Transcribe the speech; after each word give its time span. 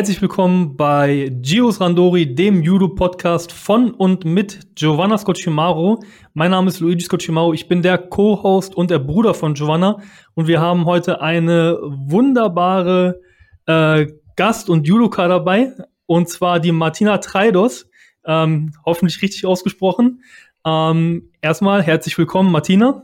Herzlich 0.00 0.22
willkommen 0.22 0.78
bei 0.78 1.30
Gios 1.42 1.78
Randori, 1.78 2.34
dem 2.34 2.62
Judo-Podcast 2.62 3.52
von 3.52 3.90
und 3.90 4.24
mit 4.24 4.74
Giovanna 4.74 5.18
Scocimaro. 5.18 6.02
Mein 6.32 6.52
Name 6.52 6.68
ist 6.68 6.80
Luigi 6.80 7.04
Scocimaro, 7.04 7.52
ich 7.52 7.68
bin 7.68 7.82
der 7.82 7.98
Co-Host 7.98 8.74
und 8.74 8.90
der 8.90 8.98
Bruder 8.98 9.34
von 9.34 9.52
Giovanna 9.52 9.98
und 10.32 10.46
wir 10.46 10.58
haben 10.58 10.86
heute 10.86 11.20
eine 11.20 11.78
wunderbare 11.82 13.20
äh, 13.66 14.06
Gast 14.36 14.70
und 14.70 14.88
Judoka 14.88 15.28
dabei 15.28 15.74
und 16.06 16.30
zwar 16.30 16.60
die 16.60 16.72
Martina 16.72 17.18
Treidos, 17.18 17.90
ähm, 18.24 18.72
hoffentlich 18.86 19.20
richtig 19.20 19.44
ausgesprochen. 19.44 20.22
Ähm, 20.64 21.30
erstmal 21.42 21.82
herzlich 21.82 22.16
willkommen, 22.16 22.50
Martina. 22.50 23.02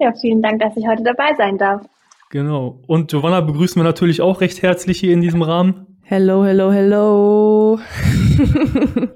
Ja, 0.00 0.12
vielen 0.20 0.42
Dank, 0.42 0.60
dass 0.60 0.76
ich 0.76 0.88
heute 0.88 1.04
dabei 1.04 1.34
sein 1.36 1.56
darf. 1.56 1.86
Genau. 2.30 2.80
Und 2.88 3.12
Giovanna 3.12 3.42
begrüßen 3.42 3.80
wir 3.80 3.84
natürlich 3.84 4.20
auch 4.20 4.40
recht 4.40 4.60
herzlich 4.60 4.98
hier 4.98 5.12
in 5.12 5.20
diesem 5.20 5.42
Rahmen. 5.42 5.95
Hello, 6.08 6.44
hello, 6.44 6.70
hello. 6.70 7.80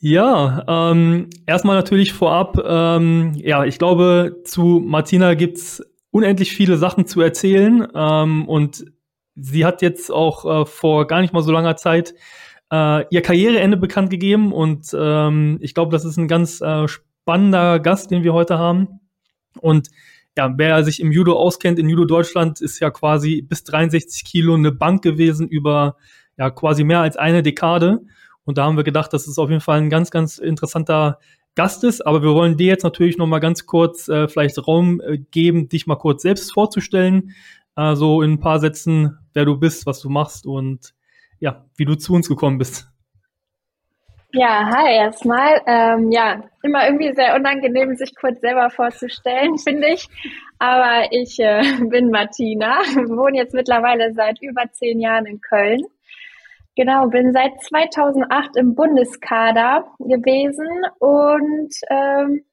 ja, 0.00 0.64
ähm, 0.66 1.28
erstmal 1.44 1.76
natürlich 1.76 2.14
vorab, 2.14 2.56
ähm, 2.64 3.34
ja, 3.36 3.66
ich 3.66 3.78
glaube, 3.78 4.40
zu 4.44 4.82
Martina 4.82 5.34
gibt's 5.34 5.82
unendlich 6.10 6.52
viele 6.52 6.78
Sachen 6.78 7.04
zu 7.04 7.20
erzählen 7.20 7.86
ähm, 7.94 8.48
und 8.48 8.86
sie 9.34 9.66
hat 9.66 9.82
jetzt 9.82 10.10
auch 10.10 10.62
äh, 10.62 10.64
vor 10.64 11.06
gar 11.06 11.20
nicht 11.20 11.34
mal 11.34 11.42
so 11.42 11.52
langer 11.52 11.76
Zeit 11.76 12.14
äh, 12.72 13.04
ihr 13.10 13.20
Karriereende 13.20 13.76
bekannt 13.76 14.08
gegeben 14.08 14.54
und 14.54 14.96
ähm, 14.98 15.58
ich 15.60 15.74
glaube, 15.74 15.92
das 15.92 16.06
ist 16.06 16.16
ein 16.16 16.28
ganz 16.28 16.62
äh, 16.62 16.88
spannender 16.88 17.80
Gast, 17.80 18.10
den 18.10 18.22
wir 18.22 18.32
heute 18.32 18.58
haben 18.58 19.00
und 19.60 19.90
ja, 20.38 20.54
wer 20.56 20.84
sich 20.84 21.00
im 21.00 21.10
Judo 21.10 21.36
auskennt, 21.36 21.80
in 21.80 21.88
Judo 21.88 22.04
Deutschland 22.04 22.60
ist 22.60 22.78
ja 22.78 22.90
quasi 22.90 23.42
bis 23.42 23.64
63 23.64 24.24
Kilo 24.24 24.54
eine 24.54 24.70
Bank 24.70 25.02
gewesen 25.02 25.48
über 25.48 25.96
ja 26.36 26.48
quasi 26.50 26.84
mehr 26.84 27.00
als 27.00 27.16
eine 27.16 27.42
Dekade. 27.42 28.02
Und 28.44 28.56
da 28.56 28.64
haben 28.64 28.76
wir 28.76 28.84
gedacht, 28.84 29.12
dass 29.12 29.26
es 29.26 29.36
auf 29.36 29.50
jeden 29.50 29.60
Fall 29.60 29.80
ein 29.80 29.90
ganz, 29.90 30.12
ganz 30.12 30.38
interessanter 30.38 31.18
Gast 31.56 31.82
ist. 31.82 32.06
Aber 32.06 32.22
wir 32.22 32.34
wollen 32.34 32.56
dir 32.56 32.68
jetzt 32.68 32.84
natürlich 32.84 33.18
noch 33.18 33.26
mal 33.26 33.40
ganz 33.40 33.66
kurz 33.66 34.06
äh, 34.06 34.28
vielleicht 34.28 34.64
Raum 34.64 35.00
äh, 35.00 35.18
geben, 35.18 35.68
dich 35.68 35.88
mal 35.88 35.96
kurz 35.96 36.22
selbst 36.22 36.52
vorzustellen. 36.52 37.34
Äh, 37.74 37.96
so 37.96 38.22
in 38.22 38.34
ein 38.34 38.40
paar 38.40 38.60
Sätzen, 38.60 39.18
wer 39.34 39.44
du 39.44 39.58
bist, 39.58 39.86
was 39.86 39.98
du 39.98 40.08
machst 40.08 40.46
und 40.46 40.94
ja, 41.40 41.66
wie 41.74 41.84
du 41.84 41.96
zu 41.96 42.14
uns 42.14 42.28
gekommen 42.28 42.58
bist. 42.58 42.88
Ja, 44.32 44.66
hi 44.70 44.92
erstmal. 44.94 45.62
Ähm, 45.66 46.10
ja, 46.12 46.42
immer 46.62 46.84
irgendwie 46.86 47.14
sehr 47.14 47.34
unangenehm, 47.34 47.94
sich 47.96 48.14
kurz 48.14 48.40
selber 48.40 48.68
vorzustellen, 48.70 49.56
finde 49.66 49.88
ich. 49.88 50.06
Aber 50.58 51.10
ich 51.12 51.38
äh, 51.40 51.62
bin 51.88 52.10
Martina, 52.10 52.78
wohne 53.08 53.38
jetzt 53.38 53.54
mittlerweile 53.54 54.12
seit 54.12 54.40
über 54.42 54.70
zehn 54.72 55.00
Jahren 55.00 55.24
in 55.26 55.40
Köln. 55.40 55.80
Genau, 56.76 57.08
bin 57.08 57.32
seit 57.32 57.60
2008 57.62 58.56
im 58.56 58.74
Bundeskader 58.74 59.86
gewesen 59.98 60.68
und 61.00 61.74
ähm, 61.90 62.44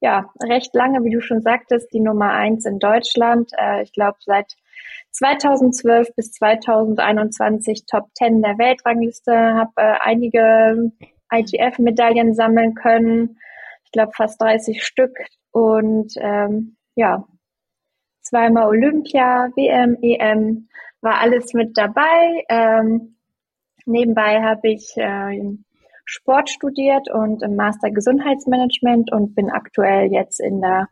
ja, 0.00 0.30
recht 0.40 0.72
lange, 0.74 1.04
wie 1.04 1.10
du 1.10 1.20
schon 1.20 1.42
sagtest, 1.42 1.92
die 1.92 2.00
Nummer 2.00 2.30
eins 2.32 2.64
in 2.64 2.78
Deutschland. 2.78 3.50
Äh, 3.58 3.82
ich 3.82 3.92
glaube, 3.92 4.18
seit 4.20 4.54
2012 5.12 6.14
bis 6.14 6.32
2021 6.32 7.86
Top 7.86 8.08
10 8.14 8.42
der 8.42 8.58
Weltrangliste, 8.58 9.32
habe 9.32 9.72
äh, 9.76 9.94
einige 10.00 10.92
IGF-Medaillen 11.32 12.34
sammeln 12.34 12.74
können, 12.74 13.38
ich 13.84 13.92
glaube 13.92 14.12
fast 14.14 14.40
30 14.40 14.84
Stück. 14.84 15.16
Und 15.50 16.12
ähm, 16.20 16.76
ja, 16.94 17.24
zweimal 18.22 18.68
Olympia, 18.68 19.48
WM, 19.56 19.96
EM, 20.02 20.68
war 21.00 21.20
alles 21.20 21.54
mit 21.54 21.76
dabei. 21.76 22.44
Ähm, 22.48 23.16
nebenbei 23.86 24.42
habe 24.42 24.68
ich 24.68 24.92
äh, 24.96 25.56
Sport 26.04 26.50
studiert 26.50 27.10
und 27.10 27.42
im 27.42 27.56
Master 27.56 27.90
Gesundheitsmanagement 27.90 29.12
und 29.12 29.34
bin 29.34 29.50
aktuell 29.50 30.10
jetzt 30.12 30.40
in 30.40 30.60
der 30.60 30.88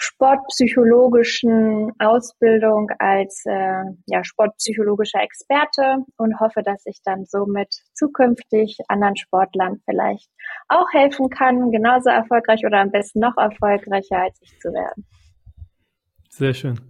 sportpsychologischen 0.00 1.92
Ausbildung 1.98 2.88
als 2.98 3.42
äh, 3.44 3.82
ja, 4.06 4.24
sportpsychologischer 4.24 5.22
Experte 5.22 5.98
und 6.16 6.40
hoffe, 6.40 6.62
dass 6.64 6.82
ich 6.86 7.00
dann 7.04 7.26
somit 7.26 7.68
zukünftig 7.92 8.78
anderen 8.88 9.16
Sportlern 9.16 9.82
vielleicht 9.84 10.30
auch 10.68 10.90
helfen 10.92 11.28
kann, 11.28 11.70
genauso 11.70 12.08
erfolgreich 12.08 12.64
oder 12.64 12.80
am 12.80 12.90
besten 12.90 13.20
noch 13.20 13.36
erfolgreicher 13.36 14.22
als 14.22 14.38
ich 14.40 14.58
zu 14.58 14.72
werden. 14.72 15.06
Sehr 16.30 16.54
schön. 16.54 16.80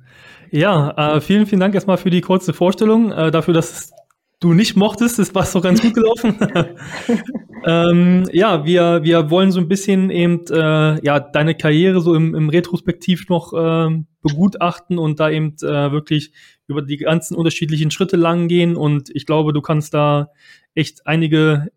Ja, 0.51 1.17
äh, 1.17 1.21
vielen, 1.21 1.47
vielen 1.47 1.61
Dank 1.61 1.75
erstmal 1.75 1.97
für 1.97 2.11
die 2.11 2.21
kurze 2.21 2.53
Vorstellung, 2.53 3.11
äh, 3.11 3.33
dafür, 3.33 3.55
dass 3.55 3.91
du 4.41 4.55
nicht 4.55 4.77
mochtest. 4.77 5.19
Das 5.19 5.35
war 5.35 5.45
so 5.45 5.61
ganz 5.61 5.81
gut 5.81 5.95
gelaufen. 5.95 6.37
ähm, 7.67 8.29
ja, 8.33 8.65
wir, 8.65 9.05
wir 9.05 9.31
wollen 9.31 9.53
so 9.53 9.61
ein 9.61 9.69
bisschen 9.69 10.11
eben 10.11 10.45
äh, 10.51 11.05
ja 11.05 11.21
deine 11.21 11.55
Karriere 11.55 12.01
so 12.01 12.15
im, 12.15 12.35
im 12.35 12.49
Retrospektiv 12.49 13.29
noch 13.29 13.53
äh, 13.53 14.03
begutachten 14.23 14.99
und 14.99 15.21
da 15.21 15.31
eben 15.31 15.55
äh, 15.63 15.93
wirklich 15.93 16.33
über 16.67 16.83
die 16.83 16.97
ganzen 16.97 17.37
unterschiedlichen 17.37 17.91
Schritte 17.91 18.17
lang 18.17 18.49
gehen. 18.49 18.77
Und 18.77 19.11
ich 19.15 19.27
glaube, 19.27 19.53
du 19.53 19.61
kannst 19.61 19.95
da 19.95 20.31
echt 20.75 21.07
einige 21.07 21.69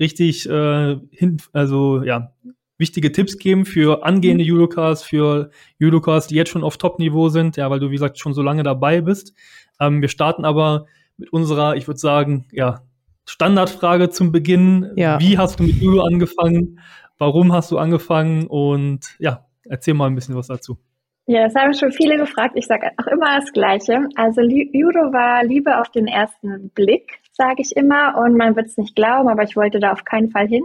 richtig 0.00 0.48
äh, 0.48 0.96
hin, 1.10 1.38
also 1.52 2.02
ja, 2.02 2.32
wichtige 2.78 3.12
Tipps 3.12 3.38
geben 3.38 3.64
für 3.64 4.04
angehende 4.04 4.44
Judokas, 4.44 5.02
für 5.02 5.50
Judokas, 5.78 6.26
die 6.26 6.34
jetzt 6.34 6.50
schon 6.50 6.64
auf 6.64 6.76
Top-Niveau 6.76 7.28
sind, 7.28 7.56
ja, 7.56 7.70
weil 7.70 7.80
du, 7.80 7.90
wie 7.90 7.94
gesagt, 7.94 8.18
schon 8.18 8.34
so 8.34 8.42
lange 8.42 8.62
dabei 8.62 9.00
bist. 9.00 9.34
Ähm, 9.78 10.00
wir 10.00 10.08
starten 10.08 10.44
aber 10.44 10.86
mit 11.16 11.32
unserer, 11.32 11.76
ich 11.76 11.86
würde 11.86 11.98
sagen, 11.98 12.46
ja, 12.52 12.82
Standardfrage 13.24 14.10
zum 14.10 14.32
Beginn. 14.32 14.92
Ja. 14.96 15.20
Wie 15.20 15.38
hast 15.38 15.60
du 15.60 15.64
mit 15.64 15.76
Judo 15.76 16.02
angefangen? 16.02 16.80
Warum 17.18 17.52
hast 17.52 17.70
du 17.70 17.78
angefangen? 17.78 18.46
Und 18.46 19.14
ja, 19.18 19.46
erzähl 19.64 19.94
mal 19.94 20.06
ein 20.06 20.14
bisschen 20.14 20.34
was 20.34 20.48
dazu. 20.48 20.78
Ja, 21.26 21.44
das 21.44 21.54
haben 21.54 21.72
schon 21.72 21.92
viele 21.92 22.16
gefragt. 22.16 22.54
Ich 22.56 22.66
sage 22.66 22.90
auch 22.96 23.06
immer 23.06 23.38
das 23.38 23.52
Gleiche. 23.52 24.08
Also 24.16 24.40
Judo 24.40 25.12
war 25.12 25.44
Liebe 25.44 25.80
auf 25.80 25.88
den 25.90 26.08
ersten 26.08 26.70
Blick, 26.70 27.20
sage 27.32 27.62
ich 27.62 27.76
immer. 27.76 28.18
Und 28.18 28.36
man 28.36 28.56
wird 28.56 28.66
es 28.66 28.76
nicht 28.76 28.96
glauben, 28.96 29.28
aber 29.28 29.44
ich 29.44 29.54
wollte 29.54 29.78
da 29.78 29.92
auf 29.92 30.04
keinen 30.04 30.30
Fall 30.30 30.48
hin. 30.48 30.64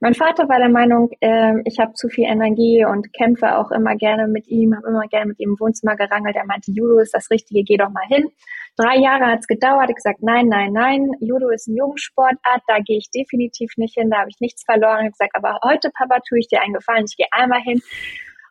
Mein 0.00 0.14
Vater 0.14 0.48
war 0.48 0.58
der 0.58 0.68
Meinung, 0.68 1.10
äh, 1.20 1.54
ich 1.64 1.78
habe 1.78 1.94
zu 1.94 2.08
viel 2.08 2.24
Energie 2.24 2.84
und 2.84 3.14
kämpfe 3.14 3.56
auch 3.56 3.70
immer 3.70 3.94
gerne 3.96 4.28
mit 4.28 4.46
ihm, 4.48 4.76
habe 4.76 4.88
immer 4.88 5.06
gerne 5.08 5.26
mit 5.26 5.40
ihm 5.40 5.50
im 5.50 5.60
Wohnzimmer 5.60 5.96
gerangelt. 5.96 6.36
Er 6.36 6.44
meinte, 6.44 6.70
Judo 6.70 6.98
ist 6.98 7.14
das 7.14 7.30
Richtige, 7.30 7.62
geh 7.62 7.78
doch 7.78 7.88
mal 7.88 8.04
hin. 8.08 8.26
Drei 8.76 8.96
Jahre 8.98 9.26
hat 9.26 9.40
es 9.40 9.46
gedauert. 9.46 9.88
Ich 9.88 9.96
gesagt, 9.96 10.22
nein, 10.22 10.48
nein, 10.48 10.72
nein. 10.72 11.12
Judo 11.20 11.48
ist 11.48 11.66
eine 11.66 11.78
Jugendsportart, 11.78 12.62
da 12.66 12.78
gehe 12.84 12.98
ich 12.98 13.10
definitiv 13.10 13.70
nicht 13.76 13.94
hin, 13.94 14.10
da 14.10 14.18
habe 14.18 14.28
ich 14.28 14.36
nichts 14.40 14.64
verloren. 14.64 15.06
Ich 15.06 15.12
gesagt, 15.12 15.34
aber 15.34 15.58
heute, 15.64 15.90
Papa, 15.94 16.20
tue 16.28 16.38
ich 16.40 16.48
dir 16.48 16.60
einen 16.60 16.74
Gefallen, 16.74 17.06
ich 17.08 17.16
gehe 17.16 17.26
einmal 17.32 17.60
hin. 17.60 17.80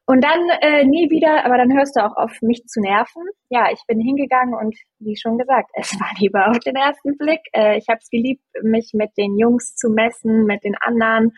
Und 0.07 0.23
dann 0.23 0.49
äh, 0.61 0.85
nie 0.85 1.09
wieder, 1.09 1.45
aber 1.45 1.57
dann 1.57 1.73
hörst 1.73 1.95
du 1.95 2.05
auch 2.05 2.15
auf, 2.15 2.39
mich 2.41 2.63
zu 2.65 2.79
nerven. 2.79 3.23
Ja, 3.49 3.71
ich 3.71 3.81
bin 3.87 3.99
hingegangen 3.99 4.53
und 4.53 4.75
wie 4.99 5.15
schon 5.15 5.39
gesagt, 5.39 5.71
es 5.73 5.99
war 5.99 6.09
lieber 6.19 6.49
auf 6.49 6.59
den 6.59 6.75
ersten 6.75 7.17
Blick. 7.17 7.41
Äh, 7.53 7.77
ich 7.77 7.87
habe 7.87 7.99
es 8.01 8.09
geliebt, 8.09 8.43
mich 8.61 8.91
mit 8.93 9.11
den 9.17 9.37
Jungs 9.37 9.75
zu 9.75 9.89
messen, 9.89 10.45
mit 10.45 10.63
den 10.63 10.75
anderen 10.79 11.33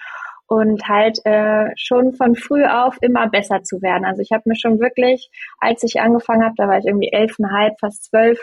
und 0.47 0.87
halt 0.87 1.19
äh, 1.25 1.69
schon 1.75 2.13
von 2.13 2.35
früh 2.35 2.65
auf 2.65 2.97
immer 3.01 3.29
besser 3.29 3.63
zu 3.63 3.81
werden. 3.81 4.05
Also 4.05 4.21
ich 4.21 4.31
habe 4.31 4.43
mir 4.45 4.55
schon 4.55 4.79
wirklich, 4.79 5.29
als 5.59 5.83
ich 5.83 5.99
angefangen 5.99 6.43
habe, 6.43 6.55
da 6.57 6.67
war 6.67 6.77
ich 6.77 6.85
irgendwie 6.85 7.11
elfeinhalb, 7.11 7.79
fast 7.79 8.05
zwölf, 8.05 8.39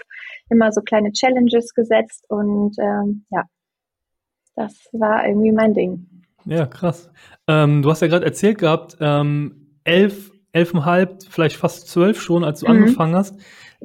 immer 0.51 0.71
so 0.73 0.83
kleine 0.83 1.13
Challenges 1.13 1.75
gesetzt 1.75 2.25
und 2.29 2.77
ähm, 2.79 3.25
ja, 3.31 3.45
das 4.55 4.89
war 4.93 5.27
irgendwie 5.27 5.53
mein 5.53 5.75
Ding. 5.75 6.07
Ja, 6.45 6.67
krass. 6.67 7.11
Ähm, 7.49 7.83
du 7.83 7.91
hast 7.91 8.03
ja 8.03 8.09
gerade 8.09 8.27
erzählt 8.27 8.59
gehabt, 8.59 8.99
ähm, 9.01 9.79
elf, 9.85 10.33
elfeinhalb, 10.53 11.23
vielleicht 11.29 11.57
fast 11.57 11.89
zwölf 11.89 12.21
schon, 12.21 12.45
als 12.45 12.61
du 12.61 12.67
mhm. 12.67 12.73
angefangen 12.73 13.15
hast. 13.17 13.41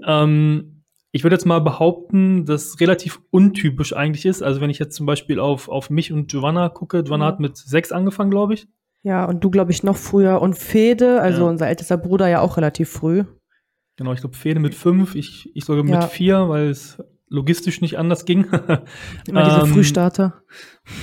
Ähm, 0.06 0.79
ich 1.12 1.24
würde 1.24 1.36
jetzt 1.36 1.46
mal 1.46 1.60
behaupten, 1.60 2.46
dass 2.46 2.80
relativ 2.80 3.22
untypisch 3.32 3.96
eigentlich 3.96 4.26
ist. 4.26 4.44
Also 4.44 4.62
wenn 4.62 4.70
ich 4.70 4.80
jetzt 4.80 4.96
zum 4.96 5.06
Beispiel 5.06 5.40
auf, 5.40 5.68
auf 5.70 5.90
mich 5.90 6.12
und 6.12 6.30
Giovanna 6.30 6.70
gucke, 6.70 7.04
Giovanna 7.04 7.26
mhm. 7.26 7.30
hat 7.30 7.40
mit 7.40 7.58
sechs 7.58 7.92
angefangen, 7.92 8.30
glaube 8.30 8.54
ich. 8.54 8.68
Ja, 9.02 9.26
und 9.26 9.44
du, 9.44 9.50
glaube 9.50 9.72
ich, 9.72 9.82
noch 9.82 9.98
früher. 9.98 10.42
Und 10.42 10.58
Fede, 10.58 11.22
also 11.22 11.44
ja. 11.44 11.50
unser 11.50 11.68
ältester 11.68 11.98
Bruder, 11.98 12.28
ja 12.28 12.42
auch 12.42 12.58
relativ 12.58 12.90
früh. 12.90 13.24
Genau, 13.96 14.14
ich 14.14 14.20
glaube, 14.20 14.36
Fede 14.36 14.60
mit 14.60 14.76
fünf, 14.76 15.16
ich, 15.16 15.50
ich 15.56 15.66
sogar 15.66 15.86
ja. 15.86 16.00
mit 16.00 16.10
vier, 16.10 16.50
weil 16.50 16.70
es 16.70 17.02
logistisch 17.28 17.82
nicht 17.82 17.98
anders 17.98 18.26
ging. 18.26 18.46
Immer 19.28 19.44
diese 19.46 19.62
ähm, 19.62 19.68
Frühstarter. 19.68 20.42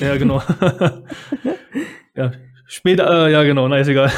Ja, 0.01 0.17
genau. 0.17 0.43
ja, 2.15 2.33
Später, 2.69 3.27
äh, 3.29 3.33
ja 3.33 3.45
genau, 3.45 3.69
na 3.69 3.79
ist 3.79 3.89
egal. 3.89 4.11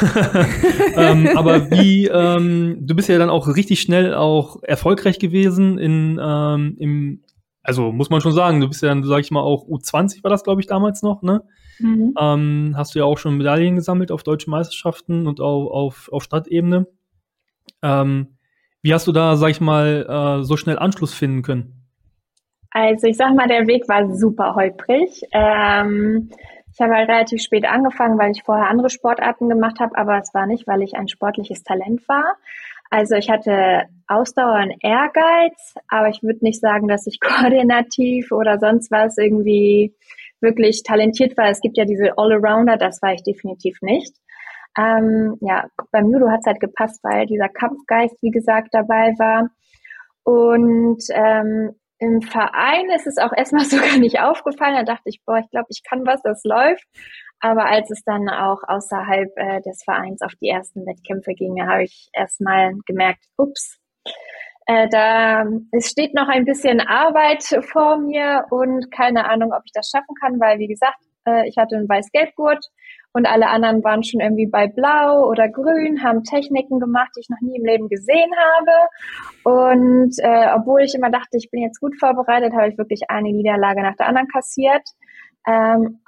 ähm, 0.96 1.28
aber 1.36 1.70
wie, 1.70 2.06
ähm, 2.06 2.78
du 2.80 2.96
bist 2.96 3.08
ja 3.08 3.18
dann 3.18 3.28
auch 3.28 3.46
richtig 3.46 3.80
schnell 3.80 4.14
auch 4.14 4.62
erfolgreich 4.62 5.18
gewesen 5.18 5.78
in, 5.78 6.18
ähm, 6.22 6.76
im, 6.78 7.22
also 7.62 7.92
muss 7.92 8.08
man 8.08 8.22
schon 8.22 8.32
sagen, 8.32 8.60
du 8.60 8.68
bist 8.68 8.82
ja 8.82 8.88
dann, 8.88 9.04
sag 9.04 9.20
ich 9.20 9.30
mal, 9.30 9.42
auch 9.42 9.66
U20 9.66 10.24
war 10.24 10.30
das, 10.30 10.44
glaube 10.44 10.62
ich, 10.62 10.66
damals 10.66 11.02
noch, 11.02 11.20
ne? 11.20 11.42
Mhm. 11.78 12.14
Ähm, 12.18 12.74
hast 12.74 12.94
du 12.94 13.00
ja 13.00 13.04
auch 13.04 13.18
schon 13.18 13.36
Medaillen 13.36 13.76
gesammelt 13.76 14.10
auf 14.10 14.22
deutschen 14.22 14.50
Meisterschaften 14.50 15.26
und 15.26 15.40
auch 15.40 15.68
auf, 15.70 16.08
auf 16.10 16.24
Stadtebene. 16.24 16.86
Ähm, 17.82 18.38
wie 18.82 18.94
hast 18.94 19.06
du 19.06 19.12
da, 19.12 19.36
sag 19.36 19.50
ich 19.50 19.60
mal, 19.60 20.38
äh, 20.40 20.44
so 20.44 20.56
schnell 20.56 20.78
Anschluss 20.78 21.12
finden 21.12 21.42
können? 21.42 21.74
Also 22.70 23.06
ich 23.06 23.16
sag 23.16 23.34
mal, 23.34 23.48
der 23.48 23.66
Weg 23.66 23.88
war 23.88 24.14
super 24.14 24.54
holprig. 24.54 25.22
Ähm, 25.32 26.30
ich 26.78 26.84
habe 26.84 26.94
halt 26.94 27.08
relativ 27.08 27.42
spät 27.42 27.64
angefangen, 27.64 28.18
weil 28.18 28.30
ich 28.30 28.44
vorher 28.44 28.68
andere 28.68 28.88
Sportarten 28.88 29.48
gemacht 29.48 29.80
habe, 29.80 29.98
aber 29.98 30.16
es 30.18 30.32
war 30.32 30.46
nicht, 30.46 30.68
weil 30.68 30.82
ich 30.82 30.94
ein 30.94 31.08
sportliches 31.08 31.64
Talent 31.64 32.08
war. 32.08 32.36
Also 32.88 33.16
ich 33.16 33.28
hatte 33.28 33.82
Ausdauer 34.06 34.62
und 34.62 34.74
Ehrgeiz, 34.80 35.74
aber 35.88 36.08
ich 36.08 36.22
würde 36.22 36.44
nicht 36.44 36.60
sagen, 36.60 36.86
dass 36.86 37.08
ich 37.08 37.18
koordinativ 37.20 38.30
oder 38.30 38.60
sonst 38.60 38.92
was 38.92 39.18
irgendwie 39.18 39.92
wirklich 40.40 40.84
talentiert 40.84 41.36
war. 41.36 41.46
Es 41.50 41.60
gibt 41.60 41.76
ja 41.76 41.84
diese 41.84 42.16
All-Arounder, 42.16 42.76
das 42.76 43.02
war 43.02 43.12
ich 43.12 43.24
definitiv 43.24 43.82
nicht. 43.82 44.14
Ähm, 44.78 45.36
ja, 45.40 45.66
beim 45.90 46.12
Judo 46.12 46.30
hat 46.30 46.40
es 46.42 46.46
halt 46.46 46.60
gepasst, 46.60 47.00
weil 47.02 47.26
dieser 47.26 47.48
Kampfgeist, 47.48 48.16
wie 48.22 48.30
gesagt, 48.30 48.68
dabei 48.70 49.14
war. 49.18 49.50
Und 50.22 51.02
ähm, 51.10 51.74
im 51.98 52.22
Verein 52.22 52.90
ist 52.94 53.06
es 53.06 53.18
auch 53.18 53.32
erstmal 53.36 53.64
sogar 53.66 53.98
nicht 53.98 54.20
aufgefallen. 54.20 54.76
Da 54.76 54.82
dachte 54.84 55.08
ich, 55.08 55.22
boah, 55.24 55.38
ich 55.38 55.50
glaube, 55.50 55.68
ich 55.70 55.82
kann 55.82 56.06
was, 56.06 56.22
das 56.22 56.42
läuft. 56.44 56.84
Aber 57.40 57.66
als 57.66 57.90
es 57.90 58.02
dann 58.04 58.28
auch 58.28 58.62
außerhalb 58.66 59.30
äh, 59.36 59.60
des 59.62 59.82
Vereins 59.84 60.22
auf 60.22 60.32
die 60.40 60.48
ersten 60.48 60.84
Wettkämpfe 60.86 61.34
ging, 61.34 61.64
habe 61.66 61.84
ich 61.84 62.08
erstmal 62.12 62.72
gemerkt, 62.84 63.24
ups, 63.36 63.78
äh, 64.66 64.88
da 64.88 65.44
es 65.72 65.88
steht 65.88 66.14
noch 66.14 66.28
ein 66.28 66.44
bisschen 66.44 66.80
Arbeit 66.80 67.44
vor 67.70 67.96
mir 67.98 68.44
und 68.50 68.90
keine 68.90 69.28
Ahnung, 69.30 69.52
ob 69.52 69.62
ich 69.64 69.72
das 69.72 69.88
schaffen 69.88 70.14
kann, 70.20 70.40
weil 70.40 70.58
wie 70.58 70.66
gesagt, 70.66 70.98
äh, 71.26 71.48
ich 71.48 71.56
hatte 71.56 71.76
einen 71.76 71.88
weiß-gelb-Gurt 71.88 72.64
und 73.12 73.26
alle 73.26 73.48
anderen 73.48 73.82
waren 73.82 74.02
schon 74.02 74.20
irgendwie 74.20 74.46
bei 74.46 74.66
Blau 74.66 75.26
oder 75.28 75.48
Grün, 75.48 76.02
haben 76.02 76.24
Techniken 76.24 76.78
gemacht, 76.78 77.10
die 77.16 77.20
ich 77.20 77.28
noch 77.28 77.40
nie 77.40 77.56
im 77.56 77.64
Leben 77.64 77.88
gesehen 77.88 78.30
habe. 78.36 78.72
Und 79.44 80.14
äh, 80.18 80.52
obwohl 80.54 80.82
ich 80.82 80.94
immer 80.94 81.10
dachte, 81.10 81.36
ich 81.36 81.50
bin 81.50 81.62
jetzt 81.62 81.80
gut 81.80 81.98
vorbereitet, 81.98 82.52
habe 82.52 82.68
ich 82.68 82.78
wirklich 82.78 83.02
eine 83.08 83.32
Niederlage 83.32 83.82
nach 83.82 83.96
der 83.96 84.08
anderen 84.08 84.28
kassiert. 84.28 84.82
Ähm, 85.46 86.00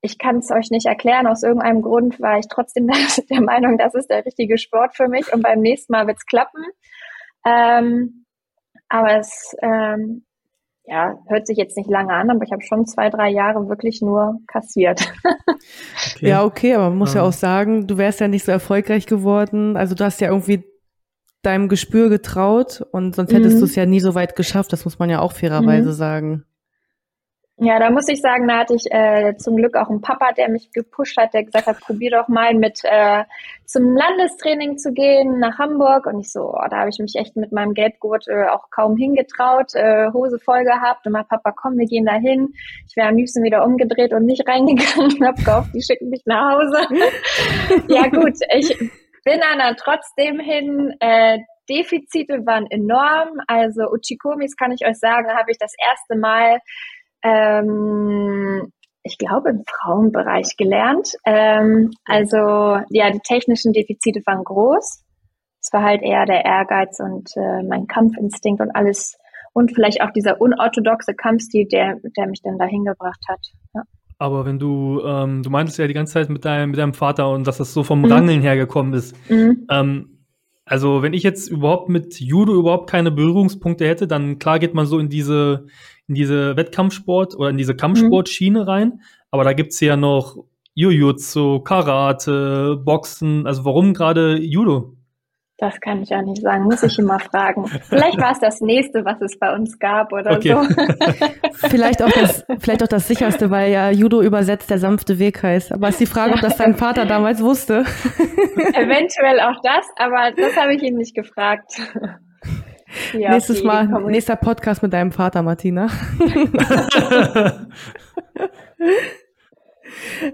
ich 0.00 0.18
kann 0.18 0.38
es 0.38 0.50
euch 0.50 0.70
nicht 0.70 0.86
erklären. 0.86 1.26
Aus 1.26 1.42
irgendeinem 1.42 1.82
Grund 1.82 2.20
war 2.20 2.38
ich 2.38 2.46
trotzdem 2.48 2.86
der 3.30 3.42
Meinung, 3.42 3.76
das 3.76 3.94
ist 3.94 4.08
der 4.08 4.24
richtige 4.24 4.58
Sport 4.58 4.96
für 4.96 5.08
mich 5.08 5.32
und 5.32 5.42
beim 5.42 5.60
nächsten 5.60 5.92
Mal 5.92 6.06
wird 6.06 6.18
es 6.18 6.26
klappen. 6.26 6.62
Ähm, 7.44 8.24
aber 8.88 9.18
es 9.18 9.56
ähm, 9.60 10.24
ja, 10.88 11.18
hört 11.28 11.46
sich 11.46 11.58
jetzt 11.58 11.76
nicht 11.76 11.90
lange 11.90 12.12
an, 12.12 12.30
aber 12.30 12.42
ich 12.44 12.52
habe 12.52 12.62
schon 12.62 12.86
zwei, 12.86 13.10
drei 13.10 13.28
Jahre 13.30 13.68
wirklich 13.68 14.00
nur 14.00 14.40
kassiert. 14.46 15.12
okay. 16.14 16.28
Ja, 16.28 16.44
okay, 16.44 16.74
aber 16.74 16.88
man 16.88 16.98
muss 16.98 17.14
ja. 17.14 17.20
ja 17.20 17.28
auch 17.28 17.32
sagen, 17.32 17.86
du 17.86 17.98
wärst 17.98 18.20
ja 18.20 18.28
nicht 18.28 18.44
so 18.44 18.52
erfolgreich 18.52 19.06
geworden. 19.06 19.76
Also 19.76 19.94
du 19.94 20.04
hast 20.04 20.20
ja 20.20 20.28
irgendwie 20.28 20.64
deinem 21.42 21.68
Gespür 21.68 22.08
getraut 22.08 22.84
und 22.90 23.14
sonst 23.14 23.32
hättest 23.32 23.56
mhm. 23.56 23.60
du 23.60 23.64
es 23.66 23.74
ja 23.76 23.86
nie 23.86 24.00
so 24.00 24.14
weit 24.14 24.34
geschafft. 24.34 24.72
Das 24.72 24.84
muss 24.84 24.98
man 24.98 25.10
ja 25.10 25.20
auch 25.20 25.32
fairerweise 25.32 25.90
mhm. 25.90 25.94
sagen. 25.94 26.44
Ja, 27.60 27.80
da 27.80 27.90
muss 27.90 28.06
ich 28.06 28.20
sagen, 28.20 28.46
da 28.46 28.58
hatte 28.58 28.76
ich 28.76 28.86
äh, 28.92 29.36
zum 29.36 29.56
Glück 29.56 29.76
auch 29.76 29.90
einen 29.90 30.00
Papa, 30.00 30.30
der 30.30 30.48
mich 30.48 30.70
gepusht 30.70 31.16
hat, 31.16 31.34
der 31.34 31.42
gesagt 31.42 31.66
hat, 31.66 31.80
probier 31.80 32.12
doch 32.12 32.28
mal 32.28 32.54
mit 32.54 32.80
äh, 32.84 33.24
zum 33.64 33.96
Landestraining 33.96 34.78
zu 34.78 34.92
gehen 34.92 35.40
nach 35.40 35.58
Hamburg. 35.58 36.06
Und 36.06 36.20
ich 36.20 36.30
so, 36.30 36.54
oh, 36.54 36.68
da 36.70 36.78
habe 36.78 36.90
ich 36.90 37.00
mich 37.00 37.16
echt 37.16 37.34
mit 37.34 37.50
meinem 37.50 37.74
Gelbgurt 37.74 38.28
äh, 38.28 38.46
auch 38.46 38.70
kaum 38.70 38.96
hingetraut, 38.96 39.74
äh, 39.74 40.06
Hose 40.12 40.38
voll 40.38 40.62
gehabt 40.62 41.04
und 41.04 41.12
mein 41.12 41.26
Papa, 41.26 41.50
komm, 41.50 41.76
wir 41.78 41.86
gehen 41.86 42.06
da 42.06 42.14
hin. 42.14 42.54
Ich 42.86 42.94
wäre 42.94 43.08
am 43.08 43.16
liebsten 43.16 43.42
wieder 43.42 43.64
umgedreht 43.64 44.12
und 44.12 44.24
nicht 44.24 44.46
reingegangen 44.48 45.18
und 45.18 45.26
habe 45.26 45.42
gehofft, 45.42 45.74
die 45.74 45.82
schicken 45.82 46.10
mich 46.10 46.22
nach 46.26 46.52
Hause. 46.52 46.86
ja 47.88 48.06
gut, 48.06 48.34
ich 48.54 48.78
bin 49.24 49.40
dann 49.40 49.76
trotzdem 49.76 50.38
hin. 50.38 50.94
Äh, 51.00 51.38
Defizite 51.68 52.46
waren 52.46 52.66
enorm. 52.70 53.40
Also 53.46 53.90
Uchikomis 53.90 54.56
kann 54.56 54.72
ich 54.72 54.86
euch 54.86 54.98
sagen, 54.98 55.28
habe 55.36 55.50
ich 55.50 55.58
das 55.58 55.74
erste 55.78 56.16
Mal 56.16 56.60
ähm, 57.22 58.72
ich 59.02 59.18
glaube, 59.18 59.50
im 59.50 59.62
Frauenbereich 59.66 60.56
gelernt. 60.56 61.14
Ähm, 61.24 61.90
also 62.04 62.36
ja, 62.90 63.10
die 63.10 63.20
technischen 63.26 63.72
Defizite 63.72 64.20
waren 64.26 64.44
groß. 64.44 65.04
Es 65.60 65.72
war 65.72 65.82
halt 65.82 66.02
eher 66.02 66.26
der 66.26 66.44
Ehrgeiz 66.44 67.00
und 67.00 67.30
äh, 67.36 67.62
mein 67.62 67.86
Kampfinstinkt 67.86 68.60
und 68.60 68.70
alles 68.74 69.16
und 69.52 69.74
vielleicht 69.74 70.02
auch 70.02 70.10
dieser 70.10 70.40
unorthodoxe 70.40 71.14
Kampfstil, 71.14 71.66
der, 71.66 71.96
der 72.16 72.28
mich 72.28 72.42
dann 72.42 72.58
dahin 72.58 72.84
gebracht 72.84 73.20
hat. 73.28 73.40
Ja. 73.74 73.82
Aber 74.18 74.44
wenn 74.44 74.58
du, 74.58 75.00
ähm, 75.04 75.42
du 75.42 75.50
meintest 75.50 75.78
ja 75.78 75.86
die 75.86 75.94
ganze 75.94 76.14
Zeit 76.14 76.28
mit 76.28 76.44
deinem, 76.44 76.70
mit 76.70 76.78
deinem 76.78 76.94
Vater 76.94 77.30
und 77.30 77.46
dass 77.46 77.58
das 77.58 77.72
so 77.72 77.82
vom 77.82 78.00
mhm. 78.00 78.12
Rangeln 78.12 78.40
hergekommen 78.40 78.92
ist. 78.92 79.16
Mhm. 79.30 79.66
Ähm, 79.70 80.18
also 80.64 81.02
wenn 81.02 81.14
ich 81.14 81.22
jetzt 81.22 81.48
überhaupt 81.48 81.88
mit 81.88 82.20
Judo 82.20 82.54
überhaupt 82.54 82.90
keine 82.90 83.10
Berührungspunkte 83.10 83.86
hätte, 83.86 84.06
dann 84.06 84.38
klar 84.38 84.58
geht 84.58 84.74
man 84.74 84.86
so 84.86 84.98
in 84.98 85.08
diese, 85.08 85.66
in 86.08 86.14
diese 86.14 86.56
Wettkampfsport 86.56 87.36
oder 87.36 87.50
in 87.50 87.58
diese 87.58 87.76
Kampfsportschiene 87.76 88.66
rein. 88.66 89.00
Aber 89.30 89.44
da 89.44 89.52
gibt's 89.52 89.78
ja 89.80 89.96
noch 89.96 90.36
Jujutsu, 90.74 91.60
Karate, 91.60 92.80
Boxen. 92.84 93.46
Also 93.46 93.64
warum 93.64 93.94
gerade 93.94 94.38
Judo? 94.38 94.94
Das 95.60 95.80
kann 95.80 96.00
ich 96.02 96.14
auch 96.14 96.22
nicht 96.22 96.40
sagen, 96.40 96.64
muss 96.64 96.84
ich 96.84 97.00
immer 97.00 97.18
fragen. 97.18 97.66
Vielleicht 97.66 98.16
war 98.20 98.30
es 98.30 98.38
das 98.38 98.60
nächste, 98.60 99.04
was 99.04 99.20
es 99.20 99.40
bei 99.40 99.52
uns 99.52 99.80
gab 99.80 100.12
oder 100.12 100.36
okay. 100.36 100.54
so. 100.54 101.68
vielleicht, 101.68 102.00
auch 102.00 102.12
das, 102.12 102.46
vielleicht 102.60 102.84
auch 102.84 102.88
das 102.88 103.08
sicherste, 103.08 103.50
weil 103.50 103.72
ja 103.72 103.90
Judo 103.90 104.22
übersetzt 104.22 104.70
der 104.70 104.78
sanfte 104.78 105.18
Weg 105.18 105.42
heißt. 105.42 105.72
Aber 105.72 105.88
ist 105.88 105.98
die 105.98 106.06
Frage, 106.06 106.34
ob 106.34 106.40
das 106.42 106.58
dein 106.58 106.76
Vater 106.76 107.06
damals 107.06 107.42
wusste. 107.42 107.80
Eventuell 108.72 109.40
auch 109.40 109.60
das, 109.64 109.84
aber 109.96 110.30
das 110.36 110.56
habe 110.56 110.76
ich 110.76 110.82
ihn 110.84 110.96
nicht 110.96 111.16
gefragt. 111.16 111.72
Ja, 113.12 113.32
Nächstes 113.32 113.62
Mal, 113.62 113.86
nächster 114.06 114.36
Podcast 114.36 114.82
mit 114.82 114.92
deinem 114.92 115.12
Vater, 115.12 115.42
Martina. 115.42 115.88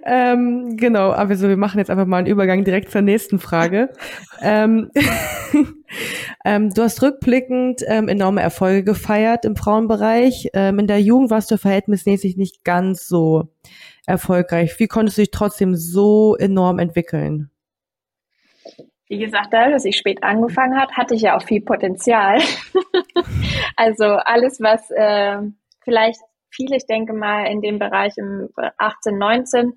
ähm, 0.04 0.76
genau, 0.76 1.10
also 1.10 1.48
wir 1.48 1.56
machen 1.56 1.78
jetzt 1.78 1.90
einfach 1.90 2.06
mal 2.06 2.18
einen 2.18 2.26
Übergang 2.26 2.64
direkt 2.64 2.90
zur 2.90 3.02
nächsten 3.02 3.38
Frage. 3.38 3.90
ähm, 4.40 4.90
ähm, 6.44 6.70
du 6.70 6.82
hast 6.82 7.02
rückblickend 7.02 7.82
ähm, 7.86 8.08
enorme 8.08 8.40
Erfolge 8.40 8.84
gefeiert 8.84 9.44
im 9.44 9.56
Frauenbereich. 9.56 10.50
Ähm, 10.52 10.78
in 10.78 10.86
der 10.86 11.00
Jugend 11.00 11.30
warst 11.30 11.50
du 11.50 11.58
verhältnismäßig 11.58 12.36
nicht 12.36 12.64
ganz 12.64 13.08
so 13.08 13.48
erfolgreich. 14.06 14.78
Wie 14.78 14.87
konntest 14.87 15.18
du 15.18 15.23
dich 15.23 15.30
trotzdem 15.30 15.75
so 15.75 16.37
enorm 16.37 16.78
entwickeln? 16.78 17.50
Wie 19.08 19.18
gesagt, 19.18 19.52
da, 19.52 19.70
dass 19.70 19.84
ich 19.84 19.96
spät 19.96 20.23
angefangen 20.23 20.80
hat, 20.80 20.92
hatte 20.92 21.14
ich 21.14 21.23
ja 21.23 21.37
auch 21.37 21.42
viel 21.42 21.61
Potenzial. 21.61 22.38
also 23.76 24.04
alles, 24.04 24.61
was 24.61 24.90
äh, 24.90 25.38
vielleicht 25.82 26.20
viele, 26.50 26.76
ich 26.76 26.87
denke 26.87 27.12
mal, 27.12 27.46
in 27.46 27.61
dem 27.61 27.78
Bereich 27.78 28.14
im 28.16 28.49
18, 28.78 29.18
19, 29.18 29.73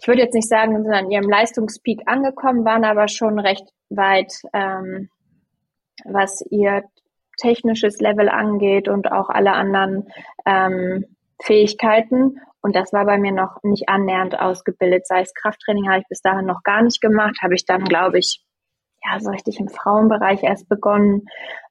ich 0.00 0.06
würde 0.06 0.22
jetzt 0.22 0.34
nicht 0.34 0.48
sagen, 0.48 0.82
sind 0.82 0.92
an 0.92 1.10
ihrem 1.10 1.28
Leistungspeak 1.28 2.02
angekommen, 2.06 2.64
waren 2.64 2.84
aber 2.84 3.08
schon 3.08 3.38
recht 3.38 3.64
weit, 3.88 4.32
ähm, 4.52 5.08
was 6.04 6.44
ihr 6.50 6.84
technisches 7.38 7.98
Level 8.00 8.28
angeht 8.28 8.88
und 8.88 9.10
auch 9.10 9.28
alle 9.28 9.52
anderen 9.52 10.08
ähm, 10.44 11.04
Fähigkeiten. 11.40 12.40
Und 12.60 12.74
das 12.74 12.92
war 12.92 13.04
bei 13.04 13.18
mir 13.18 13.32
noch 13.32 13.62
nicht 13.62 13.88
annähernd 13.88 14.38
ausgebildet. 14.38 15.06
Sei 15.06 15.20
es 15.20 15.34
Krafttraining, 15.34 15.88
habe 15.88 16.00
ich 16.00 16.08
bis 16.08 16.20
dahin 16.20 16.46
noch 16.46 16.62
gar 16.64 16.82
nicht 16.82 17.00
gemacht. 17.00 17.36
Habe 17.42 17.54
ich 17.54 17.64
dann, 17.64 17.84
glaube 17.84 18.18
ich, 18.18 18.44
ja, 19.04 19.20
so 19.20 19.30
richtig 19.30 19.60
im 19.60 19.68
Frauenbereich 19.68 20.42
erst 20.42 20.68
begonnen. 20.68 21.22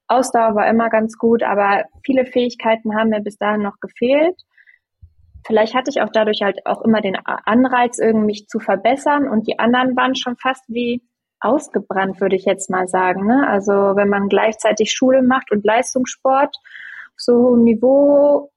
Ausdauer 0.08 0.56
war 0.56 0.68
immer 0.70 0.90
ganz 0.90 1.18
gut, 1.18 1.44
aber 1.44 1.84
viele 2.06 2.26
Fähigkeiten 2.26 2.96
haben 2.96 3.10
mir 3.10 3.22
bis 3.22 3.38
dahin 3.38 3.62
noch 3.62 3.80
gefehlt. 3.82 4.36
Vielleicht 5.46 5.76
hatte 5.76 5.90
ich 5.90 6.02
auch 6.02 6.10
dadurch 6.12 6.42
halt 6.42 6.66
auch 6.66 6.82
immer 6.82 7.02
den 7.02 7.18
Anreiz, 7.26 8.00
irgendwie 8.00 8.26
mich 8.26 8.48
zu 8.48 8.60
verbessern 8.60 9.28
und 9.28 9.48
die 9.48 9.60
anderen 9.60 9.96
waren 9.96 10.16
schon 10.16 10.36
fast 10.38 10.64
wie 10.68 11.02
ausgebrannt, 11.40 12.20
würde 12.20 12.36
ich 12.36 12.46
jetzt 12.46 12.70
mal 12.70 12.88
sagen. 12.88 13.28
Ne? 13.28 13.48
Also 13.48 13.72
wenn 13.72 14.10
man 14.10 14.28
gleichzeitig 14.28 14.92
Schule 14.92 15.22
macht 15.22 15.52
und 15.52 15.64
Leistungssport, 15.64 16.56
so 17.16 17.34
hohem 17.34 17.64
Niveau 17.64 18.52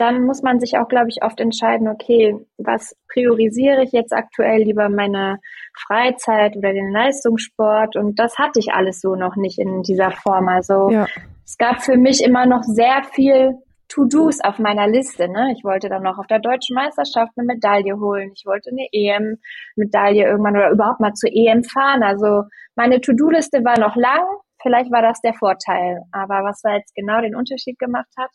dann 0.00 0.24
muss 0.24 0.42
man 0.42 0.60
sich 0.60 0.78
auch, 0.78 0.88
glaube 0.88 1.08
ich, 1.10 1.22
oft 1.22 1.40
entscheiden, 1.40 1.86
okay, 1.86 2.34
was 2.56 2.96
priorisiere 3.12 3.82
ich 3.82 3.92
jetzt 3.92 4.14
aktuell 4.14 4.62
lieber 4.62 4.88
meine 4.88 5.38
Freizeit 5.86 6.56
oder 6.56 6.72
den 6.72 6.90
Leistungssport? 6.90 7.96
Und 7.96 8.18
das 8.18 8.38
hatte 8.38 8.60
ich 8.60 8.72
alles 8.72 9.00
so 9.00 9.14
noch 9.14 9.36
nicht 9.36 9.58
in 9.58 9.82
dieser 9.82 10.10
Form. 10.10 10.48
Also 10.48 10.90
ja. 10.90 11.06
es 11.44 11.58
gab 11.58 11.82
für 11.82 11.98
mich 11.98 12.24
immer 12.24 12.46
noch 12.46 12.62
sehr 12.62 13.02
viel 13.12 13.58
To-Dos 13.88 14.40
auf 14.40 14.58
meiner 14.58 14.88
Liste. 14.88 15.28
Ne? 15.28 15.52
Ich 15.54 15.64
wollte 15.64 15.90
dann 15.90 16.02
noch 16.02 16.18
auf 16.18 16.26
der 16.28 16.38
deutschen 16.38 16.74
Meisterschaft 16.74 17.32
eine 17.36 17.46
Medaille 17.46 17.98
holen. 18.00 18.30
Ich 18.34 18.46
wollte 18.46 18.70
eine 18.70 18.86
EM-Medaille 18.92 20.24
irgendwann 20.24 20.56
oder 20.56 20.70
überhaupt 20.70 21.00
mal 21.00 21.12
zur 21.12 21.30
EM 21.30 21.62
fahren. 21.62 22.02
Also 22.02 22.44
meine 22.74 23.00
To-Do-Liste 23.02 23.64
war 23.64 23.78
noch 23.78 23.96
lang. 23.96 24.24
Vielleicht 24.62 24.90
war 24.90 25.02
das 25.02 25.20
der 25.20 25.34
Vorteil. 25.34 26.00
Aber 26.12 26.42
was 26.44 26.62
da 26.62 26.76
jetzt 26.76 26.94
genau 26.94 27.20
den 27.20 27.34
Unterschied 27.34 27.78
gemacht 27.78 28.08
hat, 28.16 28.30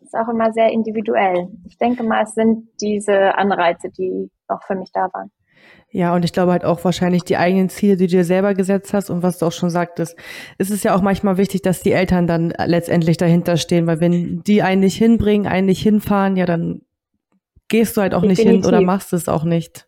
ist 0.00 0.14
auch 0.14 0.28
immer 0.28 0.52
sehr 0.52 0.70
individuell. 0.70 1.48
Ich 1.66 1.78
denke 1.78 2.02
mal, 2.02 2.24
es 2.24 2.34
sind 2.34 2.68
diese 2.80 3.36
Anreize, 3.36 3.90
die 3.90 4.30
auch 4.48 4.62
für 4.62 4.74
mich 4.74 4.90
da 4.92 5.08
waren. 5.12 5.30
Ja, 5.90 6.14
und 6.14 6.24
ich 6.24 6.32
glaube 6.32 6.52
halt 6.52 6.64
auch 6.64 6.82
wahrscheinlich 6.84 7.22
die 7.22 7.36
eigenen 7.36 7.68
Ziele, 7.68 7.96
die 7.96 8.06
du 8.06 8.16
dir 8.16 8.24
selber 8.24 8.54
gesetzt 8.54 8.94
hast 8.94 9.10
und 9.10 9.22
was 9.22 9.38
du 9.38 9.46
auch 9.46 9.52
schon 9.52 9.68
sagtest. 9.68 10.16
Es 10.56 10.70
ist 10.70 10.84
ja 10.84 10.96
auch 10.96 11.02
manchmal 11.02 11.36
wichtig, 11.36 11.60
dass 11.62 11.82
die 11.82 11.92
Eltern 11.92 12.26
dann 12.26 12.52
letztendlich 12.64 13.18
dahinter 13.18 13.58
stehen, 13.58 13.86
weil 13.86 14.00
wenn 14.00 14.42
die 14.42 14.62
einen 14.62 14.80
nicht 14.80 14.96
hinbringen, 14.96 15.46
einen 15.46 15.66
nicht 15.66 15.82
hinfahren, 15.82 16.36
ja, 16.36 16.46
dann 16.46 16.80
gehst 17.68 17.96
du 17.96 18.00
halt 18.00 18.14
auch 18.14 18.22
Definitiv. 18.22 18.44
nicht 18.44 18.54
hin 18.54 18.66
oder 18.66 18.80
machst 18.80 19.12
es 19.12 19.28
auch 19.28 19.44
nicht. 19.44 19.86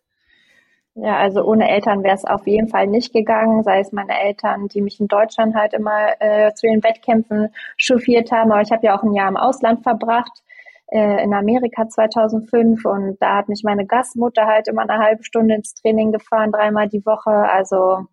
Ja, 0.97 1.17
also 1.17 1.43
ohne 1.43 1.69
Eltern 1.69 2.03
wäre 2.03 2.15
es 2.15 2.23
auf 2.23 2.47
jeden 2.47 2.69
Fall 2.69 2.87
nicht 2.87 3.11
gegangen, 3.11 3.63
sei 3.63 3.81
es 3.81 3.91
meine 3.91 4.17
Eltern, 4.17 4.69
die 4.69 4.81
mich 4.81 4.99
in 5.01 5.09
Deutschland 5.09 5.53
halt 5.53 5.73
immer 5.73 6.21
äh, 6.21 6.53
zu 6.53 6.67
den 6.67 6.81
Wettkämpfen 6.83 7.53
chauffiert 7.75 8.31
haben. 8.31 8.51
Aber 8.53 8.61
ich 8.61 8.71
habe 8.71 8.85
ja 8.85 8.97
auch 8.97 9.03
ein 9.03 9.13
Jahr 9.13 9.27
im 9.27 9.35
Ausland 9.35 9.83
verbracht 9.83 10.41
äh, 10.87 11.21
in 11.21 11.33
Amerika 11.33 11.89
2005 11.89 12.85
und 12.85 13.17
da 13.19 13.37
hat 13.37 13.49
mich 13.49 13.63
meine 13.63 13.85
Gastmutter 13.85 14.45
halt 14.45 14.69
immer 14.69 14.83
eine 14.83 15.03
halbe 15.03 15.23
Stunde 15.25 15.55
ins 15.55 15.73
Training 15.73 16.13
gefahren, 16.13 16.53
dreimal 16.53 16.87
die 16.87 17.05
Woche. 17.05 17.31
Also 17.31 18.05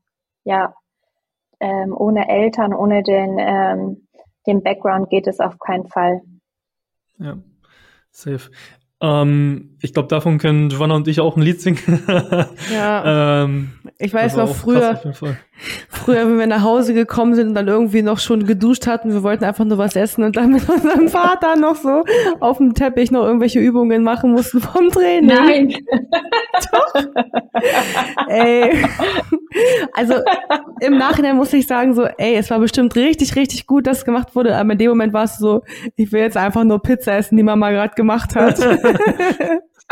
ja, 0.43 0.75
ähm, 1.61 1.95
ohne 1.97 2.29
Eltern, 2.29 2.75
ohne 2.75 3.05
den, 3.05 3.39
ähm, 3.39 4.09
den 4.47 4.63
Background 4.65 5.09
geht 5.09 5.29
es 5.29 5.39
auf 5.39 5.61
keinen 5.61 5.87
Fall. 5.87 6.23
Ja, 7.19 7.37
safe. 8.11 8.51
Ähm, 9.03 9.71
ich 9.81 9.93
glaube, 9.93 10.09
davon 10.09 10.39
können 10.39 10.71
Joanna 10.71 10.95
und 10.95 11.09
ich 11.09 11.21
auch 11.21 11.37
ein 11.37 11.43
Lied 11.43 11.61
singen. 11.61 11.79
ja. 12.73 13.43
ähm, 13.45 13.73
ich 13.99 14.15
weiß 14.15 14.37
noch 14.37 14.55
früher, 14.55 15.01
früher, 15.89 16.29
wenn 16.29 16.39
wir 16.39 16.47
nach 16.47 16.63
Hause 16.63 16.95
gekommen 16.95 17.35
sind 17.35 17.49
und 17.49 17.55
dann 17.55 17.67
irgendwie 17.67 18.03
noch 18.03 18.21
schon 18.21 18.47
geduscht 18.47 18.87
hatten, 18.87 19.13
wir 19.13 19.25
wollten 19.25 19.45
einfach 19.45 19.65
nur 19.65 19.79
was 19.79 19.97
essen 19.97 20.23
und 20.23 20.37
dann 20.37 20.53
mit 20.53 20.69
unserem 20.69 21.09
Vater 21.09 21.57
noch 21.57 21.75
so 21.75 22.05
auf 22.39 22.59
dem 22.59 22.75
Teppich 22.75 23.11
noch 23.11 23.25
irgendwelche 23.25 23.59
Übungen 23.59 24.05
machen 24.05 24.31
mussten 24.31 24.61
vom 24.61 24.89
Training. 24.91 25.27
Nein. 25.27 25.75
Doch. 26.73 27.05
ey. 28.29 28.85
Also 29.95 30.15
im 30.81 30.97
Nachhinein 30.97 31.37
muss 31.37 31.53
ich 31.53 31.67
sagen 31.67 31.95
so, 31.95 32.05
ey, 32.05 32.37
es 32.37 32.51
war 32.51 32.59
bestimmt 32.61 32.95
richtig, 32.97 33.37
richtig 33.37 33.67
gut, 33.67 33.87
dass 33.87 34.05
gemacht 34.05 34.35
wurde, 34.35 34.57
aber 34.57 34.73
in 34.73 34.79
dem 34.79 34.91
Moment 34.91 35.13
war 35.13 35.25
es 35.25 35.37
so, 35.39 35.63
ich 35.97 36.13
will 36.13 36.21
jetzt 36.21 36.37
einfach 36.37 36.65
nur 36.65 36.81
Pizza 36.81 37.17
essen, 37.17 37.37
die 37.37 37.43
Mama 37.43 37.71
gerade 37.71 37.95
gemacht 37.95 38.35
hat. 38.35 38.59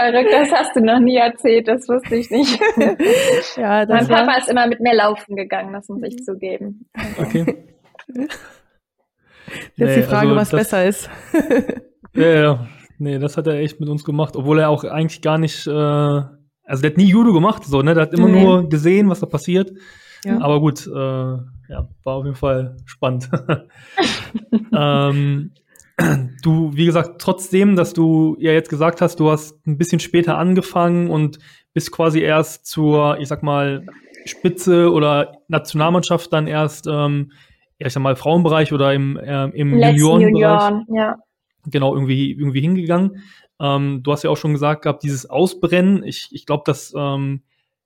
Verrückt, 0.00 0.32
das 0.32 0.50
hast 0.52 0.76
du 0.76 0.80
noch 0.80 1.00
nie 1.00 1.16
erzählt, 1.16 1.68
das 1.68 1.88
wusste 1.88 2.16
ich 2.16 2.30
nicht. 2.30 2.58
ja, 3.56 3.84
mein 3.86 4.08
Papa 4.08 4.26
war... 4.26 4.38
ist 4.38 4.48
immer 4.48 4.66
mit 4.66 4.80
mir 4.80 4.94
laufen 4.94 5.36
gegangen, 5.36 5.72
das 5.72 5.88
muss 5.88 6.02
ich 6.02 6.14
mhm. 6.14 6.24
zugeben. 6.24 6.86
Okay. 7.18 7.66
Jetzt 9.76 9.88
nee, 9.88 9.96
die 9.96 10.02
Frage, 10.02 10.28
also 10.28 10.36
was 10.36 10.50
das, 10.50 10.60
besser 10.60 10.86
ist. 10.86 11.10
ja, 12.14 12.28
ja, 12.28 12.68
nee, 12.98 13.18
das 13.18 13.36
hat 13.36 13.46
er 13.46 13.54
echt 13.54 13.80
mit 13.80 13.88
uns 13.88 14.04
gemacht, 14.04 14.36
obwohl 14.36 14.60
er 14.60 14.70
auch 14.70 14.84
eigentlich 14.84 15.22
gar 15.22 15.38
nicht, 15.38 15.66
äh, 15.66 15.70
also 15.70 16.82
der 16.82 16.90
hat 16.90 16.96
nie 16.96 17.08
Judo 17.08 17.32
gemacht, 17.32 17.64
so, 17.64 17.82
ne, 17.82 17.94
der 17.94 18.04
hat 18.04 18.14
immer 18.14 18.28
nee. 18.28 18.44
nur 18.44 18.68
gesehen, 18.68 19.10
was 19.10 19.20
da 19.20 19.26
passiert. 19.26 19.72
Ja. 20.24 20.40
Aber 20.40 20.60
gut, 20.60 20.86
äh, 20.86 20.90
ja, 20.90 21.88
war 22.04 22.14
auf 22.14 22.24
jeden 22.24 22.36
Fall 22.36 22.76
spannend. 22.84 23.28
ähm, 24.72 25.52
du, 26.42 26.70
wie 26.74 26.86
gesagt, 26.86 27.20
trotzdem, 27.20 27.76
dass 27.76 27.92
du 27.92 28.36
ja 28.40 28.52
jetzt 28.52 28.70
gesagt 28.70 29.00
hast, 29.00 29.20
du 29.20 29.30
hast 29.30 29.66
ein 29.66 29.78
bisschen 29.78 30.00
später 30.00 30.38
angefangen 30.38 31.10
und 31.10 31.38
bist 31.72 31.92
quasi 31.92 32.20
erst 32.20 32.66
zur, 32.66 33.18
ich 33.18 33.28
sag 33.28 33.42
mal, 33.42 33.86
Spitze 34.24 34.90
oder 34.92 35.38
Nationalmannschaft 35.48 36.32
dann 36.32 36.46
erst, 36.46 36.86
ähm, 36.86 37.32
ja, 37.78 37.86
ich 37.86 37.92
sag 37.92 38.02
mal, 38.02 38.16
Frauenbereich 38.16 38.72
oder 38.72 38.92
im, 38.92 39.16
äh, 39.16 39.44
im 39.46 39.70
Juniorenbereich. 39.72 39.98
Junioren, 39.98 40.86
ja. 40.94 41.16
Genau, 41.66 41.94
irgendwie, 41.94 42.32
irgendwie 42.32 42.60
hingegangen. 42.60 43.22
Ähm, 43.60 44.02
du 44.02 44.12
hast 44.12 44.24
ja 44.24 44.30
auch 44.30 44.36
schon 44.36 44.52
gesagt 44.52 44.82
gehabt, 44.82 45.02
dieses 45.02 45.28
Ausbrennen. 45.28 46.02
Ich, 46.02 46.28
ich 46.32 46.46
glaube, 46.46 46.62
dass, 46.66 46.92
ähm, 46.96 47.42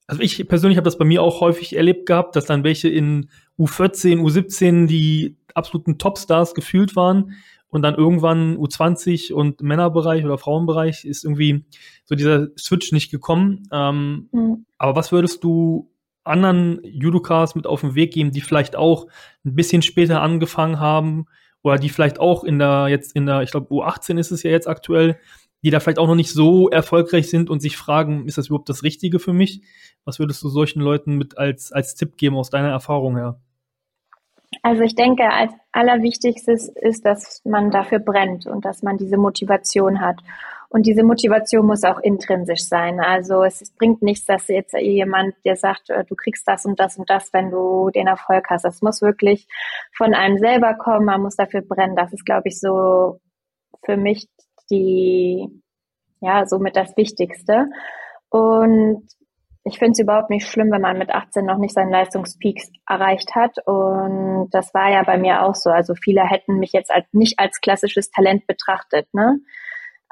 also 0.07 0.23
ich 0.23 0.47
persönlich 0.47 0.77
habe 0.77 0.85
das 0.85 0.99
bei 0.99 1.05
mir 1.05 1.23
auch 1.23 1.41
häufig 1.41 1.77
erlebt 1.77 2.07
gehabt, 2.07 2.37
dass 2.37 2.47
dann 2.47 2.63
welche 2.63 2.89
in 2.89 3.31
U14, 3.59 4.21
U17 4.21 4.87
die 4.87 5.37
absoluten 5.55 5.99
Topstars 5.99 6.55
gefühlt 6.55 6.95
waren, 6.97 7.33
und 7.75 7.83
dann 7.83 7.97
irgendwann 7.97 8.57
U20 8.57 9.33
und 9.33 9.61
Männerbereich 9.61 10.25
oder 10.25 10.39
Frauenbereich 10.39 11.05
ist 11.05 11.25
irgendwie 11.25 11.65
so 12.05 12.15
dieser 12.15 12.47
Switch 12.57 12.93
nicht 12.93 13.11
gekommen. 13.11 13.69
Ähm, 13.73 14.29
mhm. 14.31 14.65
Aber 14.79 14.95
was 14.95 15.11
würdest 15.11 15.43
du 15.43 15.91
anderen 16.23 16.79
Judokas 16.85 17.57
mit 17.57 17.67
auf 17.67 17.81
den 17.81 17.97
Weg 17.97 18.13
geben, 18.13 18.31
die 18.31 18.43
vielleicht 18.43 18.77
auch 18.77 19.09
ein 19.45 19.57
bisschen 19.57 19.83
später 19.83 20.23
angefangen 20.23 20.79
haben 20.79 21.27
oder 21.65 21.77
die 21.77 21.89
vielleicht 21.89 22.21
auch 22.21 22.45
in 22.45 22.61
der, 22.61 22.87
jetzt 22.87 23.17
in 23.17 23.27
der, 23.27 23.43
ich 23.43 23.51
glaube 23.51 23.75
U18 23.75 24.21
ist 24.21 24.31
es 24.31 24.45
ja 24.45 24.53
jetzt 24.53 24.69
aktuell, 24.69 25.19
die 25.65 25.71
da 25.71 25.81
vielleicht 25.81 25.99
auch 25.99 26.07
noch 26.07 26.15
nicht 26.15 26.31
so 26.31 26.71
erfolgreich 26.71 27.29
sind 27.29 27.51
und 27.51 27.59
sich 27.59 27.77
fragen, 27.77 28.29
ist 28.29 28.39
das 28.39 28.47
überhaupt 28.47 28.69
das 28.69 28.85
Richtige 28.85 29.19
für 29.19 29.33
mich? 29.33 29.63
Was 30.05 30.21
würdest 30.21 30.41
du 30.45 30.49
solchen 30.49 30.81
Leuten 30.81 31.17
mit 31.17 31.39
als, 31.39 31.73
als 31.73 31.97
Tipp 31.97 32.19
geben 32.19 32.37
aus 32.37 32.51
deiner 32.51 32.71
Erfahrung 32.71 33.17
her? 33.17 33.41
Also 34.63 34.83
ich 34.83 34.95
denke, 34.95 35.25
als 35.31 35.53
allerwichtigstes 35.73 36.69
ist, 36.69 37.05
dass 37.05 37.43
man 37.45 37.71
dafür 37.71 37.99
brennt 37.99 38.47
und 38.47 38.65
dass 38.65 38.83
man 38.83 38.97
diese 38.97 39.17
Motivation 39.17 40.01
hat. 40.01 40.21
Und 40.69 40.87
diese 40.87 41.05
Motivation 41.05 41.67
muss 41.67 41.85
auch 41.85 42.01
intrinsisch 42.01 42.65
sein. 42.65 42.99
Also 42.99 43.45
es, 43.45 43.71
bringt 43.79 44.03
nichts, 44.03 44.27
dass 44.27 44.49
jetzt 44.49 44.75
jemand 44.75 45.35
dir 45.45 45.55
sagt, 45.55 45.89
äh, 45.91 46.05
du 46.05 46.17
kriegst 46.17 46.49
das 46.49 46.65
und 46.65 46.81
das 46.81 46.97
und 46.99 47.09
das, 47.09 47.33
wenn 47.33 47.51
du 47.53 47.91
den 47.91 48.09
Erfolg 48.09 48.47
hast. 48.51 48.65
Das 48.65 48.83
muss 48.83 49.01
wirklich 49.01 49.47
von 49.97 50.15
einem 50.15 50.37
selber 50.39 50.75
kommen. 50.75 51.07
Man 51.07 51.23
muss 51.23 51.37
dafür 51.37 51.61
brennen. 51.61 51.95
Das 51.95 52.13
ist, 52.13 52.27
glaube 52.27 52.49
ich, 52.49 52.59
so 52.59 53.21
für 53.85 53.97
mich 53.97 54.27
die, 54.69 55.49
ja, 56.21 56.45
somit 56.47 56.75
das 56.75 56.97
Wichtigste. 56.97 57.67
Und 58.31 59.07
ich 59.65 59.79
finde 59.79 59.93
es 59.93 59.99
überhaupt 59.99 60.29
nicht 60.29 60.47
schlimm, 60.47 60.71
wenn 60.71 60.83
man 60.83 60.99
mit 60.99 61.11
18 61.11 61.45
noch 61.47 61.57
nicht 61.57 61.75
seinen 61.75 61.91
Leistungspeak 61.91 62.63
erreicht 62.87 63.35
hat. 63.35 63.57
Und 63.67 64.51
das 64.51 64.75
war 64.75 64.91
ja 64.91 65.03
bei 65.03 65.17
mir 65.17 65.43
auch 65.43 65.55
so. 65.55 65.71
Also 65.71 65.95
viele 65.95 66.23
hätten 66.29 66.59
mich 66.59 66.73
jetzt 66.73 66.91
als, 66.91 67.07
nicht 67.13 67.39
als 67.39 67.61
klassisches 67.63 68.11
Talent 68.11 68.47
betrachtet. 68.47 69.09
Ne? 69.15 69.41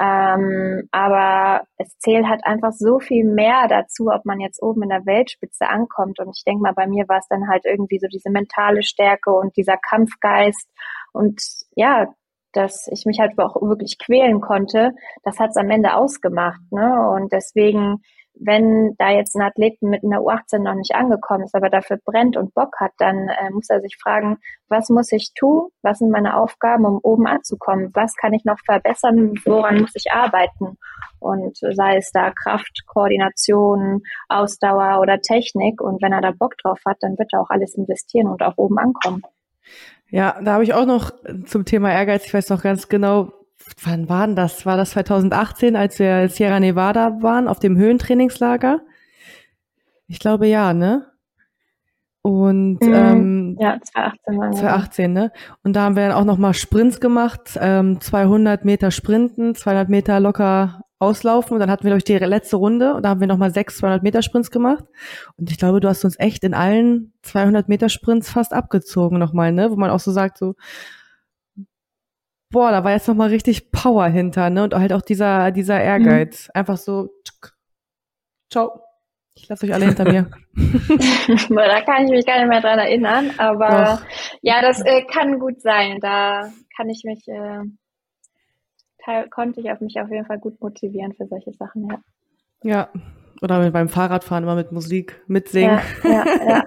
Ähm, 0.01 0.89
aber 0.91 1.67
es 1.77 1.99
zählt 1.99 2.27
halt 2.27 2.47
einfach 2.47 2.73
so 2.73 2.99
viel 2.99 3.25
mehr 3.25 3.69
dazu, 3.69 4.09
ob 4.09 4.25
man 4.25 4.41
jetzt 4.41 4.63
oben 4.63 4.85
in 4.85 4.89
der 4.89 5.05
Weltspitze 5.05 5.69
ankommt. 5.69 6.19
Und 6.19 6.35
ich 6.35 6.45
denke 6.45 6.63
mal, 6.63 6.73
bei 6.73 6.87
mir 6.87 7.07
war 7.09 7.19
es 7.19 7.29
dann 7.29 7.49
halt 7.49 7.67
irgendwie 7.67 7.99
so 7.99 8.07
diese 8.07 8.31
mentale 8.31 8.83
Stärke 8.83 9.33
und 9.33 9.55
dieser 9.59 9.77
Kampfgeist. 9.77 10.67
Und 11.13 11.43
ja, 11.77 12.07
dass 12.53 12.89
ich 12.91 13.05
mich 13.05 13.21
halt 13.21 13.39
auch 13.39 13.61
wirklich 13.61 13.99
quälen 13.99 14.41
konnte, 14.41 14.93
das 15.25 15.39
hat 15.39 15.51
es 15.51 15.57
am 15.57 15.71
Ende 15.71 15.95
ausgemacht. 15.95 16.61
Ne? 16.71 17.11
Und 17.11 17.33
deswegen 17.33 18.03
wenn 18.35 18.95
da 18.99 19.11
jetzt 19.11 19.37
ein 19.37 19.43
Athlet 19.43 19.81
mit 19.83 20.03
einer 20.05 20.21
U18 20.21 20.59
noch 20.59 20.75
nicht 20.75 20.95
angekommen 20.95 21.45
ist, 21.45 21.55
aber 21.55 21.71
dafür 21.71 21.99
brennt 22.05 22.37
und 22.37 22.55
Bock 22.55 22.75
hat, 22.81 22.93
dann 22.99 23.29
äh, 23.29 23.51
muss 23.51 23.69
er 23.69 23.81
sich 23.81 23.97
fragen, 24.01 24.39
was 24.69 24.89
muss 24.89 25.13
ich 25.13 25.33
tun? 25.35 25.69
Was 25.83 25.99
sind 25.99 26.11
meine 26.11 26.37
Aufgaben, 26.37 26.85
um 26.85 26.99
oben 27.03 27.27
anzukommen? 27.27 27.91
Was 27.95 28.17
kann 28.17 28.33
ich 28.33 28.45
noch 28.45 28.59
verbessern? 28.65 29.35
Woran 29.45 29.81
muss 29.83 29.95
ich 29.95 30.13
arbeiten? 30.13 30.79
Und 31.19 31.57
sei 31.57 31.97
es 31.97 32.11
da 32.13 32.33
Kraft, 32.33 32.85
Koordination, 32.87 34.03
Ausdauer 34.29 35.01
oder 35.01 35.21
Technik. 35.21 35.81
Und 35.81 36.03
wenn 36.03 36.13
er 36.13 36.21
da 36.21 36.33
Bock 36.33 36.57
drauf 36.59 36.81
hat, 36.87 36.97
dann 37.01 37.19
wird 37.19 37.33
er 37.33 37.43
auch 37.43 37.51
alles 37.51 37.75
investieren 37.75 38.29
und 38.29 38.43
auch 38.43 38.57
oben 38.57 38.79
ankommen. 38.79 39.23
Ja, 40.09 40.39
da 40.43 40.55
habe 40.55 40.65
ich 40.65 40.75
auch 40.75 40.85
noch 40.85 41.13
zum 41.47 41.65
Thema 41.65 41.91
Ehrgeiz, 41.93 42.27
ich 42.27 42.35
weiß 42.35 42.51
noch 42.51 42.63
ganz 42.63 42.89
genau, 42.89 43.33
wann 43.83 44.09
war 44.09 44.27
denn 44.27 44.37
das? 44.37 44.67
War 44.67 44.77
das 44.77 44.91
2018, 44.91 45.77
als 45.77 45.99
wir 45.99 46.23
in 46.23 46.29
Sierra 46.29 46.61
Nevada 46.61 47.23
waren, 47.23 47.49
auf 47.49 47.59
dem 47.59 47.77
Höhentrainingslager? 47.77 48.81
Ich 50.07 50.19
glaube 50.19 50.47
ja, 50.47 50.75
ne? 50.75 51.07
Und 52.23 52.79
mhm. 52.81 52.95
ähm, 52.95 53.57
ja, 53.59 53.79
2018 53.81 54.39
war 54.39 54.53
2018, 54.53 55.13
ne? 55.13 55.33
Und 55.65 55.75
da 55.75 55.83
haben 55.83 55.97
wir 55.97 56.07
dann 56.07 56.17
auch 56.17 56.25
nochmal 56.25 56.55
Sprints 56.55 57.01
gemacht, 57.01 57.59
ähm, 57.61 58.01
200 58.01 58.65
Meter 58.65 58.93
Sprinten, 58.93 59.55
200 59.57 59.89
Meter 59.89 60.21
locker 60.21 60.83
auslaufen 61.01 61.55
und 61.55 61.61
dann 61.61 61.71
hatten 61.71 61.83
wir, 61.83 61.91
glaube 61.91 61.99
ich, 61.99 62.05
die 62.05 62.17
letzte 62.17 62.57
Runde 62.57 62.95
und 62.95 63.05
da 63.05 63.09
haben 63.09 63.21
wir 63.21 63.27
nochmal 63.27 63.53
sechs 63.53 63.79
200 63.79 64.05
Meter 64.05 64.23
Sprints 64.23 64.53
gemacht 64.53 64.85
und 65.37 65.51
ich 65.51 65.59
glaube, 65.59 65.81
du 65.81 65.89
hast 65.89 66.05
uns 66.05 66.17
echt 66.21 66.45
in 66.45 66.55
allen 66.55 67.13
200 67.23 67.69
Meter 67.69 67.89
Sprints 67.89 68.31
fast 68.31 68.53
abgezogen 68.53 69.19
nochmal, 69.19 69.51
ne? 69.51 69.73
Wo 69.73 69.77
man 69.77 69.91
auch 69.91 69.99
so 69.99 70.13
sagt, 70.13 70.39
so, 70.39 70.55
boah, 72.53 72.71
da 72.71 72.85
war 72.85 72.93
jetzt 72.93 73.09
nochmal 73.09 73.31
richtig 73.31 73.73
Power 73.73 74.07
hinter, 74.07 74.51
ne? 74.51 74.63
Und 74.65 74.75
halt 74.75 74.93
auch 74.93 75.03
dieser, 75.03 75.51
dieser 75.51 75.81
Ehrgeiz. 75.81 76.49
Mhm. 76.49 76.61
Einfach 76.61 76.77
so, 76.77 77.09
tschuk, 77.25 77.55
ciao. 78.51 78.81
Ich 79.35 79.49
lasse 79.49 79.65
euch 79.65 79.73
alle 79.73 79.87
hinter 79.87 80.05
mir. 80.05 80.31
da 80.55 81.81
kann 81.81 82.05
ich 82.05 82.11
mich 82.11 82.27
gar 82.27 82.39
nicht 82.39 82.49
mehr 82.49 82.61
dran 82.61 82.79
erinnern, 82.79 83.31
aber 83.39 84.01
Doch. 84.01 84.03
ja, 84.43 84.61
das 84.61 84.83
äh, 84.85 85.03
kann 85.05 85.39
gut 85.39 85.63
sein. 85.63 85.99
Da 86.01 86.53
kann 86.77 86.91
ich 86.91 87.03
mich, 87.05 87.27
äh, 87.29 87.63
konnte 89.31 89.61
ich 89.61 89.71
auf 89.71 89.81
mich 89.81 89.99
auf 89.99 90.11
jeden 90.11 90.27
Fall 90.27 90.39
gut 90.39 90.61
motivieren 90.61 91.15
für 91.15 91.27
solche 91.27 91.53
Sachen, 91.55 91.89
ja. 91.89 91.99
Ja, 92.65 92.89
oder 93.41 93.71
beim 93.71 93.89
Fahrradfahren 93.89 94.45
immer 94.45 94.55
mit 94.55 94.71
Musik 94.71 95.21
mitsingen. 95.27 95.81
Ja, 96.05 96.25
ja, 96.25 96.65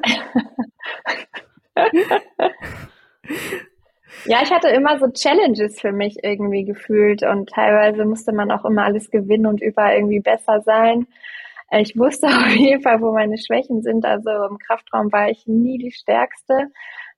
ja. 1.77 1.81
Ja, 4.25 4.39
ich 4.41 4.51
hatte 4.51 4.69
immer 4.69 4.97
so 4.97 5.07
Challenges 5.07 5.79
für 5.79 5.91
mich 5.91 6.23
irgendwie 6.23 6.65
gefühlt 6.65 7.23
und 7.23 7.49
teilweise 7.49 8.05
musste 8.05 8.33
man 8.33 8.51
auch 8.51 8.65
immer 8.65 8.83
alles 8.83 9.11
gewinnen 9.11 9.45
und 9.45 9.61
überall 9.61 9.95
irgendwie 9.95 10.19
besser 10.19 10.61
sein. 10.61 11.07
Ich 11.71 11.97
wusste 11.97 12.27
auf 12.27 12.55
jeden 12.55 12.81
Fall, 12.81 13.01
wo 13.01 13.11
meine 13.13 13.37
Schwächen 13.37 13.81
sind. 13.81 14.05
Also 14.05 14.29
im 14.49 14.57
Kraftraum 14.57 15.11
war 15.11 15.29
ich 15.29 15.45
nie 15.47 15.77
die 15.77 15.91
Stärkste. 15.91 16.71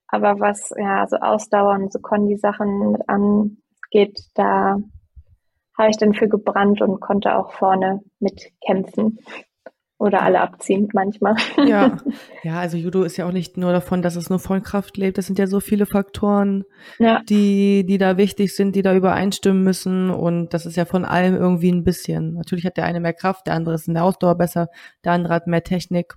Aber 0.07 0.39
was 0.39 0.73
ja 0.77 1.05
so 1.07 1.17
Ausdauer 1.17 1.75
und 1.75 1.91
so 1.91 1.99
Kondi-Sachen 1.99 2.91
mit 2.91 3.09
angeht, 3.09 4.19
da 4.35 4.77
habe 5.77 5.89
ich 5.89 5.97
dann 5.97 6.13
für 6.13 6.27
gebrannt 6.27 6.81
und 6.81 6.99
konnte 6.99 7.35
auch 7.35 7.51
vorne 7.51 8.01
mitkämpfen. 8.19 9.19
Oder 9.99 10.21
alle 10.21 10.41
abziehen 10.41 10.87
manchmal. 10.93 11.35
Ja. 11.65 11.97
ja, 12.43 12.59
also 12.59 12.77
Judo 12.77 13.01
ist 13.01 13.17
ja 13.17 13.27
auch 13.27 13.31
nicht 13.31 13.57
nur 13.57 13.71
davon, 13.71 14.03
dass 14.03 14.15
es 14.15 14.29
nur 14.29 14.37
von 14.37 14.61
Kraft 14.61 14.95
lebt. 14.95 15.17
Das 15.17 15.25
sind 15.25 15.39
ja 15.39 15.47
so 15.47 15.59
viele 15.59 15.87
Faktoren, 15.87 16.65
ja. 16.99 17.21
die, 17.27 17.83
die 17.83 17.97
da 17.97 18.15
wichtig 18.15 18.55
sind, 18.55 18.75
die 18.75 18.83
da 18.83 18.93
übereinstimmen 18.93 19.63
müssen. 19.63 20.11
Und 20.11 20.53
das 20.53 20.67
ist 20.67 20.75
ja 20.75 20.85
von 20.85 21.03
allem 21.03 21.35
irgendwie 21.35 21.71
ein 21.71 21.83
bisschen. 21.83 22.35
Natürlich 22.35 22.65
hat 22.65 22.77
der 22.77 22.85
eine 22.85 22.99
mehr 22.99 23.13
Kraft, 23.13 23.47
der 23.47 23.55
andere 23.55 23.73
ist 23.73 23.87
in 23.87 23.95
der 23.95 24.03
Ausdauer 24.03 24.35
besser, 24.35 24.67
der 25.03 25.13
andere 25.13 25.33
hat 25.33 25.47
mehr 25.47 25.63
Technik. 25.63 26.13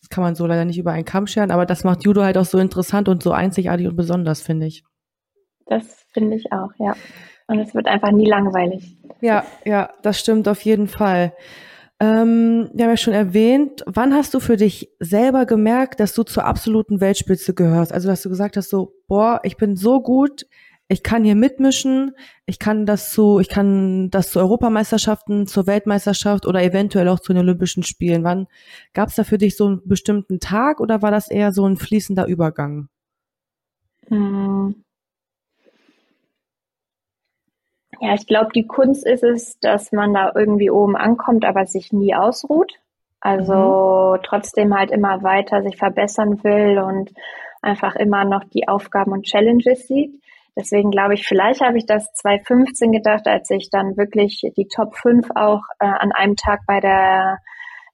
Das 0.00 0.08
kann 0.08 0.24
man 0.24 0.34
so 0.34 0.46
leider 0.46 0.64
nicht 0.64 0.78
über 0.78 0.92
einen 0.92 1.04
Kamm 1.04 1.26
scheren, 1.26 1.50
aber 1.50 1.66
das 1.66 1.84
macht 1.84 2.04
Judo 2.04 2.22
halt 2.22 2.38
auch 2.38 2.44
so 2.44 2.56
interessant 2.58 3.08
und 3.08 3.22
so 3.22 3.32
einzigartig 3.32 3.88
und 3.88 3.96
besonders, 3.96 4.40
finde 4.40 4.66
ich. 4.66 4.84
Das 5.66 6.06
finde 6.12 6.36
ich 6.36 6.50
auch, 6.50 6.70
ja. 6.78 6.94
Und 7.46 7.58
es 7.58 7.74
wird 7.74 7.88
einfach 7.88 8.10
nie 8.10 8.26
langweilig. 8.26 8.96
Ja, 9.20 9.44
ja, 9.64 9.90
das 10.02 10.18
stimmt 10.18 10.48
auf 10.48 10.62
jeden 10.62 10.86
Fall. 10.86 11.32
Ähm, 12.00 12.70
wir 12.72 12.84
haben 12.84 12.90
ja 12.90 12.96
schon 12.96 13.14
erwähnt, 13.14 13.82
wann 13.86 14.14
hast 14.14 14.32
du 14.32 14.40
für 14.40 14.56
dich 14.56 14.90
selber 15.00 15.46
gemerkt, 15.46 15.98
dass 15.98 16.14
du 16.14 16.22
zur 16.22 16.44
absoluten 16.44 17.00
Weltspitze 17.00 17.54
gehörst? 17.54 17.92
Also, 17.92 18.08
dass 18.08 18.22
du 18.22 18.28
gesagt 18.28 18.56
hast, 18.56 18.70
so, 18.70 18.94
boah, 19.08 19.40
ich 19.42 19.56
bin 19.56 19.76
so 19.76 20.00
gut, 20.00 20.46
ich 20.86 21.02
kann 21.02 21.24
hier 21.24 21.34
mitmischen, 21.34 22.12
ich 22.46 22.58
kann 22.58 22.86
das 22.86 23.10
zu, 23.10 23.40
ich 23.40 23.48
kann 23.48 24.10
das 24.10 24.30
zu 24.30 24.38
Europameisterschaften, 24.38 25.46
zur 25.46 25.66
Weltmeisterschaft 25.66 26.46
oder 26.46 26.62
eventuell 26.62 27.08
auch 27.08 27.20
zu 27.20 27.32
den 27.32 27.42
Olympischen 27.42 27.82
Spielen. 27.82 28.24
Wann 28.24 28.46
gab 28.94 29.08
es 29.08 29.16
da 29.16 29.24
für 29.24 29.38
dich 29.38 29.56
so 29.56 29.66
einen 29.66 29.82
bestimmten 29.86 30.40
Tag 30.40 30.80
oder 30.80 31.02
war 31.02 31.10
das 31.10 31.28
eher 31.28 31.52
so 31.52 31.66
ein 31.66 31.76
fließender 31.76 32.26
Übergang? 32.26 32.88
Hm. 34.08 34.76
Ja, 38.00 38.14
ich 38.14 38.26
glaube, 38.26 38.50
die 38.54 38.66
Kunst 38.66 39.06
ist 39.06 39.24
es, 39.24 39.58
dass 39.60 39.92
man 39.92 40.14
da 40.14 40.32
irgendwie 40.34 40.70
oben 40.70 40.96
ankommt, 40.96 41.44
aber 41.44 41.66
sich 41.66 41.92
nie 41.92 42.14
ausruht. 42.14 42.74
Also 43.20 44.14
mhm. 44.16 44.22
trotzdem 44.22 44.76
halt 44.76 44.90
immer 44.90 45.22
weiter 45.22 45.62
sich 45.62 45.76
verbessern 45.76 46.42
will 46.44 46.78
und 46.78 47.10
einfach 47.62 47.96
immer 47.96 48.24
noch 48.24 48.44
die 48.44 48.68
Aufgaben 48.68 49.12
und 49.12 49.26
Challenges 49.26 49.88
sieht. 49.88 50.12
Deswegen 50.56 50.90
glaube 50.90 51.14
ich, 51.14 51.26
vielleicht 51.26 51.60
habe 51.60 51.78
ich 51.78 51.86
das 51.86 52.12
2015 52.14 52.92
gedacht, 52.92 53.26
als 53.26 53.50
ich 53.50 53.70
dann 53.70 53.96
wirklich 53.96 54.42
die 54.56 54.66
Top 54.66 54.96
5 54.96 55.30
auch 55.34 55.62
äh, 55.78 55.86
an 55.86 56.12
einem 56.12 56.36
Tag 56.36 56.60
bei 56.66 56.80
der 56.80 57.38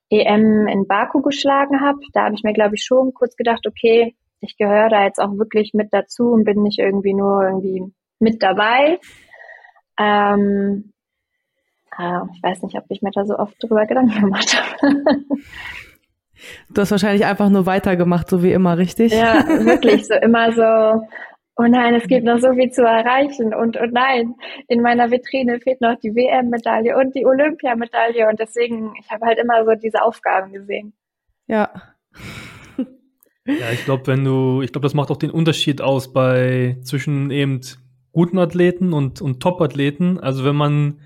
EM 0.09 0.67
in 0.67 0.87
Baku 0.87 1.21
geschlagen 1.21 1.81
habe. 1.81 1.99
Da 2.13 2.25
habe 2.25 2.35
ich 2.35 2.43
mir, 2.43 2.53
glaube 2.53 2.75
ich, 2.75 2.83
schon 2.83 3.13
kurz 3.13 3.35
gedacht, 3.35 3.65
okay, 3.67 4.15
ich 4.39 4.57
gehöre 4.57 4.89
da 4.89 5.03
jetzt 5.03 5.19
auch 5.19 5.37
wirklich 5.37 5.73
mit 5.73 5.89
dazu 5.91 6.31
und 6.31 6.43
bin 6.43 6.61
nicht 6.61 6.79
irgendwie 6.79 7.13
nur 7.13 7.43
irgendwie 7.43 7.93
mit 8.19 8.41
dabei. 8.41 8.99
Ähm, 9.99 10.93
äh, 11.97 12.19
ich 12.33 12.43
weiß 12.43 12.63
nicht, 12.63 12.77
ob 12.77 12.85
ich 12.89 13.01
mir 13.01 13.11
da 13.11 13.25
so 13.25 13.37
oft 13.37 13.55
drüber 13.61 13.85
Gedanken 13.85 14.21
gemacht 14.21 14.55
habe. 14.55 14.97
Du 16.69 16.81
hast 16.81 16.91
wahrscheinlich 16.91 17.25
einfach 17.25 17.49
nur 17.49 17.65
weitergemacht, 17.65 18.29
so 18.29 18.43
wie 18.43 18.51
immer, 18.51 18.77
richtig? 18.77 19.13
Ja, 19.13 19.47
wirklich, 19.47 20.05
so 20.05 20.13
immer 20.15 20.51
so, 20.51 21.07
oh 21.57 21.63
nein, 21.67 21.95
es 21.95 22.07
gibt 22.07 22.25
noch 22.25 22.39
so 22.39 22.53
viel 22.53 22.71
zu 22.71 22.83
erreichen 22.83 23.53
und 23.53 23.77
oh 23.77 23.87
nein, 23.89 24.35
in 24.67 24.81
meiner 24.81 25.09
Vitrine 25.09 25.59
fehlt 25.59 25.81
noch 25.81 25.95
die 25.99 26.13
WM-Medaille 26.13 26.97
und 26.97 27.15
die 27.15 27.25
Olympiamedaille 27.25 28.27
und 28.27 28.39
deswegen, 28.39 28.93
ich 28.99 29.09
habe 29.09 29.25
halt 29.25 29.39
immer 29.39 29.63
so 29.65 29.73
diese 29.75 30.01
Aufgaben 30.01 30.51
gesehen. 30.51 30.93
Ja. 31.47 31.69
Ja, 33.47 33.71
ich 33.71 33.85
glaube, 33.85 34.07
wenn 34.07 34.25
du, 34.25 34.63
ich 34.63 34.71
glaube, 34.71 34.85
das 34.85 34.95
macht 34.95 35.11
auch 35.11 35.17
den 35.17 35.29
Unterschied 35.29 35.79
aus 35.79 36.11
bei 36.11 36.77
zwischen 36.83 37.29
eben 37.29 37.61
guten 38.15 38.39
Athleten 38.39 38.93
und, 38.93 39.21
und 39.21 39.41
Top-Athleten. 39.41 40.17
Also 40.19 40.45
wenn 40.45 40.55
man 40.55 41.01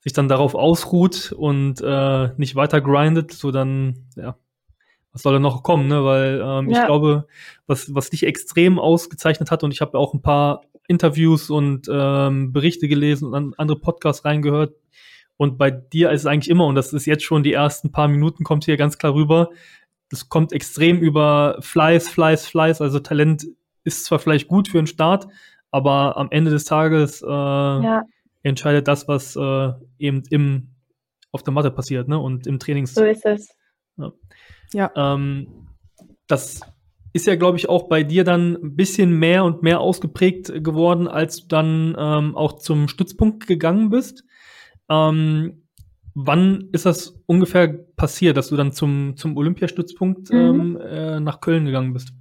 sich 0.00 0.12
dann 0.12 0.28
darauf 0.28 0.54
ausruht 0.54 1.32
und 1.32 1.80
äh, 1.80 2.28
nicht 2.36 2.54
weiter 2.54 2.82
grindet, 2.82 3.32
so 3.32 3.50
dann, 3.50 4.06
ja, 4.14 4.36
was 5.12 5.22
soll 5.22 5.32
da 5.32 5.38
noch 5.38 5.62
kommen, 5.62 5.88
ne? 5.88 6.04
Weil 6.04 6.42
ähm, 6.44 6.70
ja. 6.70 6.80
ich 6.80 6.86
glaube, 6.86 7.26
was, 7.66 7.94
was 7.94 8.10
dich 8.10 8.24
extrem 8.24 8.78
ausgezeichnet 8.78 9.50
hat, 9.50 9.64
und 9.64 9.72
ich 9.72 9.80
habe 9.80 9.98
auch 9.98 10.12
ein 10.12 10.20
paar 10.20 10.62
Interviews 10.86 11.48
und 11.48 11.88
ähm, 11.90 12.52
Berichte 12.52 12.88
gelesen 12.88 13.28
und 13.28 13.34
an 13.34 13.54
andere 13.56 13.80
Podcasts 13.80 14.24
reingehört. 14.26 14.74
Und 15.38 15.56
bei 15.56 15.70
dir 15.70 16.10
ist 16.10 16.20
es 16.20 16.26
eigentlich 16.26 16.50
immer, 16.50 16.66
und 16.66 16.74
das 16.74 16.92
ist 16.92 17.06
jetzt 17.06 17.24
schon 17.24 17.42
die 17.42 17.54
ersten 17.54 17.90
paar 17.90 18.08
Minuten, 18.08 18.44
kommt 18.44 18.66
hier 18.66 18.76
ganz 18.76 18.98
klar 18.98 19.14
rüber, 19.14 19.48
das 20.10 20.28
kommt 20.28 20.52
extrem 20.52 20.98
über 20.98 21.56
Fleiß, 21.60 22.10
Fleiß, 22.10 22.46
Fleiß. 22.46 22.82
Also 22.82 22.98
Talent 23.00 23.46
ist 23.82 24.04
zwar 24.04 24.18
vielleicht 24.18 24.48
gut 24.48 24.68
für 24.68 24.78
einen 24.78 24.86
Start, 24.86 25.26
aber 25.70 26.16
am 26.16 26.28
Ende 26.30 26.50
des 26.50 26.64
Tages 26.64 27.22
äh, 27.22 27.26
ja. 27.26 28.02
entscheidet 28.42 28.88
das, 28.88 29.08
was 29.08 29.36
äh, 29.36 29.72
eben 29.98 30.22
im 30.30 30.74
auf 31.32 31.42
der 31.42 31.52
Matte 31.52 31.70
passiert, 31.70 32.08
ne? 32.08 32.18
Und 32.18 32.46
im 32.46 32.58
Trainings. 32.58 32.94
So 32.94 33.04
ist 33.04 33.24
es. 33.24 33.48
Ja. 33.96 34.12
ja. 34.72 34.90
Ähm, 34.96 35.68
das 36.26 36.60
ist 37.12 37.26
ja, 37.26 37.36
glaube 37.36 37.58
ich, 37.58 37.68
auch 37.68 37.88
bei 37.88 38.02
dir 38.02 38.24
dann 38.24 38.56
ein 38.56 38.76
bisschen 38.76 39.18
mehr 39.18 39.44
und 39.44 39.62
mehr 39.62 39.80
ausgeprägt 39.80 40.64
geworden, 40.64 41.08
als 41.08 41.42
du 41.42 41.48
dann 41.48 41.96
ähm, 41.98 42.36
auch 42.36 42.54
zum 42.54 42.88
Stützpunkt 42.88 43.46
gegangen 43.46 43.90
bist. 43.90 44.24
Ähm, 44.88 45.64
wann 46.14 46.68
ist 46.72 46.86
das 46.86 47.22
ungefähr 47.26 47.68
passiert, 47.96 48.36
dass 48.36 48.48
du 48.48 48.56
dann 48.56 48.72
zum, 48.72 49.16
zum 49.16 49.36
Olympiastützpunkt 49.36 50.32
mhm. 50.32 50.38
ähm, 50.38 50.80
äh, 50.80 51.20
nach 51.20 51.40
Köln 51.40 51.64
gegangen 51.64 51.92
bist? 51.92 52.12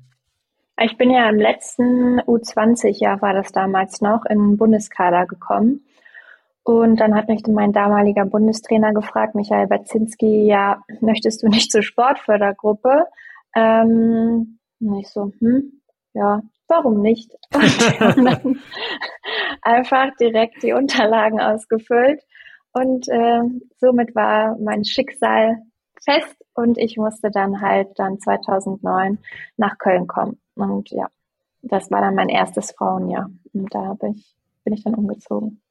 Ich 0.82 0.98
bin 0.98 1.12
ja 1.12 1.30
im 1.30 1.38
letzten 1.38 2.22
U20-Jahr, 2.22 3.22
war 3.22 3.34
das 3.34 3.52
damals 3.52 4.00
noch, 4.02 4.26
in 4.26 4.38
den 4.38 4.58
Bundeskader 4.58 5.26
gekommen. 5.26 5.86
Und 6.64 6.98
dann 7.00 7.16
hat 7.16 7.28
mich 7.28 7.46
mein 7.48 7.74
damaliger 7.74 8.26
Bundestrainer 8.26 8.94
gefragt, 8.94 9.36
Michael 9.36 9.68
Baczynski, 9.68 10.46
ja, 10.46 10.82
möchtest 11.02 11.44
du 11.44 11.48
nicht 11.48 11.72
zur 11.72 11.82
Sportfördergruppe? 11.82 13.08
Ähm, 13.56 14.60
und 14.80 15.00
ich 15.00 15.10
so, 15.10 15.34
hm, 15.40 15.82
ja, 16.14 16.42
warum 16.68 17.02
nicht? 17.02 17.32
Und 17.54 18.26
dann 18.26 18.60
einfach 19.62 20.16
direkt 20.20 20.64
die 20.64 20.74
Unterlagen 20.74 21.42
ausgefüllt. 21.42 22.22
Und 22.72 23.08
äh, 23.10 23.42
somit 23.78 24.16
war 24.16 24.58
mein 24.60 24.86
Schicksal 24.86 25.58
fest 26.04 26.36
und 26.54 26.78
ich 26.78 26.98
musste 26.98 27.32
dann 27.32 27.62
halt 27.62 27.98
dann 27.98 28.20
2009 28.20 29.20
nach 29.58 29.78
Köln 29.78 30.08
kommen. 30.08 30.40
Und 30.56 30.90
ja, 30.92 31.08
das 31.62 31.92
war 31.92 32.02
dann 32.02 32.16
mein 32.16 32.30
erstes 32.30 32.72
Frauenjahr. 32.72 33.30
Und 33.54 33.74
da 33.74 33.98
ich, 34.02 34.36
bin 34.64 34.74
ich 34.74 34.84
dann 34.84 34.96
umgezogen. 34.96 35.62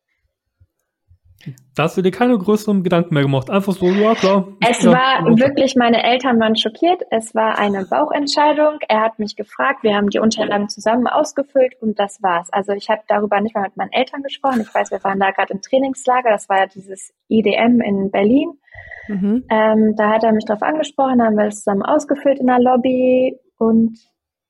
Da 1.74 1.84
hast 1.84 1.96
du 1.96 2.02
dir 2.02 2.10
keine 2.10 2.36
größeren 2.36 2.82
Gedanken 2.82 3.14
mehr 3.14 3.22
gemacht. 3.22 3.48
Einfach 3.48 3.72
so, 3.72 3.86
ja 3.86 4.14
klar. 4.14 4.48
Es 4.60 4.82
ja, 4.82 4.92
war 4.92 5.38
wirklich, 5.38 5.76
meine 5.76 6.02
Eltern 6.02 6.40
waren 6.40 6.56
schockiert. 6.56 7.02
Es 7.10 7.34
war 7.34 7.56
eine 7.58 7.84
Bauchentscheidung. 7.84 8.78
Er 8.88 9.02
hat 9.02 9.20
mich 9.20 9.36
gefragt, 9.36 9.84
wir 9.84 9.94
haben 9.94 10.10
die 10.10 10.18
Unterlagen 10.18 10.68
zusammen 10.68 11.06
ausgefüllt 11.06 11.74
und 11.80 11.98
das 11.98 12.20
war's. 12.22 12.52
Also 12.52 12.72
ich 12.72 12.90
habe 12.90 13.02
darüber 13.06 13.40
nicht 13.40 13.54
mal 13.54 13.62
mit 13.62 13.76
meinen 13.76 13.92
Eltern 13.92 14.22
gesprochen. 14.22 14.62
Ich 14.62 14.74
weiß, 14.74 14.90
wir 14.90 15.02
waren 15.04 15.20
da 15.20 15.30
gerade 15.30 15.52
im 15.52 15.62
Trainingslager. 15.62 16.30
Das 16.30 16.48
war 16.48 16.58
ja 16.58 16.66
dieses 16.66 17.12
IDM 17.28 17.80
in 17.80 18.10
Berlin. 18.10 18.58
Mhm. 19.06 19.44
Ähm, 19.48 19.94
da 19.96 20.10
hat 20.10 20.24
er 20.24 20.32
mich 20.32 20.44
drauf 20.44 20.62
angesprochen, 20.62 21.22
haben 21.22 21.36
wir 21.36 21.46
es 21.46 21.62
zusammen 21.62 21.82
ausgefüllt 21.82 22.40
in 22.40 22.46
der 22.46 22.60
Lobby 22.60 23.38
und 23.58 23.98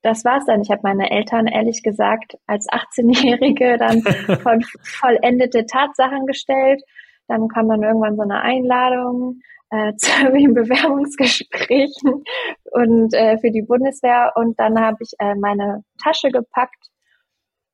das 0.01 0.23
war's 0.25 0.45
dann. 0.45 0.61
Ich 0.61 0.71
habe 0.71 0.81
meine 0.83 1.11
Eltern 1.11 1.47
ehrlich 1.47 1.83
gesagt 1.83 2.35
als 2.47 2.67
18-Jährige 2.69 3.77
dann 3.77 4.01
von 4.41 4.63
vollendete 4.83 5.65
Tatsachen 5.65 6.25
gestellt. 6.25 6.81
Dann 7.27 7.47
kam 7.47 7.67
dann 7.69 7.83
irgendwann 7.83 8.15
so 8.15 8.23
eine 8.23 8.41
Einladung 8.41 9.39
äh, 9.69 9.93
zu 9.97 10.31
den 10.31 10.53
Bewerbungsgesprächen 10.53 12.23
und 12.71 13.13
äh, 13.13 13.37
für 13.39 13.51
die 13.51 13.63
Bundeswehr. 13.63 14.31
Und 14.35 14.59
dann 14.59 14.79
habe 14.79 14.97
ich 15.01 15.11
äh, 15.19 15.35
meine 15.35 15.83
Tasche 16.01 16.29
gepackt 16.29 16.89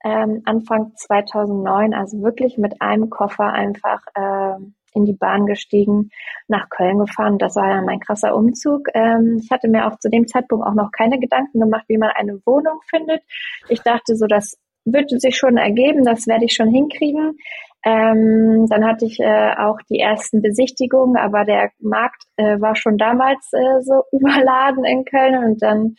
ähm, 0.03 0.41
Anfang 0.45 0.93
2009, 0.95 1.93
also 1.93 2.21
wirklich 2.21 2.57
mit 2.57 2.79
einem 2.79 3.09
Koffer 3.09 3.51
einfach 3.51 4.01
äh, 4.13 4.57
in 4.95 5.05
die 5.05 5.13
Bahn 5.13 5.45
gestiegen, 5.45 6.09
nach 6.47 6.69
Köln 6.69 6.99
gefahren. 6.99 7.37
Das 7.37 7.55
war 7.55 7.69
dann 7.69 7.85
mein 7.85 7.99
krasser 7.99 8.35
Umzug. 8.35 8.87
Ähm, 8.93 9.39
ich 9.41 9.51
hatte 9.51 9.67
mir 9.67 9.87
auch 9.87 9.99
zu 9.99 10.09
dem 10.09 10.27
Zeitpunkt 10.27 10.65
auch 10.65 10.73
noch 10.73 10.91
keine 10.91 11.19
Gedanken 11.19 11.59
gemacht, 11.59 11.85
wie 11.87 11.97
man 11.97 12.11
eine 12.15 12.39
Wohnung 12.45 12.79
findet. 12.89 13.21
Ich 13.69 13.81
dachte 13.81 14.15
so, 14.15 14.25
das 14.27 14.57
wird 14.85 15.09
sich 15.09 15.35
schon 15.35 15.57
ergeben, 15.57 16.03
das 16.03 16.27
werde 16.27 16.45
ich 16.45 16.53
schon 16.53 16.69
hinkriegen. 16.69 17.37
Ähm, 17.83 18.65
dann 18.67 18.85
hatte 18.85 19.05
ich 19.05 19.19
äh, 19.19 19.53
auch 19.57 19.77
die 19.89 19.99
ersten 19.99 20.41
Besichtigungen, 20.41 21.17
aber 21.17 21.45
der 21.45 21.71
Markt 21.79 22.23
äh, 22.37 22.59
war 22.59 22.75
schon 22.75 22.97
damals 22.97 23.51
äh, 23.53 23.81
so 23.81 24.03
überladen 24.11 24.83
in 24.85 25.05
Köln 25.05 25.43
und 25.43 25.61
dann 25.61 25.95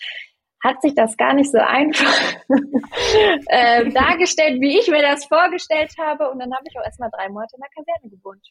hat 0.66 0.82
sich 0.82 0.94
das 0.94 1.16
gar 1.16 1.32
nicht 1.34 1.50
so 1.50 1.58
einfach 1.58 2.20
äh, 3.46 3.88
dargestellt, 3.90 4.60
wie 4.60 4.78
ich 4.78 4.88
mir 4.88 5.02
das 5.02 5.24
vorgestellt 5.26 5.94
habe. 5.98 6.30
Und 6.30 6.40
dann 6.40 6.52
habe 6.52 6.64
ich 6.68 6.78
auch 6.78 6.84
erstmal 6.84 7.10
drei 7.10 7.28
Monate 7.28 7.56
in 7.56 7.62
der 7.62 7.70
Kaserne 7.70 8.10
gewohnt. 8.10 8.46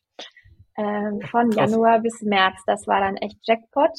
Ähm, 0.78 1.22
von 1.30 1.50
Krass. 1.50 1.72
Januar 1.72 2.00
bis 2.00 2.22
März. 2.22 2.62
Das 2.66 2.88
war 2.88 3.02
dann 3.02 3.18
echt 3.18 3.38
Jackpot. 3.44 3.92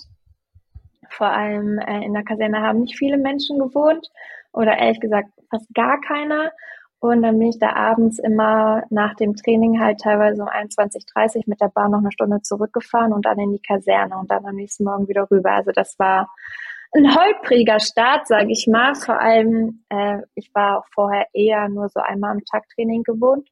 Vor 1.11 1.29
allem 1.29 1.79
äh, 1.79 2.05
in 2.05 2.15
der 2.15 2.25
Kaserne 2.25 2.63
haben 2.63 2.81
nicht 2.81 2.97
viele 2.97 3.19
Menschen 3.19 3.59
gewohnt 3.59 4.11
oder 4.53 4.79
ehrlich 4.79 5.01
gesagt 5.01 5.29
fast 5.51 5.73
gar 5.75 6.01
keiner. 6.01 6.51
Und 6.99 7.23
dann 7.23 7.39
bin 7.39 7.51
ich 7.51 7.59
da 7.59 7.75
abends 7.75 8.19
immer 8.19 8.83
nach 8.89 9.15
dem 9.15 9.37
Training 9.37 9.79
halt 9.81 10.01
teilweise 10.01 10.43
um 10.43 10.49
21.30 10.49 11.43
mit 11.47 11.61
der 11.61 11.69
Bahn 11.69 11.91
noch 11.91 11.99
eine 11.99 12.11
Stunde 12.11 12.41
zurückgefahren 12.41 13.13
und 13.13 13.27
dann 13.27 13.39
in 13.39 13.53
die 13.53 13.61
Kaserne 13.61 14.17
und 14.17 14.31
dann 14.31 14.47
am 14.47 14.57
nächsten 14.57 14.85
Morgen 14.85 15.07
wieder 15.07 15.31
rüber. 15.31 15.53
Also 15.53 15.73
das 15.73 15.99
war 15.99 16.29
ein 16.97 17.15
holpriger 17.15 17.79
Start, 17.81 18.27
sage 18.27 18.51
ich 18.51 18.67
mal. 18.67 18.95
Vor 18.95 19.21
allem, 19.21 19.85
äh, 19.91 20.19
ich 20.35 20.51
war 20.55 20.85
vorher 20.95 21.27
eher 21.33 21.69
nur 21.69 21.89
so 21.89 22.01
einmal 22.01 22.33
am 22.33 22.45
Tag 22.45 22.65
Training 22.75 23.03
gewohnt 23.03 23.49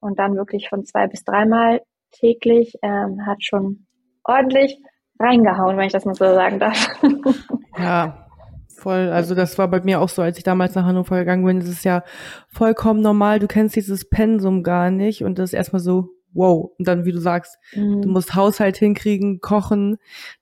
und 0.00 0.18
dann 0.18 0.36
wirklich 0.36 0.68
von 0.68 0.84
zwei 0.84 1.06
bis 1.06 1.24
dreimal 1.24 1.82
täglich. 2.12 2.74
Ähm, 2.82 3.26
hat 3.26 3.42
schon 3.42 3.86
ordentlich 4.24 4.80
reingehauen, 5.18 5.76
wenn 5.76 5.86
ich 5.86 5.92
das 5.92 6.04
mal 6.04 6.14
so 6.14 6.24
sagen 6.24 6.58
darf. 6.58 6.88
Ja, 7.76 8.28
voll. 8.68 9.10
Also 9.10 9.34
das 9.34 9.58
war 9.58 9.66
bei 9.66 9.80
mir 9.80 10.00
auch 10.00 10.08
so, 10.08 10.22
als 10.22 10.38
ich 10.38 10.44
damals 10.44 10.76
nach 10.76 10.84
Hannover 10.84 11.18
gegangen 11.18 11.44
bin. 11.44 11.58
Das 11.58 11.68
ist 11.68 11.84
ja 11.84 12.04
vollkommen 12.46 13.00
normal. 13.00 13.40
Du 13.40 13.48
kennst 13.48 13.74
dieses 13.74 14.08
Pensum 14.08 14.62
gar 14.62 14.92
nicht 14.92 15.24
und 15.24 15.40
das 15.40 15.50
ist 15.50 15.54
erstmal 15.54 15.80
so, 15.80 16.10
wow. 16.34 16.70
Und 16.78 16.86
dann, 16.86 17.04
wie 17.04 17.12
du 17.12 17.20
sagst, 17.20 17.58
mhm. 17.74 18.02
du 18.02 18.08
musst 18.08 18.34
Haushalt 18.34 18.76
hinkriegen, 18.76 19.40
kochen. 19.40 19.98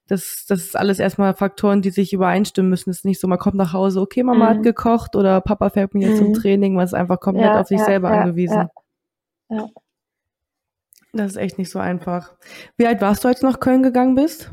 Das, 0.08 0.44
das 0.48 0.60
ist 0.60 0.76
alles 0.76 0.98
erstmal 0.98 1.34
Faktoren, 1.34 1.82
die 1.82 1.90
sich 1.90 2.12
übereinstimmen 2.12 2.70
müssen. 2.70 2.90
Es 2.90 2.98
ist 2.98 3.04
nicht 3.04 3.20
so, 3.20 3.28
man 3.28 3.38
kommt 3.38 3.56
nach 3.56 3.72
Hause, 3.72 4.00
okay, 4.00 4.22
Mama 4.22 4.46
mhm. 4.46 4.48
hat 4.48 4.62
gekocht 4.62 5.16
oder 5.16 5.40
Papa 5.40 5.70
fährt 5.70 5.94
mir 5.94 6.08
jetzt 6.08 6.20
mhm. 6.20 6.26
zum 6.26 6.34
Training, 6.34 6.74
man 6.74 6.84
ist 6.84 6.94
einfach 6.94 7.20
komplett 7.20 7.46
ja, 7.46 7.60
auf 7.60 7.68
sich 7.68 7.78
ja, 7.78 7.84
selber 7.84 8.10
ja, 8.10 8.20
angewiesen. 8.22 8.68
Ja. 9.48 9.68
Das 11.12 11.32
ist 11.32 11.36
echt 11.36 11.58
nicht 11.58 11.70
so 11.70 11.78
einfach. 11.78 12.34
Wie 12.76 12.86
alt 12.86 13.00
warst 13.02 13.22
du, 13.22 13.28
als 13.28 13.40
du 13.40 13.46
nach 13.46 13.60
Köln 13.60 13.82
gegangen 13.82 14.14
bist? 14.14 14.50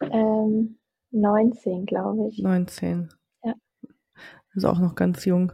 Ähm, 0.00 0.78
19, 1.10 1.86
glaube 1.86 2.28
ich. 2.28 2.38
19. 2.38 3.08
Ja. 3.42 3.54
Also 4.54 4.68
auch 4.68 4.78
noch 4.78 4.94
ganz 4.94 5.24
jung. 5.24 5.52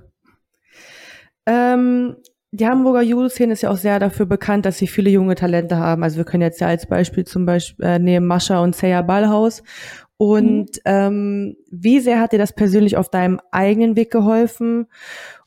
Ähm, 1.47 2.17
die 2.53 2.67
Hamburger 2.67 3.03
Judo-Szene 3.03 3.53
ist 3.53 3.63
ja 3.63 3.71
auch 3.71 3.77
sehr 3.77 3.99
dafür 3.99 4.27
bekannt, 4.27 4.67
dass 4.67 4.79
sie 4.79 4.89
viele 4.89 5.11
junge 5.11 5.37
Talente 5.37 5.77
haben. 5.77 6.03
Also 6.03 6.17
wir 6.17 6.25
können 6.25 6.43
jetzt 6.43 6.61
ja 6.61 6.67
als 6.67 6.87
Beispiel 6.87 7.25
zum 7.25 7.47
Beispiel 7.47 7.85
äh, 7.85 7.99
nehmen 7.99 8.27
Mascha 8.27 8.61
und 8.61 8.75
Seya 8.75 9.03
Ballhaus. 9.03 9.63
Und 10.17 10.77
mhm. 10.77 10.81
ähm, 10.85 11.57
wie 11.71 12.01
sehr 12.01 12.21
hat 12.21 12.33
dir 12.33 12.39
das 12.39 12.53
persönlich 12.53 12.97
auf 12.97 13.09
deinem 13.09 13.41
eigenen 13.53 13.97
Weg 13.97 14.11
geholfen? 14.11 14.87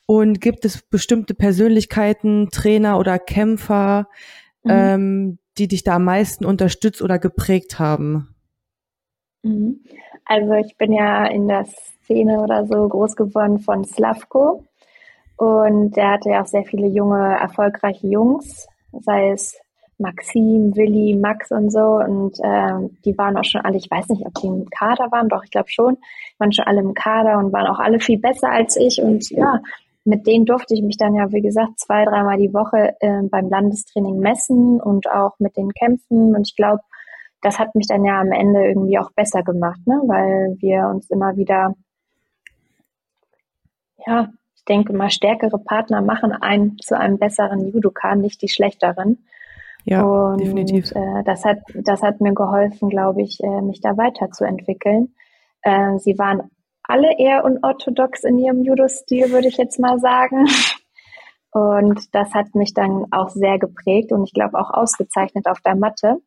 Und 0.06 0.42
gibt 0.42 0.66
es 0.66 0.82
bestimmte 0.82 1.34
Persönlichkeiten, 1.34 2.50
Trainer 2.52 2.98
oder 2.98 3.20
Kämpfer, 3.20 4.08
mhm. 4.64 4.72
ähm, 4.72 5.40
die 5.58 5.68
dich 5.68 5.84
da 5.84 5.96
am 5.96 6.06
meisten 6.06 6.46
unterstützt 6.46 7.02
oder 7.02 7.20
geprägt 7.20 7.80
haben? 7.80 8.34
Mhm. 9.44 9.82
Also 10.26 10.54
ich 10.54 10.78
bin 10.78 10.94
ja 10.94 11.26
in 11.26 11.50
der 11.50 11.66
Szene 11.66 12.40
oder 12.40 12.66
so 12.66 12.88
groß 12.88 13.16
geworden 13.18 13.60
von 13.60 13.84
Slavko. 13.84 14.66
Und 15.38 15.96
der 15.96 16.12
hatte 16.12 16.30
ja 16.30 16.42
auch 16.42 16.48
sehr 16.48 16.64
viele 16.64 16.88
junge, 16.88 17.38
erfolgreiche 17.40 18.08
Jungs, 18.08 18.68
sei 18.92 19.32
es 19.32 19.60
Maxim, 19.98 20.76
Willi, 20.76 21.16
Max 21.16 21.52
und 21.52 21.72
so. 21.72 21.80
Und 21.80 22.38
ähm, 22.44 22.98
die 23.06 23.18
waren 23.18 23.38
auch 23.38 23.44
schon 23.44 23.62
alle, 23.62 23.78
ich 23.78 23.90
weiß 23.90 24.10
nicht, 24.10 24.26
ob 24.26 24.34
die 24.36 24.48
im 24.48 24.70
Kader 24.70 25.12
waren, 25.12 25.30
doch, 25.30 25.44
ich 25.44 25.52
glaube 25.52 25.70
schon, 25.70 25.98
waren 26.38 26.52
schon 26.52 26.66
alle 26.66 26.82
im 26.82 26.94
Kader 26.94 27.38
und 27.40 27.54
waren 27.54 27.68
auch 27.68 27.80
alle 27.80 28.00
viel 28.00 28.20
besser 28.20 28.50
als 28.52 28.76
ich. 28.78 29.02
Und 29.02 29.30
ja, 29.32 29.60
mit 30.06 30.28
denen 30.28 30.46
durfte 30.46 30.74
ich 30.76 30.82
mich 30.82 30.98
dann 30.98 31.16
ja, 31.16 31.32
wie 31.32 31.42
gesagt, 31.42 31.80
zwei, 31.80 32.06
dreimal 32.06 32.38
die 32.38 32.54
Woche 32.54 32.96
äh, 33.00 33.22
beim 33.24 33.50
Landestraining 33.50 34.20
messen 34.20 34.82
und 34.82 35.10
auch 35.10 35.40
mit 35.40 35.58
den 35.58 35.72
kämpfen. 35.72 36.36
Und 36.36 36.48
ich 36.48 36.56
glaube, 36.56 36.82
das 37.42 37.60
hat 37.60 37.76
mich 37.76 37.88
dann 37.88 38.06
ja 38.06 38.20
am 38.22 38.32
Ende 38.32 38.66
irgendwie 38.66 39.00
auch 39.00 39.12
besser 39.12 39.44
gemacht, 39.44 39.80
ne? 39.86 40.02
weil 40.06 40.56
wir 40.60 40.88
uns 40.88 41.10
immer 41.10 41.36
wieder 41.36 41.74
ja, 44.06 44.30
ich 44.64 44.66
denke 44.66 44.94
mal, 44.94 45.10
stärkere 45.10 45.60
Partner 45.60 46.02
machen 46.02 46.32
einen 46.32 46.78
zu 46.80 46.98
einem 46.98 47.18
besseren 47.18 47.68
Judoka, 47.68 48.16
nicht 48.16 48.42
die 48.42 48.48
schlechteren. 48.48 49.26
Ja, 49.84 50.04
und, 50.04 50.40
definitiv. 50.40 50.94
Äh, 50.94 51.24
das 51.26 51.44
hat, 51.44 51.58
das 51.74 52.02
hat 52.02 52.22
mir 52.22 52.34
geholfen, 52.34 52.88
glaube 52.88 53.24
ich, 53.24 53.44
äh, 53.44 53.62
mich 53.62 53.82
da 53.82 53.98
weiterzuentwickeln. 53.98 55.14
Äh, 55.64 55.98
sie 56.00 56.18
waren 56.18 56.50
alle 56.84 57.10
eher 57.20 57.44
unorthodox 57.44 58.24
in 58.24 58.40
ihrem 58.40 58.64
Judo-Stil, 58.64 59.32
würde 59.32 59.50
ich 59.50 59.58
jetzt 59.58 59.80
mal 59.80 60.00
sagen. 60.00 60.48
Und 61.52 62.16
das 62.16 62.34
hat 62.34 62.56
mich 62.56 62.74
dann 62.74 63.08
auch 63.12 63.30
sehr 63.30 63.60
geprägt 63.60 64.12
und 64.12 64.24
ich 64.24 64.34
glaube 64.34 64.58
auch 64.58 64.72
ausgezeichnet 64.72 65.46
auf 65.46 65.62
der 65.62 65.76
Matte. 65.76 66.18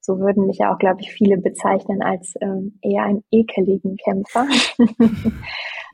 So 0.00 0.20
würden 0.20 0.46
mich 0.46 0.58
ja 0.58 0.72
auch, 0.72 0.78
glaube 0.78 1.00
ich, 1.00 1.10
viele 1.10 1.36
bezeichnen 1.36 2.00
als 2.00 2.34
ähm, 2.40 2.78
eher 2.80 3.02
einen 3.02 3.24
ekeligen 3.32 3.96
Kämpfer. 3.96 4.46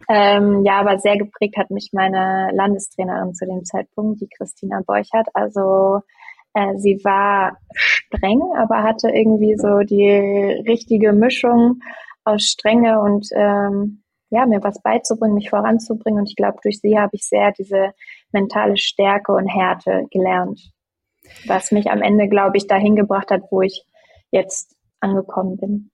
Ähm, 0.09 0.65
ja, 0.65 0.81
aber 0.81 0.99
sehr 0.99 1.19
geprägt 1.19 1.57
hat 1.57 1.71
mich 1.71 1.91
meine 1.93 2.51
Landestrainerin 2.53 3.35
zu 3.35 3.47
dem 3.47 3.65
Zeitpunkt, 3.65 4.21
die 4.21 4.29
Christina 4.29 4.81
Borchert. 4.87 5.29
Also 5.35 6.01
äh, 6.55 6.77
sie 6.77 7.01
war 7.05 7.59
streng, 7.75 8.41
aber 8.57 8.83
hatte 8.83 9.11
irgendwie 9.11 9.57
so 9.57 9.81
die 9.81 10.63
richtige 10.67 11.13
Mischung 11.13 11.81
aus 12.25 12.43
Strenge 12.45 13.01
und 13.01 13.29
ähm, 13.35 14.03
ja, 14.31 14.47
mir 14.47 14.63
was 14.63 14.81
beizubringen, 14.83 15.35
mich 15.35 15.51
voranzubringen. 15.51 16.21
Und 16.21 16.29
ich 16.29 16.37
glaube, 16.37 16.59
durch 16.63 16.81
sie 16.81 16.99
habe 16.99 17.11
ich 17.13 17.27
sehr 17.27 17.53
diese 17.53 17.93
mentale 18.33 18.77
Stärke 18.77 19.33
und 19.33 19.47
Härte 19.47 20.05
gelernt, 20.11 20.61
was 21.47 21.73
mich 21.73 21.91
am 21.91 22.03
Ende, 22.03 22.29
glaube 22.29 22.57
ich, 22.57 22.67
dahin 22.67 22.97
gebracht 22.97 23.31
hat, 23.31 23.43
wo 23.51 23.63
ich 23.63 23.85
jetzt 24.31 24.77
angekommen 25.01 25.57
bin. 25.57 25.91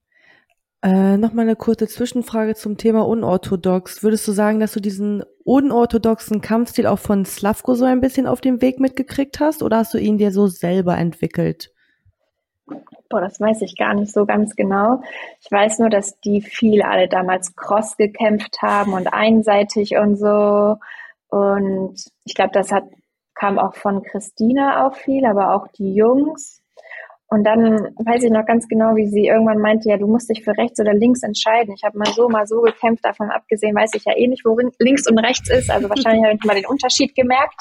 Äh, 0.84 1.16
Nochmal 1.16 1.46
eine 1.46 1.56
kurze 1.56 1.88
Zwischenfrage 1.88 2.54
zum 2.54 2.76
Thema 2.76 3.08
unorthodox. 3.08 4.02
Würdest 4.02 4.28
du 4.28 4.32
sagen, 4.32 4.60
dass 4.60 4.72
du 4.72 4.80
diesen 4.80 5.24
unorthodoxen 5.42 6.42
Kampfstil 6.42 6.86
auch 6.86 6.98
von 6.98 7.24
Slavko 7.24 7.72
so 7.72 7.86
ein 7.86 8.02
bisschen 8.02 8.26
auf 8.26 8.42
dem 8.42 8.60
Weg 8.60 8.80
mitgekriegt 8.80 9.40
hast 9.40 9.62
oder 9.62 9.78
hast 9.78 9.94
du 9.94 9.98
ihn 9.98 10.18
dir 10.18 10.30
so 10.30 10.46
selber 10.46 10.98
entwickelt? 10.98 11.72
Boah, 13.08 13.22
das 13.22 13.40
weiß 13.40 13.62
ich 13.62 13.78
gar 13.78 13.94
nicht 13.94 14.12
so 14.12 14.26
ganz 14.26 14.56
genau. 14.56 15.00
Ich 15.40 15.50
weiß 15.50 15.78
nur, 15.78 15.88
dass 15.88 16.20
die 16.20 16.42
viel 16.42 16.82
alle 16.82 17.08
damals 17.08 17.56
cross 17.56 17.96
gekämpft 17.96 18.60
haben 18.60 18.92
und 18.92 19.06
einseitig 19.10 19.96
und 19.96 20.16
so. 20.16 20.76
Und 21.28 21.94
ich 22.26 22.34
glaube, 22.34 22.52
das 22.52 22.70
hat, 22.70 22.84
kam 23.34 23.58
auch 23.58 23.74
von 23.74 24.02
Christina 24.02 24.86
auch 24.86 24.96
viel, 24.96 25.24
aber 25.24 25.54
auch 25.54 25.66
die 25.68 25.94
Jungs. 25.94 26.63
Und 27.28 27.44
dann 27.44 27.94
weiß 28.04 28.22
ich 28.22 28.30
noch 28.30 28.46
ganz 28.46 28.68
genau, 28.68 28.94
wie 28.96 29.08
sie 29.08 29.26
irgendwann 29.26 29.58
meinte, 29.58 29.88
ja, 29.88 29.96
du 29.96 30.06
musst 30.06 30.28
dich 30.28 30.44
für 30.44 30.56
rechts 30.56 30.78
oder 30.78 30.92
links 30.92 31.22
entscheiden. 31.22 31.74
Ich 31.74 31.82
habe 31.82 31.98
mal 31.98 32.12
so, 32.12 32.28
mal 32.28 32.46
so 32.46 32.60
gekämpft, 32.60 33.04
davon 33.04 33.30
abgesehen 33.30 33.74
weiß 33.74 33.92
ich 33.94 34.04
ja 34.04 34.16
eh 34.16 34.28
nicht, 34.28 34.44
wo 34.44 34.56
links 34.78 35.08
und 35.08 35.18
rechts 35.18 35.50
ist. 35.50 35.70
Also 35.70 35.88
wahrscheinlich 35.88 36.24
habe 36.24 36.36
ich 36.36 36.44
mal 36.44 36.54
den 36.54 36.66
Unterschied 36.66 37.14
gemerkt. 37.14 37.60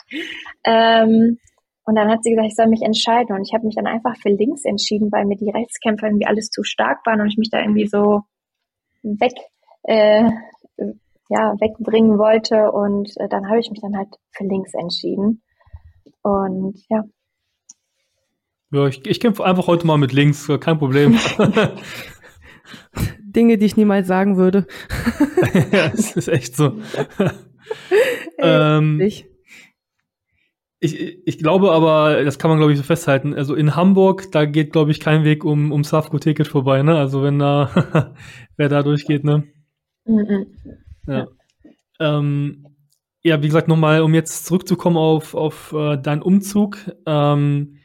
Ähm, 0.65 1.39
und 1.85 1.95
dann 1.95 2.09
hat 2.09 2.23
sie 2.23 2.31
gesagt, 2.31 2.47
ich 2.47 2.55
soll 2.55 2.67
mich 2.67 2.81
entscheiden. 2.81 3.35
Und 3.35 3.47
ich 3.47 3.53
habe 3.53 3.65
mich 3.65 3.75
dann 3.75 3.87
einfach 3.87 4.15
für 4.17 4.29
links 4.29 4.63
entschieden, 4.65 5.11
weil 5.11 5.25
mir 5.25 5.37
die 5.37 5.49
Rechtskämpfer 5.49 6.07
irgendwie 6.07 6.27
alles 6.27 6.49
zu 6.49 6.63
stark 6.63 7.05
waren 7.05 7.21
und 7.21 7.27
ich 7.27 7.37
mich 7.37 7.49
da 7.49 7.59
irgendwie 7.59 7.87
so 7.87 8.21
weg, 9.01 9.33
äh, 9.83 10.29
ja, 11.29 11.55
wegbringen 11.59 12.17
wollte. 12.17 12.71
Und 12.71 13.09
äh, 13.17 13.27
dann 13.27 13.49
habe 13.49 13.59
ich 13.59 13.69
mich 13.69 13.81
dann 13.81 13.97
halt 13.97 14.09
für 14.31 14.45
links 14.45 14.73
entschieden. 14.73 15.41
Und 16.21 16.79
ja, 16.89 17.03
ja, 18.73 18.87
ich, 18.87 19.05
ich 19.05 19.19
kämpfe 19.19 19.45
einfach 19.45 19.67
heute 19.67 19.85
mal 19.87 19.97
mit 19.97 20.11
links, 20.13 20.49
kein 20.59 20.79
Problem. 20.79 21.17
Dinge, 23.21 23.57
die 23.57 23.65
ich 23.65 23.77
niemals 23.77 24.07
sagen 24.07 24.37
würde. 24.37 24.67
ja, 25.71 25.91
es 25.93 26.15
ist 26.15 26.27
echt 26.27 26.55
so. 26.55 26.79
ähm, 28.39 28.99
ich. 28.99 29.25
Ich, 30.79 30.99
ich 31.25 31.37
glaube 31.37 31.71
aber, 31.71 32.25
das 32.25 32.37
kann 32.37 32.49
man 32.49 32.57
glaube 32.57 32.73
ich 32.73 32.77
so 32.77 32.83
festhalten. 32.83 33.33
Also 33.33 33.55
in 33.55 33.75
Hamburg, 33.75 34.33
da 34.33 34.43
geht 34.43 34.73
glaube 34.73 34.91
ich 34.91 34.99
kein 34.99 35.23
Weg 35.23 35.45
um, 35.45 35.71
um 35.71 35.85
Slavko 35.85 36.19
Ticket 36.19 36.47
vorbei, 36.47 36.83
ne? 36.83 36.97
Also 36.97 37.23
wenn 37.23 37.39
da, 37.39 38.13
wer 38.57 38.67
da 38.67 38.83
durchgeht, 38.83 39.23
ne? 39.23 39.45
Mhm. 40.05 40.47
Ja. 41.07 41.27
Ähm, 42.01 42.67
ja, 43.23 43.41
wie 43.41 43.47
gesagt, 43.47 43.69
nochmal, 43.69 44.01
um 44.01 44.13
jetzt 44.13 44.45
zurückzukommen 44.45 44.97
auf, 44.97 45.33
auf 45.33 45.71
äh, 45.71 45.97
deinen 45.97 46.21
Umzug. 46.21 46.77
Ähm, 47.05 47.77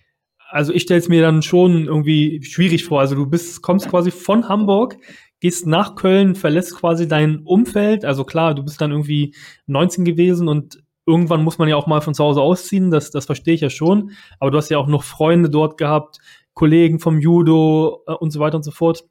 also 0.50 0.72
ich 0.72 0.82
stelle 0.82 1.00
es 1.00 1.08
mir 1.08 1.22
dann 1.22 1.42
schon 1.42 1.84
irgendwie 1.84 2.42
schwierig 2.42 2.84
vor. 2.84 3.00
Also 3.00 3.14
du 3.14 3.26
bist, 3.26 3.62
kommst 3.62 3.88
quasi 3.88 4.10
von 4.10 4.48
Hamburg, 4.48 4.96
gehst 5.40 5.66
nach 5.66 5.94
Köln, 5.94 6.34
verlässt 6.34 6.74
quasi 6.74 7.06
dein 7.06 7.40
Umfeld. 7.40 8.04
Also 8.04 8.24
klar, 8.24 8.54
du 8.54 8.62
bist 8.62 8.80
dann 8.80 8.90
irgendwie 8.90 9.34
19 9.66 10.04
gewesen 10.04 10.48
und 10.48 10.82
irgendwann 11.06 11.44
muss 11.44 11.58
man 11.58 11.68
ja 11.68 11.76
auch 11.76 11.86
mal 11.86 12.00
von 12.00 12.14
zu 12.14 12.24
Hause 12.24 12.40
ausziehen, 12.40 12.90
das, 12.90 13.10
das 13.10 13.26
verstehe 13.26 13.54
ich 13.54 13.60
ja 13.60 13.70
schon. 13.70 14.12
Aber 14.40 14.50
du 14.50 14.58
hast 14.58 14.68
ja 14.68 14.78
auch 14.78 14.88
noch 14.88 15.04
Freunde 15.04 15.50
dort 15.50 15.78
gehabt, 15.78 16.18
Kollegen 16.54 16.98
vom 16.98 17.20
Judo 17.20 18.02
äh, 18.06 18.12
und 18.12 18.30
so 18.30 18.40
weiter 18.40 18.56
und 18.56 18.64
so 18.64 18.70
fort. 18.70 19.04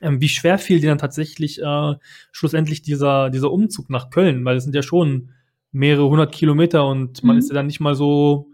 Ähm, 0.00 0.20
wie 0.20 0.28
schwer 0.28 0.58
fiel 0.58 0.80
dir 0.80 0.88
dann 0.88 0.98
tatsächlich 0.98 1.62
äh, 1.62 1.94
schlussendlich 2.32 2.82
dieser, 2.82 3.30
dieser 3.30 3.52
Umzug 3.52 3.90
nach 3.90 4.10
Köln? 4.10 4.44
Weil 4.44 4.56
es 4.56 4.64
sind 4.64 4.74
ja 4.74 4.82
schon 4.82 5.30
mehrere 5.72 6.08
hundert 6.08 6.32
Kilometer 6.32 6.86
und 6.86 7.22
man 7.22 7.36
mhm. 7.36 7.40
ist 7.40 7.48
ja 7.48 7.54
dann 7.54 7.66
nicht 7.66 7.80
mal 7.80 7.94
so 7.94 8.50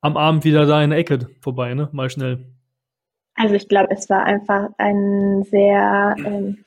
am 0.00 0.16
Abend 0.16 0.44
wieder 0.44 0.66
da 0.66 0.82
in 0.82 0.90
der 0.90 0.98
Ecke 0.98 1.28
vorbei, 1.40 1.74
ne? 1.74 1.88
Mal 1.92 2.10
schnell. 2.10 2.46
Also 3.34 3.54
ich 3.54 3.68
glaube, 3.68 3.88
es 3.90 4.10
war 4.10 4.24
einfach 4.24 4.70
ein 4.78 5.44
sehr, 5.44 6.16
ähm, 6.18 6.64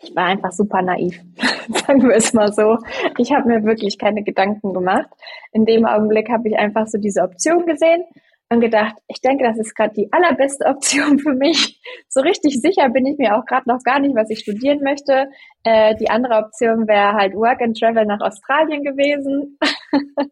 ich 0.00 0.14
war 0.16 0.24
einfach 0.24 0.52
super 0.52 0.80
naiv, 0.80 1.20
sagen 1.68 2.02
wir 2.02 2.16
es 2.16 2.32
mal 2.32 2.52
so. 2.52 2.78
Ich 3.18 3.32
habe 3.32 3.48
mir 3.48 3.64
wirklich 3.64 3.98
keine 3.98 4.22
Gedanken 4.22 4.72
gemacht. 4.72 5.08
In 5.52 5.66
dem 5.66 5.84
Augenblick 5.84 6.30
habe 6.30 6.48
ich 6.48 6.56
einfach 6.56 6.86
so 6.86 6.98
diese 6.98 7.22
Option 7.22 7.66
gesehen 7.66 8.04
und 8.50 8.60
gedacht, 8.60 8.94
ich 9.08 9.20
denke, 9.20 9.44
das 9.44 9.58
ist 9.58 9.74
gerade 9.74 9.92
die 9.94 10.10
allerbeste 10.12 10.64
Option 10.66 11.18
für 11.18 11.34
mich. 11.34 11.80
So 12.08 12.20
richtig 12.20 12.60
sicher 12.60 12.88
bin 12.88 13.04
ich 13.06 13.18
mir 13.18 13.36
auch 13.36 13.44
gerade 13.44 13.68
noch 13.68 13.82
gar 13.82 14.00
nicht, 14.00 14.14
was 14.14 14.30
ich 14.30 14.40
studieren 14.40 14.80
möchte. 14.82 15.28
Äh, 15.64 15.94
die 15.96 16.08
andere 16.08 16.36
Option 16.36 16.88
wäre 16.88 17.12
halt 17.12 17.34
Work 17.34 17.60
and 17.60 17.78
Travel 17.78 18.06
nach 18.06 18.20
Australien 18.20 18.82
gewesen. 18.82 19.58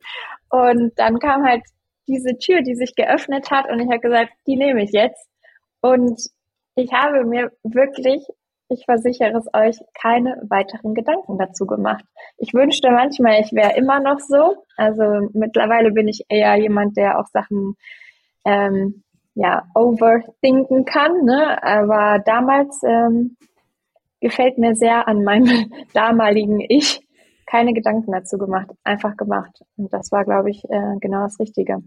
und 0.50 0.92
dann 0.96 1.18
kam 1.18 1.44
halt 1.44 1.62
diese 2.09 2.38
Tür, 2.38 2.62
die 2.62 2.74
sich 2.74 2.94
geöffnet 2.94 3.50
hat 3.50 3.68
und 3.70 3.80
ich 3.80 3.88
habe 3.88 4.00
gesagt, 4.00 4.32
die 4.46 4.56
nehme 4.56 4.82
ich 4.82 4.92
jetzt. 4.92 5.28
Und 5.80 6.20
ich 6.76 6.92
habe 6.92 7.24
mir 7.24 7.50
wirklich, 7.62 8.26
ich 8.68 8.85
versichere 8.85 9.37
es 9.37 9.46
euch, 9.54 9.78
keine 10.00 10.42
weiteren 10.48 10.94
Gedanken 10.94 11.38
dazu 11.38 11.66
gemacht. 11.66 12.04
Ich 12.38 12.54
wünschte 12.54 12.90
manchmal, 12.90 13.40
ich 13.40 13.52
wäre 13.52 13.76
immer 13.76 14.00
noch 14.00 14.20
so. 14.20 14.64
Also 14.76 15.28
mittlerweile 15.32 15.90
bin 15.90 16.09
ich 16.09 16.24
eher 16.28 16.56
jemand, 16.56 16.96
der 16.96 17.18
auch 17.18 17.26
Sachen 17.26 17.76
ähm, 18.44 19.02
ja 19.35 19.64
overthinken 19.74 20.85
kann. 20.85 21.24
Ne? 21.24 21.62
Aber 21.62 22.22
damals 22.24 22.82
ähm, 22.85 23.37
gefällt 24.20 24.59
mir 24.59 24.74
sehr 24.74 25.09
an 25.09 25.24
meinem 25.24 25.72
damaligen 25.94 26.61
Ich 26.68 27.05
keine 27.46 27.72
Gedanken 27.72 28.12
dazu 28.12 28.38
gemacht, 28.38 28.70
einfach 28.85 29.16
gemacht. 29.16 29.62
Und 29.76 29.92
das 29.92 30.12
war, 30.12 30.24
glaube 30.24 30.50
ich, 30.50 30.64
äh, 30.64 30.96
genau 31.00 31.22
das 31.22 31.38
Richtige. 31.38 31.82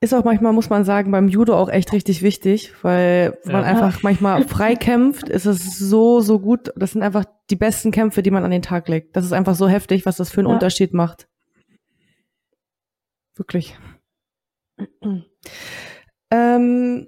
Ist 0.00 0.12
auch 0.12 0.24
manchmal, 0.24 0.52
muss 0.52 0.68
man 0.68 0.84
sagen, 0.84 1.10
beim 1.10 1.28
Judo 1.28 1.56
auch 1.56 1.70
echt 1.70 1.92
richtig 1.92 2.22
wichtig, 2.22 2.74
weil 2.82 3.38
ja. 3.44 3.52
man 3.52 3.64
einfach 3.64 4.02
manchmal 4.02 4.42
frei 4.48 4.74
kämpft, 4.76 5.30
ist 5.30 5.46
es 5.46 5.78
so, 5.78 6.20
so 6.20 6.40
gut. 6.40 6.72
Das 6.76 6.92
sind 6.92 7.02
einfach 7.02 7.24
die 7.48 7.56
besten 7.56 7.90
Kämpfe, 7.90 8.22
die 8.22 8.30
man 8.30 8.44
an 8.44 8.50
den 8.50 8.62
Tag 8.62 8.88
legt. 8.88 9.16
Das 9.16 9.24
ist 9.24 9.32
einfach 9.32 9.54
so 9.54 9.66
heftig, 9.66 10.04
was 10.04 10.16
das 10.16 10.30
für 10.30 10.40
einen 10.40 10.48
ja. 10.48 10.54
Unterschied 10.54 10.92
macht. 10.92 11.26
Wirklich. 13.34 13.78
ähm, 16.30 17.06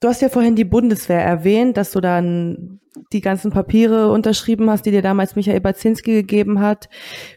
du 0.00 0.08
hast 0.08 0.22
ja 0.22 0.28
vorhin 0.28 0.56
die 0.56 0.64
Bundeswehr 0.64 1.22
erwähnt, 1.22 1.76
dass 1.76 1.92
du 1.92 2.00
dann 2.00 2.80
die 3.12 3.20
ganzen 3.20 3.50
Papiere 3.50 4.10
unterschrieben 4.10 4.68
hast, 4.70 4.84
die 4.84 4.90
dir 4.90 5.02
damals 5.02 5.36
Michael 5.36 5.60
Baczynski 5.60 6.12
gegeben 6.12 6.60
hat. 6.60 6.88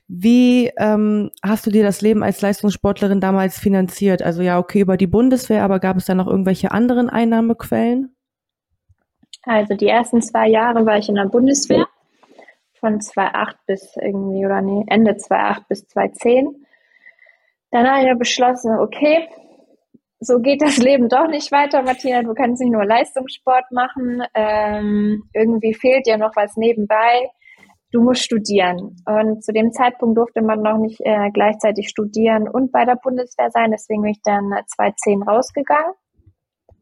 Wie 0.08 0.71
ähm, 0.78 1.30
hast 1.43 1.65
du 1.65 1.71
dir 1.71 1.84
das 1.84 2.02
Leben 2.02 2.24
als 2.24 2.41
Leistungssportlerin 2.41 3.21
damals 3.21 3.60
finanziert? 3.60 4.21
Also 4.21 4.41
ja, 4.41 4.58
okay, 4.60 4.82
über 4.82 4.97
die 4.97 5.08
Bundeswehr, 5.08 5.63
aber 5.63 5.80
gab 5.80 5.97
es 5.97 6.06
da 6.06 6.15
noch 6.15 6.28
irgendwelche 6.28 6.71
anderen 6.71 7.10
Einnahmequellen? 7.10 8.15
Also 9.43 9.76
die 9.76 9.88
ersten 9.88 10.21
zwei 10.21 10.47
Jahre 10.47 10.86
war 10.86 10.97
ich 10.97 11.10
in 11.10 11.15
der 11.15 11.26
Bundeswehr 11.26 11.88
von 12.80 13.00
2008 13.00 13.58
bis 13.65 13.95
irgendwie, 13.95 14.45
oder 14.45 14.62
nee, 14.62 14.84
Ende 14.88 15.15
2008 15.15 15.67
bis 15.67 15.88
2010. 15.88 16.65
Dann 17.71 17.88
habe 17.88 18.02
ich 18.02 18.08
ja 18.08 18.15
beschlossen, 18.15 18.78
okay, 18.78 19.28
so 20.21 20.39
geht 20.39 20.62
das 20.62 20.77
Leben 20.77 21.10
doch 21.10 21.27
nicht 21.27 21.51
weiter, 21.51 21.81
Martina. 21.81 22.21
Du 22.21 22.34
kannst 22.34 22.62
nicht 22.62 22.71
nur 22.71 22.86
Leistungssport 22.86 23.65
machen. 23.71 24.23
Ähm, 24.34 25.23
irgendwie 25.34 25.73
fehlt 25.73 26.05
dir 26.05 26.17
noch 26.17 26.36
was 26.36 26.55
nebenbei. 26.55 27.29
Du 27.91 28.01
musst 28.01 28.23
studieren. 28.23 28.95
Und 29.05 29.43
zu 29.43 29.51
dem 29.51 29.73
Zeitpunkt 29.73 30.17
durfte 30.17 30.41
man 30.41 30.62
noch 30.62 30.77
nicht 30.77 31.01
äh, 31.01 31.29
gleichzeitig 31.31 31.89
studieren 31.89 32.47
und 32.47 32.71
bei 32.71 32.86
der 32.86 32.95
Bundeswehr 32.95 33.49
sein. 33.51 33.71
Deswegen 33.71 34.03
bin 34.03 34.12
ich 34.12 34.21
dann 34.23 34.49
2010 34.65 35.23
rausgegangen. 35.23 35.93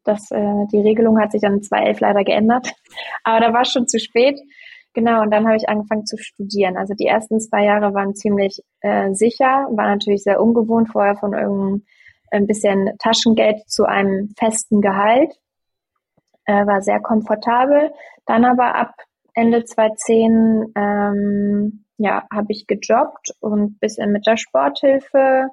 Das, 0.04 0.30
äh, 0.32 0.66
die 0.72 0.82
Regelung 0.82 1.20
hat 1.20 1.32
sich 1.32 1.42
dann 1.42 1.64
2011 1.64 2.00
leider 2.02 2.24
geändert. 2.24 2.74
Aber 3.24 3.40
da 3.40 3.54
war 3.54 3.62
es 3.62 3.72
schon 3.72 3.88
zu 3.88 4.00
spät. 4.00 4.40
Genau, 4.94 5.22
und 5.22 5.32
dann 5.32 5.46
habe 5.46 5.56
ich 5.56 5.70
angefangen 5.70 6.06
zu 6.06 6.18
studieren. 6.18 6.76
Also 6.76 6.94
die 6.94 7.06
ersten 7.06 7.40
zwei 7.40 7.64
Jahre 7.64 7.94
waren 7.94 8.16
ziemlich 8.16 8.60
äh, 8.82 9.14
sicher, 9.14 9.68
war 9.72 9.88
natürlich 9.88 10.24
sehr 10.24 10.42
ungewohnt, 10.42 10.90
vorher 10.92 11.16
von 11.16 11.34
irgendeinem 11.34 11.84
ein 12.32 12.48
bisschen 12.48 12.98
Taschengeld 13.00 13.70
zu 13.70 13.86
einem 13.86 14.34
festen 14.38 14.82
Gehalt. 14.82 15.32
Äh, 16.46 16.66
war 16.66 16.82
sehr 16.82 17.00
komfortabel. 17.00 17.92
Dann 18.26 18.46
aber 18.46 18.76
ab 18.76 18.94
Ende 19.34 19.64
2010 19.64 20.74
ähm, 20.76 21.86
ja, 21.98 22.24
habe 22.32 22.48
ich 22.50 22.66
gejobbt 22.66 23.36
und 23.42 23.80
bisschen 23.80 24.12
mit 24.12 24.26
der 24.26 24.38
Sporthilfe, 24.38 25.50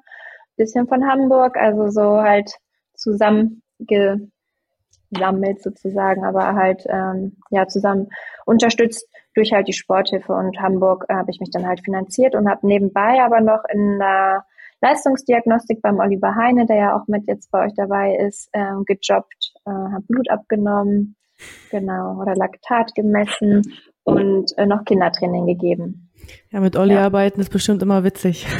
bisschen 0.55 0.87
von 0.87 1.07
Hamburg, 1.07 1.57
also 1.57 1.89
so 1.89 2.21
halt 2.21 2.51
zusammengesammelt 2.95 4.31
sozusagen, 5.61 6.25
aber 6.25 6.55
halt 6.55 6.85
ähm, 6.87 7.37
ja 7.49 7.67
zusammen 7.67 8.09
unterstützt 8.45 9.07
durch 9.35 9.51
halt 9.51 9.67
die 9.67 9.73
Sporthilfe 9.73 10.33
und 10.33 10.59
Hamburg 10.59 11.05
äh, 11.09 11.13
habe 11.15 11.31
ich 11.31 11.39
mich 11.39 11.51
dann 11.51 11.67
halt 11.67 11.83
finanziert 11.83 12.33
und 12.33 12.49
habe 12.49 12.65
nebenbei 12.65 13.21
aber 13.21 13.41
noch 13.41 13.63
in 13.69 13.99
der 13.99 14.45
Leistungsdiagnostik 14.81 15.81
beim 15.81 15.99
Oliver 15.99 16.35
Heine, 16.35 16.65
der 16.65 16.75
ja 16.77 16.95
auch 16.95 17.07
mit 17.07 17.27
jetzt 17.27 17.51
bei 17.51 17.65
euch 17.65 17.73
dabei 17.75 18.15
ist, 18.15 18.49
äh, 18.53 18.73
gejobbt, 18.85 19.53
äh, 19.65 19.71
habe 19.71 20.03
Blut 20.07 20.29
abgenommen, 20.29 21.15
genau, 21.71 22.21
oder 22.21 22.35
Laktat 22.35 22.93
gemessen 22.95 23.73
und 24.03 24.57
äh, 24.57 24.65
noch 24.65 24.85
Kindertraining 24.85 25.47
gegeben. 25.47 26.09
Ja, 26.51 26.59
mit 26.59 26.75
Olli 26.75 26.93
ja. 26.93 27.05
arbeiten 27.05 27.39
ist 27.41 27.49
bestimmt 27.49 27.81
immer 27.81 28.03
witzig. 28.03 28.45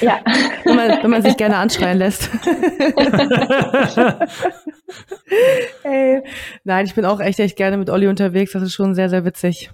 Ja. 0.00 0.20
wenn, 0.64 0.76
man, 0.76 1.02
wenn 1.02 1.10
man 1.10 1.22
sich 1.22 1.36
gerne 1.36 1.56
anschreien 1.56 1.98
lässt. 1.98 2.28
hey. 5.82 6.22
Nein, 6.64 6.86
ich 6.86 6.94
bin 6.94 7.04
auch 7.04 7.20
echt, 7.20 7.38
echt 7.38 7.56
gerne 7.56 7.76
mit 7.76 7.88
Olli 7.88 8.08
unterwegs. 8.08 8.52
Das 8.52 8.62
ist 8.62 8.74
schon 8.74 8.94
sehr, 8.94 9.08
sehr 9.08 9.24
witzig. 9.24 9.70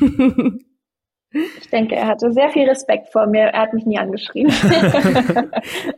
Ich 1.60 1.68
denke, 1.70 1.96
er 1.96 2.06
hatte 2.06 2.32
sehr 2.32 2.50
viel 2.50 2.68
Respekt 2.68 3.08
vor 3.10 3.26
mir. 3.26 3.46
Er 3.46 3.62
hat 3.62 3.74
mich 3.74 3.84
nie 3.86 3.98
angeschrien. 3.98 4.46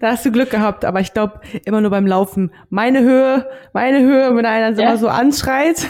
da 0.00 0.12
hast 0.12 0.24
du 0.24 0.32
Glück 0.32 0.50
gehabt, 0.50 0.84
aber 0.84 1.00
ich 1.00 1.12
glaube 1.12 1.40
immer 1.64 1.82
nur 1.82 1.90
beim 1.90 2.06
Laufen. 2.06 2.52
Meine 2.70 3.00
Höhe, 3.00 3.46
meine 3.74 4.00
Höhe, 4.00 4.34
wenn 4.34 4.46
einer 4.46 4.76
ja. 4.76 4.88
immer 4.88 4.96
so 4.96 5.08
anschreit. 5.08 5.86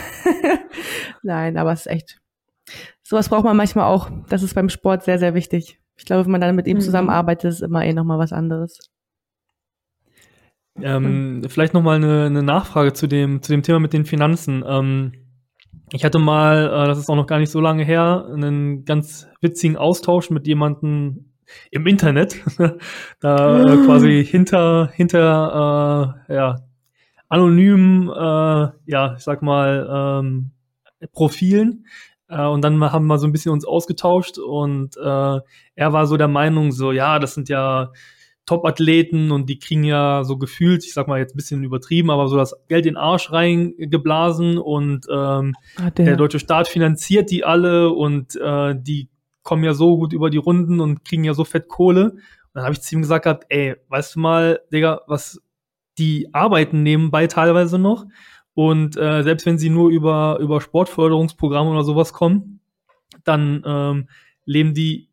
Nein, 1.23 1.57
aber 1.57 1.73
es 1.73 1.87
ist 1.87 1.93
echt. 1.93 2.19
Sowas 3.05 3.29
braucht 3.29 3.45
man 3.45 3.57
manchmal 3.57 3.85
auch. 3.85 4.11
Das 4.29 4.43
ist 4.43 4.55
beim 4.55 4.69
Sport 4.69 5.05
sehr, 5.05 5.21
sehr 5.21 5.35
wichtig. 5.35 5.79
Ich 5.97 6.05
glaube, 6.05 6.25
wenn 6.25 6.33
man 6.33 6.41
dann 6.41 6.57
mit 6.57 6.67
ihm 6.67 6.79
mhm. 6.79 6.83
zusammenarbeitet, 6.83 7.53
ist 7.53 7.63
immer 7.63 7.85
eh 7.85 7.93
nochmal 7.93 8.19
was 8.19 8.33
anderes. 8.33 8.79
Ähm, 10.83 11.43
vielleicht 11.49 11.73
nochmal 11.73 11.97
eine, 11.97 12.27
eine 12.27 12.43
Nachfrage 12.43 12.93
zu 12.93 13.07
dem, 13.07 13.43
zu 13.43 13.53
dem 13.53 13.63
Thema 13.63 13.79
mit 13.79 13.93
den 13.93 14.05
Finanzen. 14.05 14.65
Ähm, 14.67 15.13
ich 15.93 16.05
hatte 16.05 16.19
mal, 16.19 16.67
äh, 16.67 16.87
das 16.87 16.99
ist 16.99 17.09
auch 17.09 17.17
noch 17.17 17.27
gar 17.27 17.39
nicht 17.39 17.51
so 17.51 17.61
lange 17.61 17.85
her, 17.85 18.29
einen 18.33 18.85
ganz 18.85 19.29
witzigen 19.41 19.77
Austausch 19.77 20.31
mit 20.31 20.47
jemandem 20.47 21.33
im 21.71 21.87
Internet, 21.87 22.43
da 23.21 23.63
äh, 23.63 23.77
quasi 23.85 24.25
hinter 24.25 24.91
hinter 24.93 26.25
äh, 26.29 26.35
ja 26.35 26.57
anonymen, 27.29 28.09
äh, 28.09 28.71
ja 28.87 29.15
ich 29.17 29.23
sag 29.23 29.43
mal 29.43 30.21
ähm, 30.23 30.51
Profilen. 31.13 31.87
Äh, 32.29 32.47
und 32.47 32.63
dann 32.63 32.81
haben 32.81 33.07
wir 33.07 33.19
so 33.19 33.27
ein 33.27 33.33
bisschen 33.33 33.53
uns 33.53 33.65
ausgetauscht 33.65 34.39
und 34.39 34.97
äh, 34.97 35.41
er 35.77 35.93
war 35.93 36.07
so 36.07 36.17
der 36.17 36.29
Meinung 36.29 36.73
so 36.73 36.91
ja 36.91 37.21
das 37.21 37.35
sind 37.35 37.49
ja 37.49 37.93
Top-Athleten 38.47 39.33
und 39.33 39.49
die 39.49 39.59
kriegen 39.59 39.85
ja 39.85 40.25
so 40.25 40.39
gefühlt, 40.39 40.85
ich 40.85 40.95
sag 40.95 41.09
mal 41.09 41.19
jetzt 41.19 41.35
ein 41.35 41.37
bisschen 41.37 41.65
übertrieben, 41.65 42.11
aber 42.11 42.29
so 42.29 42.37
das 42.37 42.55
Geld 42.69 42.87
in 42.87 42.95
den 42.95 42.97
Arsch 42.97 43.33
reingeblasen 43.33 44.59
und 44.59 45.07
ähm, 45.11 45.55
ah, 45.77 45.91
der. 45.91 46.05
der. 46.05 46.17
deutsche 46.17 46.39
Staat 46.39 46.69
finanziert 46.69 47.31
die 47.31 47.45
alle 47.45 47.91
und 47.91 48.37
äh, 48.37 48.75
die 48.79 49.09
kommen 49.43 49.65
ja 49.65 49.75
so 49.75 49.97
gut 49.97 50.13
über 50.13 50.31
die 50.31 50.39
Runden 50.39 50.81
und 50.81 51.05
kriegen 51.05 51.25
ja 51.25 51.35
so 51.35 51.45
fett 51.45 51.69
Kohle. 51.69 52.13
Und 52.13 52.21
dann 52.55 52.65
habe 52.65 52.73
ich 52.73 52.81
zu 52.81 52.95
ihm 52.95 53.03
gesagt 53.03 53.25
gehabt, 53.25 53.47
ey, 53.49 53.77
weißt 53.89 54.15
du 54.15 54.21
mal, 54.21 54.61
Digga, 54.73 55.03
was 55.07 55.41
die 55.99 56.33
arbeiten 56.33 56.83
nebenbei 56.83 57.27
teilweise 57.27 57.79
noch 57.79 58.07
und 58.57 58.97
äh, 58.97 59.23
selbst 59.23 59.45
wenn 59.45 59.59
sie 59.59 59.69
nur 59.69 59.91
über, 59.91 60.39
über 60.41 60.63
Sportförderungsprogramme 60.63 61.71
oder 61.71 61.85
sowas 61.85 62.15
kommen, 62.15 62.61
dann 63.23 63.63
ähm, 63.67 64.09
leben 64.47 64.73
die 64.73 65.06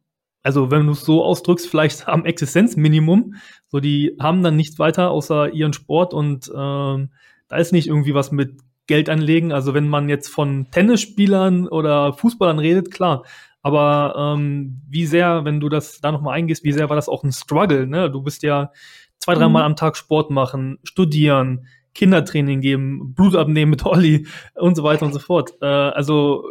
also 0.44 0.70
wenn 0.70 0.86
du 0.86 0.92
es 0.92 1.06
so 1.06 1.24
ausdrückst, 1.24 1.68
vielleicht 1.68 2.08
am 2.08 2.26
Existenzminimum. 2.26 3.36
So, 3.70 3.80
die 3.80 4.16
haben 4.20 4.44
dann 4.44 4.56
nichts 4.56 4.78
weiter 4.78 5.10
außer 5.10 5.52
ihren 5.52 5.74
Sport 5.74 6.14
und 6.14 6.52
ähm, 6.56 7.10
da 7.48 7.58
ist 7.58 7.72
nicht 7.72 7.88
irgendwie 7.88 8.14
was 8.14 8.32
mit 8.32 8.60
Geld 8.86 9.10
anlegen. 9.10 9.52
Also 9.52 9.74
wenn 9.74 9.88
man 9.88 10.10
jetzt 10.10 10.28
von 10.28 10.68
Tennisspielern 10.72 11.68
oder 11.68 12.14
Fußballern 12.14 12.60
redet, 12.60 12.92
klar. 12.92 13.24
Aber 13.62 14.36
ähm, 14.36 14.82
wie 14.90 15.06
sehr, 15.06 15.46
wenn 15.46 15.62
du 15.62 15.70
das 15.70 16.02
da 16.02 16.12
nochmal 16.12 16.36
eingehst, 16.36 16.66
wie 16.66 16.74
sehr 16.74 16.90
war 16.90 16.98
das 16.98 17.08
auch 17.08 17.24
ein 17.24 17.32
Struggle? 17.32 17.88
Ne? 17.88 18.12
Du 18.12 18.22
bist 18.22 18.44
ja 18.44 18.72
zwei, 19.20 19.36
dreimal 19.36 19.64
mhm. 19.64 19.68
am 19.68 19.76
Tag 19.78 19.96
Sport 19.96 20.32
machen, 20.32 20.80
studieren, 20.84 21.66
Kindertraining 21.96 22.60
geben, 22.60 23.14
Blut 23.14 23.36
abnehmen 23.36 23.70
mit 23.72 23.86
Olli 23.86 24.28
und 24.56 24.76
so 24.76 24.84
weiter 24.84 25.06
und 25.06 25.14
so 25.14 25.20
fort. 25.20 25.54
Äh, 25.62 25.66
also 25.66 26.44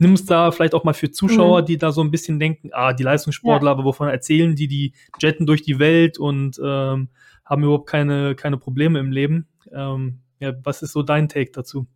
nimm 0.00 0.14
es 0.14 0.24
da 0.24 0.50
vielleicht 0.50 0.74
auch 0.74 0.82
mal 0.82 0.94
für 0.94 1.10
Zuschauer, 1.10 1.60
mhm. 1.60 1.66
die 1.66 1.78
da 1.78 1.92
so 1.92 2.02
ein 2.02 2.10
bisschen 2.10 2.40
denken, 2.40 2.70
ah, 2.72 2.92
die 2.92 3.02
Leistungssportler, 3.02 3.68
ja. 3.68 3.72
aber 3.72 3.84
wovon 3.84 4.08
erzählen 4.08 4.56
die, 4.56 4.66
die 4.66 4.94
jetten 5.20 5.46
durch 5.46 5.62
die 5.62 5.78
Welt 5.78 6.18
und 6.18 6.58
ähm, 6.58 7.10
haben 7.44 7.62
überhaupt 7.62 7.88
keine, 7.88 8.34
keine 8.34 8.56
Probleme 8.56 8.98
im 8.98 9.12
Leben. 9.12 9.46
Ähm, 9.72 10.20
ja, 10.40 10.52
was 10.64 10.82
ist 10.82 10.92
so 10.92 11.02
dein 11.02 11.28
Take 11.28 11.52
dazu? 11.52 11.86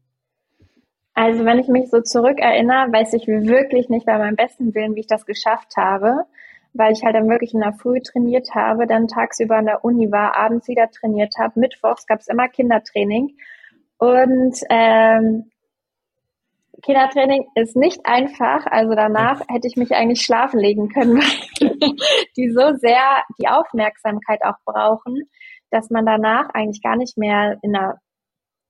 Also 1.14 1.44
wenn 1.44 1.58
ich 1.58 1.68
mich 1.68 1.90
so 1.90 2.00
zurückerinnere, 2.02 2.92
weiß 2.92 3.14
ich 3.14 3.26
wirklich 3.26 3.88
nicht 3.88 4.04
bei 4.04 4.18
meinem 4.18 4.36
besten 4.36 4.74
Willen, 4.74 4.96
wie 4.96 5.00
ich 5.00 5.06
das 5.06 5.26
geschafft 5.26 5.76
habe, 5.76 6.24
weil 6.72 6.92
ich 6.92 7.04
halt 7.04 7.14
dann 7.14 7.28
wirklich 7.28 7.54
in 7.54 7.60
der 7.60 7.72
Früh 7.72 8.00
trainiert 8.00 8.48
habe, 8.54 8.86
dann 8.86 9.06
tagsüber 9.06 9.58
in 9.58 9.66
der 9.66 9.84
Uni 9.84 10.10
war, 10.10 10.36
abends 10.36 10.68
wieder 10.68 10.90
trainiert 10.90 11.34
habe. 11.38 11.58
Mittwochs 11.60 12.06
gab 12.06 12.20
es 12.20 12.28
immer 12.28 12.48
Kindertraining 12.48 13.36
und 13.98 14.58
ähm, 14.68 15.50
Kindertraining 16.84 17.46
ist 17.54 17.76
nicht 17.76 18.00
einfach. 18.04 18.66
Also 18.66 18.94
danach 18.94 19.40
hätte 19.48 19.66
ich 19.66 19.76
mich 19.76 19.92
eigentlich 19.92 20.22
schlafen 20.22 20.60
legen 20.60 20.88
können, 20.88 21.16
weil 21.18 21.96
die 22.36 22.50
so 22.50 22.76
sehr 22.76 23.22
die 23.40 23.48
Aufmerksamkeit 23.48 24.40
auch 24.44 24.58
brauchen, 24.64 25.22
dass 25.70 25.90
man 25.90 26.04
danach 26.06 26.50
eigentlich 26.50 26.82
gar 26.82 26.96
nicht 26.96 27.16
mehr 27.16 27.58
in 27.62 27.72
der 27.72 27.98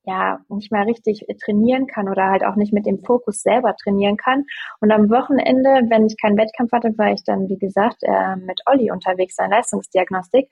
ja 0.07 0.39
nicht 0.49 0.71
mehr 0.71 0.87
richtig 0.87 1.25
trainieren 1.43 1.87
kann 1.87 2.09
oder 2.09 2.29
halt 2.29 2.45
auch 2.45 2.57
nicht 2.57 2.73
mit 2.73 2.87
dem 2.87 2.99
Fokus 3.01 3.41
selber 3.41 3.75
trainieren 3.83 4.17
kann. 4.17 4.45
Und 4.81 4.91
am 4.91 5.11
Wochenende, 5.11 5.81
wenn 5.89 6.07
ich 6.07 6.17
keinen 6.21 6.37
Wettkampf 6.37 6.73
hatte, 6.73 6.97
war 6.99 7.13
ich 7.13 7.25
dann, 7.25 7.49
wie 7.49 7.59
gesagt, 7.59 8.03
äh, 8.03 8.37
mit 8.37 8.61
Olli 8.67 8.91
unterwegs, 8.91 9.37
sein 9.37 9.51
Leistungsdiagnostik. 9.51 10.49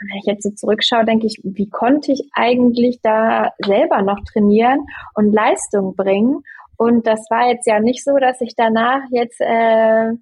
Und 0.00 0.10
wenn 0.10 0.18
ich 0.18 0.26
jetzt 0.26 0.42
so 0.42 0.50
zurückschaue, 0.50 1.04
denke 1.04 1.26
ich, 1.26 1.40
wie 1.44 1.70
konnte 1.70 2.12
ich 2.12 2.28
eigentlich 2.34 3.00
da 3.02 3.52
selber 3.64 4.02
noch 4.02 4.18
trainieren 4.30 4.84
und 5.14 5.32
Leistung 5.32 5.94
bringen? 5.94 6.42
Und 6.76 7.06
das 7.06 7.26
war 7.30 7.48
jetzt 7.48 7.66
ja 7.66 7.80
nicht 7.80 8.04
so, 8.04 8.16
dass 8.18 8.40
ich 8.40 8.54
danach 8.56 9.02
jetzt 9.10 9.40
äh, 9.40 10.12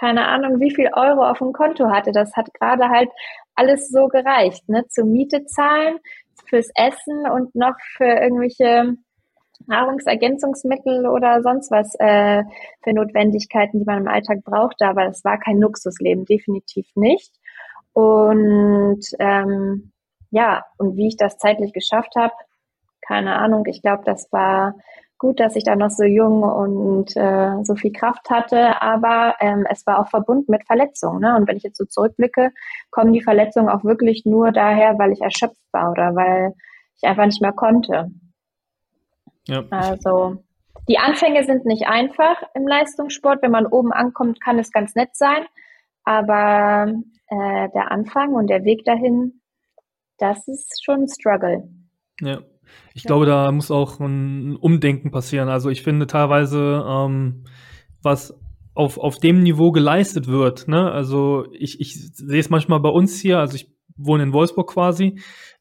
keine 0.00 0.26
Ahnung, 0.28 0.60
wie 0.60 0.74
viel 0.74 0.90
Euro 0.94 1.28
auf 1.28 1.38
dem 1.38 1.52
Konto 1.52 1.90
hatte. 1.90 2.10
Das 2.12 2.34
hat 2.34 2.52
gerade 2.54 2.88
halt 2.88 3.10
alles 3.54 3.88
so 3.88 4.08
gereicht, 4.08 4.66
ne? 4.68 4.86
Zur 4.88 5.04
Miete 5.04 5.44
zahlen, 5.44 5.98
fürs 6.46 6.70
Essen 6.74 7.28
und 7.30 7.54
noch 7.54 7.74
für 7.96 8.06
irgendwelche 8.06 8.96
Nahrungsergänzungsmittel 9.66 11.06
oder 11.06 11.42
sonst 11.42 11.70
was 11.70 11.94
äh, 11.98 12.42
für 12.82 12.94
Notwendigkeiten, 12.94 13.78
die 13.78 13.84
man 13.84 13.98
im 13.98 14.08
Alltag 14.08 14.42
brauchte. 14.42 14.86
Aber 14.86 15.04
das 15.04 15.22
war 15.24 15.38
kein 15.38 15.58
Luxusleben, 15.60 16.24
definitiv 16.24 16.86
nicht. 16.94 17.32
Und 17.92 19.02
ähm, 19.18 19.92
ja, 20.30 20.64
und 20.78 20.96
wie 20.96 21.08
ich 21.08 21.16
das 21.16 21.36
zeitlich 21.38 21.72
geschafft 21.72 22.14
habe, 22.16 22.32
keine 23.06 23.36
Ahnung. 23.36 23.66
Ich 23.66 23.82
glaube, 23.82 24.02
das 24.06 24.32
war 24.32 24.74
gut, 25.20 25.38
dass 25.38 25.54
ich 25.54 25.64
da 25.64 25.76
noch 25.76 25.90
so 25.90 26.02
jung 26.02 26.42
und 26.42 27.14
äh, 27.14 27.62
so 27.62 27.76
viel 27.76 27.92
Kraft 27.92 28.30
hatte, 28.30 28.80
aber 28.80 29.36
ähm, 29.40 29.66
es 29.70 29.86
war 29.86 30.00
auch 30.00 30.08
verbunden 30.08 30.50
mit 30.50 30.66
Verletzungen. 30.66 31.20
Ne? 31.20 31.36
Und 31.36 31.46
wenn 31.46 31.58
ich 31.58 31.62
jetzt 31.62 31.76
so 31.76 31.84
zurückblicke, 31.84 32.50
kommen 32.90 33.12
die 33.12 33.22
Verletzungen 33.22 33.68
auch 33.68 33.84
wirklich 33.84 34.24
nur 34.24 34.50
daher, 34.50 34.98
weil 34.98 35.12
ich 35.12 35.20
erschöpft 35.20 35.60
war 35.72 35.92
oder 35.92 36.16
weil 36.16 36.54
ich 36.96 37.06
einfach 37.06 37.26
nicht 37.26 37.42
mehr 37.42 37.52
konnte. 37.52 38.10
Ja. 39.46 39.62
Also 39.70 40.42
die 40.88 40.98
Anfänge 40.98 41.44
sind 41.44 41.66
nicht 41.66 41.86
einfach 41.86 42.42
im 42.54 42.66
Leistungssport. 42.66 43.42
Wenn 43.42 43.50
man 43.50 43.66
oben 43.66 43.92
ankommt, 43.92 44.42
kann 44.42 44.58
es 44.58 44.72
ganz 44.72 44.94
nett 44.94 45.14
sein, 45.14 45.44
aber 46.02 46.94
äh, 47.28 47.68
der 47.74 47.90
Anfang 47.90 48.32
und 48.32 48.48
der 48.48 48.64
Weg 48.64 48.86
dahin, 48.86 49.42
das 50.16 50.48
ist 50.48 50.82
schon 50.82 51.02
ein 51.02 51.08
Struggle. 51.08 51.68
Ja. 52.22 52.38
Ich 52.94 53.04
ja. 53.04 53.08
glaube, 53.08 53.26
da 53.26 53.50
muss 53.52 53.70
auch 53.70 54.00
ein 54.00 54.56
Umdenken 54.56 55.10
passieren. 55.10 55.48
Also 55.48 55.70
ich 55.70 55.82
finde 55.82 56.06
teilweise, 56.06 56.84
ähm, 56.86 57.44
was 58.02 58.38
auf, 58.74 58.98
auf 58.98 59.18
dem 59.18 59.42
Niveau 59.42 59.72
geleistet 59.72 60.26
wird, 60.26 60.68
ne? 60.68 60.90
Also 60.90 61.46
ich, 61.52 61.80
ich 61.80 61.94
sehe 62.14 62.40
es 62.40 62.50
manchmal 62.50 62.80
bei 62.80 62.88
uns 62.88 63.20
hier, 63.20 63.38
also 63.38 63.56
ich 63.56 63.70
wohne 63.96 64.22
in 64.22 64.32
Wolfsburg 64.32 64.70
quasi, 64.70 65.18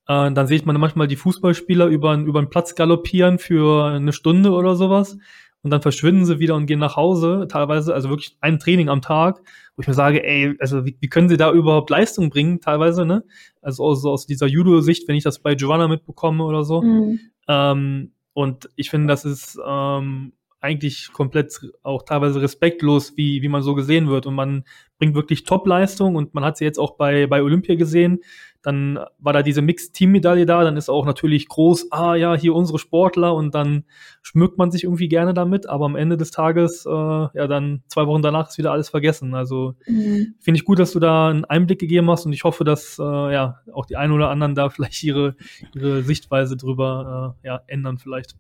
äh, 0.08 0.32
dann 0.32 0.48
sehe 0.48 0.58
ich 0.58 0.66
manchmal 0.66 1.08
die 1.08 1.16
Fußballspieler 1.16 1.88
über, 1.88 2.16
über 2.16 2.42
den 2.42 2.50
Platz 2.50 2.76
galoppieren 2.76 3.38
für 3.40 3.86
eine 3.86 4.14
Stunde 4.14 4.52
oder 4.52 4.76
sowas 4.76 5.18
und 5.62 5.72
dann 5.72 5.82
verschwinden 5.82 6.26
sie 6.26 6.40
wieder 6.40 6.56
und 6.56 6.66
gehen 6.68 6.80
nach 6.80 6.96
Hause, 6.96 7.48
teilweise, 7.50 7.94
also 7.94 8.10
wirklich 8.10 8.38
ein 8.40 8.60
Training 8.60 8.90
am 8.90 9.02
Tag, 9.02 9.42
wo 9.76 9.82
ich 9.82 9.88
mir 9.88 9.94
sage, 9.94 10.24
ey, 10.24 10.56
also 10.60 10.86
wie, 10.86 10.98
wie 11.00 11.10
können 11.10 11.30
sie 11.30 11.38
da 11.38 11.52
überhaupt 11.52 11.90
Leistung 11.90 12.30
bringen, 12.30 12.62
teilweise, 12.62 13.06
ne? 13.06 13.24
Also 13.62 13.84
aus, 13.84 14.06
aus 14.06 14.26
dieser 14.26 14.48
Judo-Sicht, 14.48 15.08
wenn 15.08 15.16
ich 15.16 15.24
das 15.24 15.40
bei 15.40 15.56
Giovanna 15.56 15.88
mitbekomme 15.88 16.44
oder 16.44 16.64
so. 16.64 16.82
Mhm. 16.82 17.20
Ähm, 17.48 18.12
und 18.34 18.70
ich 18.78 18.90
finde, 18.90 19.08
das 19.08 19.26
ist 19.26 19.60
ähm, 19.66 20.32
eigentlich 20.62 21.12
komplett 21.12 21.60
auch 21.84 22.04
teilweise 22.04 22.42
respektlos, 22.42 23.18
wie, 23.18 23.42
wie 23.42 23.48
man 23.48 23.62
so 23.62 23.76
gesehen 23.76 24.10
wird. 24.10 24.26
Und 24.26 24.36
man 24.36 24.64
bringt 24.98 25.16
wirklich 25.16 25.44
Top-Leistung 25.44 26.16
und 26.16 26.34
man 26.34 26.44
hat 26.44 26.58
sie 26.58 26.66
jetzt 26.66 26.80
auch 26.80 26.96
bei, 26.96 27.28
bei 27.28 27.42
Olympia 27.42 27.76
gesehen. 27.76 28.20
Dann 28.62 29.00
war 29.20 29.32
da 29.32 29.42
diese 29.42 29.62
Mixed-Team-Medaille 29.62 30.46
da, 30.46 30.64
dann 30.64 30.76
ist 30.76 30.90
auch 30.90 31.06
natürlich 31.06 31.48
groß, 31.48 31.92
ah 31.92 32.16
ja, 32.16 32.36
hier 32.36 32.54
unsere 32.54 32.78
Sportler 32.78 33.34
und 33.34 33.56
dann 33.56 33.86
schmückt 34.22 34.58
man 34.58 34.70
sich 34.70 34.84
irgendwie 34.84 35.08
gerne 35.08 35.34
damit, 35.34 35.68
aber 35.70 35.86
am 35.86 35.96
Ende 35.96 36.18
des 36.18 36.32
Tages, 36.32 36.86
äh, 36.86 36.90
ja, 36.90 37.48
dann 37.48 37.84
zwei 37.88 38.06
Wochen 38.06 38.22
danach 38.22 38.50
ist 38.50 38.58
wieder 38.58 38.74
alles 38.74 38.90
vergessen. 38.90 39.34
Also 39.34 39.76
mhm. 39.88 40.36
finde 40.40 40.58
ich 40.58 40.66
gut, 40.66 40.80
dass 40.80 40.92
du 40.92 41.00
da 41.00 41.30
einen 41.30 41.46
Einblick 41.46 41.80
gegeben 41.80 42.10
hast 42.10 42.26
und 42.26 42.34
ich 42.34 42.44
hoffe, 42.44 42.66
dass 42.66 43.00
äh, 43.00 43.04
ja 43.04 43.60
auch 43.74 43.86
die 43.86 43.96
einen 43.96 44.12
oder 44.12 44.30
anderen 44.30 44.56
da 44.56 44.70
vielleicht 44.70 45.04
ihre, 45.04 45.36
ihre 45.74 46.04
Sichtweise 46.04 46.58
drüber 46.58 47.38
äh, 47.44 47.48
ja, 47.48 47.62
ändern 47.68 47.98
vielleicht. 47.98 48.36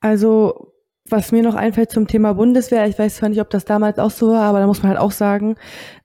Also 0.00 0.72
was 1.10 1.32
mir 1.32 1.42
noch 1.42 1.54
einfällt 1.54 1.90
zum 1.90 2.06
Thema 2.06 2.34
Bundeswehr, 2.34 2.86
ich 2.86 2.98
weiß 2.98 3.16
zwar 3.16 3.28
nicht, 3.28 3.40
ob 3.40 3.50
das 3.50 3.64
damals 3.64 3.98
auch 3.98 4.10
so 4.10 4.28
war, 4.30 4.42
aber 4.42 4.60
da 4.60 4.66
muss 4.66 4.82
man 4.82 4.90
halt 4.90 5.00
auch 5.00 5.10
sagen, 5.10 5.56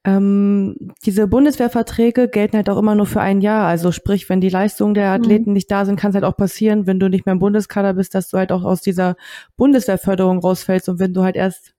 ähm, 0.03 0.75
diese 1.05 1.27
Bundeswehrverträge 1.27 2.27
gelten 2.27 2.57
halt 2.57 2.69
auch 2.69 2.77
immer 2.77 2.95
nur 2.95 3.05
für 3.05 3.21
ein 3.21 3.41
Jahr. 3.41 3.67
Also 3.67 3.91
sprich, 3.91 4.29
wenn 4.29 4.41
die 4.41 4.49
Leistungen 4.49 4.93
der 4.93 5.11
Athleten 5.11 5.51
mhm. 5.51 5.53
nicht 5.53 5.71
da 5.71 5.85
sind, 5.85 5.99
kann 5.99 6.09
es 6.09 6.15
halt 6.15 6.25
auch 6.25 6.37
passieren, 6.37 6.87
wenn 6.87 6.99
du 6.99 7.09
nicht 7.09 7.25
mehr 7.25 7.33
im 7.33 7.39
Bundeskader 7.39 7.93
bist, 7.93 8.15
dass 8.15 8.29
du 8.29 8.37
halt 8.37 8.51
auch 8.51 8.63
aus 8.63 8.81
dieser 8.81 9.15
Bundeswehrförderung 9.57 10.39
rausfällst 10.39 10.89
und 10.89 10.99
wenn 10.99 11.13
du 11.13 11.23
halt 11.23 11.35
erst 11.35 11.73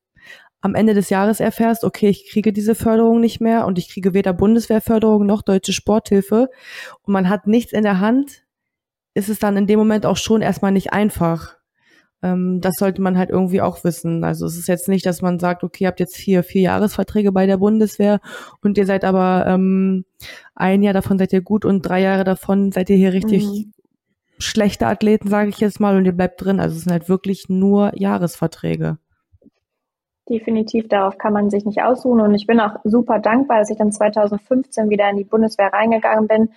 am 0.60 0.74
Ende 0.74 0.94
des 0.94 1.10
Jahres 1.10 1.40
erfährst, 1.40 1.84
okay, 1.84 2.08
ich 2.08 2.30
kriege 2.30 2.50
diese 2.50 2.74
Förderung 2.74 3.20
nicht 3.20 3.38
mehr 3.38 3.66
und 3.66 3.78
ich 3.78 3.90
kriege 3.90 4.14
weder 4.14 4.32
Bundeswehrförderung 4.32 5.26
noch 5.26 5.42
deutsche 5.42 5.74
Sporthilfe 5.74 6.48
und 7.02 7.12
man 7.12 7.28
hat 7.28 7.46
nichts 7.46 7.72
in 7.72 7.82
der 7.82 8.00
Hand, 8.00 8.44
ist 9.12 9.28
es 9.28 9.38
dann 9.38 9.58
in 9.58 9.66
dem 9.66 9.78
Moment 9.78 10.06
auch 10.06 10.16
schon 10.16 10.40
erstmal 10.40 10.72
nicht 10.72 10.92
einfach. 10.92 11.56
Ähm, 12.24 12.62
das 12.62 12.76
sollte 12.78 13.02
man 13.02 13.18
halt 13.18 13.28
irgendwie 13.28 13.60
auch 13.60 13.84
wissen. 13.84 14.24
Also 14.24 14.46
es 14.46 14.56
ist 14.56 14.66
jetzt 14.66 14.88
nicht, 14.88 15.04
dass 15.04 15.20
man 15.20 15.38
sagt, 15.38 15.62
okay, 15.62 15.84
ihr 15.84 15.88
habt 15.88 16.00
jetzt 16.00 16.16
vier, 16.16 16.42
vier 16.42 16.62
Jahresverträge 16.62 17.32
bei 17.32 17.44
der 17.44 17.58
Bundeswehr 17.58 18.20
und 18.62 18.78
ihr 18.78 18.86
seid 18.86 19.04
aber 19.04 19.44
ähm, 19.46 20.06
ein 20.54 20.82
Jahr 20.82 20.94
davon 20.94 21.18
seid 21.18 21.34
ihr 21.34 21.42
gut 21.42 21.66
und 21.66 21.82
drei 21.82 22.00
Jahre 22.00 22.24
davon 22.24 22.72
seid 22.72 22.88
ihr 22.88 22.96
hier 22.96 23.12
richtig 23.12 23.44
mhm. 23.44 23.72
schlechte 24.38 24.86
Athleten, 24.86 25.28
sage 25.28 25.50
ich 25.50 25.58
jetzt 25.58 25.80
mal, 25.80 25.98
und 25.98 26.06
ihr 26.06 26.12
bleibt 26.12 26.42
drin. 26.42 26.60
Also 26.60 26.76
es 26.76 26.84
sind 26.84 26.92
halt 26.92 27.10
wirklich 27.10 27.50
nur 27.50 27.92
Jahresverträge. 27.94 28.96
Definitiv, 30.30 30.88
darauf 30.88 31.18
kann 31.18 31.34
man 31.34 31.50
sich 31.50 31.66
nicht 31.66 31.82
ausruhen. 31.82 32.22
Und 32.22 32.34
ich 32.34 32.46
bin 32.46 32.58
auch 32.58 32.76
super 32.84 33.18
dankbar, 33.18 33.58
dass 33.58 33.68
ich 33.68 33.76
dann 33.76 33.92
2015 33.92 34.88
wieder 34.88 35.10
in 35.10 35.18
die 35.18 35.24
Bundeswehr 35.24 35.74
reingegangen 35.74 36.26
bin. 36.26 36.48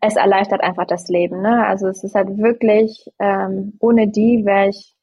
Es 0.00 0.16
erleichtert 0.16 0.60
einfach 0.60 0.86
das 0.86 1.06
Leben. 1.06 1.40
Ne? 1.40 1.64
Also 1.64 1.86
es 1.86 2.02
ist 2.02 2.16
halt 2.16 2.36
wirklich, 2.36 3.12
ähm, 3.20 3.74
ohne 3.78 4.08
die 4.08 4.44
wäre 4.44 4.70
ich 4.70 4.93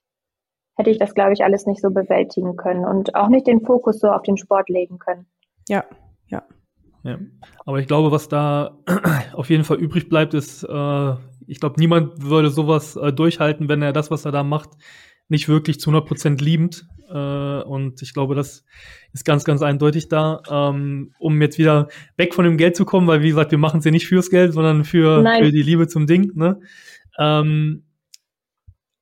hätte 0.81 0.89
ich 0.89 0.97
das, 0.97 1.13
glaube 1.13 1.33
ich, 1.33 1.43
alles 1.43 1.67
nicht 1.67 1.79
so 1.79 1.91
bewältigen 1.91 2.55
können 2.55 2.85
und 2.85 3.13
auch 3.15 3.29
nicht 3.29 3.45
den 3.45 3.61
Fokus 3.61 3.99
so 3.99 4.09
auf 4.09 4.23
den 4.23 4.37
Sport 4.37 4.67
legen 4.67 4.97
können. 4.97 5.27
Ja, 5.69 5.85
ja. 6.27 6.43
Ja, 7.03 7.17
aber 7.65 7.79
ich 7.79 7.87
glaube, 7.87 8.11
was 8.11 8.29
da 8.29 8.77
auf 9.33 9.49
jeden 9.49 9.63
Fall 9.63 9.77
übrig 9.77 10.09
bleibt, 10.09 10.33
ist, 10.33 10.63
äh, 10.63 11.13
ich 11.47 11.59
glaube, 11.59 11.79
niemand 11.79 12.23
würde 12.23 12.49
sowas 12.49 12.95
äh, 12.95 13.11
durchhalten, 13.11 13.69
wenn 13.69 13.81
er 13.81 13.93
das, 13.93 14.11
was 14.11 14.25
er 14.25 14.31
da 14.31 14.43
macht, 14.43 14.69
nicht 15.27 15.49
wirklich 15.49 15.79
zu 15.79 15.89
100 15.89 16.07
Prozent 16.07 16.41
liebend. 16.41 16.85
Äh, 17.09 17.61
und 17.63 18.01
ich 18.01 18.13
glaube, 18.13 18.35
das 18.35 18.65
ist 19.13 19.25
ganz, 19.25 19.43
ganz 19.45 19.61
eindeutig 19.61 20.09
da, 20.09 20.41
ähm, 20.49 21.13
um 21.19 21.41
jetzt 21.41 21.57
wieder 21.57 21.87
weg 22.17 22.35
von 22.35 22.45
dem 22.45 22.57
Geld 22.57 22.75
zu 22.75 22.85
kommen, 22.85 23.07
weil 23.07 23.23
wie 23.23 23.29
gesagt, 23.29 23.51
wir 23.51 23.57
machen 23.57 23.79
es 23.79 23.85
ja 23.85 23.91
nicht 23.91 24.07
fürs 24.07 24.29
Geld, 24.29 24.53
sondern 24.53 24.83
für, 24.83 25.23
für 25.39 25.51
die 25.51 25.63
Liebe 25.63 25.87
zum 25.87 26.05
Ding. 26.05 26.31
Ne? 26.35 26.59
Ähm, 27.17 27.83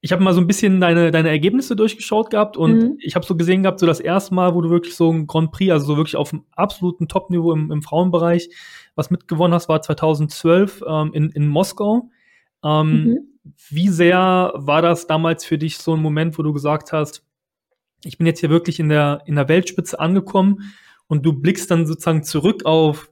ich 0.02 0.12
habe 0.12 0.24
mal 0.24 0.34
so 0.34 0.40
ein 0.40 0.48
bisschen 0.48 0.80
deine, 0.80 1.12
deine 1.12 1.30
Ergebnisse 1.30 1.76
durchgeschaut 1.76 2.30
gehabt 2.30 2.56
und 2.56 2.78
mhm. 2.78 2.98
ich 3.00 3.16
habe 3.16 3.26
so 3.26 3.36
gesehen 3.36 3.64
gehabt, 3.64 3.80
so 3.80 3.86
das 3.86 4.00
erste 4.00 4.34
Mal, 4.34 4.56
wo 4.56 4.62
du 4.62 4.70
wirklich 4.70 4.96
so 4.96 5.12
ein 5.12 5.28
Grand 5.28 5.52
Prix, 5.52 5.72
also 5.72 5.88
so 5.88 5.98
wirklich 5.98 6.16
auf 6.16 6.30
dem 6.30 6.46
absoluten 6.52 7.08
Top-Niveau 7.08 7.52
im, 7.52 7.72
im 7.72 7.82
Frauenbereich 7.82 8.50
was 8.96 9.12
mitgewonnen 9.12 9.54
hast, 9.54 9.70
war 9.70 9.82
2012 9.82 10.84
ähm, 10.88 11.12
in, 11.14 11.30
in 11.32 11.48
Moskau. 11.48 12.10
Ähm, 12.64 13.04
mhm. 13.04 13.18
Wie 13.70 13.90
sehr 13.90 14.54
war 14.56 14.82
das 14.82 15.08
damals 15.08 15.46
für 15.46 15.58
dich 15.58 15.78
so 15.78 15.96
ein 15.96 16.02
Moment, 16.02 16.38
wo 16.38 16.44
du 16.44 16.54
gesagt 16.54 16.94
hast, 16.94 17.24
ich 18.04 18.18
bin 18.18 18.28
jetzt 18.28 18.40
hier 18.40 18.50
wirklich 18.50 18.80
in 18.80 18.90
der, 18.90 19.22
in 19.26 19.36
der 19.36 19.50
Weltspitze 19.50 20.00
angekommen 20.00 20.74
und 21.08 21.26
du 21.26 21.34
blickst 21.34 21.70
dann 21.72 21.86
sozusagen 21.86 22.24
zurück 22.24 22.66
auf 22.66 23.10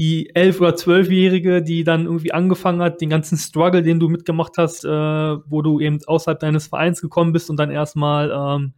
die 0.00 0.34
elf- 0.34 0.60
oder 0.60 0.74
zwölfjährige, 0.74 1.62
die 1.62 1.84
dann 1.84 2.06
irgendwie 2.06 2.32
angefangen 2.32 2.82
hat, 2.82 3.00
den 3.00 3.10
ganzen 3.10 3.38
Struggle, 3.38 3.82
den 3.82 4.00
du 4.00 4.08
mitgemacht 4.08 4.54
hast, 4.58 4.84
äh, 4.84 4.88
wo 4.88 5.62
du 5.62 5.78
eben 5.78 6.00
außerhalb 6.04 6.40
deines 6.40 6.66
Vereins 6.66 7.00
gekommen 7.00 7.32
bist 7.32 7.50
und 7.50 7.58
dann 7.58 7.70
erstmal 7.70 8.32
ähm, 8.32 8.72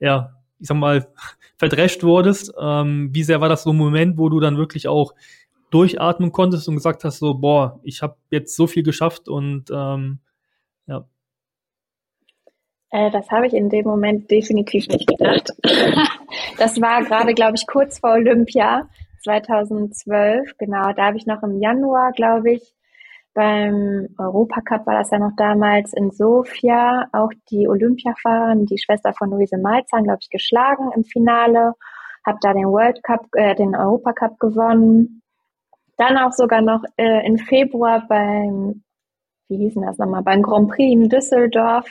ja 0.00 0.32
ich 0.62 0.68
sag 0.68 0.76
mal, 0.76 1.06
verdrescht 1.58 2.02
wurdest. 2.02 2.54
Ähm, 2.58 3.10
wie 3.12 3.24
sehr 3.24 3.40
war 3.40 3.48
das 3.48 3.64
so 3.64 3.70
ein 3.70 3.76
Moment, 3.76 4.16
wo 4.16 4.28
du 4.28 4.40
dann 4.40 4.56
wirklich 4.56 4.88
auch 4.88 5.12
durchatmen 5.70 6.32
konntest 6.32 6.68
und 6.68 6.76
gesagt 6.76 7.04
hast, 7.04 7.18
so, 7.18 7.34
boah, 7.34 7.80
ich 7.82 8.02
habe 8.02 8.16
jetzt 8.30 8.56
so 8.56 8.66
viel 8.66 8.82
geschafft 8.82 9.28
und 9.28 9.70
ähm, 9.70 10.20
ja. 10.86 11.06
Äh, 12.90 13.10
das 13.10 13.30
habe 13.30 13.46
ich 13.46 13.54
in 13.54 13.70
dem 13.70 13.84
Moment 13.84 14.30
definitiv 14.30 14.86
nicht 14.88 15.06
gedacht. 15.06 15.50
das 16.58 16.80
war 16.80 17.02
gerade, 17.04 17.34
glaube 17.34 17.54
ich, 17.56 17.66
kurz 17.66 17.98
vor 17.98 18.12
Olympia 18.12 18.88
2012. 19.22 20.56
Genau, 20.58 20.92
da 20.92 21.06
habe 21.06 21.16
ich 21.16 21.26
noch 21.26 21.42
im 21.42 21.60
Januar, 21.60 22.12
glaube 22.12 22.52
ich, 22.52 22.74
beim 23.34 24.08
Europacup 24.18 24.86
war 24.86 24.98
das 24.98 25.10
ja 25.10 25.18
noch 25.18 25.32
damals 25.36 25.94
in 25.94 26.10
Sofia, 26.10 27.08
auch 27.12 27.30
die 27.50 27.66
Olympiafahrerin, 27.66 28.66
die 28.66 28.78
Schwester 28.78 29.14
von 29.14 29.30
Luise 29.30 29.56
Malzahn, 29.56 30.04
glaube 30.04 30.18
ich, 30.20 30.28
geschlagen 30.28 30.90
im 30.94 31.04
Finale. 31.04 31.72
Habe 32.26 32.38
da 32.42 32.52
den 32.52 32.66
World 32.66 33.02
Cup, 33.02 33.26
äh, 33.32 33.54
den 33.54 33.74
Europacup 33.74 34.38
gewonnen. 34.38 35.22
Dann 35.96 36.18
auch 36.18 36.32
sogar 36.32 36.60
noch 36.60 36.84
äh, 36.96 37.26
im 37.26 37.38
Februar 37.38 38.06
beim, 38.06 38.82
wie 39.48 39.56
hieß 39.56 39.74
denn 39.74 39.84
das 39.84 39.98
nochmal, 39.98 40.22
beim 40.22 40.42
Grand 40.42 40.68
Prix 40.68 40.92
in 40.92 41.08
Düsseldorf 41.08 41.90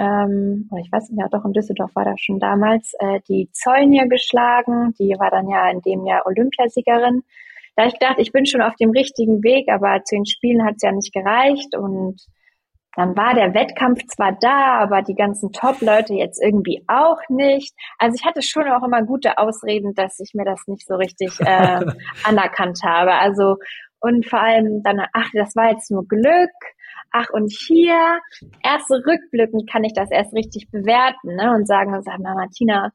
ähm, 0.00 0.66
oder 0.70 0.80
ich 0.80 0.90
weiß 0.90 1.10
nicht, 1.10 1.20
ja 1.20 1.28
doch 1.28 1.44
in 1.44 1.52
Düsseldorf 1.52 1.94
war 1.94 2.06
das 2.06 2.18
schon 2.20 2.40
damals, 2.40 2.94
äh, 3.00 3.20
die 3.28 3.50
Zäunier 3.52 4.08
geschlagen. 4.08 4.94
Die 4.98 5.14
war 5.18 5.30
dann 5.30 5.48
ja 5.48 5.70
in 5.70 5.82
dem 5.82 6.06
Jahr 6.06 6.26
Olympiasiegerin. 6.26 7.22
Da 7.76 7.86
ich 7.86 7.92
gedacht, 7.92 8.16
ich 8.18 8.32
bin 8.32 8.46
schon 8.46 8.62
auf 8.62 8.74
dem 8.76 8.90
richtigen 8.90 9.42
Weg, 9.42 9.68
aber 9.68 10.02
zu 10.04 10.16
den 10.16 10.24
Spielen 10.24 10.64
hat 10.64 10.76
es 10.76 10.82
ja 10.82 10.92
nicht 10.92 11.12
gereicht 11.12 11.76
und 11.76 12.16
dann 12.96 13.14
war 13.16 13.34
der 13.34 13.54
Wettkampf 13.54 14.00
zwar 14.06 14.36
da, 14.40 14.78
aber 14.78 15.02
die 15.02 15.14
ganzen 15.14 15.52
Top-Leute 15.52 16.14
jetzt 16.14 16.42
irgendwie 16.42 16.82
auch 16.88 17.20
nicht. 17.28 17.72
Also 17.98 18.16
ich 18.18 18.24
hatte 18.24 18.42
schon 18.42 18.68
auch 18.68 18.82
immer 18.82 19.02
gute 19.02 19.36
Ausreden, 19.38 19.94
dass 19.94 20.18
ich 20.18 20.32
mir 20.34 20.44
das 20.44 20.66
nicht 20.66 20.86
so 20.86 20.94
richtig 20.94 21.38
äh, 21.40 21.80
anerkannt 22.24 22.80
habe. 22.82 23.12
Also 23.14 23.56
und 24.00 24.26
vor 24.26 24.40
allem 24.40 24.82
dann, 24.82 25.04
ach, 25.12 25.28
das 25.34 25.54
war 25.54 25.70
jetzt 25.70 25.90
nur 25.90 26.08
Glück 26.08 26.50
ach 27.10 27.30
und 27.32 27.52
hier, 27.52 28.20
erst 28.62 28.90
rückblickend 28.90 29.70
kann 29.70 29.84
ich 29.84 29.92
das 29.94 30.10
erst 30.10 30.34
richtig 30.34 30.70
bewerten 30.70 31.36
ne? 31.36 31.54
und 31.54 31.66
sagen, 31.66 32.00
sag 32.02 32.18
mal, 32.20 32.34
Martina, 32.34 32.92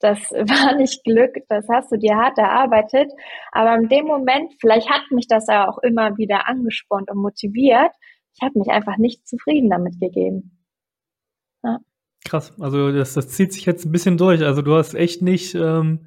das 0.00 0.18
war 0.32 0.76
nicht 0.76 1.04
Glück, 1.04 1.34
das 1.48 1.66
hast 1.70 1.92
du 1.92 1.96
dir 1.96 2.16
hart 2.16 2.38
erarbeitet. 2.38 3.10
Aber 3.52 3.74
in 3.76 3.88
dem 3.88 4.06
Moment, 4.06 4.52
vielleicht 4.60 4.90
hat 4.90 5.02
mich 5.10 5.26
das 5.28 5.46
ja 5.48 5.68
auch 5.68 5.78
immer 5.78 6.16
wieder 6.16 6.48
angespornt 6.48 7.10
und 7.10 7.18
motiviert. 7.18 7.92
Ich 8.34 8.42
habe 8.42 8.58
mich 8.58 8.68
einfach 8.68 8.96
nicht 8.98 9.26
zufrieden 9.26 9.70
damit 9.70 10.00
gegeben. 10.00 10.58
Ja. 11.62 11.78
Krass, 12.24 12.52
also 12.60 12.92
das, 12.92 13.14
das 13.14 13.28
zieht 13.28 13.52
sich 13.52 13.66
jetzt 13.66 13.84
ein 13.84 13.92
bisschen 13.92 14.16
durch. 14.16 14.44
Also 14.44 14.62
du 14.62 14.74
hast 14.74 14.94
echt 14.94 15.22
nicht, 15.22 15.54
ähm, 15.54 16.06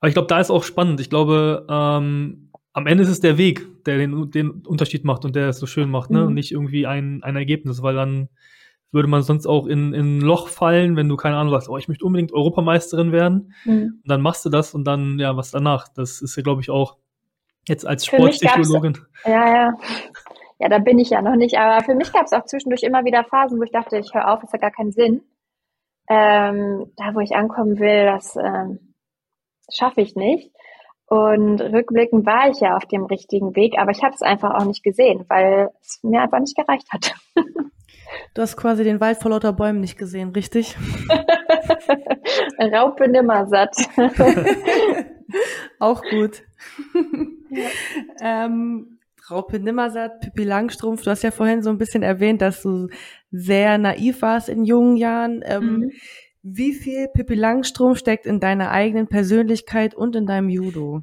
aber 0.00 0.08
ich 0.08 0.14
glaube, 0.14 0.28
da 0.28 0.40
ist 0.40 0.50
auch 0.50 0.64
spannend. 0.64 1.00
Ich 1.00 1.10
glaube, 1.10 1.66
ähm, 1.70 2.50
am 2.74 2.86
Ende 2.86 3.04
ist 3.04 3.08
es 3.08 3.20
der 3.20 3.38
Weg, 3.38 3.84
der 3.84 3.98
den, 3.98 4.30
den 4.32 4.50
Unterschied 4.66 5.04
macht 5.04 5.24
und 5.24 5.34
der 5.36 5.48
es 5.48 5.58
so 5.58 5.66
schön 5.66 5.88
macht, 5.88 6.10
ne? 6.10 6.20
Mhm. 6.20 6.26
Und 6.26 6.34
nicht 6.34 6.52
irgendwie 6.52 6.86
ein, 6.86 7.22
ein 7.22 7.36
Ergebnis, 7.36 7.82
weil 7.82 7.94
dann 7.94 8.28
würde 8.90 9.08
man 9.08 9.22
sonst 9.22 9.46
auch 9.46 9.66
in, 9.66 9.94
in 9.94 10.18
ein 10.18 10.20
Loch 10.20 10.48
fallen, 10.48 10.96
wenn 10.96 11.08
du 11.08 11.16
keine 11.16 11.36
Ahnung 11.36 11.52
sagst, 11.52 11.68
oh, 11.68 11.78
ich 11.78 11.88
möchte 11.88 12.04
unbedingt 12.04 12.32
Europameisterin 12.32 13.12
werden. 13.12 13.54
Mhm. 13.64 14.00
Und 14.02 14.10
dann 14.10 14.20
machst 14.20 14.44
du 14.44 14.50
das 14.50 14.74
und 14.74 14.84
dann, 14.84 15.18
ja, 15.18 15.36
was 15.36 15.52
danach? 15.52 15.88
Das 15.88 16.20
ist 16.20 16.36
ja, 16.36 16.42
glaube 16.42 16.62
ich, 16.62 16.70
auch 16.70 16.96
jetzt 17.68 17.86
als 17.86 18.06
Sportpsychologin. 18.06 18.98
Ja, 19.24 19.54
ja. 19.54 19.78
Ja, 20.60 20.68
da 20.68 20.78
bin 20.78 20.98
ich 20.98 21.10
ja 21.10 21.22
noch 21.22 21.36
nicht. 21.36 21.58
Aber 21.58 21.84
für 21.84 21.94
mich 21.94 22.12
gab 22.12 22.26
es 22.26 22.32
auch 22.32 22.44
zwischendurch 22.44 22.82
immer 22.82 23.04
wieder 23.04 23.24
Phasen, 23.24 23.58
wo 23.58 23.64
ich 23.64 23.72
dachte, 23.72 23.98
ich 23.98 24.14
höre 24.14 24.32
auf, 24.32 24.42
ist 24.42 24.52
ja 24.52 24.58
gar 24.58 24.70
keinen 24.70 24.92
Sinn. 24.92 25.22
Ähm, 26.08 26.92
da, 26.96 27.14
wo 27.14 27.20
ich 27.20 27.34
ankommen 27.34 27.78
will, 27.78 28.06
das 28.06 28.36
ähm, 28.36 28.94
schaffe 29.72 30.00
ich 30.00 30.14
nicht. 30.14 30.52
Und 31.06 31.60
rückblickend 31.60 32.24
war 32.24 32.48
ich 32.48 32.60
ja 32.60 32.76
auf 32.76 32.86
dem 32.86 33.04
richtigen 33.04 33.54
Weg, 33.54 33.74
aber 33.78 33.90
ich 33.90 34.02
habe 34.02 34.14
es 34.14 34.22
einfach 34.22 34.54
auch 34.54 34.64
nicht 34.64 34.82
gesehen, 34.82 35.24
weil 35.28 35.68
es 35.82 36.00
mir 36.02 36.22
einfach 36.22 36.40
nicht 36.40 36.56
gereicht 36.56 36.88
hat. 36.92 37.14
Du 38.34 38.42
hast 38.42 38.56
quasi 38.56 38.84
den 38.84 39.00
Wald 39.00 39.20
vor 39.20 39.32
lauter 39.32 39.52
Bäumen 39.52 39.80
nicht 39.80 39.98
gesehen, 39.98 40.30
richtig? 40.30 40.76
Raupe 42.60 43.08
nimmer 43.08 43.46
satt. 43.46 43.76
auch 45.80 46.00
gut. 46.02 46.42
Ja. 47.50 47.68
ähm, 48.20 48.98
Raupe 49.30 49.58
Nimmersatt, 49.58 50.20
Pippi 50.20 50.44
Langstrumpf, 50.44 51.02
du 51.02 51.10
hast 51.10 51.22
ja 51.22 51.30
vorhin 51.30 51.62
so 51.62 51.70
ein 51.70 51.78
bisschen 51.78 52.02
erwähnt, 52.02 52.42
dass 52.42 52.62
du 52.62 52.88
sehr 53.30 53.78
naiv 53.78 54.20
warst 54.22 54.48
in 54.48 54.64
jungen 54.64 54.96
Jahren. 54.96 55.42
Ähm, 55.44 55.64
mhm. 55.64 55.90
Wie 56.46 56.74
viel 56.74 57.08
Pippi 57.08 57.36
Langstrumpf 57.36 57.96
steckt 57.96 58.26
in 58.26 58.38
deiner 58.38 58.70
eigenen 58.70 59.08
Persönlichkeit 59.08 59.94
und 59.94 60.14
in 60.14 60.26
deinem 60.26 60.50
Judo? 60.50 61.00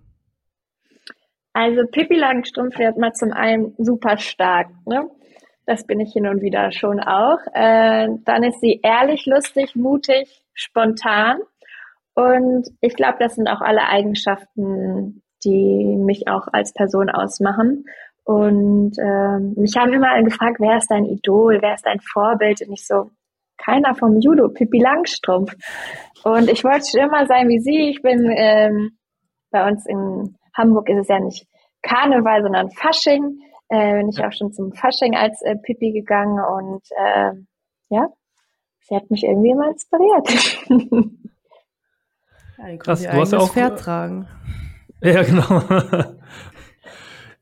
Also 1.52 1.82
Pippi 1.92 2.16
Langstrumpf 2.16 2.78
wird 2.78 3.00
mal 3.00 3.14
zum 3.14 3.32
einen 3.34 3.74
super 3.80 4.20
stark. 4.20 4.68
Ne? 4.86 5.10
Das 5.66 5.88
bin 5.88 6.00
ich 6.00 6.14
hin 6.14 6.28
und 6.28 6.44
wieder 6.44 6.72
schon 6.72 7.00
auch. 7.00 7.40
Äh, 7.56 8.10
dann 8.24 8.44
ist 8.44 8.62
sie 8.62 8.82
ehrlich, 8.84 9.26
lustig, 9.26 9.76
mutig, 9.76 10.44
spontan. 10.54 11.40
Und 12.14 12.70
ich 12.80 12.96
glaube, 12.96 13.18
das 13.20 13.34
sind 13.34 13.48
auch 13.48 13.62
alle 13.62 13.88
Eigenschaften, 13.88 15.24
die 15.44 15.98
mich 15.98 16.28
auch 16.28 16.50
als 16.52 16.72
Person 16.72 17.10
ausmachen. 17.10 17.86
Und 18.26 18.96
äh, 19.00 19.40
mich 19.60 19.76
haben 19.76 19.92
immer 19.92 20.22
gefragt, 20.22 20.58
wer 20.60 20.78
ist 20.78 20.92
dein 20.92 21.06
Idol, 21.06 21.58
wer 21.64 21.74
ist 21.74 21.86
dein 21.88 22.00
Vorbild? 22.00 22.62
Und 22.62 22.74
ich 22.74 22.86
so, 22.86 23.10
keiner 23.64 23.96
vom 23.96 24.20
Judo, 24.20 24.50
Pippi 24.50 24.80
Langstrumpf. 24.80 25.54
Und 26.24 26.50
ich 26.50 26.64
wollte 26.64 26.86
schon 26.90 27.02
immer 27.02 27.26
sein 27.26 27.50
wie 27.50 27.60
sie. 27.60 27.90
Ich 27.90 28.02
bin 28.02 28.32
ähm, 28.36 28.98
bei 29.52 29.68
uns 29.68 29.86
in 29.86 30.36
Hamburg 30.56 30.90
ist 30.90 31.02
es 31.02 31.08
ja 31.08 31.20
nicht 31.20 31.48
Karneval, 31.82 32.44
sondern 32.44 32.72
Fasching. 32.72 33.40
Äh, 33.70 34.00
bin 34.00 34.10
ich 34.10 34.24
auch 34.24 34.32
schon 34.32 34.52
zum 34.52 34.74
Fasching 34.74 35.16
als 35.16 35.42
äh, 35.44 35.56
Pippi 35.56 35.92
gegangen 35.92 36.40
und 36.40 36.84
äh, 36.92 37.32
ja, 37.90 38.08
sie 38.82 38.96
hat 38.96 39.10
mich 39.10 39.24
irgendwie 39.24 39.52
immer 39.52 39.70
inspiriert. 39.70 40.28
Ja, 42.58 42.78
Krass, 42.78 43.02
du 43.02 43.12
hast 43.12 43.32
ja 43.32 43.40
auch 43.40 43.54
Pferd 43.54 43.80
tragen. 43.80 44.28
Ja, 45.02 45.24
genau. 45.24 45.62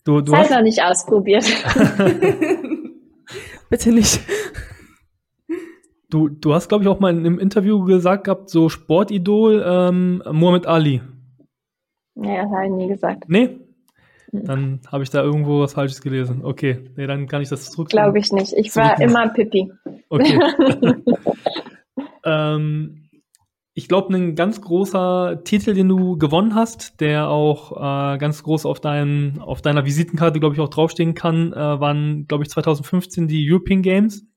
du, 0.05 0.21
du 0.21 0.33
hast 0.33 0.51
noch 0.51 0.61
nicht 0.61 0.81
ausprobiert. 0.81 1.43
Bitte 3.69 3.91
nicht. 3.91 4.21
Du, 6.09 6.27
du 6.27 6.53
hast, 6.53 6.69
glaube 6.69 6.83
ich, 6.83 6.87
auch 6.89 6.99
mal 6.99 7.11
in 7.11 7.19
einem 7.19 7.39
Interview 7.39 7.83
gesagt 7.85 8.23
gehabt, 8.23 8.49
so 8.49 8.69
Sportidol 8.69 9.63
ähm, 9.65 10.23
Muhammad 10.31 10.65
Ali. 10.65 11.01
Nee, 12.15 12.37
das 12.37 12.51
habe 12.51 12.65
ich 12.65 12.71
nie 12.71 12.87
gesagt. 12.87 13.25
Nee? 13.27 13.59
Mhm. 14.31 14.45
Dann 14.45 14.81
habe 14.91 15.03
ich 15.03 15.09
da 15.09 15.21
irgendwo 15.23 15.61
was 15.61 15.73
Falsches 15.73 16.01
gelesen. 16.01 16.43
Okay, 16.43 16.89
nee, 16.95 17.07
dann 17.07 17.27
kann 17.27 17.41
ich 17.41 17.49
das 17.49 17.71
zurück. 17.71 17.89
Glaube 17.89 18.19
ich 18.19 18.31
nicht. 18.31 18.53
Ich 18.53 18.75
war 18.75 18.99
immer 18.99 19.29
Pippi. 19.29 19.71
Okay. 20.09 20.39
ähm, 22.25 23.09
ich 23.73 23.87
glaube, 23.87 24.13
ein 24.13 24.35
ganz 24.35 24.61
großer 24.61 25.41
Titel, 25.43 25.73
den 25.73 25.87
du 25.87 26.17
gewonnen 26.17 26.55
hast, 26.55 26.99
der 26.99 27.29
auch 27.29 27.71
äh, 27.77 28.17
ganz 28.17 28.43
groß 28.43 28.65
auf, 28.65 28.79
dein, 28.81 29.39
auf 29.39 29.61
deiner 29.61 29.85
Visitenkarte, 29.85 30.39
glaube 30.39 30.55
ich, 30.55 30.61
auch 30.61 30.69
draufstehen 30.69 31.13
kann, 31.13 31.53
äh, 31.53 31.55
waren, 31.55 32.25
glaube 32.27 32.43
ich, 32.43 32.49
2015 32.49 33.27
die 33.27 33.49
European 33.49 33.81
Games. 33.81 34.28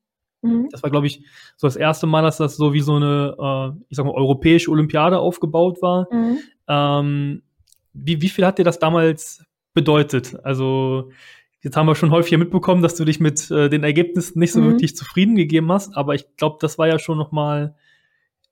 Mhm. 0.42 0.68
Das 0.70 0.82
war, 0.82 0.90
glaube 0.90 1.06
ich, 1.06 1.24
so 1.56 1.66
das 1.66 1.76
erste 1.76 2.06
Mal, 2.06 2.22
dass 2.22 2.36
das 2.36 2.56
so 2.56 2.74
wie 2.74 2.80
so 2.80 2.96
eine, 2.96 3.36
äh, 3.38 3.84
ich 3.88 3.96
sag 3.96 4.04
mal, 4.04 4.14
europäische 4.14 4.70
Olympiade 4.70 5.18
aufgebaut 5.18 5.80
war. 5.80 6.08
Mhm. 6.12 6.38
Ähm, 6.68 7.42
wie, 7.94 8.20
wie 8.20 8.28
viel 8.28 8.44
hat 8.44 8.58
dir 8.58 8.64
das 8.64 8.78
damals 8.78 9.44
bedeutet? 9.74 10.36
Also, 10.44 11.10
jetzt 11.62 11.76
haben 11.76 11.86
wir 11.86 11.94
schon 11.94 12.10
häufiger 12.10 12.38
mitbekommen, 12.38 12.82
dass 12.82 12.96
du 12.96 13.04
dich 13.04 13.20
mit 13.20 13.50
äh, 13.50 13.68
den 13.68 13.84
Ergebnissen 13.84 14.38
nicht 14.38 14.52
so 14.52 14.60
mhm. 14.60 14.72
wirklich 14.72 14.96
zufrieden 14.96 15.36
gegeben 15.36 15.70
hast, 15.70 15.96
aber 15.96 16.14
ich 16.14 16.36
glaube, 16.36 16.58
das 16.60 16.78
war 16.78 16.88
ja 16.88 16.98
schon 16.98 17.18
noch 17.18 17.32
mal 17.32 17.76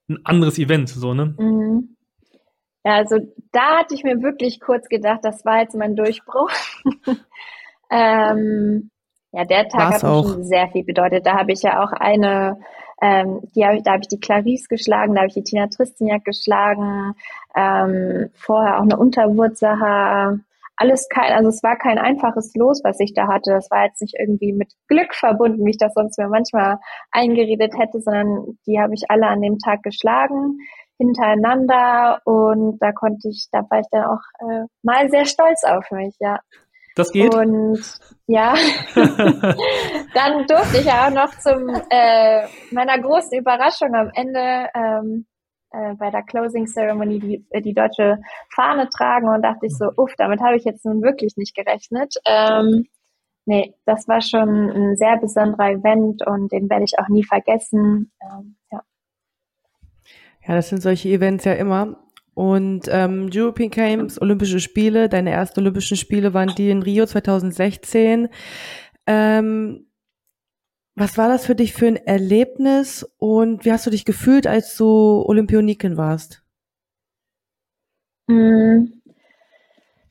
ein 0.09 0.19
anderes 0.25 0.57
Event, 0.57 0.89
so, 0.89 1.13
ne? 1.13 1.35
Mhm. 1.37 1.95
Ja, 2.83 2.95
also 2.95 3.17
da 3.51 3.79
hatte 3.79 3.93
ich 3.93 4.03
mir 4.03 4.23
wirklich 4.23 4.59
kurz 4.59 4.89
gedacht, 4.89 5.19
das 5.23 5.45
war 5.45 5.59
jetzt 5.59 5.75
mein 5.75 5.95
Durchbruch. 5.95 6.49
ähm, 7.91 8.89
ja, 9.31 9.45
der 9.45 9.67
Tag 9.69 9.91
War's 9.91 10.03
hat 10.03 10.11
mir 10.11 10.29
schon 10.29 10.43
sehr 10.43 10.67
viel 10.69 10.83
bedeutet. 10.83 11.25
Da 11.25 11.37
habe 11.37 11.51
ich 11.51 11.61
ja 11.61 11.83
auch 11.83 11.91
eine, 11.93 12.59
ähm, 13.01 13.41
die 13.55 13.65
hab 13.65 13.75
ich, 13.75 13.83
da 13.83 13.93
habe 13.93 14.01
ich 14.01 14.09
die 14.09 14.19
Clarice 14.19 14.67
geschlagen, 14.67 15.15
da 15.15 15.21
habe 15.21 15.29
ich 15.29 15.33
die 15.33 15.43
Tina 15.43 15.67
Tristiniak 15.67 16.25
geschlagen, 16.25 17.13
ähm, 17.55 18.29
vorher 18.35 18.77
auch 18.77 18.83
eine 18.83 18.97
Unterwurzacher. 18.97 20.39
Alles 20.75 21.07
kein, 21.09 21.31
also 21.33 21.49
es 21.49 21.61
war 21.63 21.77
kein 21.77 21.99
einfaches 21.99 22.53
Los, 22.55 22.81
was 22.83 22.99
ich 22.99 23.13
da 23.13 23.27
hatte. 23.27 23.51
Das 23.51 23.69
war 23.69 23.85
jetzt 23.85 24.01
nicht 24.01 24.15
irgendwie 24.19 24.51
mit 24.51 24.73
Glück 24.87 25.13
verbunden, 25.13 25.65
wie 25.65 25.71
ich 25.71 25.77
das 25.77 25.93
sonst 25.93 26.17
mir 26.17 26.27
manchmal 26.27 26.79
eingeredet 27.11 27.73
hätte, 27.77 28.01
sondern 28.01 28.57
die 28.65 28.79
habe 28.79 28.93
ich 28.95 29.09
alle 29.09 29.27
an 29.27 29.41
dem 29.41 29.59
Tag 29.59 29.83
geschlagen 29.83 30.57
hintereinander 30.97 32.21
und 32.25 32.77
da 32.79 32.91
konnte 32.91 33.29
ich, 33.29 33.47
da 33.51 33.65
war 33.69 33.79
ich 33.79 33.87
dann 33.91 34.05
auch 34.05 34.21
äh, 34.39 34.65
mal 34.83 35.09
sehr 35.09 35.25
stolz 35.25 35.63
auf 35.63 35.89
mich, 35.91 36.15
ja. 36.19 36.39
Das 36.95 37.11
geht. 37.11 37.33
Und 37.33 37.79
ja, 38.27 38.53
dann 38.95 40.45
durfte 40.47 40.77
ich 40.79 40.85
ja 40.85 41.07
auch 41.07 41.11
noch 41.11 41.37
zum 41.39 41.69
äh, 41.89 42.47
meiner 42.71 42.99
großen 42.99 43.37
Überraschung 43.37 43.93
am 43.95 44.11
Ende 44.13 44.67
ähm, 44.75 45.25
äh, 45.71 45.95
bei 45.95 46.11
der 46.11 46.23
Closing 46.23 46.67
Ceremony 46.67 47.19
die, 47.19 47.45
äh, 47.49 47.61
die 47.61 47.73
deutsche 47.73 48.17
Fahne 48.53 48.89
tragen 48.89 49.29
und 49.29 49.41
dachte 49.41 49.67
ich 49.67 49.77
so, 49.77 49.85
uff, 49.95 50.13
damit 50.17 50.41
habe 50.41 50.57
ich 50.57 50.65
jetzt 50.65 50.85
nun 50.85 51.01
wirklich 51.01 51.37
nicht 51.37 51.55
gerechnet. 51.55 52.15
Ähm, 52.25 52.87
nee, 53.45 53.73
das 53.85 54.07
war 54.07 54.21
schon 54.21 54.69
ein 54.69 54.95
sehr 54.97 55.17
besonderer 55.17 55.71
Event 55.71 56.25
und 56.27 56.51
den 56.51 56.69
werde 56.69 56.83
ich 56.83 56.99
auch 56.99 57.07
nie 57.07 57.23
vergessen. 57.23 58.11
Ähm, 58.21 58.57
ja. 58.69 58.81
ja, 60.45 60.55
das 60.55 60.67
sind 60.69 60.81
solche 60.81 61.07
Events 61.07 61.45
ja 61.45 61.53
immer. 61.53 61.97
Und 62.33 62.87
ähm, 62.89 63.29
European 63.33 63.69
Games, 63.69 64.21
Olympische 64.21 64.59
Spiele, 64.59 65.09
deine 65.09 65.31
ersten 65.31 65.59
Olympischen 65.59 65.97
Spiele 65.97 66.33
waren 66.33 66.53
die 66.55 66.69
in 66.69 66.81
Rio 66.81 67.05
2016. 67.05 68.29
Ähm, 69.05 69.87
was 70.95 71.17
war 71.17 71.29
das 71.29 71.45
für 71.45 71.55
dich 71.55 71.73
für 71.73 71.87
ein 71.87 71.95
Erlebnis 71.95 73.03
und 73.17 73.65
wie 73.65 73.71
hast 73.71 73.85
du 73.85 73.89
dich 73.89 74.05
gefühlt, 74.05 74.47
als 74.47 74.75
du 74.77 75.23
Olympioniken 75.25 75.97
warst? 75.97 76.43
Hm. 78.29 79.01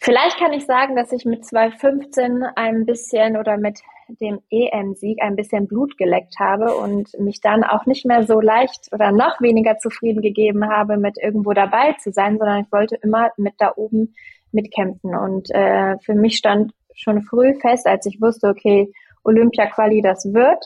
Vielleicht 0.02 0.38
kann 0.38 0.52
ich 0.54 0.64
sagen, 0.64 0.96
dass 0.96 1.12
ich 1.12 1.26
mit 1.26 1.44
2015 1.44 2.42
ein 2.56 2.86
bisschen 2.86 3.36
oder 3.36 3.58
mit 3.58 3.80
dem 4.20 4.40
EM-Sieg 4.50 5.22
ein 5.22 5.36
bisschen 5.36 5.66
Blut 5.66 5.96
geleckt 5.96 6.38
habe 6.38 6.74
und 6.76 7.18
mich 7.18 7.40
dann 7.40 7.64
auch 7.64 7.86
nicht 7.86 8.06
mehr 8.06 8.24
so 8.24 8.40
leicht 8.40 8.88
oder 8.92 9.12
noch 9.12 9.40
weniger 9.40 9.78
zufrieden 9.78 10.22
gegeben 10.22 10.68
habe, 10.68 10.96
mit 10.96 11.18
irgendwo 11.18 11.52
dabei 11.52 11.94
zu 11.94 12.12
sein, 12.12 12.38
sondern 12.38 12.62
ich 12.62 12.72
wollte 12.72 12.96
immer 13.02 13.30
mit 13.36 13.54
da 13.58 13.72
oben 13.76 14.14
mitkämpfen. 14.52 15.14
Und 15.14 15.50
äh, 15.50 15.98
für 15.98 16.14
mich 16.14 16.36
stand 16.36 16.72
schon 16.94 17.22
früh 17.22 17.54
fest, 17.60 17.86
als 17.86 18.06
ich 18.06 18.20
wusste, 18.20 18.48
okay, 18.48 18.92
Olympia-Quali, 19.24 20.02
das 20.02 20.32
wird. 20.32 20.64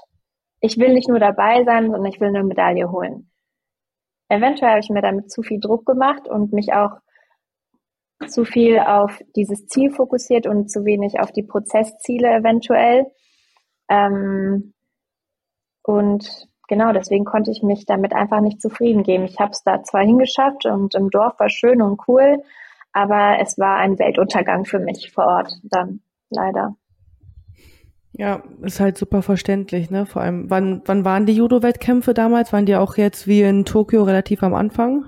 Ich 0.61 0.79
will 0.79 0.95
nicht 0.95 1.09
nur 1.09 1.19
dabei 1.19 1.65
sein, 1.65 1.85
sondern 1.85 2.07
ich 2.07 2.21
will 2.21 2.29
eine 2.29 2.45
Medaille 2.45 2.91
holen. 2.91 3.31
Eventuell 4.29 4.71
habe 4.71 4.81
ich 4.81 4.91
mir 4.91 5.03
damit 5.03 5.31
zu 5.31 5.43
viel 5.43 5.61
Druck 5.61 5.85
gemacht 5.85 6.29
und 6.29 6.53
mich 6.53 6.73
auch 6.73 6.99
zu 8.29 8.45
viel 8.45 8.79
auf 8.79 9.21
dieses 9.37 9.67
Ziel 9.67 9.91
fokussiert 9.91 10.47
und 10.47 10.71
zu 10.71 10.85
wenig 10.85 11.21
auf 11.21 11.33
die 11.33 11.43
Prozessziele 11.43 12.29
eventuell. 12.29 13.07
Ähm, 13.89 14.73
und 15.83 16.49
genau 16.69 16.93
deswegen 16.93 17.25
konnte 17.25 17.51
ich 17.51 17.63
mich 17.63 17.85
damit 17.87 18.15
einfach 18.15 18.41
nicht 18.41 18.61
zufrieden 18.61 19.03
geben. 19.03 19.25
Ich 19.25 19.39
habe 19.39 19.51
es 19.53 19.63
da 19.63 19.83
zwar 19.83 20.03
hingeschafft 20.03 20.67
und 20.67 20.95
im 20.95 21.11
Dorf 21.11 21.39
war 21.39 21.51
schön 21.51 21.83
und 21.83 22.01
cool, 22.09 22.43
aber 22.93 23.39
es 23.41 23.59
war 23.59 23.77
ein 23.77 23.99
Weltuntergang 23.99 24.65
für 24.65 24.79
mich 24.79 25.13
vor 25.13 25.27
Ort 25.27 25.53
dann 25.63 26.01
leider. 26.31 26.77
Ja, 28.17 28.45
ist 28.63 28.79
halt 28.79 28.97
super 28.97 29.23
verständlich, 29.23 29.91
ne? 29.91 30.07
Vor 30.07 30.23
allem, 30.23 30.49
wann, 30.49 30.83
wann 30.85 31.05
waren 31.05 31.27
die 31.27 31.35
Judo-Wettkämpfe 31.35 32.15
damals? 32.15 32.53
Waren 32.53 32.65
die 32.65 32.77
auch 32.77 32.97
jetzt 32.97 33.27
wie 33.27 33.43
in 33.43 33.65
Tokio 33.65 34.05
relativ 34.05 34.45
am 34.45 34.55
Anfang? 34.55 35.07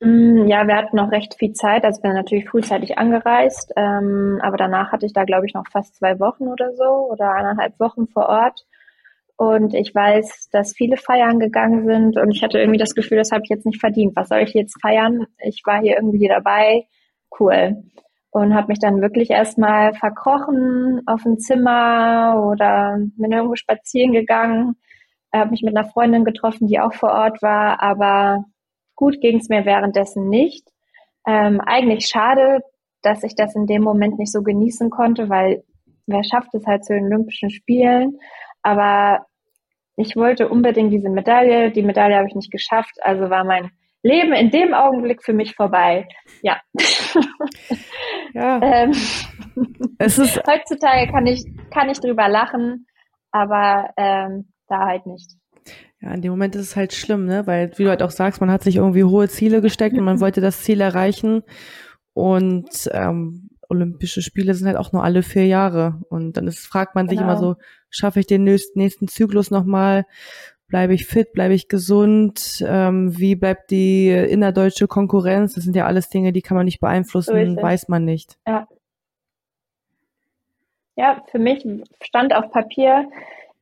Mm, 0.00 0.46
ja, 0.48 0.66
wir 0.66 0.76
hatten 0.76 0.96
noch 0.96 1.10
recht 1.12 1.34
viel 1.34 1.52
Zeit. 1.52 1.84
Also 1.84 2.00
bin 2.02 2.12
natürlich 2.14 2.48
frühzeitig 2.48 2.98
angereist, 2.98 3.72
ähm, 3.76 4.38
aber 4.42 4.56
danach 4.56 4.92
hatte 4.92 5.06
ich 5.06 5.12
da, 5.12 5.24
glaube 5.24 5.46
ich, 5.46 5.54
noch 5.54 5.68
fast 5.70 5.96
zwei 5.96 6.18
Wochen 6.20 6.48
oder 6.48 6.74
so 6.74 7.10
oder 7.10 7.32
eineinhalb 7.34 7.78
Wochen 7.80 8.06
vor 8.08 8.26
Ort. 8.28 8.66
Und 9.36 9.74
ich 9.74 9.94
weiß, 9.94 10.50
dass 10.52 10.74
viele 10.74 10.96
feiern 10.96 11.40
gegangen 11.40 11.86
sind 11.86 12.18
und 12.18 12.30
ich 12.30 12.42
hatte 12.42 12.58
irgendwie 12.58 12.78
das 12.78 12.94
Gefühl, 12.94 13.18
das 13.18 13.32
habe 13.32 13.42
ich 13.44 13.50
jetzt 13.50 13.66
nicht 13.66 13.80
verdient. 13.80 14.14
Was 14.16 14.28
soll 14.28 14.40
ich 14.40 14.54
jetzt 14.54 14.80
feiern? 14.82 15.26
Ich 15.38 15.62
war 15.64 15.80
hier 15.80 15.96
irgendwie 15.96 16.28
dabei. 16.28 16.84
Cool 17.38 17.82
und 18.30 18.54
habe 18.54 18.68
mich 18.68 18.78
dann 18.78 19.00
wirklich 19.02 19.30
erstmal 19.30 19.92
verkrochen 19.94 21.02
auf 21.06 21.22
dem 21.24 21.38
Zimmer 21.38 22.42
oder 22.46 22.96
bin 23.16 23.32
irgendwo 23.32 23.56
spazieren 23.56 24.12
gegangen, 24.12 24.76
habe 25.32 25.50
mich 25.50 25.62
mit 25.62 25.76
einer 25.76 25.88
Freundin 25.88 26.24
getroffen, 26.24 26.68
die 26.68 26.80
auch 26.80 26.94
vor 26.94 27.10
Ort 27.10 27.42
war, 27.42 27.82
aber 27.82 28.44
gut 29.00 29.20
ging 29.22 29.38
es 29.38 29.48
mir 29.48 29.64
währenddessen 29.64 30.28
nicht. 30.28 30.68
Ähm, 31.26 31.60
eigentlich 31.60 32.06
schade, 32.06 32.60
dass 33.02 33.24
ich 33.24 33.34
das 33.34 33.56
in 33.56 33.66
dem 33.66 33.82
Moment 33.82 34.18
nicht 34.18 34.30
so 34.30 34.42
genießen 34.42 34.90
konnte, 34.90 35.30
weil 35.30 35.64
wer 36.06 36.22
schafft 36.22 36.54
es 36.54 36.66
halt 36.66 36.84
zu 36.84 36.92
den 36.92 37.06
Olympischen 37.06 37.50
Spielen, 37.50 38.18
aber 38.62 39.26
ich 39.96 40.16
wollte 40.16 40.48
unbedingt 40.48 40.92
diese 40.92 41.08
Medaille, 41.08 41.70
die 41.70 41.82
Medaille 41.82 42.16
habe 42.16 42.28
ich 42.28 42.34
nicht 42.34 42.50
geschafft, 42.50 42.94
also 43.00 43.30
war 43.30 43.44
mein 43.44 43.70
Leben 44.02 44.32
in 44.34 44.50
dem 44.50 44.74
Augenblick 44.74 45.22
für 45.22 45.32
mich 45.32 45.54
vorbei. 45.54 46.06
Ja. 46.42 46.60
ja. 48.34 48.60
ähm, 48.62 48.92
Heutzutage 49.98 51.10
kann 51.10 51.26
ich, 51.26 51.44
kann 51.72 51.88
ich 51.88 52.00
drüber 52.00 52.28
lachen, 52.28 52.86
aber 53.30 53.90
ähm, 53.96 54.52
da 54.68 54.86
halt 54.86 55.06
nicht. 55.06 55.39
Ja, 56.00 56.14
in 56.14 56.22
dem 56.22 56.30
Moment 56.30 56.56
ist 56.56 56.62
es 56.62 56.76
halt 56.76 56.92
schlimm, 56.92 57.26
ne? 57.26 57.46
Weil, 57.46 57.72
wie 57.76 57.84
du 57.84 57.90
halt 57.90 58.02
auch 58.02 58.10
sagst, 58.10 58.40
man 58.40 58.50
hat 58.50 58.62
sich 58.62 58.76
irgendwie 58.76 59.04
hohe 59.04 59.28
Ziele 59.28 59.60
gesteckt 59.60 59.96
und 59.98 60.04
man 60.04 60.20
wollte 60.20 60.40
das 60.40 60.62
Ziel 60.62 60.80
erreichen. 60.80 61.42
Und 62.14 62.90
ähm, 62.92 63.50
Olympische 63.68 64.22
Spiele 64.22 64.54
sind 64.54 64.66
halt 64.66 64.76
auch 64.76 64.92
nur 64.92 65.04
alle 65.04 65.22
vier 65.22 65.46
Jahre. 65.46 66.00
Und 66.08 66.36
dann 66.36 66.46
ist, 66.46 66.66
fragt 66.66 66.94
man 66.94 67.08
sich 67.08 67.18
genau. 67.18 67.32
immer 67.32 67.40
so, 67.40 67.56
schaffe 67.90 68.20
ich 68.20 68.26
den 68.26 68.44
nächsten 68.44 69.08
Zyklus 69.08 69.50
nochmal? 69.50 70.06
bleibe 70.70 70.94
ich 70.94 71.04
fit, 71.04 71.32
bleibe 71.32 71.52
ich 71.52 71.68
gesund, 71.68 72.64
ähm, 72.66 73.18
wie 73.18 73.34
bleibt 73.34 73.70
die 73.70 74.08
innerdeutsche 74.08 74.86
Konkurrenz, 74.86 75.54
das 75.54 75.64
sind 75.64 75.76
ja 75.76 75.84
alles 75.84 76.08
Dinge, 76.08 76.32
die 76.32 76.42
kann 76.42 76.56
man 76.56 76.64
nicht 76.64 76.80
beeinflussen, 76.80 77.56
so 77.56 77.62
weiß 77.62 77.88
man 77.88 78.04
nicht. 78.04 78.38
Ja. 78.46 78.66
ja, 80.96 81.22
für 81.30 81.38
mich 81.38 81.66
stand 82.02 82.34
auf 82.34 82.50
Papier, 82.52 83.10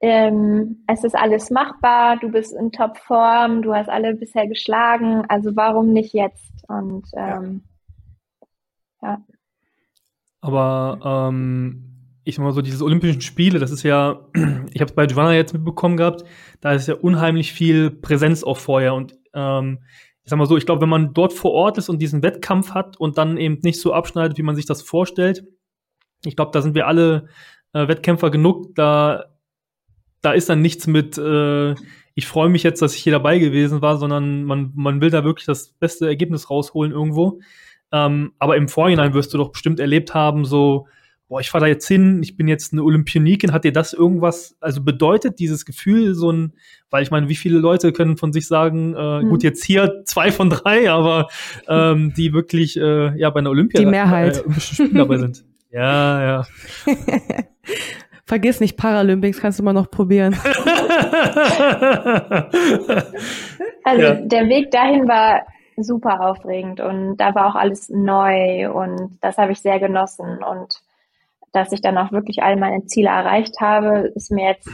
ähm, 0.01 0.84
es 0.86 1.03
ist 1.05 1.16
alles 1.16 1.51
machbar, 1.51 2.18
du 2.18 2.30
bist 2.30 2.55
in 2.55 2.70
Topform, 2.70 3.62
du 3.62 3.74
hast 3.74 3.88
alle 3.88 4.14
bisher 4.14 4.46
geschlagen, 4.46 5.24
also 5.28 5.57
warum 5.57 5.92
nicht 5.92 6.12
jetzt? 6.14 6.53
Und 6.68 7.07
ähm, 7.16 7.62
ja. 9.03 9.09
ja. 9.09 9.22
Aber 10.40 11.30
ähm, 11.30 11.88
ich 12.24 12.36
sag 12.36 12.44
mal 12.44 12.53
so, 12.53 12.62
diese 12.62 12.84
Olympischen 12.84 13.22
Spiele, 13.22 13.59
das 13.59 13.70
ist 13.70 13.82
ja, 13.82 14.20
ich 14.34 14.80
habe 14.80 14.90
es 14.90 14.94
bei 14.94 15.07
Giovanna 15.07 15.34
jetzt 15.34 15.53
mitbekommen 15.53 15.96
gehabt, 15.96 16.24
da 16.61 16.72
ist 16.72 16.86
ja 16.86 16.94
unheimlich 16.94 17.53
viel 17.53 17.90
Präsenz 17.90 18.44
auch 18.44 18.59
vorher. 18.59 18.94
Und 18.94 19.18
ähm, 19.34 19.80
ich 20.22 20.30
sag 20.30 20.38
mal 20.38 20.46
so, 20.46 20.57
ich 20.57 20.66
glaube, 20.66 20.82
wenn 20.82 20.90
man 20.90 21.14
dort 21.14 21.32
vor 21.32 21.53
Ort 21.53 21.78
ist 21.78 21.88
und 21.88 22.01
diesen 22.01 22.22
Wettkampf 22.22 22.72
hat 22.72 22.99
und 22.99 23.18
dann 23.18 23.36
eben 23.36 23.59
nicht 23.62 23.80
so 23.80 23.94
abschneidet, 23.94 24.38
wie 24.38 24.42
man 24.42 24.55
sich 24.55 24.66
das 24.66 24.82
vorstellt, 24.82 25.44
ich 26.24 26.36
glaube, 26.36 26.51
da 26.53 26.61
sind 26.61 26.74
wir 26.74 26.86
alle 26.86 27.28
äh, 27.72 27.88
Wettkämpfer 27.88 28.30
genug, 28.30 28.74
da, 28.74 29.24
da 30.20 30.32
ist 30.32 30.48
dann 30.48 30.62
nichts 30.62 30.86
mit, 30.86 31.18
äh, 31.18 31.74
ich 32.14 32.26
freue 32.26 32.48
mich 32.48 32.62
jetzt, 32.62 32.82
dass 32.82 32.94
ich 32.94 33.02
hier 33.02 33.12
dabei 33.12 33.38
gewesen 33.38 33.82
war, 33.82 33.96
sondern 33.98 34.44
man, 34.44 34.72
man 34.74 35.00
will 35.00 35.10
da 35.10 35.24
wirklich 35.24 35.46
das 35.46 35.68
beste 35.68 36.06
Ergebnis 36.06 36.50
rausholen 36.50 36.92
irgendwo. 36.92 37.40
Ähm, 37.92 38.32
aber 38.38 38.56
im 38.56 38.68
Vorhinein 38.68 39.14
wirst 39.14 39.32
du 39.32 39.38
doch 39.38 39.52
bestimmt 39.52 39.80
erlebt 39.80 40.14
haben, 40.14 40.44
so, 40.44 40.86
boah, 41.28 41.40
ich 41.40 41.50
fahre 41.50 41.64
da 41.64 41.68
jetzt 41.68 41.86
hin, 41.86 42.22
ich 42.22 42.36
bin 42.36 42.48
jetzt 42.48 42.72
eine 42.72 42.82
Olympionikin, 42.82 43.52
hat 43.52 43.64
dir 43.64 43.72
das 43.72 43.92
irgendwas, 43.92 44.56
also 44.60 44.82
bedeutet 44.82 45.38
dieses 45.38 45.64
Gefühl 45.64 46.14
so 46.14 46.32
ein, 46.32 46.54
weil 46.90 47.02
ich 47.02 47.10
meine, 47.10 47.28
wie 47.28 47.36
viele 47.36 47.58
Leute 47.58 47.92
können 47.92 48.16
von 48.16 48.32
sich 48.32 48.46
sagen, 48.46 48.94
äh, 48.94 49.22
mhm. 49.22 49.28
gut, 49.28 49.42
jetzt 49.42 49.64
hier 49.64 50.02
zwei 50.04 50.32
von 50.32 50.50
drei, 50.50 50.90
aber 50.90 51.28
ähm, 51.68 52.12
die 52.16 52.32
wirklich 52.32 52.76
äh, 52.78 53.18
ja 53.18 53.30
bei 53.30 53.40
einer 53.40 53.50
Olympia 53.50 53.80
die 53.80 53.86
Mehrheit. 53.86 54.44
Äh, 54.78 54.88
dabei 54.92 55.18
sind. 55.18 55.44
Ja, 55.70 56.22
ja. 56.22 56.46
Vergiss 58.29 58.61
nicht, 58.61 58.76
Paralympics 58.76 59.41
kannst 59.41 59.59
du 59.59 59.62
mal 59.62 59.72
noch 59.72 59.91
probieren. 59.91 60.35
also 63.85 64.03
ja. 64.03 64.14
der 64.16 64.51
Weg 64.51 64.70
dahin 64.70 65.09
war 65.09 65.47
super 65.79 66.20
aufregend 66.29 66.79
und 66.79 67.16
da 67.16 67.35
war 67.35 67.47
auch 67.47 67.55
alles 67.55 67.89
neu 67.89 68.70
und 68.70 69.16
das 69.22 69.39
habe 69.39 69.53
ich 69.53 69.62
sehr 69.62 69.81
genossen 69.81 70.45
und 70.45 70.83
dass 71.53 71.72
ich 71.72 71.81
dann 71.81 71.97
auch 71.97 72.12
wirklich 72.12 72.43
all 72.43 72.57
meine 72.57 72.85
Ziele 72.85 73.09
erreicht 73.09 73.62
habe, 73.62 74.12
ist 74.14 74.31
mir 74.31 74.49
jetzt, 74.51 74.68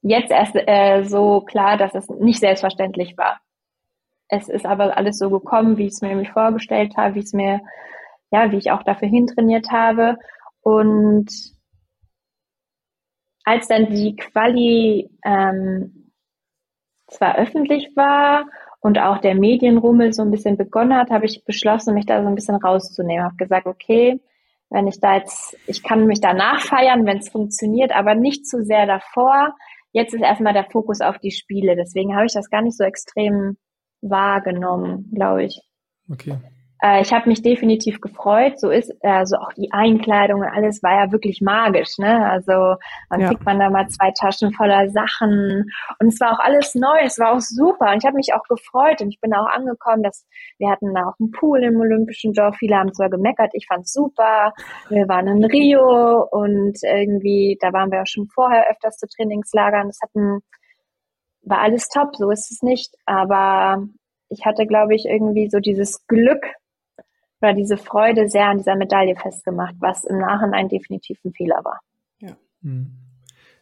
jetzt 0.00 0.30
erst 0.30 0.56
äh, 0.56 1.02
so 1.04 1.42
klar, 1.42 1.76
dass 1.76 1.94
es 1.94 2.08
nicht 2.08 2.40
selbstverständlich 2.40 3.18
war. 3.18 3.38
Es 4.28 4.48
ist 4.48 4.64
aber 4.64 4.96
alles 4.96 5.18
so 5.18 5.28
gekommen, 5.28 5.76
wie 5.76 5.88
ich 5.88 5.92
es 5.92 6.00
mir 6.00 6.08
nämlich 6.08 6.30
vorgestellt 6.30 6.96
habe, 6.96 7.16
wie 7.16 7.20
es 7.20 7.34
mir, 7.34 7.60
ja, 8.30 8.50
wie 8.50 8.56
ich 8.56 8.70
auch 8.70 8.82
dafür 8.82 9.08
hintrainiert 9.08 9.70
habe. 9.70 10.16
Und 10.62 11.53
als 13.44 13.68
dann 13.68 13.90
die 13.90 14.16
Quali 14.16 15.10
ähm, 15.24 16.10
zwar 17.06 17.36
öffentlich 17.36 17.92
war 17.94 18.46
und 18.80 18.98
auch 18.98 19.18
der 19.18 19.34
Medienrummel 19.34 20.12
so 20.12 20.22
ein 20.22 20.30
bisschen 20.30 20.56
begonnen 20.56 20.94
hat, 20.94 21.10
habe 21.10 21.26
ich 21.26 21.44
beschlossen, 21.44 21.94
mich 21.94 22.06
da 22.06 22.22
so 22.22 22.28
ein 22.28 22.34
bisschen 22.34 22.56
rauszunehmen. 22.56 23.24
Habe 23.24 23.36
gesagt, 23.36 23.66
okay, 23.66 24.20
wenn 24.70 24.86
ich 24.86 25.00
da 25.00 25.16
jetzt, 25.16 25.56
ich 25.66 25.82
kann 25.82 26.06
mich 26.06 26.20
danach 26.20 26.60
feiern, 26.60 27.06
wenn 27.06 27.18
es 27.18 27.28
funktioniert, 27.28 27.92
aber 27.94 28.14
nicht 28.14 28.46
zu 28.46 28.64
sehr 28.64 28.86
davor. 28.86 29.54
Jetzt 29.92 30.14
ist 30.14 30.22
erstmal 30.22 30.52
der 30.52 30.64
Fokus 30.64 31.00
auf 31.00 31.18
die 31.18 31.30
Spiele. 31.30 31.76
Deswegen 31.76 32.14
habe 32.16 32.26
ich 32.26 32.32
das 32.32 32.50
gar 32.50 32.62
nicht 32.62 32.76
so 32.76 32.84
extrem 32.84 33.56
wahrgenommen, 34.00 35.10
glaube 35.14 35.44
ich. 35.44 35.60
Okay. 36.10 36.36
Äh, 36.84 37.00
ich 37.00 37.12
habe 37.12 37.28
mich 37.28 37.40
definitiv 37.40 38.00
gefreut. 38.00 38.60
So 38.60 38.68
ist 38.68 38.92
also 39.02 39.36
auch 39.36 39.52
die 39.54 39.72
Einkleidung 39.72 40.40
und 40.40 40.48
alles 40.48 40.82
war 40.82 40.92
ja 40.92 41.12
wirklich 41.12 41.40
magisch. 41.40 41.96
Ne? 41.98 42.28
Also 42.30 42.76
dann 43.08 43.20
ja. 43.20 43.28
kriegt 43.28 43.44
man 43.44 43.58
da 43.58 43.70
mal 43.70 43.88
zwei 43.88 44.10
Taschen 44.10 44.52
voller 44.52 44.90
Sachen 44.90 45.70
und 45.98 46.08
es 46.08 46.20
war 46.20 46.32
auch 46.32 46.40
alles 46.40 46.74
neu. 46.74 46.98
Es 47.02 47.18
war 47.18 47.32
auch 47.32 47.40
super 47.40 47.90
und 47.90 47.98
ich 47.98 48.06
habe 48.06 48.16
mich 48.16 48.34
auch 48.34 48.42
gefreut 48.48 49.00
und 49.00 49.08
ich 49.08 49.20
bin 49.20 49.32
auch 49.32 49.46
angekommen, 49.46 50.02
dass 50.02 50.26
wir 50.58 50.70
hatten 50.70 50.92
da 50.94 51.08
auch 51.08 51.18
einen 51.18 51.30
Pool 51.30 51.62
im 51.62 51.80
Olympischen 51.80 52.34
Dorf. 52.34 52.56
Viele 52.56 52.76
haben 52.76 52.92
zwar 52.92 53.08
gemeckert, 53.08 53.52
ich 53.54 53.66
fand's 53.66 53.92
super. 53.92 54.52
Wir 54.90 55.08
waren 55.08 55.26
in 55.26 55.44
Rio 55.44 56.28
und 56.30 56.78
irgendwie 56.82 57.56
da 57.60 57.72
waren 57.72 57.90
wir 57.90 58.02
auch 58.02 58.06
schon 58.06 58.26
vorher 58.26 58.70
öfters 58.70 58.98
zu 58.98 59.06
Trainingslagern. 59.06 59.86
Das 59.86 60.00
hatten 60.02 60.40
war 61.42 61.60
alles 61.60 61.88
top. 61.88 62.16
So 62.16 62.30
ist 62.30 62.50
es 62.50 62.62
nicht, 62.62 62.94
aber 63.06 63.86
ich 64.28 64.44
hatte, 64.44 64.66
glaube 64.66 64.94
ich, 64.94 65.06
irgendwie 65.06 65.48
so 65.48 65.60
dieses 65.60 66.06
Glück, 66.06 66.44
oder 67.44 67.54
diese 67.54 67.76
Freude 67.76 68.28
sehr 68.28 68.48
an 68.48 68.58
dieser 68.58 68.76
Medaille 68.76 69.14
festgemacht, 69.16 69.74
was 69.78 70.04
im 70.04 70.18
Nachhinein 70.18 70.68
definitiv 70.68 71.18
ein 71.24 71.32
Fehler 71.32 71.60
war. 71.62 71.80
Ja. 72.20 72.36
Mhm. 72.62 72.90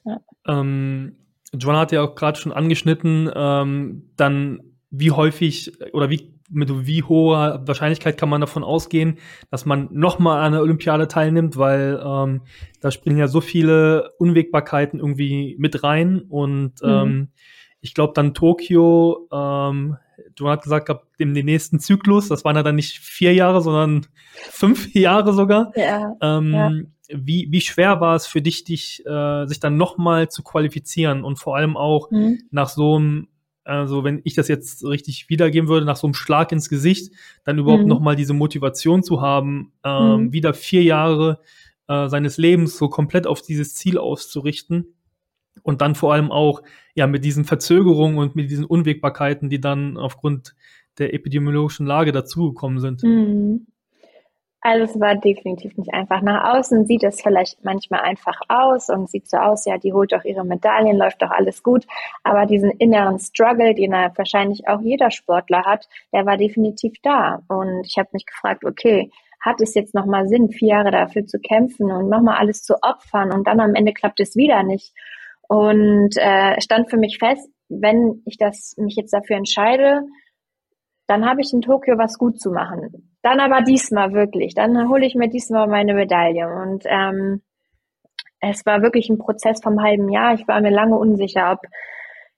ja. 0.05 0.21
Ähm, 0.47 1.17
Joanna 1.53 1.81
hat 1.81 1.93
ja 1.93 2.03
auch 2.03 2.15
gerade 2.15 2.39
schon 2.39 2.53
angeschnitten, 2.53 3.31
ähm, 3.35 4.11
dann 4.17 4.61
wie 4.91 5.11
häufig 5.11 5.73
oder 5.93 6.11
wie 6.11 6.33
mit 6.53 6.87
wie 6.87 7.03
hoher 7.03 7.63
Wahrscheinlichkeit 7.67 8.19
kann 8.19 8.29
man 8.29 8.43
davon 8.43 8.63
ausgehen, 8.63 9.19
dass 9.51 9.65
man 9.65 9.89
nochmal 9.91 10.43
an 10.43 10.53
der 10.53 10.61
Olympiade 10.61 11.09
teilnimmt, 11.09 11.57
weil 11.57 12.01
ähm, 12.05 12.43
da 12.81 12.91
spielen 12.91 13.17
ja 13.17 13.27
so 13.27 13.41
viele 13.41 14.13
Unwägbarkeiten 14.19 15.01
irgendwie 15.01 15.57
mit 15.59 15.83
rein 15.83 16.21
und 16.21 16.83
mhm. 16.83 16.91
ähm, 16.91 17.29
ich 17.81 17.95
glaube 17.95 18.13
dann 18.15 18.35
Tokio 18.35 19.29
ähm, 19.33 19.97
du 20.35 20.49
hast 20.49 20.63
gesagt, 20.63 20.87
gehabt, 20.87 21.07
dem 21.19 21.35
den 21.35 21.47
nächsten 21.47 21.79
Zyklus, 21.81 22.29
das 22.29 22.45
waren 22.45 22.57
ja 22.57 22.63
dann 22.63 22.77
nicht 22.77 22.99
vier 22.99 23.35
Jahre, 23.35 23.61
sondern 23.61 24.07
fünf 24.51 24.95
Jahre 24.95 25.33
sogar. 25.33 25.73
Ja, 25.77 26.15
ähm, 26.21 26.53
ja. 26.53 26.73
Wie, 27.15 27.49
wie 27.51 27.61
schwer 27.61 28.01
war 28.01 28.17
es 28.17 28.27
für 28.27 28.41
dich, 28.41 28.65
dich, 28.65 29.05
äh, 29.05 29.47
sich 29.47 29.61
dann 29.61 29.77
nochmal 29.77 30.29
zu 30.29 30.43
qualifizieren 30.43 31.25
und 31.25 31.39
vor 31.39 31.57
allem 31.57 31.77
auch 31.77 32.11
mhm. 32.11 32.41
nach 32.51 32.71
so 32.71 32.97
einem, 32.97 33.29
also 33.65 34.03
wenn 34.03 34.23
ich 34.25 34.35
das 34.35 34.49
jetzt 34.49 34.85
richtig 34.85 35.29
wiedergeben 35.29 35.69
würde, 35.69 35.85
nach 35.85 35.97
so 35.97 36.07
einem 36.07 36.15
Schlag 36.15 36.53
ins 36.53 36.71
Gesicht, 36.71 37.13
dann 37.45 37.59
überhaupt 37.59 37.83
mhm. 37.83 37.89
nochmal 37.89 38.17
diese 38.17 38.33
Motivation 38.33 39.03
zu 39.03 39.21
haben, 39.21 39.73
ähm, 39.85 40.25
mhm. 40.25 40.33
wieder 40.33 40.55
vier 40.55 40.83
Jahre 40.83 41.41
äh, 41.87 42.09
seines 42.09 42.39
Lebens 42.39 42.79
so 42.79 42.89
komplett 42.89 43.27
auf 43.27 43.43
dieses 43.43 43.75
Ziel 43.75 43.99
auszurichten 43.99 44.95
und 45.63 45.81
dann 45.81 45.95
vor 45.95 46.13
allem 46.13 46.31
auch 46.31 46.63
ja 46.95 47.07
mit 47.07 47.25
diesen 47.25 47.45
Verzögerungen 47.45 48.19
und 48.19 48.37
mit 48.37 48.51
diesen 48.51 48.65
Unwägbarkeiten, 48.65 49.51
die 49.51 49.61
dann 49.61 49.97
aufgrund 49.97 50.55
der 50.99 51.15
epidemiologischen 51.15 51.87
Lage 51.87 52.13
dazugekommen 52.13 52.81
sind. 52.81 53.03
Mhm. 53.03 53.67
Also 54.65 54.85
es 54.85 55.01
war 55.01 55.17
definitiv 55.17 55.77
nicht 55.77 55.93
einfach. 55.93 56.23
Nach 56.23 56.55
außen 56.55 56.87
sieht 56.87 57.03
es 57.03 57.21
vielleicht 57.21 57.65
manchmal 57.65 58.03
einfach 58.03 58.41
aus 58.47 58.91
und 58.91 59.11
sieht 59.11 59.29
so 59.29 59.37
aus, 59.37 59.65
ja, 59.65 59.77
die 59.77 59.93
holt 59.93 60.13
doch 60.13 60.25
ihre 60.25 60.45
Medaillen, 60.45 60.97
läuft 60.97 61.21
doch 61.21 61.33
alles 61.33 61.65
gut. 61.65 61.85
Aber 62.23 62.47
diesen 62.47 62.71
inneren 62.71 63.19
Struggle, 63.19 63.75
den 63.75 63.93
er 63.93 64.17
wahrscheinlich 64.17 64.69
auch 64.69 64.81
jeder 64.81 65.11
Sportler 65.11 65.65
hat, 65.65 65.89
der 66.13 66.27
war 66.27 66.37
definitiv 66.37 66.93
da. 67.03 67.43
Und 67.49 67.85
ich 67.85 67.99
habe 67.99 68.11
mich 68.13 68.25
gefragt, 68.25 68.65
okay, 68.65 69.11
hat 69.41 69.61
es 69.61 69.75
jetzt 69.75 69.95
nochmal 69.95 70.29
Sinn, 70.29 70.51
vier 70.51 70.69
Jahre 70.69 70.93
dafür 70.93 71.27
zu 71.27 71.41
kämpfen 71.41 71.91
und 71.91 72.09
nochmal 72.09 72.39
alles 72.39 72.63
zu 72.63 72.77
opfern 72.83 73.33
und 73.33 73.49
dann 73.49 73.59
am 73.59 73.75
Ende 73.75 73.93
klappt 73.93 74.21
es 74.21 74.37
wieder 74.37 74.63
nicht. 74.63 74.95
Und 75.53 76.17
äh, 76.17 76.59
stand 76.63 76.89
für 76.89 76.97
mich 76.97 77.19
fest, 77.19 77.47
wenn 77.69 78.23
ich 78.25 78.39
das 78.39 78.75
mich 78.79 78.97
jetzt 78.97 79.13
dafür 79.13 79.37
entscheide, 79.37 80.01
dann 81.07 81.29
habe 81.29 81.43
ich 81.43 81.53
in 81.53 81.61
Tokio 81.61 81.99
was 81.99 82.17
gut 82.17 82.41
zu 82.41 82.51
machen. 82.51 83.13
Dann 83.21 83.39
aber 83.39 83.61
diesmal 83.61 84.15
wirklich. 84.15 84.55
Dann 84.55 84.89
hole 84.89 85.05
ich 85.05 85.15
mir 85.15 85.29
diesmal 85.29 85.69
meine 85.69 85.93
Medaille. 85.93 86.49
Und 86.49 86.85
ähm, 86.87 87.43
es 88.41 88.65
war 88.65 88.81
wirklich 88.81 89.11
ein 89.11 89.19
Prozess 89.19 89.61
vom 89.63 89.83
halben 89.83 90.09
Jahr. 90.09 90.33
Ich 90.33 90.49
war 90.49 90.59
mir 90.63 90.71
lange 90.71 90.97
unsicher, 90.97 91.53
ob 91.53 91.59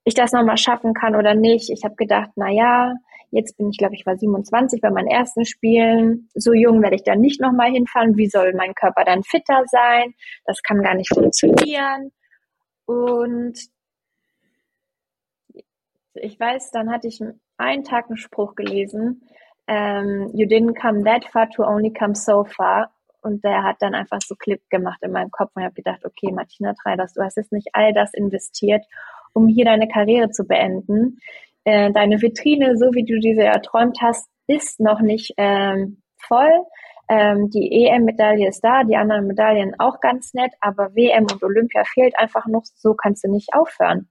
ich 0.02 0.14
das 0.14 0.32
nochmal 0.32 0.58
schaffen 0.58 0.92
kann 0.92 1.14
oder 1.14 1.36
nicht. 1.36 1.70
Ich 1.70 1.84
habe 1.84 1.94
gedacht, 1.94 2.30
na 2.34 2.50
ja, 2.50 2.94
jetzt 3.30 3.56
bin 3.56 3.70
ich, 3.70 3.78
glaube 3.78 3.94
ich, 3.94 4.04
war 4.06 4.16
27 4.16 4.80
bei 4.80 4.90
meinen 4.90 5.06
ersten 5.06 5.44
Spielen. 5.44 6.28
So 6.34 6.52
jung 6.52 6.82
werde 6.82 6.96
ich 6.96 7.04
dann 7.04 7.20
nicht 7.20 7.40
nochmal 7.40 7.70
hinfahren. 7.70 8.16
Wie 8.16 8.28
soll 8.28 8.54
mein 8.54 8.74
Körper 8.74 9.04
dann 9.04 9.22
fitter 9.22 9.62
sein? 9.66 10.14
Das 10.46 10.62
kann 10.64 10.82
gar 10.82 10.96
nicht 10.96 11.14
funktionieren. 11.14 12.10
Und 12.87 13.59
ich 16.14 16.39
weiß, 16.39 16.70
dann 16.70 16.91
hatte 16.91 17.09
ich 17.09 17.20
einen 17.57 17.85
Tag 17.85 18.07
einen 18.07 18.16
Spruch 18.16 18.55
gelesen, 18.55 19.22
ähm, 19.66 20.30
you 20.35 20.47
didn't 20.47 20.78
come 20.80 21.05
that 21.05 21.24
far 21.32 21.49
to 21.51 21.64
only 21.64 21.93
come 21.93 22.14
so 22.14 22.45
far. 22.45 22.91
Und 23.22 23.43
der 23.43 23.62
hat 23.62 23.76
dann 23.80 23.95
einfach 23.95 24.18
so 24.20 24.35
Clip 24.35 24.61
gemacht 24.68 24.99
in 25.03 25.12
meinem 25.12 25.30
Kopf 25.30 25.51
und 25.55 25.62
ich 25.62 25.64
habe 25.64 25.74
gedacht, 25.74 26.05
okay, 26.05 26.30
Martina 26.30 26.74
Treiders, 26.74 27.14
du 27.14 27.22
hast 27.22 27.39
jetzt 27.39 27.53
nicht 27.53 27.68
all 27.72 27.95
das 27.95 28.12
investiert, 28.12 28.85
um 29.32 29.49
hier 29.49 29.64
deine 29.64 29.89
Karriere 29.89 30.30
zu 30.30 30.45
beenden. 30.45 31.18
Äh, 31.64 31.91
deine 31.93 32.20
Vitrine, 32.20 32.76
so 32.76 32.93
wie 32.93 33.05
du 33.05 33.18
diese 33.18 33.45
erträumt 33.45 33.99
hast, 34.03 34.28
ist 34.47 34.78
noch 34.78 35.01
nicht 35.01 35.32
ähm, 35.39 36.03
voll. 36.18 36.53
Ähm, 37.09 37.50
die 37.50 37.86
EM-Medaille 37.86 38.48
ist 38.48 38.62
da, 38.62 38.84
die 38.84 38.96
anderen 38.96 39.26
Medaillen 39.26 39.74
auch 39.78 40.00
ganz 40.00 40.32
nett, 40.34 40.52
aber 40.61 40.94
WM 40.94 41.24
und 41.24 41.42
Olympia 41.42 41.84
fehlt 41.84 42.18
einfach 42.18 42.46
noch, 42.46 42.64
so 42.64 42.94
kannst 42.94 43.24
du 43.24 43.30
nicht 43.30 43.55
aufhören. 43.55 44.09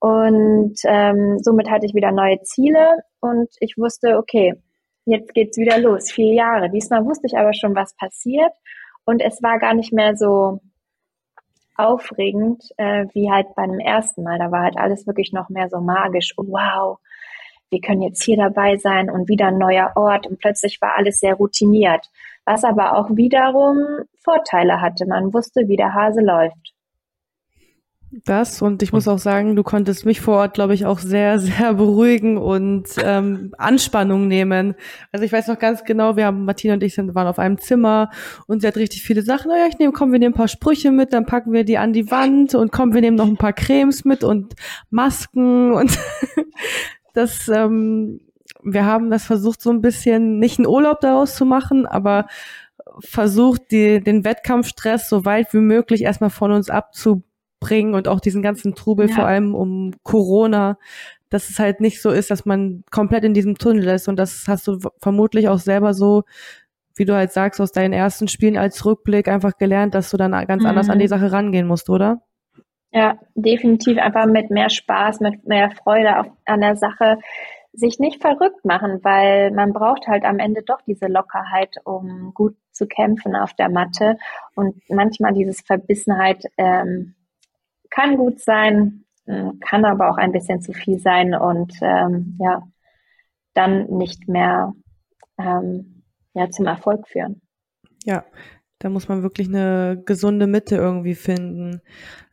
Und 0.00 0.76
ähm, 0.84 1.38
somit 1.40 1.70
hatte 1.70 1.86
ich 1.86 1.94
wieder 1.94 2.12
neue 2.12 2.40
Ziele 2.42 2.98
und 3.20 3.48
ich 3.60 3.76
wusste, 3.76 4.16
okay, 4.16 4.54
jetzt 5.04 5.34
geht's 5.34 5.58
wieder 5.58 5.78
los, 5.78 6.10
vier 6.10 6.34
Jahre. 6.34 6.70
Diesmal 6.70 7.04
wusste 7.04 7.26
ich 7.26 7.36
aber 7.36 7.52
schon, 7.52 7.74
was 7.74 7.96
passiert 7.96 8.52
und 9.04 9.20
es 9.20 9.42
war 9.42 9.58
gar 9.58 9.74
nicht 9.74 9.92
mehr 9.92 10.16
so 10.16 10.60
aufregend 11.76 12.62
äh, 12.76 13.06
wie 13.14 13.30
halt 13.30 13.54
beim 13.54 13.78
ersten 13.78 14.22
Mal. 14.24 14.38
Da 14.38 14.50
war 14.50 14.64
halt 14.64 14.76
alles 14.76 15.06
wirklich 15.06 15.32
noch 15.32 15.48
mehr 15.48 15.68
so 15.70 15.80
magisch. 15.80 16.34
wow, 16.36 16.98
wir 17.70 17.80
können 17.80 18.02
jetzt 18.02 18.22
hier 18.22 18.36
dabei 18.36 18.76
sein 18.76 19.10
und 19.10 19.28
wieder 19.28 19.48
ein 19.48 19.58
neuer 19.58 19.92
Ort 19.94 20.26
und 20.26 20.38
plötzlich 20.38 20.80
war 20.80 20.96
alles 20.96 21.20
sehr 21.20 21.34
routiniert, 21.34 22.08
was 22.44 22.64
aber 22.64 22.96
auch 22.96 23.10
wiederum 23.10 23.78
Vorteile 24.22 24.80
hatte. 24.80 25.06
Man 25.06 25.32
wusste, 25.34 25.68
wie 25.68 25.76
der 25.76 25.94
Hase 25.94 26.20
läuft. 26.20 26.74
Das 28.24 28.62
und 28.62 28.82
ich 28.82 28.94
muss 28.94 29.06
auch 29.06 29.18
sagen, 29.18 29.54
du 29.54 29.62
konntest 29.62 30.06
mich 30.06 30.22
vor 30.22 30.38
Ort, 30.38 30.54
glaube 30.54 30.72
ich, 30.72 30.86
auch 30.86 30.98
sehr, 30.98 31.38
sehr 31.38 31.74
beruhigen 31.74 32.38
und 32.38 32.86
ähm, 33.04 33.52
Anspannung 33.58 34.28
nehmen. 34.28 34.74
Also 35.12 35.26
ich 35.26 35.32
weiß 35.32 35.46
noch 35.48 35.58
ganz 35.58 35.84
genau, 35.84 36.16
wir 36.16 36.24
haben 36.24 36.46
Martina 36.46 36.72
und 36.74 36.82
ich 36.82 36.94
sind, 36.94 37.14
waren 37.14 37.26
auf 37.26 37.38
einem 37.38 37.58
Zimmer 37.58 38.10
und 38.46 38.62
sie 38.62 38.66
hat 38.66 38.78
richtig 38.78 39.02
viele 39.02 39.20
Sachen. 39.20 39.50
Naja, 39.50 39.66
ich 39.68 39.78
nehme, 39.78 39.92
komm, 39.92 40.12
wir 40.12 40.18
nehmen 40.18 40.32
ein 40.32 40.38
paar 40.38 40.48
Sprüche 40.48 40.90
mit, 40.90 41.12
dann 41.12 41.26
packen 41.26 41.52
wir 41.52 41.64
die 41.64 41.76
an 41.76 41.92
die 41.92 42.10
Wand 42.10 42.54
und 42.54 42.72
komm, 42.72 42.94
wir 42.94 43.02
nehmen 43.02 43.16
noch 43.18 43.26
ein 43.26 43.36
paar 43.36 43.52
Cremes 43.52 44.06
mit 44.06 44.24
und 44.24 44.54
Masken 44.88 45.74
und 45.74 45.98
dass 47.18 47.48
ähm, 47.48 48.20
wir 48.62 48.84
haben 48.84 49.10
das 49.10 49.24
versucht, 49.24 49.60
so 49.60 49.70
ein 49.70 49.80
bisschen 49.80 50.38
nicht 50.38 50.58
einen 50.58 50.66
Urlaub 50.66 51.00
daraus 51.00 51.34
zu 51.34 51.44
machen, 51.44 51.86
aber 51.86 52.26
versucht, 53.00 53.70
die, 53.70 54.00
den 54.00 54.24
Wettkampfstress 54.24 55.08
so 55.08 55.24
weit 55.24 55.52
wie 55.52 55.58
möglich 55.58 56.02
erstmal 56.02 56.30
von 56.30 56.52
uns 56.52 56.70
abzubringen 56.70 57.94
und 57.94 58.08
auch 58.08 58.20
diesen 58.20 58.42
ganzen 58.42 58.74
Trubel, 58.74 59.08
ja. 59.08 59.14
vor 59.14 59.26
allem 59.26 59.54
um 59.54 59.92
Corona, 60.02 60.78
dass 61.30 61.50
es 61.50 61.58
halt 61.58 61.80
nicht 61.80 62.00
so 62.00 62.10
ist, 62.10 62.30
dass 62.30 62.46
man 62.46 62.84
komplett 62.90 63.24
in 63.24 63.34
diesem 63.34 63.58
Tunnel 63.58 63.86
ist. 63.88 64.08
Und 64.08 64.16
das 64.16 64.44
hast 64.48 64.66
du 64.66 64.78
vermutlich 65.00 65.48
auch 65.48 65.58
selber 65.58 65.92
so, 65.92 66.24
wie 66.94 67.04
du 67.04 67.14
halt 67.14 67.32
sagst, 67.32 67.60
aus 67.60 67.70
deinen 67.70 67.92
ersten 67.92 68.28
Spielen 68.28 68.56
als 68.56 68.84
Rückblick 68.84 69.28
einfach 69.28 69.56
gelernt, 69.58 69.94
dass 69.94 70.10
du 70.10 70.16
dann 70.16 70.32
ganz 70.46 70.62
mhm. 70.62 70.68
anders 70.68 70.88
an 70.88 70.98
die 70.98 71.04
mhm. 71.04 71.10
Sache 71.10 71.32
rangehen 71.32 71.66
musst, 71.66 71.90
oder? 71.90 72.22
Ja, 72.90 73.18
definitiv 73.34 73.98
einfach 73.98 74.26
mit 74.26 74.50
mehr 74.50 74.70
Spaß, 74.70 75.20
mit 75.20 75.46
mehr 75.46 75.70
Freude 75.70 76.20
auf, 76.20 76.26
an 76.46 76.60
der 76.60 76.76
Sache 76.76 77.18
sich 77.72 77.98
nicht 77.98 78.22
verrückt 78.22 78.64
machen, 78.64 79.00
weil 79.02 79.50
man 79.50 79.72
braucht 79.72 80.08
halt 80.08 80.24
am 80.24 80.38
Ende 80.38 80.62
doch 80.62 80.80
diese 80.82 81.06
Lockerheit, 81.06 81.76
um 81.84 82.32
gut 82.34 82.56
zu 82.72 82.86
kämpfen 82.86 83.36
auf 83.36 83.52
der 83.54 83.68
Matte. 83.68 84.16
Und 84.54 84.76
manchmal 84.88 85.34
dieses 85.34 85.60
Verbissenheit 85.60 86.44
ähm, 86.56 87.14
kann 87.90 88.16
gut 88.16 88.40
sein, 88.40 89.04
ähm, 89.26 89.60
kann 89.60 89.84
aber 89.84 90.10
auch 90.10 90.16
ein 90.16 90.32
bisschen 90.32 90.60
zu 90.60 90.72
viel 90.72 90.98
sein 90.98 91.34
und 91.34 91.74
ähm, 91.82 92.38
ja, 92.40 92.62
dann 93.54 93.86
nicht 93.90 94.28
mehr 94.28 94.72
ähm, 95.38 96.04
ja, 96.34 96.50
zum 96.50 96.66
Erfolg 96.66 97.06
führen. 97.06 97.40
Ja, 98.04 98.24
da 98.78 98.88
muss 98.88 99.08
man 99.08 99.22
wirklich 99.22 99.48
eine 99.48 100.00
gesunde 100.04 100.46
Mitte 100.46 100.76
irgendwie 100.76 101.14
finden. 101.14 101.80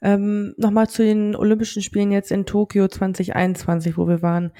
Ähm, 0.01 0.53
Nochmal 0.57 0.87
zu 0.87 1.03
den 1.03 1.35
Olympischen 1.35 1.81
Spielen 1.81 2.11
jetzt 2.11 2.31
in 2.31 2.45
Tokio 2.45 2.87
2021, 2.87 3.97
wo 3.97 4.07
wir 4.07 4.21
waren. 4.21 4.51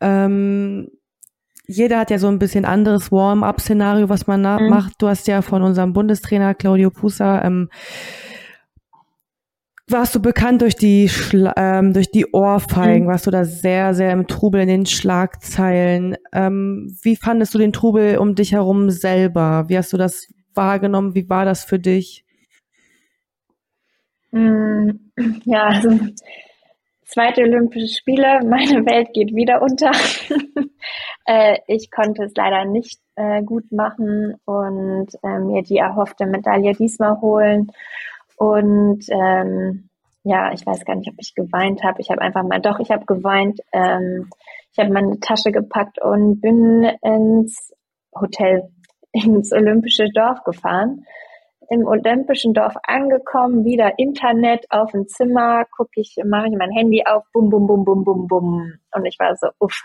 Ähm, 0.00 0.90
jeder 1.66 2.00
hat 2.00 2.10
ja 2.10 2.18
so 2.18 2.28
ein 2.28 2.38
bisschen 2.38 2.66
anderes 2.66 3.10
Warm-up-Szenario, 3.10 4.10
was 4.10 4.26
man 4.26 4.40
mhm. 4.42 4.68
macht. 4.68 5.00
Du 5.00 5.08
hast 5.08 5.26
ja 5.26 5.40
von 5.40 5.62
unserem 5.62 5.94
Bundestrainer 5.94 6.54
Claudio 6.54 6.90
Pusa 6.90 7.42
ähm, 7.42 7.70
warst 9.88 10.14
du 10.14 10.20
bekannt 10.20 10.62
durch 10.62 10.76
die 10.76 11.08
Schla 11.08 11.52
ähm, 11.56 11.92
durch 11.92 12.10
die 12.10 12.26
Ohrfeigen, 12.32 13.04
mhm. 13.04 13.10
warst 13.10 13.26
du 13.26 13.30
da 13.30 13.44
sehr, 13.44 13.94
sehr 13.94 14.12
im 14.12 14.26
Trubel 14.26 14.62
in 14.62 14.68
den 14.68 14.86
Schlagzeilen. 14.86 16.16
Ähm, 16.32 16.96
wie 17.02 17.16
fandest 17.16 17.54
du 17.54 17.58
den 17.58 17.72
Trubel 17.72 18.18
um 18.18 18.34
dich 18.34 18.52
herum 18.52 18.90
selber? 18.90 19.64
Wie 19.68 19.76
hast 19.76 19.92
du 19.92 19.96
das 19.96 20.26
wahrgenommen? 20.56 21.14
Wie 21.14 21.28
war 21.28 21.44
das 21.44 21.64
für 21.64 21.78
dich? 21.78 22.24
Mm, 24.30 24.90
ja, 25.44 25.64
also 25.64 25.90
zweite 27.04 27.42
Olympische 27.42 27.94
Spiele, 27.94 28.40
meine 28.44 28.84
Welt 28.86 29.12
geht 29.12 29.34
wieder 29.34 29.62
unter. 29.62 29.92
äh, 31.26 31.58
ich 31.66 31.90
konnte 31.90 32.24
es 32.24 32.32
leider 32.34 32.64
nicht 32.64 33.00
äh, 33.16 33.42
gut 33.42 33.70
machen 33.70 34.34
und 34.44 35.08
äh, 35.22 35.38
mir 35.38 35.62
die 35.62 35.78
erhoffte 35.78 36.26
Medaille 36.26 36.72
diesmal 36.72 37.20
holen. 37.20 37.70
Und 38.36 39.04
ähm, 39.10 39.88
ja, 40.24 40.52
ich 40.52 40.66
weiß 40.66 40.84
gar 40.84 40.96
nicht, 40.96 41.10
ob 41.10 41.16
ich 41.18 41.34
geweint 41.34 41.84
habe. 41.84 42.00
Ich 42.00 42.10
habe 42.10 42.22
einfach 42.22 42.42
mal, 42.42 42.60
doch, 42.60 42.80
ich 42.80 42.90
habe 42.90 43.04
geweint. 43.04 43.60
Ähm, 43.72 44.28
ich 44.72 44.78
habe 44.78 44.92
meine 44.92 45.20
Tasche 45.20 45.52
gepackt 45.52 46.02
und 46.02 46.40
bin 46.40 46.82
ins 47.02 47.72
Hotel, 48.14 48.70
ins 49.14 49.52
Olympische 49.52 50.08
Dorf 50.14 50.42
gefahren. 50.44 51.06
Im 51.70 51.86
Olympischen 51.86 52.52
Dorf 52.52 52.74
angekommen, 52.82 53.64
wieder 53.64 53.98
Internet 53.98 54.66
auf 54.70 54.90
dem 54.90 55.08
Zimmer, 55.08 55.64
gucke 55.64 56.00
ich, 56.00 56.16
mache 56.24 56.48
ich 56.48 56.56
mein 56.58 56.70
Handy 56.70 57.04
auf, 57.06 57.24
bum, 57.32 57.48
bum, 57.48 57.66
bum, 57.66 57.84
bum, 57.84 58.04
bum, 58.04 58.26
bum. 58.28 58.72
Und 58.94 59.06
ich 59.06 59.18
war 59.18 59.34
so, 59.36 59.48
uff, 59.58 59.80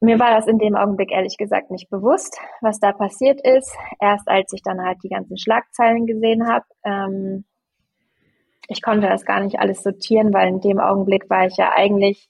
mir 0.00 0.18
war 0.18 0.34
das 0.36 0.46
in 0.46 0.58
dem 0.58 0.76
Augenblick 0.76 1.10
ehrlich 1.10 1.36
gesagt 1.36 1.70
nicht 1.70 1.90
bewusst, 1.90 2.38
was 2.60 2.80
da 2.80 2.92
passiert 2.92 3.40
ist. 3.42 3.74
Erst 4.00 4.28
als 4.28 4.52
ich 4.52 4.62
dann 4.62 4.82
halt 4.82 4.98
die 5.02 5.08
ganzen 5.08 5.36
Schlagzeilen 5.36 6.06
gesehen 6.06 6.46
habe. 6.48 6.64
Ähm, 6.84 7.44
ich 8.68 8.82
konnte 8.82 9.08
das 9.08 9.24
gar 9.24 9.40
nicht 9.40 9.58
alles 9.58 9.82
sortieren, 9.82 10.32
weil 10.32 10.48
in 10.48 10.60
dem 10.60 10.80
Augenblick 10.80 11.28
war 11.30 11.46
ich 11.46 11.56
ja 11.56 11.72
eigentlich 11.74 12.28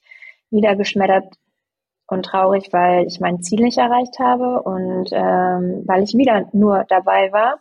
niedergeschmettert 0.49 1.35
und 2.07 2.23
traurig, 2.23 2.69
weil 2.71 3.05
ich 3.05 3.19
mein 3.19 3.41
Ziel 3.41 3.61
nicht 3.61 3.77
erreicht 3.77 4.19
habe 4.19 4.61
und 4.61 5.09
ähm, 5.11 5.83
weil 5.85 6.03
ich 6.03 6.13
wieder 6.13 6.47
nur 6.53 6.85
dabei 6.87 7.31
war 7.31 7.59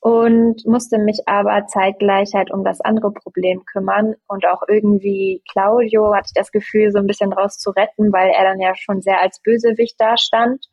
und 0.00 0.64
musste 0.66 0.98
mich 0.98 1.22
aber 1.26 1.66
zeitgleich 1.66 2.32
halt 2.34 2.52
um 2.52 2.64
das 2.64 2.80
andere 2.80 3.12
Problem 3.12 3.64
kümmern 3.64 4.14
und 4.28 4.46
auch 4.46 4.62
irgendwie 4.68 5.42
Claudio 5.50 6.14
hatte 6.14 6.26
ich 6.28 6.34
das 6.34 6.52
Gefühl, 6.52 6.90
so 6.92 6.98
ein 6.98 7.06
bisschen 7.06 7.32
raus 7.32 7.58
zu 7.58 7.70
retten, 7.70 8.12
weil 8.12 8.30
er 8.30 8.44
dann 8.44 8.60
ja 8.60 8.74
schon 8.76 9.02
sehr 9.02 9.20
als 9.20 9.40
Bösewicht 9.42 10.00
dastand 10.00 10.66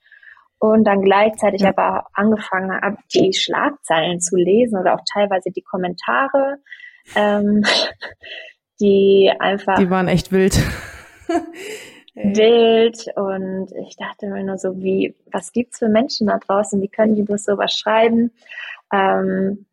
und 0.60 0.86
dann 0.86 1.02
gleichzeitig 1.02 1.62
ja. 1.62 1.70
aber 1.70 2.08
angefangen 2.14 2.80
habe, 2.80 2.98
die 3.14 3.34
Schlagzeilen 3.34 4.20
zu 4.20 4.36
lesen 4.36 4.80
oder 4.80 4.94
auch 4.94 5.04
teilweise 5.12 5.52
die 5.52 5.64
Kommentare, 5.64 6.58
ähm, 7.16 7.64
die 8.80 9.32
einfach. 9.40 9.76
Die 9.76 9.90
waren 9.90 10.08
echt 10.08 10.32
wild. 10.32 10.58
wild 12.16 13.06
und 13.16 13.72
ich 13.88 13.96
dachte 13.98 14.28
mir 14.28 14.44
nur 14.44 14.58
so, 14.58 14.78
wie, 14.82 15.16
was 15.32 15.52
gibt's 15.52 15.80
für 15.80 15.90
Menschen 15.90 16.28
da 16.28 16.38
draußen, 16.38 16.82
wie 16.82 16.88
können 16.88 17.16
die 17.16 17.24
bloß 17.24 17.44
sowas 17.44 17.74
schreiben? 17.74 18.32
Ähm, 18.92 19.66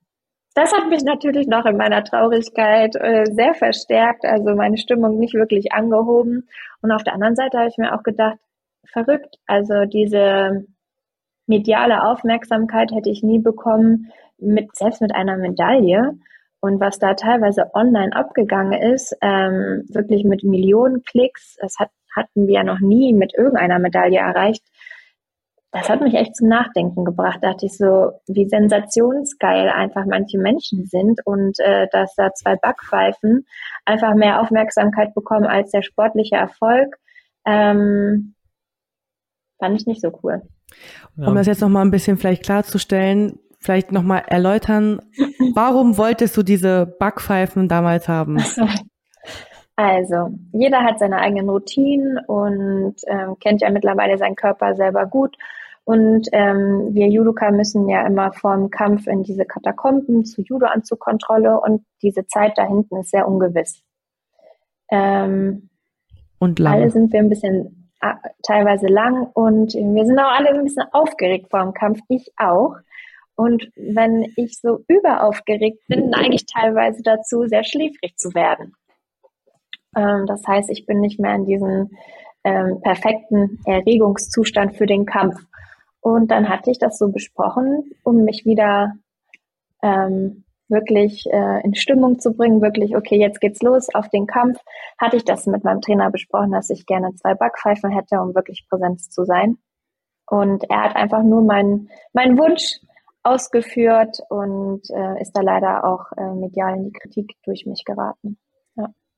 das 0.54 0.72
hat 0.72 0.88
mich 0.88 1.04
natürlich 1.04 1.46
noch 1.46 1.64
in 1.64 1.76
meiner 1.76 2.02
Traurigkeit 2.02 2.96
äh, 2.96 3.26
sehr 3.30 3.54
verstärkt, 3.54 4.24
also 4.24 4.54
meine 4.54 4.78
Stimmung 4.78 5.18
nicht 5.18 5.34
wirklich 5.34 5.72
angehoben. 5.72 6.48
Und 6.82 6.90
auf 6.90 7.04
der 7.04 7.14
anderen 7.14 7.36
Seite 7.36 7.58
habe 7.58 7.68
ich 7.68 7.78
mir 7.78 7.94
auch 7.94 8.02
gedacht, 8.02 8.38
verrückt, 8.86 9.36
also 9.46 9.84
diese 9.84 10.66
mediale 11.46 12.04
Aufmerksamkeit 12.04 12.90
hätte 12.92 13.10
ich 13.10 13.22
nie 13.22 13.38
bekommen, 13.38 14.12
mit, 14.38 14.74
selbst 14.76 15.00
mit 15.00 15.14
einer 15.14 15.36
Medaille. 15.36 16.18
Und 16.60 16.80
was 16.80 16.98
da 16.98 17.14
teilweise 17.14 17.74
online 17.74 18.14
abgegangen 18.14 18.80
ist, 18.94 19.16
ähm, 19.22 19.84
wirklich 19.88 20.24
mit 20.24 20.44
Millionen 20.44 21.02
Klicks, 21.04 21.56
das 21.60 21.78
hat, 21.78 21.90
hatten 22.14 22.46
wir 22.46 22.54
ja 22.54 22.64
noch 22.64 22.80
nie 22.80 23.12
mit 23.12 23.34
irgendeiner 23.34 23.78
Medaille 23.78 24.18
erreicht, 24.18 24.62
das 25.72 25.88
hat 25.88 26.00
mich 26.00 26.14
echt 26.14 26.34
zum 26.34 26.48
Nachdenken 26.48 27.04
gebracht. 27.04 27.38
Da 27.42 27.52
dachte 27.52 27.66
ich 27.66 27.76
so, 27.76 28.12
wie 28.26 28.48
sensationsgeil 28.48 29.68
einfach 29.68 30.04
manche 30.04 30.38
Menschen 30.38 30.86
sind 30.86 31.20
und 31.24 31.58
äh, 31.60 31.86
dass 31.92 32.14
da 32.16 32.32
zwei 32.32 32.56
Backpfeifen 32.56 33.46
einfach 33.84 34.14
mehr 34.14 34.40
Aufmerksamkeit 34.40 35.14
bekommen 35.14 35.46
als 35.46 35.70
der 35.70 35.82
sportliche 35.82 36.36
Erfolg, 36.36 36.96
ähm, 37.46 38.34
fand 39.60 39.80
ich 39.80 39.86
nicht 39.86 40.00
so 40.00 40.10
cool. 40.22 40.42
Ja. 41.16 41.28
Um 41.28 41.36
das 41.36 41.46
jetzt 41.46 41.60
nochmal 41.60 41.84
ein 41.84 41.92
bisschen 41.92 42.16
vielleicht 42.16 42.42
klarzustellen, 42.42 43.38
vielleicht 43.60 43.92
nochmal 43.92 44.24
erläutern, 44.26 45.00
warum 45.54 45.98
wolltest 45.98 46.36
du 46.36 46.42
diese 46.42 46.86
Backpfeifen 46.98 47.68
damals 47.68 48.08
haben? 48.08 48.38
Also, 49.82 50.30
jeder 50.52 50.82
hat 50.82 50.98
seine 50.98 51.20
eigenen 51.20 51.48
Routinen 51.48 52.18
und 52.26 52.96
ähm, 53.06 53.38
kennt 53.40 53.62
ja 53.62 53.70
mittlerweile 53.70 54.18
seinen 54.18 54.36
Körper 54.36 54.74
selber 54.74 55.06
gut. 55.06 55.38
Und 55.84 56.28
ähm, 56.32 56.90
wir 56.92 57.08
Judoka 57.08 57.50
müssen 57.50 57.88
ja 57.88 58.06
immer 58.06 58.30
vor 58.32 58.54
dem 58.54 58.68
Kampf 58.68 59.06
in 59.06 59.22
diese 59.22 59.46
Katakomben 59.46 60.26
zu 60.26 60.42
Judo-Anzugkontrolle 60.42 61.58
und 61.58 61.82
diese 62.02 62.26
Zeit 62.26 62.58
da 62.58 62.68
hinten 62.68 62.98
ist 62.98 63.10
sehr 63.10 63.26
ungewiss. 63.26 63.82
Ähm, 64.90 65.70
und 66.38 66.58
lang. 66.58 66.74
Alle 66.74 66.90
sind 66.90 67.10
wir 67.14 67.20
ein 67.20 67.30
bisschen 67.30 67.90
äh, 68.02 68.12
teilweise 68.42 68.86
lang 68.86 69.30
und 69.32 69.72
wir 69.72 70.04
sind 70.04 70.18
auch 70.18 70.30
alle 70.30 70.50
ein 70.50 70.64
bisschen 70.64 70.86
aufgeregt 70.92 71.46
vor 71.50 71.62
dem 71.62 71.72
Kampf, 71.72 72.00
ich 72.08 72.30
auch. 72.36 72.76
Und 73.34 73.70
wenn 73.76 74.30
ich 74.36 74.60
so 74.60 74.84
überaufgeregt 74.88 75.80
bin, 75.88 76.10
neige 76.10 76.34
ich 76.34 76.44
teilweise 76.44 77.02
dazu, 77.02 77.46
sehr 77.46 77.64
schläfrig 77.64 78.18
zu 78.18 78.34
werden. 78.34 78.74
Ähm, 79.96 80.26
das 80.26 80.46
heißt, 80.46 80.70
ich 80.70 80.86
bin 80.86 81.00
nicht 81.00 81.20
mehr 81.20 81.34
in 81.34 81.46
diesem 81.46 81.90
ähm, 82.44 82.80
perfekten 82.80 83.58
Erregungszustand 83.66 84.76
für 84.76 84.86
den 84.86 85.06
Kampf. 85.06 85.36
Und 86.00 86.30
dann 86.30 86.48
hatte 86.48 86.70
ich 86.70 86.78
das 86.78 86.98
so 86.98 87.10
besprochen, 87.10 87.90
um 88.04 88.24
mich 88.24 88.44
wieder 88.46 88.94
ähm, 89.82 90.44
wirklich 90.68 91.26
äh, 91.30 91.62
in 91.64 91.74
Stimmung 91.74 92.18
zu 92.20 92.32
bringen, 92.32 92.62
wirklich, 92.62 92.96
okay, 92.96 93.18
jetzt 93.18 93.40
geht's 93.40 93.60
los 93.60 93.92
auf 93.94 94.08
den 94.08 94.26
Kampf, 94.26 94.58
hatte 94.98 95.16
ich 95.16 95.24
das 95.24 95.46
mit 95.46 95.64
meinem 95.64 95.80
Trainer 95.80 96.10
besprochen, 96.10 96.52
dass 96.52 96.70
ich 96.70 96.86
gerne 96.86 97.14
zwei 97.16 97.34
Backpfeifen 97.34 97.90
hätte, 97.90 98.20
um 98.20 98.34
wirklich 98.34 98.66
präsent 98.68 99.00
zu 99.00 99.24
sein. 99.24 99.58
Und 100.26 100.64
er 100.70 100.84
hat 100.84 100.96
einfach 100.96 101.22
nur 101.24 101.42
meinen 101.42 101.90
mein 102.12 102.38
Wunsch 102.38 102.78
ausgeführt 103.22 104.20
und 104.30 104.82
äh, 104.90 105.20
ist 105.20 105.32
da 105.32 105.42
leider 105.42 105.84
auch 105.84 106.12
äh, 106.16 106.34
medial 106.34 106.76
in 106.76 106.84
die 106.84 106.92
Kritik 106.92 107.34
durch 107.44 107.66
mich 107.66 107.84
geraten. 107.84 108.38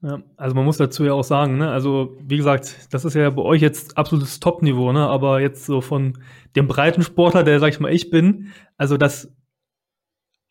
Ja, 0.03 0.21
also 0.37 0.57
man 0.57 0.65
muss 0.65 0.79
dazu 0.79 1.05
ja 1.05 1.13
auch 1.13 1.23
sagen, 1.23 1.59
ne, 1.59 1.71
also 1.71 2.17
wie 2.27 2.37
gesagt, 2.37 2.89
das 2.91 3.05
ist 3.05 3.15
ja 3.15 3.31
bei 3.31 3.43
euch 3.43 3.63
jetzt 3.63 3.97
absolutes 3.97 4.41
Top-Niveau, 4.41 4.91
ne, 4.91 5.07
aber 5.07 5.41
jetzt 5.41 5.65
so 5.65 5.81
von 5.81 6.19
dem 6.57 6.67
breiten 6.67 7.03
Sportler, 7.03 7.45
der 7.45 7.61
sag 7.61 7.69
ich 7.69 7.79
mal 7.79 7.93
ich 7.93 8.11
bin, 8.11 8.49
also 8.77 8.97
das 8.97 9.33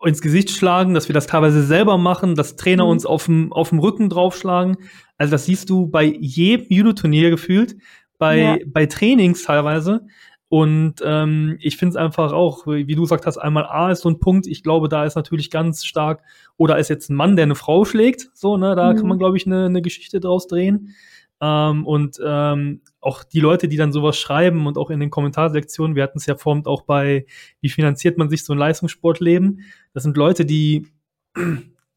ins 0.04 0.22
Gesicht 0.22 0.52
schlagen, 0.52 0.94
dass 0.94 1.10
wir 1.10 1.14
das 1.14 1.28
teilweise 1.28 1.64
selber 1.64 1.98
machen, 1.98 2.36
dass 2.36 2.56
Trainer 2.56 2.86
mhm. 2.86 2.92
uns 2.92 3.06
auf 3.06 3.26
dem 3.26 3.52
auf 3.52 3.70
dem 3.70 3.80
Rücken 3.80 4.08
draufschlagen, 4.10 4.78
also 5.18 5.32
das 5.32 5.46
siehst 5.46 5.70
du 5.70 5.88
bei 5.88 6.06
jedem 6.06 6.68
Judo-Turnier 6.70 7.30
gefühlt, 7.30 7.76
bei 8.18 8.38
ja. 8.38 8.58
bei 8.66 8.86
Trainings 8.86 9.44
teilweise, 9.44 10.08
und 10.52 10.96
ähm, 11.06 11.56
ich 11.62 11.78
finde 11.78 11.92
es 11.92 11.96
einfach 11.96 12.34
auch, 12.34 12.68
wie 12.68 12.94
du 12.94 13.04
gesagt 13.04 13.26
hast, 13.26 13.38
einmal 13.38 13.66
A 13.66 13.90
ist 13.90 14.02
so 14.02 14.10
ein 14.10 14.20
Punkt. 14.20 14.48
Ich 14.48 14.64
glaube, 14.64 14.90
da 14.90 15.06
ist 15.06 15.16
natürlich 15.16 15.50
ganz 15.50 15.86
stark, 15.86 16.24
oder 16.62 16.78
ist 16.78 16.90
jetzt 16.90 17.10
ein 17.10 17.16
Mann, 17.16 17.36
der 17.36 17.44
eine 17.44 17.56
Frau 17.56 17.86
schlägt, 17.86 18.30
so, 18.36 18.56
ne, 18.56 18.76
da 18.76 18.94
mhm. 18.94 18.98
kann 18.98 19.08
man, 19.08 19.18
glaube 19.18 19.36
ich, 19.36 19.48
eine, 19.48 19.66
eine 19.66 19.82
Geschichte 19.82 20.20
draus 20.20 20.46
drehen. 20.46 20.94
Ähm, 21.42 21.88
und 21.88 22.20
ähm, 22.24 22.82
auch 23.00 23.24
die 23.24 23.40
Leute, 23.40 23.68
die 23.68 23.78
dann 23.78 23.92
sowas 23.92 24.16
schreiben 24.16 24.68
und 24.68 24.78
auch 24.78 24.92
in 24.92 25.00
den 25.00 25.10
Kommentarsektionen, 25.10 25.96
wir 25.96 26.04
hatten 26.04 26.20
es 26.20 26.28
ja 26.28 26.36
formt 26.36 26.68
auch 26.68 26.84
bei, 26.84 27.26
wie 27.62 27.70
finanziert 27.70 28.20
man 28.20 28.30
sich 28.30 28.46
so 28.46 28.54
ein 28.54 28.60
Leistungssportleben, 28.60 29.62
das 29.96 30.04
sind 30.04 30.18
Leute, 30.18 30.46
die 30.46 30.86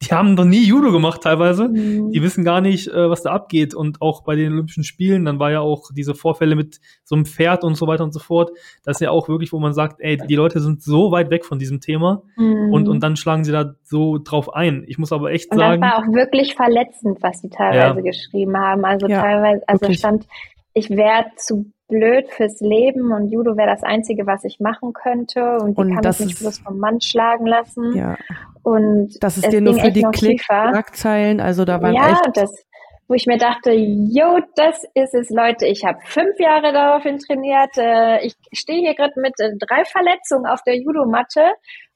die 0.02 0.12
haben 0.12 0.34
noch 0.34 0.44
nie 0.44 0.64
Judo 0.64 0.92
gemacht 0.92 1.22
teilweise. 1.22 1.68
Mhm. 1.68 2.10
Die 2.10 2.22
wissen 2.22 2.44
gar 2.44 2.60
nicht, 2.60 2.88
äh, 2.88 3.10
was 3.10 3.22
da 3.22 3.30
abgeht. 3.32 3.74
Und 3.74 4.02
auch 4.02 4.22
bei 4.22 4.36
den 4.36 4.52
Olympischen 4.52 4.84
Spielen, 4.84 5.24
dann 5.24 5.38
war 5.38 5.50
ja 5.50 5.60
auch 5.60 5.90
diese 5.94 6.14
Vorfälle 6.14 6.56
mit 6.56 6.80
so 7.04 7.14
einem 7.14 7.24
Pferd 7.24 7.64
und 7.64 7.74
so 7.76 7.86
weiter 7.86 8.04
und 8.04 8.12
so 8.12 8.20
fort. 8.20 8.50
Das 8.84 8.96
ist 8.96 9.00
ja 9.00 9.10
auch 9.10 9.28
wirklich, 9.28 9.52
wo 9.52 9.58
man 9.58 9.72
sagt, 9.72 10.00
ey, 10.00 10.16
die 10.16 10.34
Leute 10.34 10.60
sind 10.60 10.82
so 10.82 11.10
weit 11.10 11.30
weg 11.30 11.44
von 11.44 11.58
diesem 11.58 11.80
Thema 11.80 12.22
mhm. 12.36 12.72
und, 12.72 12.88
und 12.88 13.02
dann 13.02 13.16
schlagen 13.16 13.44
sie 13.44 13.52
da 13.52 13.74
so 13.82 14.18
drauf 14.18 14.52
ein. 14.52 14.84
Ich 14.86 14.98
muss 14.98 15.12
aber 15.12 15.30
echt 15.30 15.50
und 15.52 15.58
sagen. 15.58 15.80
Das 15.80 15.90
war 15.90 15.98
auch 15.98 16.12
wirklich 16.12 16.54
verletzend, 16.54 17.18
was 17.22 17.40
die 17.40 17.50
teilweise 17.50 18.00
ja. 18.00 18.02
geschrieben 18.02 18.56
haben. 18.56 18.84
Also 18.84 19.06
ja, 19.06 19.22
teilweise, 19.22 19.62
also 19.66 19.80
wirklich. 19.82 19.98
stand, 19.98 20.26
ich 20.74 20.90
wäre 20.90 21.26
zu 21.36 21.72
blöd 21.88 22.30
fürs 22.30 22.60
Leben 22.60 23.12
und 23.12 23.30
Judo 23.30 23.56
wäre 23.56 23.68
das 23.68 23.82
Einzige, 23.82 24.26
was 24.26 24.44
ich 24.44 24.58
machen 24.60 24.92
könnte 24.92 25.58
und 25.58 25.76
die 25.76 25.82
und 25.82 25.94
kann 25.94 26.04
mich 26.04 26.20
nicht 26.20 26.38
bloß 26.38 26.58
vom 26.60 26.78
Mann 26.78 27.00
schlagen 27.00 27.46
lassen. 27.46 27.94
Ja. 27.94 28.16
Und 28.62 29.22
das 29.22 29.36
ist 29.36 29.52
dir 29.52 29.60
nur 29.60 29.74
für 29.74 29.92
die 29.92 30.02
Klick-Schlagzeilen, 30.02 31.40
also 31.40 31.64
da 31.64 31.82
waren 31.82 31.94
ja, 31.94 32.12
echt... 32.12 32.36
das, 32.36 32.64
wo 33.06 33.14
ich 33.14 33.26
mir 33.26 33.36
dachte, 33.36 33.72
jo, 33.72 34.40
das 34.56 34.82
ist 34.94 35.14
es, 35.14 35.28
Leute. 35.28 35.66
Ich 35.66 35.84
habe 35.84 35.98
fünf 36.04 36.40
Jahre 36.40 36.72
daraufhin 36.72 37.18
trainiert. 37.18 37.76
Äh, 37.76 38.24
ich 38.24 38.34
stehe 38.52 38.80
hier 38.80 38.94
gerade 38.94 39.20
mit 39.20 39.38
äh, 39.38 39.50
drei 39.58 39.84
Verletzungen 39.84 40.46
auf 40.46 40.62
der 40.62 40.78
Judomatte 40.78 41.42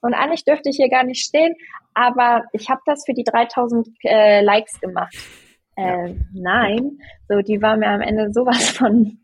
und 0.03 0.13
eigentlich 0.13 0.45
dürfte 0.45 0.69
ich 0.69 0.77
hier 0.77 0.91
gar 0.91 1.05
nicht 1.05 1.25
stehen. 1.25 1.55
aber 1.95 2.45
ich 2.53 2.69
habe 2.69 2.81
das 2.85 3.05
für 3.07 3.15
die 3.15 3.25
3000 3.25 3.89
äh, 4.05 4.43
Likes 4.43 4.79
gemacht. 4.81 5.17
Äh, 5.77 6.15
nein, 6.35 6.99
so 7.29 7.41
die 7.41 7.63
war 7.63 7.77
mir 7.77 7.89
am 7.89 8.01
Ende 8.01 8.33
sowas 8.33 8.71
von 8.71 9.19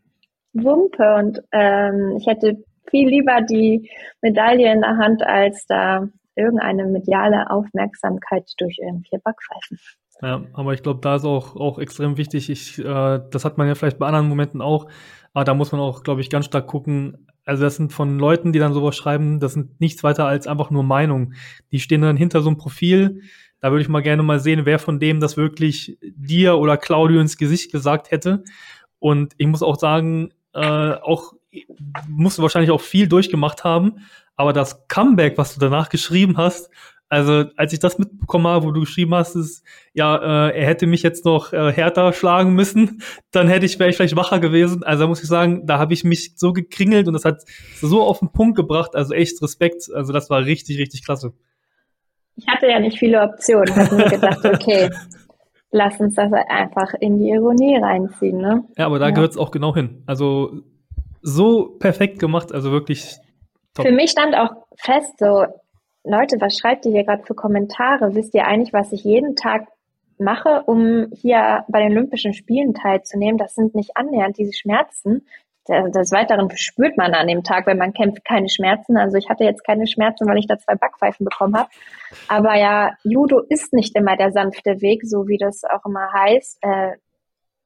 Wumpe 0.55 1.15
und 1.15 1.41
ähm, 1.51 2.15
ich 2.17 2.27
hätte 2.27 2.63
viel 2.89 3.09
lieber 3.09 3.41
die 3.41 3.89
Medaille 4.21 4.71
in 4.71 4.81
der 4.81 4.97
Hand, 4.97 5.23
als 5.23 5.65
da 5.67 6.07
irgendeine 6.35 6.85
mediale 6.85 7.49
Aufmerksamkeit 7.49 8.49
durch 8.57 8.77
irgendwie 8.79 9.17
Backpfeifen. 9.23 9.79
Ja, 10.21 10.45
aber 10.53 10.73
ich 10.73 10.81
glaube, 10.81 11.01
da 11.01 11.15
ist 11.15 11.25
auch, 11.25 11.55
auch 11.55 11.77
extrem 11.77 12.17
wichtig. 12.17 12.49
Ich, 12.49 12.79
äh, 12.79 13.19
das 13.31 13.43
hat 13.43 13.57
man 13.57 13.67
ja 13.67 13.75
vielleicht 13.75 13.99
bei 13.99 14.07
anderen 14.07 14.29
Momenten 14.29 14.61
auch, 14.61 14.87
aber 15.33 15.43
da 15.43 15.53
muss 15.53 15.71
man 15.71 15.81
auch, 15.81 16.03
glaube 16.03 16.21
ich, 16.21 16.29
ganz 16.29 16.45
stark 16.45 16.67
gucken. 16.67 17.27
Also 17.43 17.63
das 17.63 17.75
sind 17.75 17.91
von 17.91 18.17
Leuten, 18.17 18.53
die 18.53 18.59
dann 18.59 18.73
sowas 18.73 18.95
schreiben, 18.95 19.39
das 19.39 19.53
sind 19.53 19.79
nichts 19.81 20.03
weiter 20.03 20.25
als 20.25 20.47
einfach 20.47 20.71
nur 20.71 20.83
Meinungen. 20.83 21.35
Die 21.71 21.79
stehen 21.79 22.01
dann 22.01 22.17
hinter 22.17 22.41
so 22.41 22.49
einem 22.49 22.57
Profil. 22.57 23.21
Da 23.59 23.71
würde 23.71 23.81
ich 23.81 23.89
mal 23.89 24.01
gerne 24.01 24.23
mal 24.23 24.39
sehen, 24.39 24.65
wer 24.65 24.79
von 24.79 24.99
dem 24.99 25.19
das 25.19 25.37
wirklich 25.37 25.97
dir 26.01 26.57
oder 26.57 26.77
Claudio 26.77 27.19
ins 27.19 27.37
Gesicht 27.37 27.71
gesagt 27.71 28.11
hätte. 28.11 28.43
Und 28.99 29.33
ich 29.37 29.47
muss 29.47 29.61
auch 29.61 29.77
sagen, 29.77 30.29
äh, 30.55 30.93
auch 31.01 31.33
musst 32.07 32.37
du 32.37 32.41
wahrscheinlich 32.41 32.71
auch 32.71 32.81
viel 32.81 33.07
durchgemacht 33.07 33.63
haben, 33.63 33.99
aber 34.35 34.51
das 34.51 34.87
Comeback, 34.87 35.37
was 35.37 35.53
du 35.53 35.59
danach 35.59 35.89
geschrieben 35.89 36.37
hast, 36.37 36.69
also 37.07 37.45
als 37.55 37.71
ich 37.71 37.79
das 37.79 37.99
mitbekommen 37.99 38.47
habe, 38.47 38.65
wo 38.65 38.71
du 38.71 38.81
geschrieben 38.81 39.13
hast, 39.13 39.35
ist, 39.35 39.63
ja, 39.93 40.47
äh, 40.47 40.57
er 40.59 40.65
hätte 40.65 40.87
mich 40.87 41.03
jetzt 41.03 41.23
noch 41.23 41.53
äh, 41.53 41.71
härter 41.71 42.13
schlagen 42.13 42.53
müssen, 42.53 43.01
dann 43.31 43.47
hätte 43.47 43.65
ich, 43.65 43.79
wäre 43.79 43.89
ich 43.89 43.95
vielleicht 43.95 44.15
wacher 44.15 44.39
gewesen. 44.39 44.83
Also 44.83 45.03
da 45.03 45.07
muss 45.07 45.21
ich 45.21 45.29
sagen, 45.29 45.67
da 45.67 45.77
habe 45.77 45.93
ich 45.93 46.03
mich 46.03 46.33
so 46.35 46.51
gekringelt 46.51 47.07
und 47.07 47.13
das 47.13 47.23
hat 47.23 47.43
so 47.79 48.01
auf 48.01 48.19
den 48.19 48.31
Punkt 48.31 48.57
gebracht. 48.57 48.95
Also 48.95 49.13
echt 49.13 49.41
Respekt. 49.41 49.89
Also 49.93 50.13
das 50.13 50.29
war 50.29 50.45
richtig, 50.45 50.79
richtig 50.79 51.05
klasse. 51.05 51.33
Ich 52.37 52.47
hatte 52.47 52.67
ja 52.67 52.79
nicht 52.79 52.97
viele 52.97 53.21
Optionen. 53.21 53.67
Ich 53.67 53.75
habe 53.75 53.95
mir 53.95 54.09
gedacht, 54.09 54.43
okay, 54.43 54.89
lass 55.75 55.99
uns 55.99 56.15
das 56.15 56.31
einfach 56.31 56.93
in 57.01 57.19
die 57.19 57.29
Ironie 57.29 57.77
reinziehen, 57.77 58.37
ne? 58.37 58.63
Ja, 58.77 58.85
aber 58.85 58.97
da 58.97 59.09
ja. 59.09 59.11
gehört 59.11 59.31
es 59.31 59.37
auch 59.37 59.51
genau 59.51 59.75
hin. 59.75 60.03
Also 60.07 60.61
so 61.21 61.75
perfekt 61.79 62.19
gemacht, 62.19 62.53
also 62.53 62.71
wirklich 62.71 63.17
top. 63.73 63.85
Für 63.85 63.91
mich 63.91 64.11
stand 64.11 64.35
auch 64.35 64.51
fest, 64.77 65.19
so, 65.19 65.45
Leute, 66.05 66.37
was 66.39 66.57
schreibt 66.57 66.85
ihr 66.85 66.91
hier 66.91 67.03
gerade 67.03 67.23
für 67.23 67.35
Kommentare? 67.35 68.15
Wisst 68.15 68.33
ihr 68.35 68.47
eigentlich, 68.47 68.71
was 68.71 68.93
ich 68.93 69.03
jeden 69.03 69.35
Tag 69.35 69.67
mache, 70.17 70.63
um 70.65 71.07
hier 71.11 71.65
bei 71.67 71.81
den 71.81 71.91
Olympischen 71.91 72.33
Spielen 72.33 72.73
teilzunehmen? 72.73 73.37
Das 73.37 73.53
sind 73.53 73.75
nicht 73.75 73.97
annähernd 73.97 74.37
diese 74.37 74.53
Schmerzen. 74.53 75.27
Des 75.67 76.11
Weiteren 76.11 76.49
spürt 76.55 76.95
man 76.95 77.15
an 77.15 77.27
dem 77.27 77.43
Tag, 77.43 77.65
wenn 77.65 77.79
man 77.79 77.93
kämpft, 77.93 78.23
keine 78.23 78.49
Schmerzen. 78.49 78.97
Also 78.97 79.17
ich 79.17 79.29
hatte 79.29 79.43
jetzt 79.43 79.63
keine 79.63 79.87
Schmerzen, 79.87 80.27
weil 80.27 80.37
ich 80.37 80.47
da 80.47 80.59
zwei 80.59 80.75
Backpfeifen 80.75 81.25
bekommen 81.25 81.57
habe. 81.57 81.69
Aber 82.27 82.55
ja, 82.55 82.93
Judo 83.03 83.39
ist 83.39 83.73
nicht 83.73 83.95
immer 83.95 84.15
der 84.15 84.31
sanfte 84.31 84.81
Weg, 84.81 85.01
so 85.03 85.27
wie 85.27 85.37
das 85.37 85.63
auch 85.63 85.83
immer 85.85 86.11
heißt. 86.13 86.59
Äh, 86.61 86.91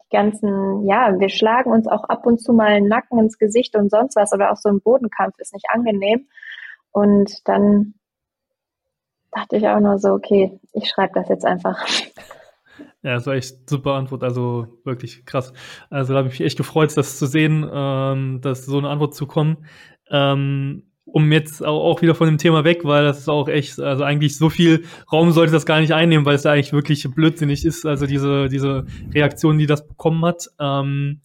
die 0.05 0.15
ganzen, 0.15 0.87
ja, 0.87 1.19
wir 1.19 1.29
schlagen 1.29 1.71
uns 1.71 1.87
auch 1.87 2.05
ab 2.05 2.25
und 2.25 2.39
zu 2.39 2.53
mal 2.53 2.67
einen 2.67 2.87
Nacken 2.87 3.19
ins 3.19 3.37
Gesicht 3.37 3.75
und 3.75 3.91
sonst 3.91 4.15
was 4.15 4.33
oder 4.33 4.51
auch 4.51 4.57
so 4.57 4.69
ein 4.69 4.81
Bodenkampf 4.81 5.37
ist 5.37 5.53
nicht 5.53 5.69
angenehm. 5.69 6.27
Und 6.91 7.47
dann 7.47 7.95
dachte 9.31 9.57
ich 9.57 9.67
auch 9.67 9.79
nur 9.79 9.99
so, 9.99 10.13
okay, 10.13 10.59
ich 10.73 10.89
schreibe 10.89 11.13
das 11.15 11.29
jetzt 11.29 11.45
einfach. 11.45 11.85
Ja, 13.01 13.15
das 13.15 13.25
war 13.25 13.35
echt 13.35 13.69
super 13.69 13.93
Antwort, 13.93 14.23
also 14.23 14.79
wirklich 14.83 15.25
krass. 15.25 15.53
Also 15.89 16.13
da 16.13 16.19
habe 16.19 16.27
ich 16.29 16.39
mich 16.39 16.45
echt 16.45 16.57
gefreut, 16.57 16.95
das 16.95 17.17
zu 17.17 17.25
sehen, 17.25 17.69
ähm, 17.71 18.41
dass 18.41 18.65
so 18.65 18.77
eine 18.77 18.89
Antwort 18.89 19.15
zu 19.15 19.25
kommen. 19.25 19.65
Ähm, 20.11 20.83
um 21.05 21.31
jetzt 21.31 21.65
auch, 21.65 22.01
wieder 22.01 22.13
von 22.13 22.27
dem 22.27 22.37
Thema 22.37 22.63
weg, 22.63 22.81
weil 22.83 23.03
das 23.03 23.19
ist 23.19 23.29
auch 23.29 23.47
echt, 23.47 23.79
also 23.79 24.03
eigentlich 24.03 24.37
so 24.37 24.49
viel 24.49 24.85
Raum 25.11 25.31
sollte 25.31 25.53
das 25.53 25.65
gar 25.65 25.79
nicht 25.79 25.93
einnehmen, 25.93 26.25
weil 26.25 26.35
es 26.35 26.43
da 26.43 26.51
eigentlich 26.51 26.73
wirklich 26.73 27.09
blödsinnig 27.09 27.65
ist, 27.65 27.85
also 27.85 28.05
diese, 28.05 28.47
diese 28.47 28.85
Reaktion, 29.11 29.57
die 29.57 29.65
das 29.65 29.87
bekommen 29.87 30.23
hat. 30.23 30.47
Ähm, 30.59 31.21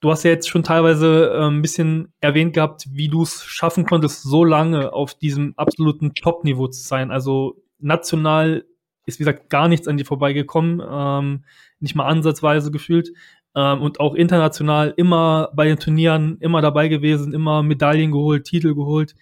Du 0.00 0.10
hast 0.10 0.24
ja 0.24 0.30
jetzt 0.30 0.48
schon 0.48 0.62
teilweise 0.62 1.32
äh, 1.32 1.46
ein 1.46 1.62
bisschen 1.62 2.12
erwähnt 2.20 2.52
gehabt, 2.52 2.86
wie 2.92 3.08
du 3.08 3.22
es 3.22 3.42
schaffen 3.44 3.86
konntest, 3.86 4.22
so 4.22 4.44
lange 4.44 4.92
auf 4.92 5.14
diesem 5.14 5.54
absoluten 5.56 6.12
Top-Niveau 6.14 6.68
zu 6.68 6.82
sein. 6.82 7.10
Also 7.10 7.62
national 7.78 8.66
ist, 9.06 9.18
wie 9.18 9.24
gesagt, 9.24 9.50
gar 9.50 9.68
nichts 9.68 9.88
an 9.88 9.96
dir 9.96 10.04
vorbeigekommen, 10.04 10.82
ähm, 10.88 11.44
nicht 11.80 11.94
mal 11.94 12.06
ansatzweise 12.06 12.70
gefühlt. 12.70 13.10
Ähm, 13.54 13.80
und 13.80 14.00
auch 14.00 14.14
international 14.14 14.92
immer 14.96 15.50
bei 15.54 15.66
den 15.66 15.78
Turnieren, 15.78 16.36
immer 16.40 16.60
dabei 16.60 16.88
gewesen, 16.88 17.32
immer 17.32 17.62
Medaillen 17.62 18.12
geholt, 18.12 18.44
Titel 18.44 18.74
geholt. 18.74 19.16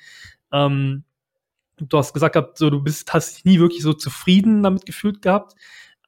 Ähm, 0.53 1.05
du 1.77 1.99
hast 1.99 2.13
gesagt 2.13 2.35
gehabt, 2.35 2.59
so 2.59 2.71
du 2.71 2.83
bist, 2.83 3.13
hast 3.13 3.37
dich 3.37 3.45
nie 3.45 3.61
wirklich 3.61 3.83
so 3.83 3.93
zufrieden 3.93 4.63
damit 4.63 4.87
gefühlt 4.87 5.23
gehabt. 5.23 5.55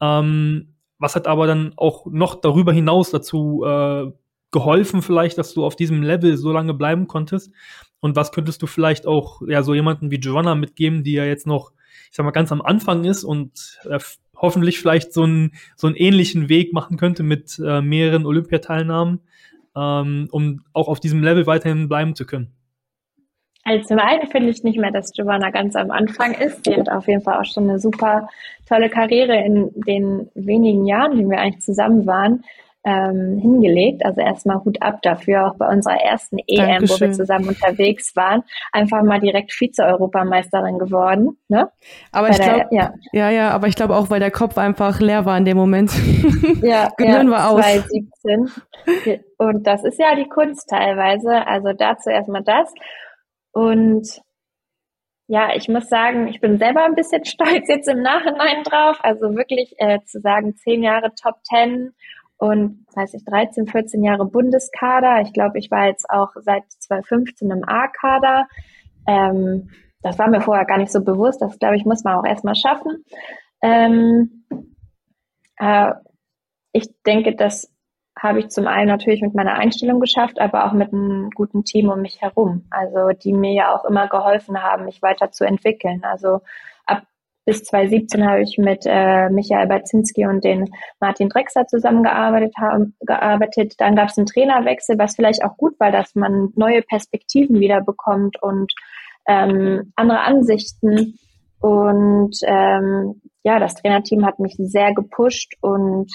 Ähm, 0.00 0.74
was 0.98 1.14
hat 1.14 1.26
aber 1.26 1.46
dann 1.46 1.72
auch 1.76 2.06
noch 2.06 2.36
darüber 2.36 2.72
hinaus 2.72 3.10
dazu 3.10 3.64
äh, 3.64 4.10
geholfen 4.50 5.02
vielleicht, 5.02 5.38
dass 5.38 5.52
du 5.54 5.64
auf 5.64 5.76
diesem 5.76 6.02
Level 6.02 6.36
so 6.36 6.52
lange 6.52 6.74
bleiben 6.74 7.06
konntest? 7.06 7.52
Und 8.00 8.16
was 8.16 8.32
könntest 8.32 8.62
du 8.62 8.66
vielleicht 8.66 9.06
auch 9.06 9.42
ja 9.46 9.62
so 9.62 9.74
jemanden 9.74 10.10
wie 10.10 10.16
Joanna 10.16 10.54
mitgeben, 10.54 11.04
die 11.04 11.12
ja 11.12 11.24
jetzt 11.24 11.46
noch, 11.46 11.72
ich 12.10 12.16
sag 12.16 12.24
mal, 12.24 12.32
ganz 12.32 12.52
am 12.52 12.62
Anfang 12.62 13.04
ist 13.04 13.24
und 13.24 13.78
äh, 13.88 13.98
hoffentlich 14.36 14.78
vielleicht 14.78 15.12
so 15.12 15.22
einen 15.22 15.52
so 15.76 15.86
einen 15.86 15.96
ähnlichen 15.96 16.48
Weg 16.48 16.72
machen 16.72 16.96
könnte 16.96 17.22
mit 17.22 17.60
äh, 17.64 17.80
mehreren 17.80 18.26
Olympiateilnahmen, 18.26 19.20
ähm, 19.76 20.28
um 20.30 20.64
auch 20.72 20.88
auf 20.88 21.00
diesem 21.00 21.22
Level 21.22 21.46
weiterhin 21.46 21.88
bleiben 21.88 22.14
zu 22.14 22.26
können? 22.26 22.52
Also 23.64 23.84
zum 23.88 23.98
einen 23.98 24.28
finde 24.28 24.50
ich 24.50 24.62
nicht 24.62 24.78
mehr, 24.78 24.92
dass 24.92 25.12
Giovanna 25.12 25.50
ganz 25.50 25.74
am 25.74 25.90
Anfang 25.90 26.34
ist. 26.34 26.64
Sie 26.64 26.76
hat 26.76 26.88
auf 26.88 27.08
jeden 27.08 27.22
Fall 27.22 27.40
auch 27.40 27.44
schon 27.44 27.68
eine 27.68 27.80
super 27.80 28.28
tolle 28.68 28.88
Karriere 28.88 29.44
in 29.44 29.72
den 29.74 30.30
wenigen 30.34 30.86
Jahren, 30.86 31.18
die 31.18 31.28
wir 31.28 31.38
eigentlich 31.38 31.64
zusammen 31.64 32.06
waren 32.06 32.44
ähm, 32.86 33.38
hingelegt. 33.38 34.06
Also 34.06 34.20
erstmal 34.20 34.64
Hut 34.64 34.80
ab 34.80 35.02
dafür, 35.02 35.48
auch 35.48 35.56
bei 35.56 35.68
unserer 35.68 36.00
ersten 36.00 36.38
EM, 36.46 36.56
Dankeschön. 36.56 36.88
wo 36.88 37.00
wir 37.00 37.12
zusammen 37.12 37.48
unterwegs 37.48 38.14
waren, 38.14 38.44
einfach 38.72 39.02
mal 39.02 39.18
direkt 39.18 39.52
Vize-Europameisterin 39.52 40.78
geworden. 40.78 41.36
Ne? 41.48 41.68
Aber 42.12 42.28
bei 42.28 42.34
ich 42.34 42.40
glaube, 42.40 42.66
ja. 42.70 42.94
ja, 43.12 43.30
ja, 43.30 43.50
aber 43.50 43.66
ich 43.66 43.74
glaube 43.74 43.96
auch, 43.96 44.08
weil 44.08 44.20
der 44.20 44.30
Kopf 44.30 44.56
einfach 44.56 45.00
leer 45.00 45.26
war 45.26 45.36
in 45.36 45.44
dem 45.44 45.56
Moment. 45.56 45.90
Ja, 46.62 46.90
Gehirn 46.96 47.28
ja, 47.28 47.32
war 47.32 47.50
aus. 47.50 47.60
2017. 47.60 48.50
Und 49.36 49.66
das 49.66 49.84
ist 49.84 49.98
ja 49.98 50.14
die 50.14 50.28
Kunst 50.28 50.68
teilweise. 50.68 51.46
Also 51.46 51.72
dazu 51.72 52.08
erstmal 52.08 52.42
das. 52.42 52.72
Und 53.52 54.20
ja, 55.28 55.54
ich 55.54 55.68
muss 55.68 55.88
sagen, 55.88 56.28
ich 56.28 56.40
bin 56.40 56.58
selber 56.58 56.84
ein 56.84 56.94
bisschen 56.94 57.24
stolz 57.24 57.68
jetzt 57.68 57.88
im 57.88 58.00
Nachhinein 58.02 58.62
drauf. 58.64 58.98
Also 59.02 59.34
wirklich 59.36 59.74
äh, 59.78 59.98
zu 60.04 60.20
sagen, 60.20 60.56
zehn 60.56 60.82
Jahre 60.82 61.12
Top 61.20 61.36
Ten 61.48 61.94
und, 62.38 62.86
weiß 62.94 63.14
ich, 63.14 63.24
13, 63.24 63.66
14 63.66 64.02
Jahre 64.02 64.26
Bundeskader. 64.26 65.20
Ich 65.22 65.32
glaube, 65.32 65.58
ich 65.58 65.70
war 65.70 65.86
jetzt 65.86 66.08
auch 66.10 66.30
seit 66.36 66.64
2015 66.70 67.50
im 67.50 67.64
A-Kader. 67.66 68.46
Ähm, 69.06 69.70
das 70.02 70.18
war 70.18 70.28
mir 70.28 70.40
vorher 70.40 70.66
gar 70.66 70.78
nicht 70.78 70.92
so 70.92 71.02
bewusst. 71.02 71.40
Das, 71.40 71.58
glaube 71.58 71.76
ich, 71.76 71.84
muss 71.84 72.04
man 72.04 72.16
auch 72.16 72.24
erstmal 72.24 72.54
schaffen. 72.54 73.04
Ähm, 73.62 74.44
äh, 75.56 75.92
ich 76.72 76.90
denke, 77.06 77.34
das 77.34 77.72
habe 78.18 78.40
ich 78.40 78.48
zum 78.48 78.66
einen 78.66 78.88
natürlich 78.88 79.20
mit 79.20 79.34
meiner 79.34 79.54
Einstellung 79.54 80.00
geschafft, 80.00 80.40
aber 80.40 80.66
auch 80.66 80.72
mit 80.72 80.92
einem 80.92 81.30
guten 81.30 81.64
Team 81.64 81.90
um 81.90 82.00
mich 82.00 82.20
herum. 82.22 82.66
Also 82.70 83.10
die 83.10 83.32
mir 83.32 83.52
ja 83.52 83.74
auch 83.74 83.84
immer 83.84 84.08
geholfen 84.08 84.62
haben, 84.62 84.86
mich 84.86 85.02
weiterzuentwickeln. 85.02 86.02
Also 86.04 86.40
bis 87.46 87.62
2017 87.62 88.28
habe 88.28 88.42
ich 88.42 88.58
mit 88.58 88.82
äh, 88.86 89.30
Michael 89.30 89.68
Baczynski 89.68 90.26
und 90.26 90.44
den 90.44 90.68
Martin 91.00 91.28
Drexler 91.28 91.66
zusammengearbeitet. 91.68 92.52
Haben, 92.58 92.96
gearbeitet. 93.00 93.74
Dann 93.78 93.94
gab 93.94 94.08
es 94.08 94.18
einen 94.18 94.26
Trainerwechsel, 94.26 94.98
was 94.98 95.14
vielleicht 95.14 95.44
auch 95.44 95.56
gut 95.56 95.78
war, 95.78 95.92
dass 95.92 96.14
man 96.16 96.52
neue 96.56 96.82
Perspektiven 96.82 97.60
wieder 97.60 97.80
bekommt 97.80 98.42
und 98.42 98.72
ähm, 99.28 99.92
andere 99.94 100.20
Ansichten. 100.20 101.18
Und 101.60 102.36
ähm, 102.42 103.22
ja, 103.44 103.60
das 103.60 103.76
Trainerteam 103.76 104.26
hat 104.26 104.40
mich 104.40 104.56
sehr 104.58 104.92
gepusht 104.92 105.54
und 105.60 106.12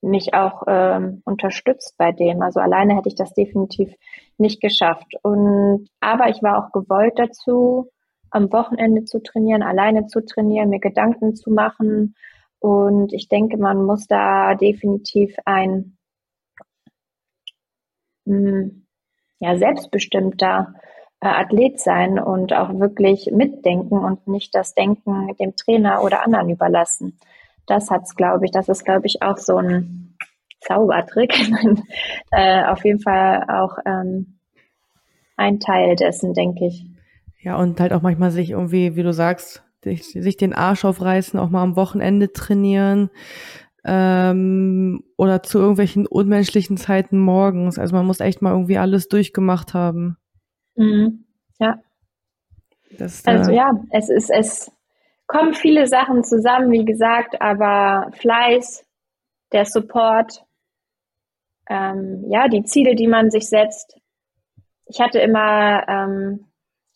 mich 0.00 0.32
auch 0.32 0.62
ähm, 0.68 1.22
unterstützt 1.24 1.96
bei 1.98 2.12
dem. 2.12 2.40
Also 2.40 2.60
alleine 2.60 2.96
hätte 2.96 3.08
ich 3.08 3.16
das 3.16 3.34
definitiv 3.34 3.92
nicht 4.38 4.60
geschafft. 4.60 5.12
Und 5.22 5.88
aber 6.00 6.28
ich 6.28 6.40
war 6.42 6.58
auch 6.64 6.72
gewollt 6.72 7.14
dazu, 7.16 7.90
am 8.30 8.52
Wochenende 8.52 9.04
zu 9.04 9.22
trainieren, 9.22 9.62
alleine 9.62 10.06
zu 10.06 10.24
trainieren, 10.24 10.70
mir 10.70 10.80
Gedanken 10.80 11.34
zu 11.34 11.50
machen. 11.50 12.14
Und 12.58 13.12
ich 13.12 13.28
denke, 13.28 13.56
man 13.56 13.84
muss 13.84 14.06
da 14.06 14.54
definitiv 14.54 15.36
ein 15.44 15.96
hm, 18.26 18.86
ja, 19.38 19.56
selbstbestimmter 19.56 20.74
äh, 21.20 21.28
Athlet 21.28 21.80
sein 21.80 22.18
und 22.18 22.52
auch 22.52 22.78
wirklich 22.78 23.30
mitdenken 23.32 23.98
und 23.98 24.26
nicht 24.26 24.54
das 24.54 24.74
Denken 24.74 25.34
dem 25.38 25.54
Trainer 25.56 26.02
oder 26.02 26.24
anderen 26.24 26.50
überlassen. 26.50 27.18
Das 27.66 27.90
hat's, 27.90 28.16
glaube 28.16 28.46
ich, 28.46 28.50
das 28.50 28.68
ist, 28.68 28.84
glaube 28.84 29.06
ich, 29.06 29.22
auch 29.22 29.38
so 29.38 29.56
ein 29.56 30.16
Zaubertrick. 30.60 31.34
äh, 32.32 32.64
auf 32.64 32.84
jeden 32.84 33.00
Fall 33.00 33.44
auch 33.48 33.78
ähm, 33.84 34.38
ein 35.36 35.60
Teil 35.60 35.96
dessen, 35.96 36.32
denke 36.34 36.66
ich. 36.66 36.84
Ja, 37.46 37.54
und 37.58 37.78
halt 37.78 37.92
auch 37.92 38.02
manchmal 38.02 38.32
sich 38.32 38.50
irgendwie, 38.50 38.96
wie 38.96 39.04
du 39.04 39.12
sagst, 39.12 39.62
sich, 39.84 40.02
sich 40.02 40.36
den 40.36 40.52
Arsch 40.52 40.84
aufreißen, 40.84 41.38
auch 41.38 41.48
mal 41.48 41.62
am 41.62 41.76
Wochenende 41.76 42.32
trainieren 42.32 43.08
ähm, 43.84 45.04
oder 45.16 45.44
zu 45.44 45.60
irgendwelchen 45.60 46.08
unmenschlichen 46.08 46.76
Zeiten 46.76 47.20
morgens. 47.20 47.78
Also 47.78 47.94
man 47.94 48.04
muss 48.04 48.18
echt 48.18 48.42
mal 48.42 48.50
irgendwie 48.50 48.78
alles 48.78 49.06
durchgemacht 49.06 49.74
haben. 49.74 50.16
Mhm. 50.74 51.24
Ja. 51.60 51.78
Das, 52.98 53.24
also 53.24 53.52
ja, 53.52 53.70
es 53.90 54.08
ist, 54.08 54.28
es 54.28 54.72
kommen 55.28 55.54
viele 55.54 55.86
Sachen 55.86 56.24
zusammen, 56.24 56.72
wie 56.72 56.84
gesagt, 56.84 57.40
aber 57.40 58.10
Fleiß, 58.14 58.84
der 59.52 59.66
Support, 59.66 60.44
ähm, 61.70 62.24
ja, 62.28 62.48
die 62.48 62.64
Ziele, 62.64 62.96
die 62.96 63.06
man 63.06 63.30
sich 63.30 63.48
setzt. 63.48 64.00
Ich 64.86 65.00
hatte 65.00 65.20
immer 65.20 65.86
ähm, 65.86 66.45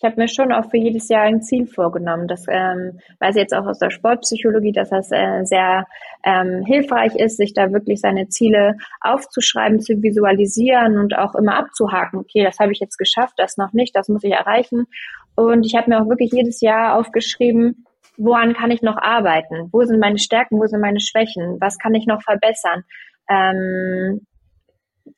ich 0.00 0.04
habe 0.04 0.18
mir 0.18 0.28
schon 0.28 0.50
auch 0.50 0.70
für 0.70 0.78
jedes 0.78 1.10
Jahr 1.10 1.24
ein 1.24 1.42
Ziel 1.42 1.66
vorgenommen. 1.66 2.26
Das 2.26 2.46
ähm, 2.48 3.00
weiß 3.18 3.36
ich 3.36 3.42
jetzt 3.42 3.54
auch 3.54 3.66
aus 3.66 3.78
der 3.78 3.90
Sportpsychologie, 3.90 4.72
dass 4.72 4.88
das 4.88 5.12
äh, 5.12 5.44
sehr 5.44 5.86
ähm, 6.24 6.64
hilfreich 6.64 7.16
ist, 7.16 7.36
sich 7.36 7.52
da 7.52 7.70
wirklich 7.70 8.00
seine 8.00 8.28
Ziele 8.28 8.76
aufzuschreiben, 9.02 9.80
zu 9.80 10.02
visualisieren 10.02 10.96
und 10.96 11.18
auch 11.18 11.34
immer 11.34 11.58
abzuhaken. 11.58 12.20
Okay, 12.20 12.42
das 12.42 12.58
habe 12.58 12.72
ich 12.72 12.80
jetzt 12.80 12.96
geschafft, 12.96 13.34
das 13.36 13.58
noch 13.58 13.74
nicht, 13.74 13.94
das 13.94 14.08
muss 14.08 14.24
ich 14.24 14.32
erreichen. 14.32 14.86
Und 15.34 15.66
ich 15.66 15.76
habe 15.76 15.90
mir 15.90 16.00
auch 16.00 16.08
wirklich 16.08 16.32
jedes 16.32 16.62
Jahr 16.62 16.98
aufgeschrieben, 16.98 17.84
woran 18.16 18.54
kann 18.54 18.70
ich 18.70 18.80
noch 18.80 18.96
arbeiten? 18.96 19.68
Wo 19.70 19.84
sind 19.84 20.00
meine 20.00 20.18
Stärken? 20.18 20.58
Wo 20.58 20.66
sind 20.66 20.80
meine 20.80 21.00
Schwächen? 21.00 21.58
Was 21.60 21.76
kann 21.78 21.94
ich 21.94 22.06
noch 22.06 22.22
verbessern? 22.22 22.84
Ähm, 23.28 24.26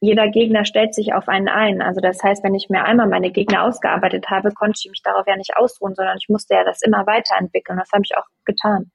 jeder 0.00 0.28
Gegner 0.28 0.64
stellt 0.64 0.94
sich 0.94 1.14
auf 1.14 1.28
einen 1.28 1.48
ein. 1.48 1.82
Also 1.82 2.00
das 2.00 2.22
heißt, 2.22 2.44
wenn 2.44 2.54
ich 2.54 2.68
mir 2.68 2.84
einmal 2.84 3.08
meine 3.08 3.30
Gegner 3.30 3.64
ausgearbeitet 3.64 4.26
habe, 4.30 4.50
konnte 4.52 4.80
ich 4.82 4.90
mich 4.90 5.02
darauf 5.02 5.26
ja 5.26 5.36
nicht 5.36 5.56
ausruhen, 5.56 5.94
sondern 5.94 6.16
ich 6.18 6.28
musste 6.28 6.54
ja 6.54 6.64
das 6.64 6.82
immer 6.82 7.06
weiterentwickeln. 7.06 7.78
Das 7.78 7.90
habe 7.92 8.02
ich 8.04 8.16
auch 8.16 8.26
getan. 8.44 8.90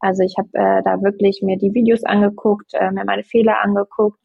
Also 0.00 0.22
ich 0.22 0.34
habe 0.38 0.48
äh, 0.52 0.82
da 0.82 1.02
wirklich 1.02 1.40
mir 1.42 1.56
die 1.58 1.74
Videos 1.74 2.04
angeguckt, 2.04 2.72
äh, 2.74 2.90
mir 2.90 3.04
meine 3.04 3.24
Fehler 3.24 3.60
angeguckt, 3.62 4.18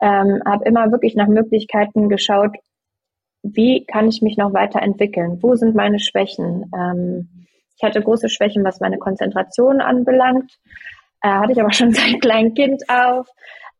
ähm, 0.00 0.42
habe 0.46 0.64
immer 0.64 0.90
wirklich 0.92 1.14
nach 1.14 1.28
Möglichkeiten 1.28 2.08
geschaut, 2.08 2.56
wie 3.42 3.84
kann 3.84 4.08
ich 4.08 4.22
mich 4.22 4.36
noch 4.36 4.54
weiterentwickeln? 4.54 5.38
Wo 5.42 5.54
sind 5.54 5.74
meine 5.74 6.00
Schwächen? 6.00 6.70
Ähm, 6.74 7.46
ich 7.76 7.82
hatte 7.82 8.02
große 8.02 8.28
Schwächen, 8.28 8.64
was 8.64 8.80
meine 8.80 8.98
Konzentration 8.98 9.80
anbelangt. 9.80 10.50
Äh, 11.22 11.28
hatte 11.28 11.52
ich 11.52 11.60
aber 11.60 11.72
schon 11.72 11.92
seit 11.92 12.20
kleinem 12.20 12.54
Kind 12.54 12.82
auf. 12.88 13.28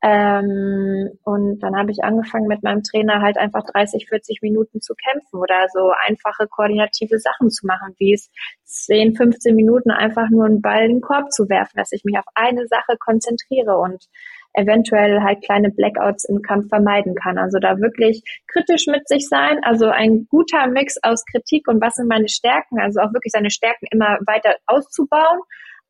Ähm, 0.06 1.18
und 1.22 1.60
dann 1.60 1.74
habe 1.74 1.90
ich 1.90 2.04
angefangen 2.04 2.46
mit 2.46 2.62
meinem 2.62 2.82
Trainer 2.82 3.22
halt 3.22 3.38
einfach 3.38 3.62
30, 3.64 4.06
40 4.06 4.42
Minuten 4.42 4.82
zu 4.82 4.92
kämpfen 4.94 5.38
oder 5.38 5.66
so 5.72 5.92
einfache 6.06 6.46
koordinative 6.46 7.18
Sachen 7.18 7.48
zu 7.48 7.66
machen, 7.66 7.94
wie 7.96 8.12
es 8.12 8.30
10, 8.64 9.16
15 9.16 9.54
Minuten 9.54 9.90
einfach 9.90 10.28
nur 10.28 10.44
einen 10.44 10.60
Ball 10.60 10.84
in 10.84 10.96
den 10.96 11.00
Korb 11.00 11.32
zu 11.32 11.48
werfen, 11.48 11.78
dass 11.78 11.92
ich 11.92 12.04
mich 12.04 12.18
auf 12.18 12.26
eine 12.34 12.66
Sache 12.66 12.98
konzentriere 12.98 13.78
und 13.78 14.04
eventuell 14.52 15.22
halt 15.22 15.42
kleine 15.42 15.70
Blackouts 15.70 16.26
im 16.26 16.42
Kampf 16.42 16.68
vermeiden 16.68 17.14
kann. 17.14 17.38
Also 17.38 17.58
da 17.58 17.78
wirklich 17.78 18.22
kritisch 18.46 18.86
mit 18.86 19.08
sich 19.08 19.26
sein, 19.26 19.60
also 19.62 19.86
ein 19.86 20.26
guter 20.28 20.66
Mix 20.66 20.96
aus 21.02 21.24
Kritik 21.24 21.66
und 21.66 21.80
was 21.80 21.94
sind 21.94 22.08
meine 22.08 22.28
Stärken, 22.28 22.78
also 22.78 23.00
auch 23.00 23.14
wirklich 23.14 23.32
seine 23.32 23.50
Stärken 23.50 23.86
immer 23.90 24.18
weiter 24.26 24.54
auszubauen, 24.66 25.40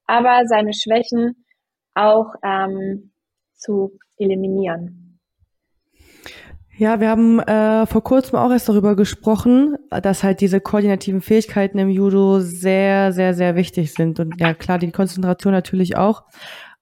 aber 0.07 0.47
seine 0.47 0.73
Schwächen 0.73 1.45
auch 1.95 2.35
ähm, 2.45 3.11
zu 3.65 3.93
eliminieren. 4.19 5.19
Ja, 6.77 6.99
wir 6.99 7.09
haben 7.09 7.39
äh, 7.39 7.87
vor 7.87 8.03
kurzem 8.03 8.37
auch 8.37 8.51
erst 8.51 8.69
darüber 8.69 8.97
gesprochen, 8.97 9.77
dass 9.91 10.25
halt 10.25 10.41
diese 10.41 10.61
koordinativen 10.61 11.21
Fähigkeiten 11.21 11.79
im 11.79 11.89
Judo 11.89 12.41
sehr, 12.41 13.13
sehr, 13.13 13.33
sehr 13.35 13.55
wichtig 13.55 13.95
sind. 13.95 14.19
Und 14.19 14.41
ja, 14.41 14.55
klar, 14.55 14.79
die 14.79 14.91
Konzentration 14.91 15.53
natürlich 15.53 15.97
auch. 15.97 16.25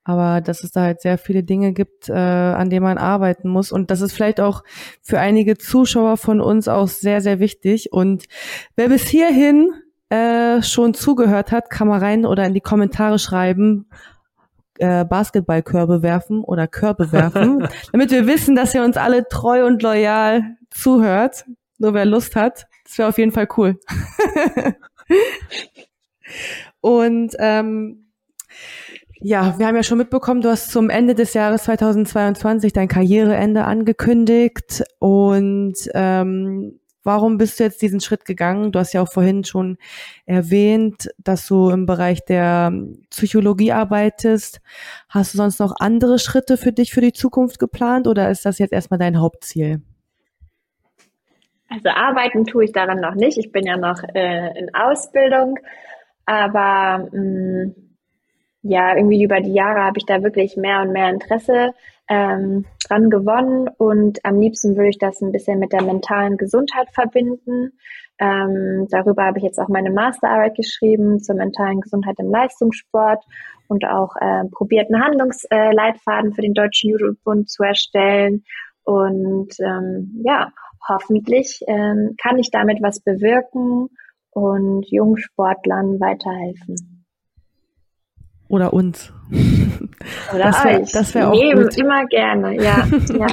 Aber 0.03 0.41
dass 0.41 0.65
es 0.65 0.73
da 0.73 0.81
halt 0.81 1.03
sehr 1.03 1.19
viele 1.19 1.43
Dinge 1.43 1.75
gibt, 1.75 2.09
äh, 2.09 2.15
an 2.15 2.71
denen 2.71 2.85
man 2.85 2.97
arbeiten 2.97 3.51
muss. 3.51 3.71
Und 3.71 3.91
das 3.91 4.01
ist 4.01 4.13
vielleicht 4.15 4.41
auch 4.41 4.65
für 5.03 5.21
einige 5.21 5.59
Zuschauer 5.59 6.17
von 6.17 6.41
uns 6.41 6.69
auch 6.69 6.89
sehr, 6.89 7.21
sehr 7.21 7.39
wichtig. 7.39 7.93
Und 7.93 8.25
wer 8.77 8.89
bis 8.89 9.07
hierhin 9.07 9.71
äh, 10.09 10.63
schon 10.63 10.95
zugehört 10.95 11.53
hat, 11.53 11.69
kann 11.69 11.89
mal 11.89 12.01
rein 12.01 12.25
oder 12.25 12.47
in 12.47 12.55
die 12.55 12.61
Kommentare 12.61 13.19
schreiben, 13.19 13.91
äh, 14.83 15.05
Basketballkörbe 15.05 16.03
werfen 16.03 16.43
oder 16.43 16.67
Körbe 16.67 17.13
werfen, 17.13 17.69
damit 17.93 18.11
wir 18.11 18.27
wissen, 18.27 18.57
dass 18.57 18.75
ihr 18.75 18.83
uns 18.83 18.97
alle 18.97 19.29
treu 19.29 19.65
und 19.65 19.83
loyal 19.83 20.57
zuhört. 20.71 21.45
Nur 21.79 21.95
wer 21.95 22.05
Lust 22.05 22.35
hat, 22.35 22.67
das 22.85 22.99
wäre 22.99 23.09
auf 23.09 23.19
jeden 23.19 23.33
Fall 23.33 23.49
cool. 23.57 23.79
und 26.81 27.35
ähm, 27.39 28.13
ja, 29.21 29.57
wir 29.59 29.67
haben 29.69 29.77
ja 29.77 29.85
schon 29.85 29.99
mitbekommen, 29.99 30.41
du 30.41 30.51
hast 30.51 30.73
zum 30.73 30.91
Ende 30.91 31.15
des 31.15 31.33
Jahres 31.33 31.63
2022 31.65 32.73
dein 32.73 32.89
Karriereende 32.89 33.65
angekündigt 33.65 34.83
und 34.99 35.75
ähm, 35.95 36.81
Warum 37.05 37.37
bist 37.37 37.59
du 37.59 37.65
jetzt 37.65 37.83
diesen 37.83 38.01
Schritt 38.01 38.25
gegangen? 38.25 38.71
Du 38.71 38.79
hast 38.79 38.93
ja 38.93 39.03
auch 39.03 39.13
vorhin 39.13 39.45
schon 39.45 39.77
erwähnt, 40.25 41.11
dass 41.19 41.47
du 41.47 41.71
im 41.71 41.87
Bereich 41.87 42.25
der 42.25 42.73
Psychologie 43.11 43.73
arbeitest. 43.73 44.61
Hast 45.09 45.35
du 45.35 45.39
sonst 45.39 45.59
noch 45.59 45.75
andere 45.79 46.19
Schritte 46.19 46.57
für 46.57 46.73
dich 46.73 46.93
für 46.93 47.01
die 47.01 47.13
Zukunft 47.13 47.59
geplant 47.59 48.07
oder 48.07 48.31
ist 48.31 48.45
das 48.45 48.59
jetzt 48.59 48.73
erstmal 48.73 48.99
dein 48.99 49.21
Hauptziel? 49.21 49.83
Also 51.69 51.89
arbeiten 51.89 52.45
tue 52.45 52.65
ich 52.65 52.73
daran 52.73 53.01
noch 53.01 53.15
nicht. 53.15 53.39
Ich 53.39 53.51
bin 53.51 53.67
ja 53.67 53.77
noch 53.77 54.03
äh, 54.15 54.59
in 54.59 54.75
Ausbildung, 54.75 55.59
aber 56.27 57.09
mh, 57.13 57.65
mm, 57.65 57.75
ja, 58.63 58.95
irgendwie 58.97 59.25
über 59.25 59.41
die 59.41 59.55
Jahre 59.55 59.83
habe 59.83 59.99
ich 59.99 60.07
da 60.07 60.23
wirklich 60.23 60.57
mehr 60.57 60.83
und 60.83 60.93
mehr 60.93 61.11
Interesse 61.11 61.75
ähm, 62.09 62.65
dran 62.87 63.11
gewonnen 63.11 63.69
und 63.79 64.25
am 64.25 64.41
liebsten 64.41 64.77
würde 64.77 64.91
ich 64.91 64.99
das 64.99 65.21
ein 65.21 65.33
bisschen 65.33 65.59
mit 65.59 65.73
der 65.73 65.83
mentalen 65.83 66.37
Gesundheit 66.37 66.89
verbinden. 66.93 67.73
Ähm, 68.19 68.87
darüber 68.91 69.25
habe 69.25 69.39
ich 69.39 69.45
jetzt 69.45 69.59
auch 69.59 69.69
meine 69.69 69.91
Masterarbeit 69.91 70.55
geschrieben 70.55 71.21
zur 71.21 71.37
mentalen 71.37 71.81
Gesundheit 71.81 72.17
im 72.19 72.31
Leistungssport 72.31 73.25
und 73.69 73.85
auch 73.85 74.15
äh, 74.21 74.45
probiert, 74.51 74.93
einen 74.93 75.03
Handlungsleitfaden 75.03 76.33
für 76.35 76.43
den 76.43 76.55
Deutschen 76.55 76.91
Judo-Bund 76.91 77.49
zu 77.49 77.63
erstellen. 77.63 78.45
Und 78.85 79.55
ähm, 79.61 80.23
ja, 80.25 80.53
hoffentlich 80.89 81.61
ähm, 81.67 82.17
kann 82.23 82.39
ich 82.39 82.51
damit 82.51 82.83
was 82.83 83.01
bewirken 83.01 83.89
und 84.31 84.87
jungen 84.91 85.17
Sportlern 85.17 86.01
weiterhelfen. 86.01 86.92
Oder 88.53 88.75
uns. 88.75 89.11
Oder 90.35 90.45
das 90.45 90.63
wär, 90.63 90.81
euch. 90.83 90.93
Das 90.93 91.15
wäre 91.15 91.31
auch 91.31 91.43
Eben, 91.43 91.63
gut. 91.63 91.79
immer 91.79 92.05
gerne, 92.05 92.55
ja, 92.57 92.87
ja. 93.19 93.27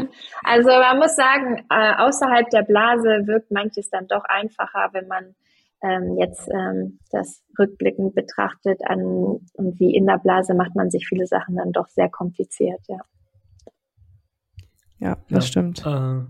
Also 0.46 0.70
man 0.70 0.98
muss 0.98 1.14
sagen, 1.18 1.58
äh, 1.70 1.96
außerhalb 1.98 2.50
der 2.52 2.62
Blase 2.62 3.28
wirkt 3.28 3.52
manches 3.52 3.90
dann 3.90 4.08
doch 4.08 4.24
einfacher, 4.24 4.88
wenn 4.94 5.10
man 5.10 5.36
ähm, 5.84 6.16
jetzt 6.18 6.48
ähm, 6.54 7.00
das 7.12 7.44
rückblickend 7.60 8.16
betrachtet 8.16 8.80
an 8.88 9.02
und 9.02 9.78
wie 9.82 9.94
in 9.94 10.06
der 10.06 10.20
Blase 10.20 10.54
macht 10.54 10.74
man 10.76 10.90
sich 10.90 11.06
viele 11.06 11.28
Sachen 11.28 11.58
dann 11.58 11.74
doch 11.74 11.88
sehr 11.88 12.08
kompliziert, 12.08 12.80
ja. 12.88 13.00
Ja, 15.00 15.18
das 15.30 15.44
ja, 15.44 15.48
stimmt. 15.52 15.86
Äh, 15.86 16.22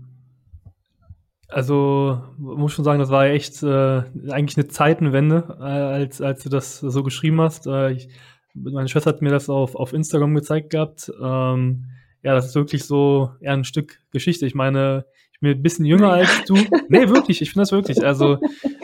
also 1.46 2.20
muss 2.38 2.72
schon 2.72 2.84
sagen, 2.84 2.98
das 2.98 3.10
war 3.10 3.26
echt 3.26 3.62
äh, 3.62 4.02
eigentlich 4.30 4.56
eine 4.56 4.66
Zeitenwende, 4.66 5.56
äh, 5.60 5.62
als 5.62 6.20
als 6.20 6.42
du 6.42 6.48
das 6.48 6.80
so 6.80 7.04
geschrieben 7.04 7.40
hast. 7.40 7.68
Äh, 7.68 7.92
ich 7.92 8.08
meine 8.54 8.88
Schwester 8.88 9.10
hat 9.10 9.22
mir 9.22 9.30
das 9.30 9.48
auf, 9.48 9.74
auf 9.74 9.92
Instagram 9.92 10.34
gezeigt 10.34 10.70
gehabt. 10.70 11.10
Ähm, 11.22 11.86
ja, 12.22 12.34
das 12.34 12.46
ist 12.46 12.54
wirklich 12.54 12.84
so 12.84 13.30
eher 13.40 13.54
ein 13.54 13.64
Stück 13.64 13.98
Geschichte. 14.12 14.46
Ich 14.46 14.54
meine, 14.54 15.04
ich 15.32 15.40
bin 15.40 15.50
ein 15.52 15.62
bisschen 15.62 15.86
jünger 15.86 16.12
als 16.12 16.44
du. 16.44 16.54
Nee, 16.88 17.08
wirklich, 17.08 17.40
ich 17.40 17.50
finde 17.50 17.62
das 17.62 17.72
wirklich. 17.72 18.04
Also, 18.04 18.38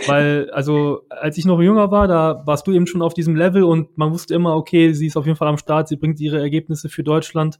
weil, 0.06 0.48
also, 0.52 1.02
als 1.10 1.36
ich 1.38 1.44
noch 1.44 1.60
jünger 1.60 1.90
war, 1.90 2.06
da 2.06 2.42
warst 2.46 2.66
du 2.68 2.72
eben 2.72 2.86
schon 2.86 3.02
auf 3.02 3.14
diesem 3.14 3.34
Level 3.34 3.64
und 3.64 3.98
man 3.98 4.12
wusste 4.12 4.32
immer, 4.34 4.54
okay, 4.54 4.92
sie 4.92 5.06
ist 5.06 5.16
auf 5.16 5.26
jeden 5.26 5.36
Fall 5.36 5.48
am 5.48 5.58
Start, 5.58 5.88
sie 5.88 5.96
bringt 5.96 6.20
ihre 6.20 6.38
Ergebnisse 6.40 6.88
für 6.88 7.02
Deutschland. 7.02 7.58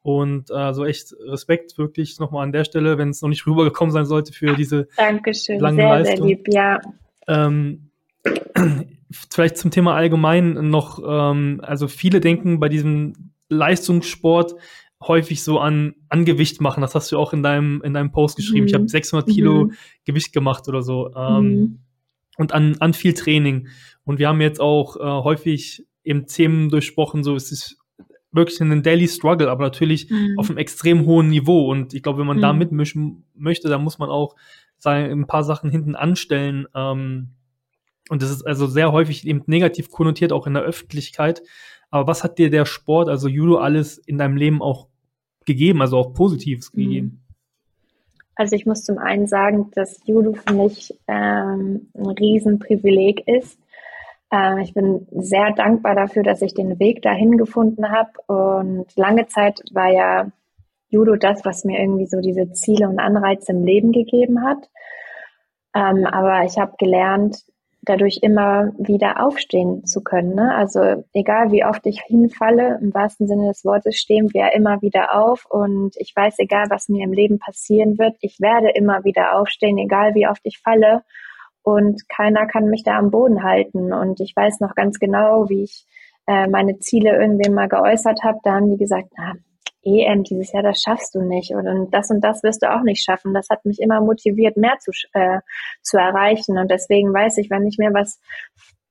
Und 0.00 0.50
also 0.50 0.84
echt 0.84 1.14
Respekt 1.26 1.78
wirklich 1.78 2.18
nochmal 2.18 2.42
an 2.42 2.52
der 2.52 2.64
Stelle, 2.64 2.98
wenn 2.98 3.10
es 3.10 3.22
noch 3.22 3.28
nicht 3.28 3.46
rübergekommen 3.46 3.92
sein 3.92 4.06
sollte 4.06 4.32
für 4.32 4.56
diese 4.56 4.88
Dankeschön, 4.96 5.60
langen 5.60 5.76
sehr, 5.76 5.88
Leistungen. 5.88 6.16
sehr 6.16 6.26
lieb, 6.26 6.48
ja. 6.48 6.80
Ähm, 7.28 7.90
vielleicht 9.30 9.56
zum 9.56 9.70
Thema 9.70 9.94
allgemein 9.94 10.70
noch, 10.70 11.02
ähm, 11.06 11.60
also 11.62 11.88
viele 11.88 12.20
denken 12.20 12.60
bei 12.60 12.68
diesem 12.68 13.32
Leistungssport 13.48 14.54
häufig 15.06 15.42
so 15.42 15.58
an, 15.58 15.94
an 16.08 16.24
Gewicht 16.24 16.60
machen. 16.60 16.80
Das 16.80 16.94
hast 16.94 17.10
du 17.12 17.18
auch 17.18 17.32
in 17.32 17.42
deinem, 17.42 17.82
in 17.82 17.94
deinem 17.94 18.12
Post 18.12 18.36
geschrieben. 18.36 18.62
Mhm. 18.62 18.68
Ich 18.68 18.74
habe 18.74 18.88
600 18.88 19.28
Kilo 19.28 19.64
mhm. 19.64 19.72
Gewicht 20.04 20.32
gemacht 20.32 20.68
oder 20.68 20.82
so. 20.82 21.12
Ähm, 21.14 21.44
mhm. 21.44 21.78
Und 22.38 22.52
an, 22.52 22.76
an 22.78 22.94
viel 22.94 23.14
Training. 23.14 23.68
Und 24.04 24.18
wir 24.18 24.28
haben 24.28 24.40
jetzt 24.40 24.60
auch 24.60 24.96
äh, 24.96 25.00
häufig 25.00 25.86
eben 26.04 26.26
Themen 26.26 26.70
durchsprochen, 26.70 27.22
so 27.22 27.36
es 27.36 27.52
ist 27.52 27.78
wirklich 28.32 28.60
ein 28.60 28.82
Daily 28.82 29.06
Struggle, 29.06 29.50
aber 29.50 29.64
natürlich 29.64 30.10
mhm. 30.10 30.38
auf 30.38 30.48
einem 30.48 30.58
extrem 30.58 31.04
hohen 31.04 31.28
Niveau. 31.28 31.70
Und 31.70 31.94
ich 31.94 32.02
glaube, 32.02 32.20
wenn 32.20 32.26
man 32.26 32.40
da 32.40 32.52
mhm. 32.52 32.58
mitmischen 32.60 33.24
möchte, 33.34 33.68
dann 33.68 33.84
muss 33.84 33.98
man 33.98 34.08
auch 34.08 34.34
ein 34.84 35.26
paar 35.26 35.44
Sachen 35.44 35.70
hinten 35.70 35.94
anstellen. 35.94 36.66
Ähm, 36.74 37.34
und 38.12 38.20
das 38.20 38.30
ist 38.30 38.46
also 38.46 38.66
sehr 38.66 38.92
häufig 38.92 39.26
eben 39.26 39.42
negativ 39.46 39.90
konnotiert, 39.90 40.34
auch 40.34 40.46
in 40.46 40.52
der 40.52 40.64
Öffentlichkeit. 40.64 41.42
Aber 41.90 42.06
was 42.06 42.22
hat 42.22 42.36
dir 42.36 42.50
der 42.50 42.66
Sport, 42.66 43.08
also 43.08 43.26
Judo, 43.26 43.56
alles 43.56 43.96
in 43.96 44.18
deinem 44.18 44.36
Leben 44.36 44.60
auch 44.60 44.88
gegeben, 45.46 45.80
also 45.80 45.96
auch 45.96 46.12
Positives 46.12 46.74
mhm. 46.74 46.82
gegeben? 46.82 47.24
Also 48.34 48.54
ich 48.54 48.66
muss 48.66 48.84
zum 48.84 48.98
einen 48.98 49.26
sagen, 49.26 49.70
dass 49.74 49.98
Judo 50.04 50.34
für 50.34 50.52
mich 50.52 50.92
ähm, 51.08 51.88
ein 51.94 52.06
Riesenprivileg 52.06 53.26
ist. 53.26 53.58
Ähm, 54.30 54.58
ich 54.58 54.74
bin 54.74 55.06
sehr 55.12 55.52
dankbar 55.52 55.94
dafür, 55.94 56.22
dass 56.22 56.42
ich 56.42 56.52
den 56.52 56.78
Weg 56.78 57.00
dahin 57.00 57.38
gefunden 57.38 57.88
habe. 57.88 58.10
Und 58.26 58.94
lange 58.94 59.26
Zeit 59.28 59.62
war 59.72 59.90
ja 59.90 60.30
Judo 60.90 61.16
das, 61.16 61.46
was 61.46 61.64
mir 61.64 61.80
irgendwie 61.80 62.06
so 62.06 62.20
diese 62.20 62.52
Ziele 62.52 62.90
und 62.90 62.98
Anreize 62.98 63.52
im 63.52 63.64
Leben 63.64 63.90
gegeben 63.90 64.44
hat. 64.44 64.68
Ähm, 65.74 66.04
aber 66.04 66.44
ich 66.44 66.58
habe 66.58 66.74
gelernt, 66.78 67.42
dadurch 67.82 68.20
immer 68.22 68.72
wieder 68.78 69.24
aufstehen 69.24 69.84
zu 69.84 70.02
können. 70.02 70.34
Ne? 70.34 70.54
Also 70.54 71.04
egal 71.12 71.50
wie 71.50 71.64
oft 71.64 71.84
ich 71.86 72.00
hinfalle, 72.02 72.78
im 72.80 72.94
wahrsten 72.94 73.26
Sinne 73.26 73.48
des 73.48 73.64
Wortes 73.64 73.96
stehen 73.96 74.32
wir 74.32 74.52
immer 74.54 74.80
wieder 74.82 75.14
auf 75.14 75.46
und 75.50 75.96
ich 75.96 76.14
weiß, 76.14 76.38
egal 76.38 76.66
was 76.70 76.88
mir 76.88 77.04
im 77.04 77.12
Leben 77.12 77.40
passieren 77.40 77.98
wird, 77.98 78.16
ich 78.20 78.40
werde 78.40 78.70
immer 78.70 79.04
wieder 79.04 79.36
aufstehen, 79.36 79.78
egal 79.78 80.14
wie 80.14 80.28
oft 80.28 80.42
ich 80.44 80.60
falle 80.60 81.02
und 81.62 82.08
keiner 82.08 82.46
kann 82.46 82.66
mich 82.66 82.84
da 82.84 82.96
am 82.98 83.10
Boden 83.10 83.42
halten 83.42 83.92
und 83.92 84.20
ich 84.20 84.34
weiß 84.36 84.60
noch 84.60 84.76
ganz 84.76 85.00
genau, 85.00 85.48
wie 85.48 85.64
ich 85.64 85.84
äh, 86.28 86.46
meine 86.46 86.78
Ziele 86.78 87.20
irgendwem 87.20 87.54
mal 87.54 87.68
geäußert 87.68 88.22
habe, 88.22 88.38
da 88.44 88.54
haben 88.54 88.70
die 88.70 88.78
gesagt, 88.78 89.08
na, 89.16 89.34
EM 89.84 90.22
dieses 90.22 90.52
Jahr, 90.52 90.62
das 90.62 90.80
schaffst 90.80 91.14
du 91.14 91.22
nicht 91.22 91.54
oder 91.54 91.86
das 91.90 92.10
und 92.10 92.20
das 92.22 92.42
wirst 92.42 92.62
du 92.62 92.72
auch 92.72 92.82
nicht 92.82 93.04
schaffen. 93.04 93.34
Das 93.34 93.48
hat 93.50 93.64
mich 93.64 93.80
immer 93.80 94.00
motiviert, 94.00 94.56
mehr 94.56 94.78
zu, 94.80 94.92
äh, 95.12 95.40
zu 95.82 95.98
erreichen. 95.98 96.58
Und 96.58 96.70
deswegen 96.70 97.12
weiß 97.12 97.38
ich, 97.38 97.50
wenn 97.50 97.66
ich 97.66 97.78
mir 97.78 97.92
was 97.92 98.20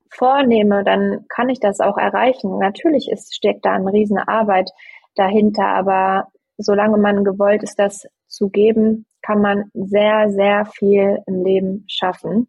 vornehme, 0.10 0.84
dann 0.84 1.26
kann 1.30 1.50
ich 1.50 1.60
das 1.60 1.80
auch 1.80 1.98
erreichen. 1.98 2.58
Natürlich 2.60 3.10
ist, 3.10 3.34
steckt 3.36 3.66
da 3.66 3.74
eine 3.74 3.92
riesen 3.92 4.18
Arbeit 4.18 4.70
dahinter, 5.16 5.66
aber 5.66 6.28
solange 6.58 6.98
man 6.98 7.24
gewollt 7.24 7.64
ist, 7.64 7.80
das 7.80 8.06
zu 8.28 8.50
geben, 8.50 9.06
kann 9.22 9.42
man 9.42 9.72
sehr, 9.74 10.30
sehr 10.32 10.66
viel 10.66 11.20
im 11.28 11.44
Leben 11.44 11.86
schaffen. 11.88 12.48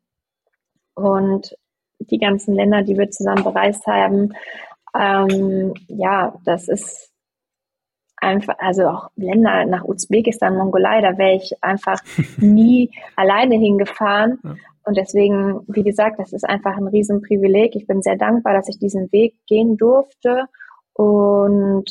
Und 0.95 1.57
die 1.99 2.19
ganzen 2.19 2.55
Länder, 2.55 2.83
die 2.83 2.97
wir 2.97 3.11
zusammen 3.11 3.45
bereist 3.45 3.87
haben, 3.87 4.33
ähm, 4.99 5.75
ja, 5.89 6.35
das 6.45 6.69
ist 6.69 7.12
einfach, 8.23 8.55
also 8.59 8.87
auch 8.87 9.11
Länder 9.17 9.67
nach 9.67 9.85
Usbekistan, 9.85 10.57
Mongolei, 10.57 11.01
da 11.01 11.19
wäre 11.19 11.37
ich 11.37 11.53
einfach 11.61 11.99
nie 12.39 12.91
alleine 13.17 13.57
hingefahren. 13.57 14.39
Ja. 14.43 14.55
Und 14.85 14.97
deswegen, 14.97 15.61
wie 15.69 15.85
gesagt, 15.85 16.19
das 16.19 16.33
ist 16.33 16.49
einfach 16.49 16.77
ein 16.77 16.89
Riesenprivileg. 16.89 17.77
Ich 17.77 17.87
bin 17.87 18.03
sehr 18.03 18.17
dankbar, 18.17 18.55
dass 18.55 18.69
ich 18.69 18.79
diesen 18.79 19.13
Weg 19.13 19.35
gehen 19.47 19.77
durfte 19.77 20.47
und 20.95 21.85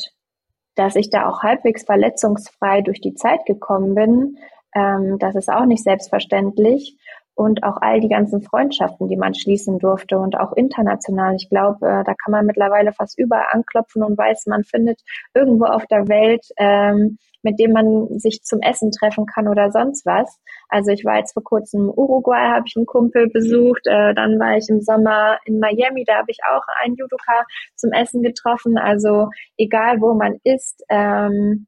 dass 0.74 0.96
ich 0.96 1.10
da 1.10 1.28
auch 1.28 1.42
halbwegs 1.42 1.84
verletzungsfrei 1.84 2.82
durch 2.82 3.00
die 3.00 3.14
Zeit 3.14 3.46
gekommen 3.46 3.94
bin. 3.94 4.38
Ähm, 4.74 5.18
das 5.18 5.34
ist 5.34 5.50
auch 5.50 5.66
nicht 5.66 5.84
selbstverständlich 5.84 6.96
und 7.42 7.64
auch 7.64 7.76
all 7.80 8.00
die 8.00 8.08
ganzen 8.08 8.40
Freundschaften, 8.42 9.08
die 9.08 9.16
man 9.16 9.34
schließen 9.34 9.78
durfte 9.78 10.18
und 10.18 10.38
auch 10.38 10.52
international. 10.52 11.34
Ich 11.34 11.48
glaube, 11.48 11.86
äh, 11.86 12.04
da 12.04 12.14
kann 12.14 12.30
man 12.30 12.46
mittlerweile 12.46 12.92
fast 12.92 13.18
überall 13.18 13.46
anklopfen 13.50 14.02
und 14.02 14.16
weiß, 14.16 14.46
man 14.46 14.62
findet 14.64 15.00
irgendwo 15.34 15.64
auf 15.64 15.84
der 15.86 16.08
Welt, 16.08 16.44
ähm, 16.56 17.18
mit 17.42 17.58
dem 17.58 17.72
man 17.72 18.18
sich 18.20 18.42
zum 18.42 18.60
Essen 18.60 18.92
treffen 18.92 19.26
kann 19.26 19.48
oder 19.48 19.72
sonst 19.72 20.06
was. 20.06 20.38
Also 20.68 20.92
ich 20.92 21.04
war 21.04 21.18
jetzt 21.18 21.32
vor 21.32 21.42
kurzem 21.42 21.86
in 21.86 21.88
Uruguay, 21.88 22.52
habe 22.52 22.64
ich 22.66 22.76
einen 22.76 22.86
Kumpel 22.86 23.28
besucht, 23.28 23.86
äh, 23.86 24.14
dann 24.14 24.38
war 24.38 24.56
ich 24.56 24.68
im 24.68 24.80
Sommer 24.80 25.38
in 25.44 25.58
Miami, 25.58 26.04
da 26.06 26.18
habe 26.18 26.30
ich 26.30 26.38
auch 26.48 26.62
einen 26.82 26.94
Judoka 26.94 27.44
zum 27.74 27.90
Essen 27.92 28.22
getroffen. 28.22 28.78
Also 28.78 29.28
egal 29.56 30.00
wo 30.00 30.14
man 30.14 30.36
ist, 30.44 30.84
ähm, 30.88 31.66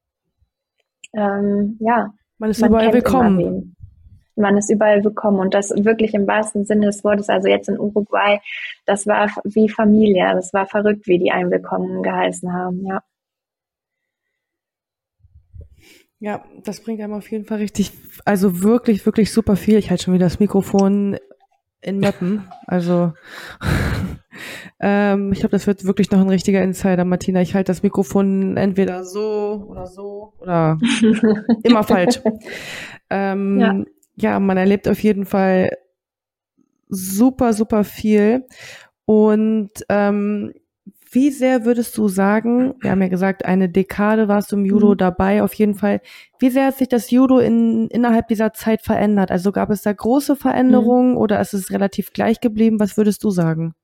ähm, 1.17 1.77
ja. 1.81 2.11
Man 2.39 2.51
ist 2.51 2.61
man 2.61 2.71
überall 2.71 2.93
willkommen 2.93 3.75
man 4.37 4.57
ist 4.57 4.71
überall 4.71 5.05
willkommen 5.05 5.39
und 5.39 5.55
das 5.55 5.71
wirklich 5.71 6.15
im 6.15 6.27
wahrsten 6.27 6.65
Sinne 6.65 6.87
des 6.87 7.05
Wortes, 7.05 7.29
also 7.29 7.49
jetzt 7.49 7.69
in 7.69 7.79
Uruguay, 7.79 8.41
das 8.87 9.07
war 9.07 9.31
wie 9.45 9.69
Familie, 9.69 10.33
das 10.35 10.53
war 10.53 10.67
verrückt, 10.67 11.07
wie 11.07 11.19
die 11.19 11.31
einen 11.31 11.51
willkommen 11.51 12.03
geheißen 12.03 12.53
haben, 12.53 12.87
ja. 12.87 13.03
Ja, 16.21 16.43
das 16.65 16.81
bringt 16.81 17.03
einem 17.03 17.13
auf 17.13 17.31
jeden 17.31 17.45
Fall 17.45 17.59
richtig, 17.59 17.93
also 18.25 18.63
wirklich, 18.63 19.05
wirklich 19.05 19.31
super 19.31 19.57
viel. 19.57 19.77
Ich 19.77 19.91
halte 19.91 20.05
schon 20.05 20.15
wieder 20.15 20.25
das 20.25 20.41
Mikrofon 20.41 21.19
in 21.83 22.01
Mappen. 22.01 22.49
Also 22.67 23.13
ähm, 24.81 25.33
ich 25.33 25.41
glaube, 25.41 25.51
das 25.51 25.67
wird 25.67 25.85
wirklich 25.85 26.11
noch 26.11 26.21
ein 26.21 26.31
richtiger 26.31 26.63
Insider, 26.63 27.05
Martina. 27.05 27.43
Ich 27.43 27.55
halte 27.55 27.73
das 27.73 27.83
Mikrofon 27.83 28.57
entweder 28.57 29.05
so 29.05 29.67
oder 29.69 29.87
so 29.87 30.33
oder 30.39 30.79
immer 31.63 31.83
falsch. 31.83 32.21
Ähm, 33.11 33.61
ja 33.61 33.85
ja, 34.17 34.39
man 34.41 34.57
erlebt 34.57 34.89
auf 34.89 35.03
jeden 35.03 35.27
Fall 35.27 35.71
super, 36.89 37.53
super 37.53 37.85
viel. 37.85 38.47
Und 39.07 39.71
ähm, 39.89 40.53
wie 41.11 41.31
sehr 41.31 41.65
würdest 41.65 41.97
du 41.97 42.09
sagen, 42.09 42.75
wir 42.81 42.91
haben 42.91 43.03
ja 43.03 43.09
gesagt, 43.09 43.45
eine 43.45 43.69
Dekade 43.69 44.27
warst 44.27 44.51
du 44.51 44.57
im 44.57 44.65
Judo 44.65 44.93
mhm. 44.93 44.99
dabei, 44.99 45.43
auf 45.43 45.55
jeden 45.55 45.75
Fall. 45.75 46.01
Wie 46.41 46.51
sehr 46.51 46.67
hat 46.67 46.79
sich 46.79 46.89
das 46.89 47.11
Judo 47.11 47.39
in, 47.39 47.89
innerhalb 47.89 48.29
dieser 48.29 48.53
Zeit 48.53 48.83
verändert? 48.83 49.31
Also 49.31 49.53
gab 49.53 49.71
es 49.71 49.83
da 49.83 49.93
große 49.93 50.35
Veränderungen 50.35 51.13
mhm. 51.13 51.17
oder 51.17 51.41
ist 51.41 51.55
es 51.55 51.71
relativ 51.71 52.13
gleich 52.13 52.41
geblieben? 52.41 52.81
Was 52.81 52.97
würdest 52.97 53.23
du 53.23 53.31
sagen? 53.31 53.75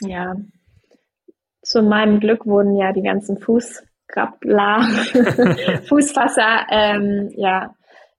Ja, 0.00 0.36
zu 1.62 1.82
meinem 1.82 2.20
Glück 2.20 2.46
wurden 2.46 2.76
ja 2.76 2.92
die 2.92 3.02
ganzen 3.02 3.38
Fuß, 3.38 3.82
Grappler, 4.08 4.82
Fußfasser, 5.88 6.66
ähm, 6.70 7.30
ja, 7.36 7.74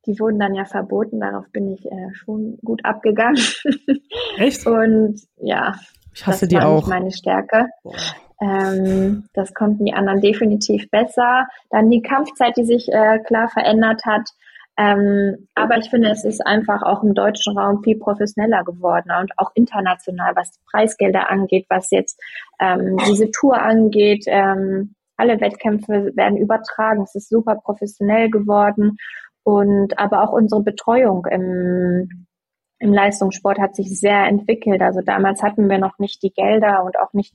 die 0.07 0.19
wurden 0.19 0.39
dann 0.39 0.55
ja 0.55 0.65
verboten. 0.65 1.19
Darauf 1.19 1.45
bin 1.51 1.71
ich 1.71 1.85
äh, 1.85 2.13
schon 2.13 2.57
gut 2.63 2.83
abgegangen. 2.85 3.41
Echt? 4.37 4.65
Und 4.65 5.21
ja, 5.37 5.75
ich 6.13 6.25
hasse 6.25 6.41
das 6.41 6.49
die 6.49 6.55
war 6.55 6.67
auch. 6.67 6.77
Nicht 6.77 6.87
meine 6.87 7.11
Stärke. 7.11 7.67
Ähm, 8.41 9.25
das 9.33 9.53
konnten 9.53 9.85
die 9.85 9.93
anderen 9.93 10.21
definitiv 10.21 10.89
besser. 10.89 11.47
Dann 11.69 11.89
die 11.89 12.01
Kampfzeit, 12.01 12.55
die 12.57 12.65
sich 12.65 12.87
äh, 12.91 13.19
klar 13.19 13.49
verändert 13.49 14.05
hat. 14.05 14.29
Ähm, 14.79 15.47
aber 15.55 15.77
ich 15.77 15.89
finde, 15.89 16.09
es 16.09 16.23
ist 16.23 16.45
einfach 16.45 16.83
auch 16.83 17.01
im 17.03 17.15
deutschen 17.15 17.57
Raum 17.57 17.83
viel 17.83 17.97
professioneller 17.97 18.63
geworden 18.63 19.11
und 19.19 19.31
auch 19.37 19.49
international, 19.55 20.35
was 20.35 20.51
die 20.51 20.59
Preisgelder 20.71 21.31
angeht, 21.31 21.65
was 21.67 21.89
jetzt 21.89 22.21
ähm, 22.59 22.97
diese 23.09 23.31
Tour 23.31 23.59
angeht. 23.59 24.25
Ähm, 24.27 24.93
alle 25.17 25.41
Wettkämpfe 25.41 26.11
werden 26.15 26.37
übertragen. 26.37 27.03
Es 27.03 27.15
ist 27.15 27.29
super 27.29 27.55
professionell 27.55 28.29
geworden. 28.29 28.97
Und 29.43 29.97
aber 29.97 30.23
auch 30.23 30.33
unsere 30.33 30.61
Betreuung 30.61 31.25
im, 31.25 32.27
im 32.79 32.93
Leistungssport 32.93 33.59
hat 33.59 33.75
sich 33.75 33.99
sehr 33.99 34.25
entwickelt. 34.25 34.81
Also 34.81 35.01
damals 35.01 35.41
hatten 35.41 35.69
wir 35.69 35.77
noch 35.77 35.99
nicht 35.99 36.21
die 36.23 36.31
Gelder 36.33 36.83
und 36.83 36.99
auch 36.99 37.13
nicht 37.13 37.33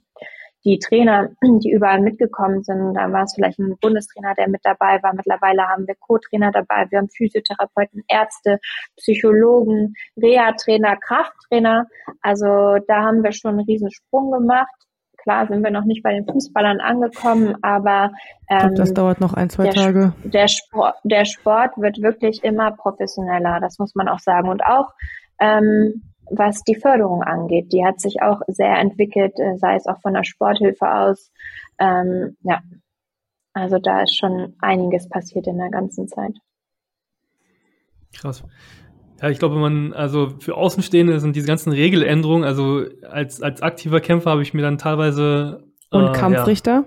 die 0.64 0.78
Trainer, 0.78 1.30
die 1.42 1.70
überall 1.70 2.00
mitgekommen 2.00 2.62
sind. 2.62 2.94
Da 2.94 3.10
war 3.12 3.24
es 3.24 3.34
vielleicht 3.34 3.58
ein 3.58 3.76
Bundestrainer, 3.80 4.34
der 4.34 4.48
mit 4.48 4.60
dabei 4.62 5.02
war. 5.02 5.14
Mittlerweile 5.14 5.68
haben 5.68 5.86
wir 5.86 5.94
Co-Trainer 5.98 6.52
dabei. 6.52 6.86
Wir 6.90 6.98
haben 6.98 7.08
Physiotherapeuten, 7.10 8.04
Ärzte, 8.08 8.58
Psychologen, 8.96 9.94
Reha-Trainer, 10.16 10.96
Krafttrainer. 10.96 11.86
Also 12.20 12.76
da 12.86 13.02
haben 13.02 13.24
wir 13.24 13.32
schon 13.32 13.58
einen 13.58 13.66
riesen 13.66 13.90
Sprung 13.90 14.30
gemacht. 14.30 14.70
Klar 15.22 15.46
sind 15.46 15.62
wir 15.62 15.70
noch 15.70 15.84
nicht 15.84 16.02
bei 16.02 16.12
den 16.12 16.26
Fußballern 16.26 16.80
angekommen, 16.80 17.56
aber 17.62 18.12
ähm, 18.48 18.58
glaub, 18.58 18.74
das 18.74 18.94
dauert 18.94 19.20
noch 19.20 19.34
ein, 19.34 19.50
zwei 19.50 19.64
der, 19.64 19.74
Tage. 19.74 20.12
Der 20.24 20.48
Sport, 20.48 20.96
der 21.04 21.24
Sport 21.24 21.76
wird 21.76 22.02
wirklich 22.02 22.42
immer 22.42 22.72
professioneller, 22.72 23.60
das 23.60 23.78
muss 23.78 23.94
man 23.94 24.08
auch 24.08 24.18
sagen. 24.18 24.48
Und 24.48 24.64
auch 24.64 24.92
ähm, 25.38 26.02
was 26.30 26.62
die 26.62 26.76
Förderung 26.76 27.22
angeht, 27.22 27.72
die 27.72 27.84
hat 27.84 28.00
sich 28.00 28.22
auch 28.22 28.40
sehr 28.46 28.78
entwickelt, 28.78 29.38
äh, 29.38 29.56
sei 29.58 29.76
es 29.76 29.86
auch 29.86 30.00
von 30.00 30.14
der 30.14 30.24
Sporthilfe 30.24 30.90
aus. 30.90 31.30
Ähm, 31.78 32.36
ja, 32.42 32.60
also 33.52 33.78
da 33.78 34.02
ist 34.02 34.16
schon 34.16 34.54
einiges 34.60 35.08
passiert 35.08 35.46
in 35.46 35.58
der 35.58 35.70
ganzen 35.70 36.08
Zeit. 36.08 36.32
Krass. 38.14 38.44
Ja, 39.22 39.30
ich 39.30 39.38
glaube, 39.38 39.54
man, 39.54 39.92
also 39.92 40.34
für 40.40 40.56
Außenstehende 40.56 41.20
sind 41.20 41.36
diese 41.36 41.46
ganzen 41.46 41.72
Regeländerungen, 41.72 42.42
also 42.42 42.84
als, 43.08 43.40
als 43.40 43.62
aktiver 43.62 44.00
Kämpfer 44.00 44.32
habe 44.32 44.42
ich 44.42 44.52
mir 44.52 44.62
dann 44.62 44.78
teilweise. 44.78 45.62
Und 45.90 46.08
äh, 46.08 46.12
Kampfrichter? 46.12 46.84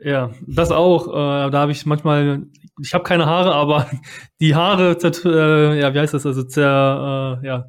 Ja, 0.00 0.10
ja, 0.10 0.30
das 0.46 0.72
auch. 0.72 1.08
Äh, 1.08 1.50
da 1.50 1.60
habe 1.60 1.72
ich 1.72 1.84
manchmal, 1.84 2.46
ich 2.80 2.94
habe 2.94 3.04
keine 3.04 3.26
Haare, 3.26 3.54
aber 3.54 3.86
die 4.40 4.54
Haare, 4.54 4.96
äh, 4.96 5.78
ja, 5.78 5.92
wie 5.92 5.98
heißt 5.98 6.14
das, 6.14 6.24
also 6.24 6.42
zer, 6.42 7.40
äh, 7.42 7.46
ja. 7.46 7.66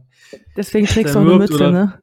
Deswegen 0.55 0.87
trägst 0.87 1.13
du 1.13 1.19
auch 1.19 1.23
eine 1.23 1.35
Mütze, 1.35 1.55
oder, 1.55 1.71
ne? 1.71 1.99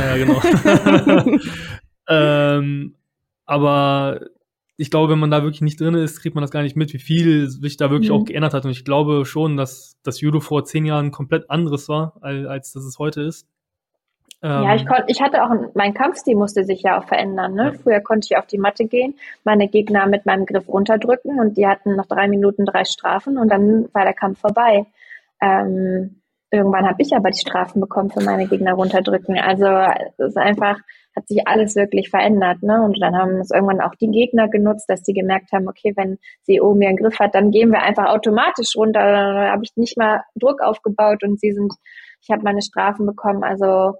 Ja, 0.00 0.16
genau. 0.16 0.40
ähm, 2.08 2.96
aber 3.44 4.18
ich 4.82 4.90
glaube, 4.90 5.12
wenn 5.12 5.20
man 5.20 5.30
da 5.30 5.44
wirklich 5.44 5.60
nicht 5.60 5.80
drin 5.80 5.94
ist, 5.94 6.20
kriegt 6.20 6.34
man 6.34 6.42
das 6.42 6.50
gar 6.50 6.62
nicht 6.62 6.74
mit, 6.74 6.92
wie 6.92 6.98
viel 6.98 7.48
sich 7.48 7.76
da 7.76 7.90
wirklich 7.90 8.10
mhm. 8.10 8.16
auch 8.16 8.24
geändert 8.24 8.52
hat. 8.52 8.64
Und 8.64 8.72
ich 8.72 8.84
glaube 8.84 9.24
schon, 9.24 9.56
dass 9.56 9.96
das 10.02 10.20
Judo 10.20 10.40
vor 10.40 10.64
zehn 10.64 10.84
Jahren 10.84 11.12
komplett 11.12 11.48
anderes 11.50 11.88
war, 11.88 12.14
als, 12.20 12.46
als 12.46 12.72
das 12.72 12.84
es 12.84 12.98
heute 12.98 13.22
ist. 13.22 13.46
Ähm, 14.42 14.64
ja, 14.64 14.74
ich 14.74 14.84
konnte, 14.84 15.04
ich 15.06 15.22
hatte 15.22 15.44
auch, 15.44 15.50
mein 15.74 15.94
Kampfstil 15.94 16.34
musste 16.34 16.64
sich 16.64 16.82
ja 16.82 16.98
auch 16.98 17.04
verändern. 17.04 17.54
Ne? 17.54 17.66
Ja. 17.66 17.72
Früher 17.80 18.00
konnte 18.00 18.26
ich 18.28 18.36
auf 18.36 18.46
die 18.46 18.58
Matte 18.58 18.86
gehen, 18.86 19.14
meine 19.44 19.68
Gegner 19.68 20.08
mit 20.08 20.26
meinem 20.26 20.46
Griff 20.46 20.68
runterdrücken 20.68 21.38
und 21.38 21.56
die 21.56 21.68
hatten 21.68 21.94
noch 21.94 22.06
drei 22.06 22.26
Minuten 22.26 22.66
drei 22.66 22.84
Strafen 22.84 23.38
und 23.38 23.48
dann 23.48 23.88
war 23.92 24.02
der 24.02 24.14
Kampf 24.14 24.40
vorbei. 24.40 24.86
Ähm, 25.40 26.22
irgendwann 26.50 26.88
habe 26.88 27.02
ich 27.02 27.14
aber 27.14 27.30
die 27.30 27.38
Strafen 27.38 27.80
bekommen 27.80 28.10
für 28.10 28.24
meine 28.24 28.48
Gegner 28.48 28.74
runterdrücken. 28.74 29.38
Also 29.38 29.66
es 30.18 30.30
ist 30.30 30.36
einfach, 30.36 30.80
hat 31.14 31.28
sich 31.28 31.46
alles 31.46 31.76
wirklich 31.76 32.10
verändert. 32.10 32.62
Ne? 32.62 32.82
Und 32.82 33.00
dann 33.00 33.16
haben 33.16 33.40
es 33.40 33.50
irgendwann 33.50 33.80
auch 33.80 33.94
die 34.00 34.10
Gegner 34.10 34.48
genutzt, 34.48 34.88
dass 34.88 35.02
sie 35.04 35.12
gemerkt 35.12 35.52
haben, 35.52 35.68
okay, 35.68 35.92
wenn 35.96 36.18
sie 36.42 36.60
oben 36.60 36.82
ihren 36.82 36.96
Griff 36.96 37.18
hat, 37.18 37.34
dann 37.34 37.50
gehen 37.50 37.70
wir 37.70 37.82
einfach 37.82 38.06
automatisch 38.06 38.76
runter. 38.76 39.00
Dann 39.00 39.50
habe 39.50 39.62
ich 39.64 39.72
nicht 39.76 39.98
mal 39.98 40.22
Druck 40.34 40.62
aufgebaut 40.62 41.22
und 41.22 41.38
sie 41.40 41.52
sind, 41.52 41.72
ich 42.22 42.30
habe 42.30 42.42
meine 42.42 42.62
Strafen 42.62 43.06
bekommen. 43.06 43.44
Also 43.44 43.94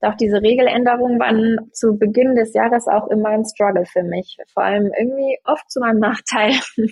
auch 0.00 0.14
diese 0.16 0.42
Regeländerungen 0.42 1.18
waren 1.18 1.70
zu 1.72 1.96
Beginn 1.98 2.34
des 2.34 2.52
Jahres 2.54 2.86
auch 2.88 3.08
immer 3.08 3.30
ein 3.30 3.44
Struggle 3.44 3.84
für 3.86 4.02
mich. 4.02 4.36
Vor 4.52 4.62
allem 4.62 4.90
irgendwie 4.98 5.38
oft 5.44 5.70
zu 5.70 5.80
meinem 5.80 5.98
Nachteil. 5.98 6.52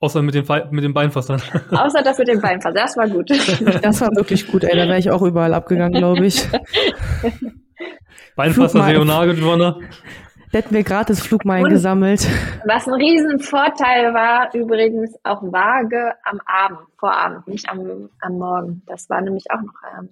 Außer 0.00 0.22
mit, 0.22 0.34
den 0.34 0.46
mit 0.70 0.84
dem 0.84 0.94
Beinfassern. 0.94 1.42
Außer 1.70 2.02
das 2.02 2.18
mit 2.18 2.28
dem 2.28 2.40
Beinfassern, 2.40 2.74
das 2.74 2.96
war 2.96 3.08
gut. 3.08 3.30
Das 3.82 4.00
war 4.00 4.14
wirklich 4.14 4.46
gut, 4.46 4.62
ey. 4.62 4.76
Da 4.76 4.86
wäre 4.86 4.98
ich 4.98 5.10
auch 5.10 5.22
überall 5.22 5.52
abgegangen, 5.54 5.98
glaube 5.98 6.24
ich. 6.26 6.46
Beinfasser, 8.38 8.84
Seonage 8.84 9.34
gewonnen. 9.34 9.74
Da 10.52 10.58
hätten 10.58 10.72
wir 10.72 10.84
gratis 10.84 11.20
Flugmeilen 11.20 11.64
Und 11.64 11.72
gesammelt. 11.72 12.24
Was 12.66 12.86
ein 12.86 12.94
Riesenvorteil 12.94 14.14
war, 14.14 14.54
übrigens 14.54 15.12
auch 15.24 15.42
Waage 15.42 16.12
am 16.22 16.40
Abend, 16.46 16.78
Vorabend, 17.00 17.48
nicht 17.48 17.68
am, 17.68 18.08
am 18.20 18.38
Morgen. 18.38 18.82
Das 18.86 19.10
war 19.10 19.20
nämlich 19.22 19.50
auch 19.50 19.60
noch 19.60 19.74
ähm, 19.98 20.10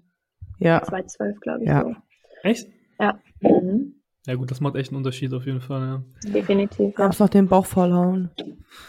ja. 0.58 0.82
2012, 0.82 1.40
glaube 1.40 1.62
ich. 1.62 1.68
Ja. 1.68 1.82
So. 1.82 1.94
Echt? 2.42 2.68
Ja. 2.98 3.16
Mhm. 3.42 3.94
Ja 4.26 4.34
gut, 4.34 4.50
das 4.50 4.60
macht 4.60 4.74
echt 4.74 4.90
einen 4.90 4.96
Unterschied 4.96 5.32
auf 5.32 5.46
jeden 5.46 5.60
Fall, 5.60 5.82
ja. 5.82 6.02
Definitiv. 6.32 6.98
Ja. 6.98 7.04
Darfst 7.04 7.20
noch 7.20 7.28
den 7.28 7.46
Bauch 7.46 7.64
vollhauen. 7.64 8.32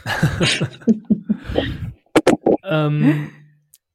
ähm, 2.64 3.30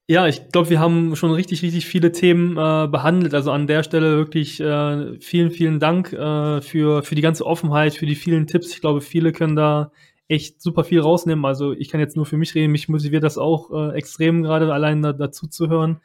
ja, 0.09 0.27
ich 0.27 0.49
glaube, 0.49 0.71
wir 0.71 0.81
haben 0.81 1.15
schon 1.17 1.33
richtig, 1.33 1.63
richtig 1.63 1.87
viele 1.87 2.13
Themen 2.13 2.53
äh, 2.57 2.89
behandelt. 2.89 3.35
Also 3.35 3.53
an 3.53 3.67
der 3.67 3.83
Stelle 3.83 4.17
wirklich 4.17 4.61
äh, 4.61 5.19
vielen, 5.21 5.51
vielen 5.51 5.81
Dank 5.81 6.13
äh, 6.13 6.61
für, 6.61 7.03
für 7.03 7.15
die 7.15 7.23
ganze 7.23 7.47
Offenheit, 7.47 7.95
für 7.95 8.07
die 8.07 8.17
vielen 8.17 8.47
Tipps. 8.47 8.75
Ich 8.75 8.81
glaube, 8.81 9.01
viele 9.01 9.33
können 9.33 9.57
da 9.57 9.93
echt 10.29 10.61
super 10.61 10.85
viel 10.85 11.01
rausnehmen. 11.01 11.45
Also 11.45 11.73
ich 11.73 11.89
kann 11.89 12.01
jetzt 12.01 12.17
nur 12.17 12.27
für 12.27 12.37
mich 12.37 12.55
reden, 12.55 12.73
mich 12.73 12.89
motiviert 12.89 13.23
das 13.23 13.39
auch 13.39 13.71
äh, 13.71 13.97
extrem 13.97 14.43
gerade 14.43 14.73
allein 14.73 15.03
da, 15.03 15.13
dazu 15.13 15.47
zu 15.47 15.69
hören. 15.69 16.01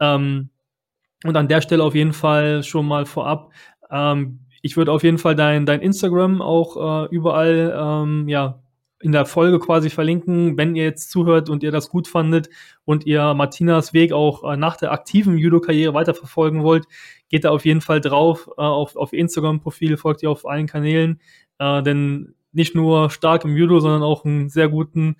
Ähm, 0.00 0.50
und 1.24 1.36
an 1.36 1.48
der 1.48 1.60
Stelle 1.60 1.84
auf 1.84 1.94
jeden 1.94 2.12
Fall 2.12 2.62
schon 2.62 2.86
mal 2.86 3.06
vorab. 3.06 3.52
Ähm, 3.90 4.40
ich 4.62 4.76
würde 4.76 4.92
auf 4.92 5.02
jeden 5.02 5.18
Fall 5.18 5.34
dein, 5.34 5.66
dein 5.66 5.80
Instagram 5.80 6.40
auch 6.40 7.04
äh, 7.04 7.14
überall 7.14 7.76
ähm, 7.78 8.28
ja, 8.28 8.63
in 9.04 9.12
der 9.12 9.26
Folge 9.26 9.58
quasi 9.58 9.90
verlinken, 9.90 10.56
wenn 10.56 10.74
ihr 10.74 10.84
jetzt 10.84 11.10
zuhört 11.10 11.50
und 11.50 11.62
ihr 11.62 11.70
das 11.70 11.90
gut 11.90 12.08
fandet 12.08 12.48
und 12.86 13.04
ihr 13.04 13.34
Martinas 13.34 13.92
Weg 13.92 14.12
auch 14.12 14.50
äh, 14.50 14.56
nach 14.56 14.78
der 14.78 14.92
aktiven 14.92 15.36
Judo-Karriere 15.36 15.92
weiterverfolgen 15.92 16.62
wollt, 16.62 16.86
geht 17.28 17.44
da 17.44 17.50
auf 17.50 17.66
jeden 17.66 17.82
Fall 17.82 18.00
drauf 18.00 18.48
äh, 18.56 18.62
auf, 18.62 18.96
auf 18.96 19.12
Instagram-Profil, 19.12 19.98
folgt 19.98 20.22
ihr 20.22 20.30
auf 20.30 20.46
allen 20.46 20.66
Kanälen, 20.66 21.20
äh, 21.58 21.82
denn 21.82 22.34
nicht 22.52 22.74
nur 22.74 23.10
stark 23.10 23.44
im 23.44 23.56
Judo, 23.56 23.78
sondern 23.80 24.02
auch 24.02 24.24
einen 24.24 24.48
sehr 24.48 24.68
guten 24.70 25.16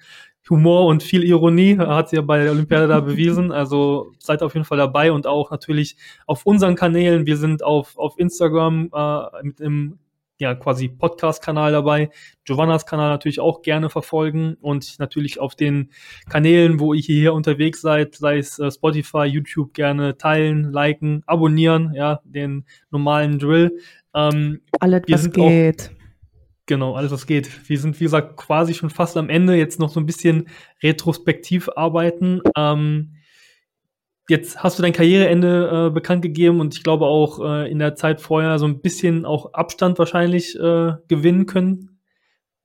Humor 0.49 0.87
und 0.87 1.03
viel 1.03 1.23
Ironie 1.23 1.79
hat 1.79 2.09
sie 2.09 2.17
ja 2.17 2.23
bei 2.23 2.43
der 2.43 2.53
Olympiade 2.53 2.87
da 2.87 3.01
bewiesen. 3.01 3.53
Also 3.53 4.13
seid 4.19 4.43
auf 4.43 4.55
jeden 4.55 4.65
Fall 4.65 4.79
dabei 4.79 5.13
und 5.13 5.27
auch 5.27 5.51
natürlich 5.51 5.97
auf 6.27 6.47
unseren 6.47 6.75
Kanälen. 6.75 7.27
Wir 7.27 7.37
sind 7.37 7.63
auf, 7.63 7.99
auf 7.99 8.19
Instagram 8.19 8.91
äh, 8.95 9.43
mit 9.43 9.61
dem 9.61 9.99
ja 10.39 10.55
quasi 10.55 10.89
Podcast-Kanal 10.89 11.73
dabei. 11.73 12.11
Giovannas 12.45 12.87
Kanal 12.87 13.11
natürlich 13.11 13.41
auch 13.41 13.63
gerne 13.63 13.91
verfolgen 13.91 14.57
und 14.61 14.99
natürlich 14.99 15.41
auf 15.41 15.55
den 15.55 15.91
Kanälen, 16.29 16.81
wo 16.81 16.95
ihr 16.95 17.03
hier 17.03 17.35
unterwegs 17.35 17.81
seid, 17.81 18.15
sei 18.15 18.39
es 18.39 18.59
äh, 18.59 18.71
Spotify, 18.71 19.25
YouTube, 19.25 19.75
gerne 19.75 20.17
teilen, 20.17 20.73
liken, 20.73 21.23
abonnieren, 21.27 21.93
ja, 21.95 22.21
den 22.25 22.65
normalen 22.91 23.39
Drill. 23.39 23.79
Ähm, 24.15 24.61
Alles, 24.81 25.03
was 25.09 25.31
geht. 25.31 25.91
Auch, 25.91 26.05
Genau, 26.67 26.95
alles 26.95 27.13
was 27.13 27.27
geht. 27.27 27.69
Wir 27.69 27.79
sind, 27.79 28.01
wie 28.01 28.05
gesagt, 28.05 28.39
quasi 28.39 28.73
schon 28.73 28.89
fast 28.89 29.19
am 29.19 29.29
Ende, 29.29 29.55
jetzt 29.55 29.79
noch 29.79 29.91
so 29.91 30.01
ein 30.01 30.07
bisschen 30.07 30.49
retrospektiv 30.83 31.69
arbeiten. 31.77 32.41
Ähm, 32.57 33.14
jetzt 34.29 34.63
hast 34.63 34.79
du 34.79 34.83
dein 34.83 34.93
Karriereende 34.93 35.89
äh, 35.89 35.91
bekannt 35.91 36.23
gegeben 36.23 36.61
und 36.61 36.75
ich 36.75 36.83
glaube 36.83 37.07
auch 37.07 37.41
äh, 37.41 37.71
in 37.71 37.79
der 37.79 37.95
Zeit 37.95 38.21
vorher 38.21 38.59
so 38.59 38.67
ein 38.67 38.81
bisschen 38.81 39.25
auch 39.25 39.53
Abstand 39.53 39.99
wahrscheinlich 39.99 40.59
äh, 40.59 40.93
gewinnen 41.09 41.47
können. 41.47 42.01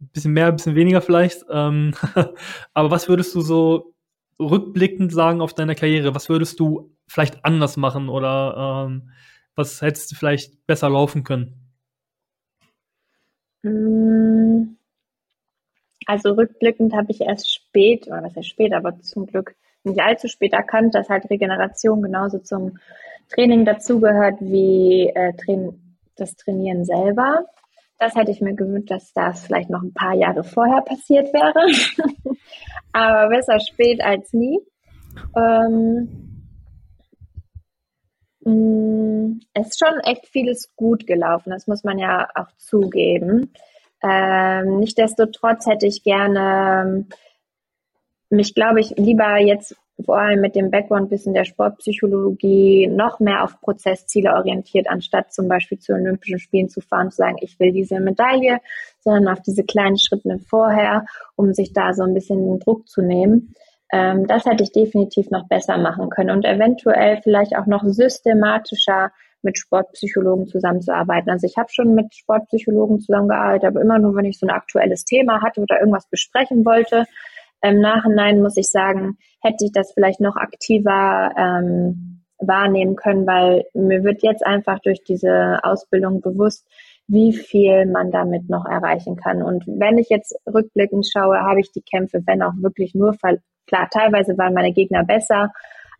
Ein 0.01 0.09
bisschen 0.13 0.33
mehr, 0.33 0.47
ein 0.47 0.55
bisschen 0.55 0.75
weniger 0.75 1.01
vielleicht. 1.01 1.45
Ähm, 1.49 1.93
aber 2.73 2.91
was 2.91 3.09
würdest 3.09 3.35
du 3.35 3.41
so 3.41 3.93
rückblickend 4.39 5.11
sagen 5.11 5.41
auf 5.41 5.53
deine 5.53 5.75
Karriere? 5.75 6.15
Was 6.15 6.29
würdest 6.29 6.59
du 6.59 6.95
vielleicht 7.07 7.43
anders 7.43 7.75
machen 7.75 8.07
oder 8.07 8.87
ähm, 8.87 9.09
was 9.55 9.81
hättest 9.81 10.11
du 10.11 10.15
vielleicht 10.15 10.65
besser 10.65 10.89
laufen 10.89 11.23
können? 11.23 11.55
Mm. 13.63 14.77
Also 16.05 16.31
rückblickend 16.31 16.93
habe 16.93 17.11
ich 17.11 17.21
erst 17.21 17.53
spät, 17.53 18.07
oder 18.07 18.23
was 18.23 18.35
heißt 18.35 18.47
spät, 18.47 18.73
aber 18.73 18.99
zum 19.01 19.27
Glück 19.27 19.55
nicht 19.83 19.99
allzu 20.01 20.27
spät 20.27 20.53
erkannt, 20.53 20.95
dass 20.95 21.09
halt 21.09 21.29
Regeneration 21.29 22.01
genauso 22.01 22.39
zum 22.39 22.77
Training 23.29 23.65
dazugehört 23.65 24.41
wie 24.41 25.07
äh, 25.13 25.33
das 26.15 26.35
Trainieren 26.35 26.85
selber. 26.85 27.45
Das 27.97 28.15
hätte 28.15 28.31
ich 28.31 28.41
mir 28.41 28.55
gewünscht, 28.55 28.91
dass 28.91 29.13
das 29.13 29.45
vielleicht 29.45 29.69
noch 29.69 29.81
ein 29.81 29.93
paar 29.93 30.15
Jahre 30.15 30.43
vorher 30.43 30.81
passiert 30.81 31.33
wäre. 31.33 31.53
aber 32.93 33.29
besser 33.29 33.59
spät 33.59 34.01
als 34.01 34.31
nie. 34.33 34.59
Ähm, 35.35 36.29
Mm, 38.49 39.41
es 39.53 39.67
ist 39.67 39.79
schon 39.79 39.99
echt 40.03 40.27
vieles 40.27 40.75
gut 40.75 41.05
gelaufen, 41.07 41.51
das 41.51 41.67
muss 41.67 41.83
man 41.83 41.99
ja 41.99 42.27
auch 42.35 42.51
zugeben. 42.57 43.53
Ähm, 44.01 44.79
Nichtsdestotrotz 44.79 45.65
hätte 45.67 45.87
ich 45.87 46.03
gerne 46.03 47.05
mich, 48.29 48.55
glaube 48.55 48.79
ich, 48.79 48.91
lieber 48.97 49.37
jetzt 49.37 49.75
vor 50.05 50.17
allem 50.17 50.41
mit 50.41 50.55
dem 50.55 50.71
Background-Wissen 50.71 51.33
der 51.33 51.43
Sportpsychologie 51.43 52.87
noch 52.87 53.19
mehr 53.19 53.43
auf 53.43 53.59
Prozessziele 53.59 54.33
orientiert, 54.33 54.89
anstatt 54.89 55.33
zum 55.33 55.47
Beispiel 55.47 55.79
zu 55.79 55.93
Olympischen 55.93 56.39
Spielen 56.39 56.69
zu 56.69 56.81
fahren, 56.81 57.11
zu 57.11 57.17
sagen, 57.17 57.37
ich 57.41 57.59
will 57.59 57.71
diese 57.71 57.99
Medaille, 57.99 58.59
sondern 59.01 59.27
auf 59.27 59.41
diese 59.41 59.63
kleinen 59.63 59.97
Schritte 59.97 60.39
vorher, 60.39 61.05
um 61.35 61.53
sich 61.53 61.73
da 61.73 61.93
so 61.93 62.03
ein 62.03 62.13
bisschen 62.13 62.59
Druck 62.59 62.87
zu 62.87 63.01
nehmen. 63.01 63.53
Ähm, 63.91 64.27
das 64.27 64.45
hätte 64.45 64.63
ich 64.63 64.71
definitiv 64.71 65.31
noch 65.31 65.47
besser 65.47 65.77
machen 65.77 66.09
können 66.09 66.29
und 66.29 66.45
eventuell 66.45 67.19
vielleicht 67.21 67.55
auch 67.57 67.65
noch 67.65 67.83
systematischer 67.83 69.11
mit 69.41 69.57
Sportpsychologen 69.57 70.47
zusammenzuarbeiten. 70.47 71.31
Also 71.31 71.47
ich 71.47 71.57
habe 71.57 71.69
schon 71.71 71.95
mit 71.95 72.13
Sportpsychologen 72.13 72.99
zusammengearbeitet, 72.99 73.65
aber 73.65 73.81
immer 73.81 73.97
nur, 73.97 74.15
wenn 74.15 74.25
ich 74.25 74.37
so 74.37 74.45
ein 74.45 74.51
aktuelles 74.51 75.05
Thema 75.05 75.41
hatte 75.41 75.61
oder 75.61 75.79
irgendwas 75.79 76.07
besprechen 76.09 76.65
wollte. 76.65 77.05
Im 77.61 77.79
Nachhinein 77.79 78.41
muss 78.41 78.57
ich 78.57 78.69
sagen, 78.69 79.17
hätte 79.41 79.65
ich 79.65 79.71
das 79.71 79.91
vielleicht 79.93 80.21
noch 80.21 80.35
aktiver 80.35 81.31
ähm, 81.37 82.23
wahrnehmen 82.37 82.95
können, 82.95 83.27
weil 83.27 83.65
mir 83.73 84.03
wird 84.03 84.23
jetzt 84.23 84.45
einfach 84.45 84.79
durch 84.79 85.03
diese 85.03 85.59
Ausbildung 85.63 86.21
bewusst, 86.21 86.65
wie 87.07 87.33
viel 87.33 87.85
man 87.85 88.11
damit 88.11 88.49
noch 88.49 88.65
erreichen 88.65 89.15
kann. 89.15 89.41
Und 89.41 89.65
wenn 89.67 89.97
ich 89.97 90.09
jetzt 90.09 90.35
rückblickend 90.45 91.05
schaue, 91.11 91.39
habe 91.39 91.59
ich 91.59 91.71
die 91.71 91.81
Kämpfe, 91.81 92.21
wenn 92.25 92.41
auch 92.41 92.53
wirklich 92.57 92.95
nur 92.95 93.13
Klar, 93.69 93.87
teilweise 93.91 94.35
waren 94.37 94.55
meine 94.55 94.73
Gegner 94.73 95.03
besser, 95.03 95.51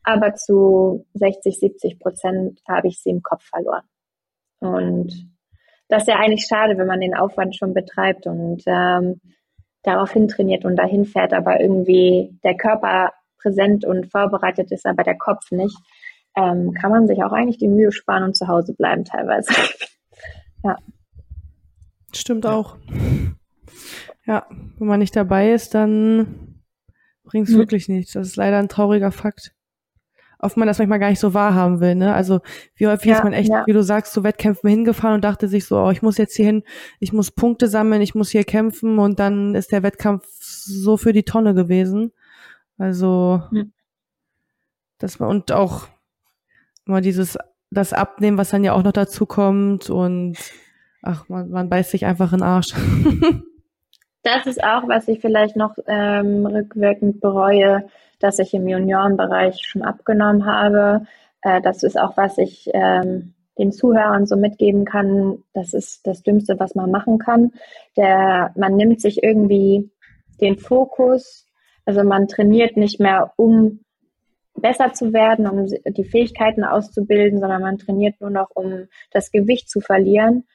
aber 0.04 0.34
zu 0.34 1.06
60, 1.14 1.60
70 1.60 2.00
Prozent 2.00 2.60
habe 2.68 2.88
ich 2.88 3.00
sie 3.00 3.12
im 3.12 3.22
Kopf 3.22 3.44
verloren. 3.44 3.84
Und 4.60 5.30
das 5.88 6.04
ist 6.04 6.08
ja 6.08 6.16
eigentlich 6.16 6.48
schade, 6.48 6.78
wenn 6.78 6.88
man 6.88 7.00
den 7.00 7.16
Aufwand 7.16 7.56
schon 7.56 7.76
betreibt 7.76 8.26
und 8.26 8.64
ähm, 8.66 9.22
daraufhin 9.84 10.28
trainiert 10.28 10.66
und 10.66 10.76
dahin 10.76 11.06
fährt, 11.06 11.34
aber 11.34 11.60
irgendwie 11.60 12.38
der 12.44 12.56
Körper 12.56 13.14
präsent 13.42 13.86
und 13.86 14.12
vorbereitet 14.12 14.72
ist, 14.72 14.86
aber 14.86 15.04
der 15.04 15.18
Kopf 15.18 15.52
nicht, 15.52 15.78
ähm, 16.36 16.74
kann 16.74 16.92
man 16.92 17.08
sich 17.08 17.24
auch 17.24 17.32
eigentlich 17.32 17.58
die 17.58 17.68
Mühe 17.68 17.92
sparen 17.92 18.24
und 18.24 18.36
zu 18.36 18.48
Hause 18.48 18.74
bleiben 18.74 19.06
teilweise. 19.06 19.54
ja. 20.64 20.76
Stimmt 22.14 22.46
auch. 22.46 22.78
Ja, 24.26 24.46
wenn 24.78 24.88
man 24.88 25.00
nicht 25.00 25.16
dabei 25.16 25.52
ist, 25.52 25.74
dann 25.74 26.62
bringt's 27.24 27.52
mhm. 27.52 27.58
wirklich 27.58 27.88
nichts. 27.88 28.14
Das 28.14 28.28
ist 28.28 28.36
leider 28.36 28.58
ein 28.58 28.70
trauriger 28.70 29.12
Fakt. 29.12 29.54
Oft 30.40 30.58
man 30.58 30.68
das 30.68 30.78
manchmal 30.80 31.00
gar 31.00 31.10
nicht 31.10 31.20
so 31.20 31.34
wahrhaben 31.34 31.80
will, 31.82 31.96
ne? 31.96 32.14
Also 32.14 32.40
wie 32.76 32.88
häufig 32.88 33.12
Ja, 33.12 33.18
ist 33.18 33.24
man 33.24 33.34
echt, 33.34 33.50
ja. 33.50 33.64
wie 33.66 33.74
du 33.74 33.84
sagst, 33.84 34.14
zu 34.14 34.24
Wettkämpfen 34.24 34.70
hingefahren 34.70 35.16
und 35.16 35.24
dachte 35.24 35.48
sich 35.48 35.66
so, 35.66 35.78
oh, 35.78 35.92
ich 35.92 36.02
muss 36.02 36.18
jetzt 36.18 36.36
hier 36.36 36.46
hin, 36.46 36.64
ich 37.00 37.14
muss 37.14 37.32
Punkte 37.32 37.68
sammeln, 37.68 38.02
ich 38.02 38.16
muss 38.16 38.30
hier 38.30 38.44
kämpfen 38.46 39.00
und 39.00 39.20
dann 39.20 39.54
ist 39.56 39.72
der 39.72 39.84
Wettkampf 39.84 40.26
so 40.40 40.98
für 40.98 41.14
die 41.14 41.24
Tonne 41.24 41.54
gewesen. 41.54 42.12
Also 42.78 43.44
Hm. 43.52 43.74
das 44.98 45.20
war 45.20 45.28
und 45.28 45.52
auch 45.52 45.88
immer 46.86 47.02
dieses 47.02 47.38
das 47.72 47.94
Abnehmen, 47.94 48.38
was 48.38 48.50
dann 48.50 48.64
ja 48.64 48.74
auch 48.74 48.84
noch 48.84 48.94
dazu 48.94 49.26
kommt 49.28 49.90
und 49.90 50.38
ach, 51.04 51.30
man, 51.30 51.50
man 51.50 51.70
beißt 51.70 51.92
sich 51.92 52.06
einfach 52.06 52.32
in 52.34 52.40
den 52.40 52.48
Arsch. 52.48 52.74
Das 54.22 54.46
ist 54.48 54.62
auch, 54.62 54.86
was 54.90 55.08
ich 55.08 55.22
vielleicht 55.22 55.56
noch 55.56 55.76
ähm, 55.88 56.46
rückwirkend 56.46 57.22
bereue, 57.22 57.88
dass 58.20 58.40
ich 58.40 58.54
im 58.54 58.68
Juniorenbereich 58.68 59.62
schon 59.62 59.82
abgenommen 59.82 60.46
habe. 60.46 61.06
Äh, 61.42 61.62
das 61.62 61.84
ist 61.84 62.00
auch, 62.00 62.18
was 62.18 62.38
ich 62.38 62.70
ähm, 62.74 63.34
den 63.58 63.72
Zuhörern 63.72 64.26
so 64.26 64.36
mitgeben 64.36 64.86
kann. 64.86 65.44
Das 65.54 65.74
ist 65.74 66.08
das 66.08 66.24
Dümmste, 66.24 66.60
was 66.60 66.76
man 66.76 66.92
machen 66.92 67.20
kann. 67.20 67.52
Der, 67.98 68.52
man 68.56 68.76
nimmt 68.76 69.02
sich 69.02 69.22
irgendwie 69.24 69.92
den 70.42 70.58
Fokus, 70.58 71.46
also 71.86 72.04
man 72.04 72.28
trainiert 72.28 72.78
nicht 72.78 73.00
mehr, 73.00 73.34
um 73.36 73.82
besser 74.56 74.94
zu 74.94 75.14
werden, 75.14 75.48
um 75.48 75.66
die 75.66 76.04
Fähigkeiten 76.04 76.64
auszubilden, 76.64 77.40
sondern 77.40 77.62
man 77.62 77.78
trainiert 77.78 78.20
nur 78.20 78.30
noch, 78.30 78.50
um 78.54 78.88
das 79.12 79.32
Gewicht 79.32 79.70
zu 79.70 79.80
verlieren. 79.82 80.46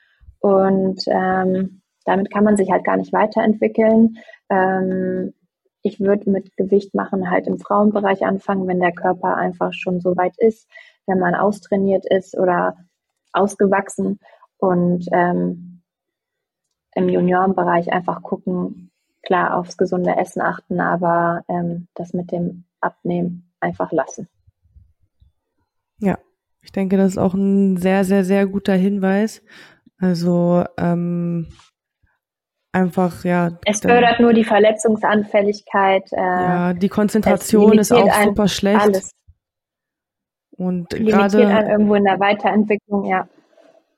Und 0.41 1.03
ähm, 1.07 1.81
damit 2.05 2.31
kann 2.33 2.45
man 2.45 2.57
sich 2.57 2.71
halt 2.71 2.85
gar 2.85 2.97
nicht 2.97 3.13
weiterentwickeln. 3.13 4.19
Ähm, 4.51 5.35
ich 5.85 6.01
würde 6.01 6.31
mit 6.31 6.57
Gewicht 6.57 6.95
machen 6.95 7.31
halt 7.31 7.47
im 7.47 7.59
Frauenbereich 7.59 8.25
anfangen, 8.25 8.67
wenn 8.67 8.81
der 8.81 8.93
Körper 8.93 9.37
einfach 9.37 9.73
schon 9.75 10.01
so 10.01 10.17
weit 10.17 10.37
ist, 10.39 10.67
wenn 11.07 11.19
man 11.19 11.35
austrainiert 11.35 12.07
ist 12.07 12.37
oder 12.37 12.79
ausgewachsen 13.33 14.19
und 14.57 15.07
ähm, 15.13 15.83
im 16.95 17.09
Juniorenbereich 17.11 17.93
einfach 17.93 18.23
gucken, 18.23 18.91
klar 19.23 19.59
aufs 19.59 19.77
gesunde 19.77 20.17
Essen 20.17 20.41
achten, 20.41 20.81
aber 20.81 21.45
ähm, 21.49 21.89
das 21.95 22.15
mit 22.15 22.33
dem 22.33 22.65
Abnehmen 22.81 23.53
einfach 23.61 23.93
lassen. 23.93 24.27
Ja, 25.99 26.19
ich 26.63 26.73
denke, 26.73 26.97
das 26.97 27.13
ist 27.13 27.19
auch 27.19 27.35
ein 27.35 27.77
sehr, 27.77 28.05
sehr, 28.05 28.25
sehr 28.25 28.47
guter 28.47 28.75
Hinweis. 28.75 29.43
Also 29.99 30.65
ähm, 30.79 31.49
einfach, 32.75 33.25
ja. 33.25 33.59
Es 33.65 33.81
fördert 33.81 34.21
nur 34.21 34.33
die 34.33 34.45
Verletzungsanfälligkeit. 34.45 36.05
Äh, 36.13 36.21
Ja, 36.21 36.73
die 36.75 36.89
Konzentration 36.89 37.79
ist 37.79 37.93
auch 37.93 38.13
super 38.25 38.49
schlecht. 38.49 38.81
Alles 38.81 39.11
Und 40.57 40.91
gerade, 40.91 41.43
irgendwo 41.43 41.95
in 41.95 42.05
der 42.05 42.21
Weiterentwicklung, 42.21 43.05
ja. 43.07 43.29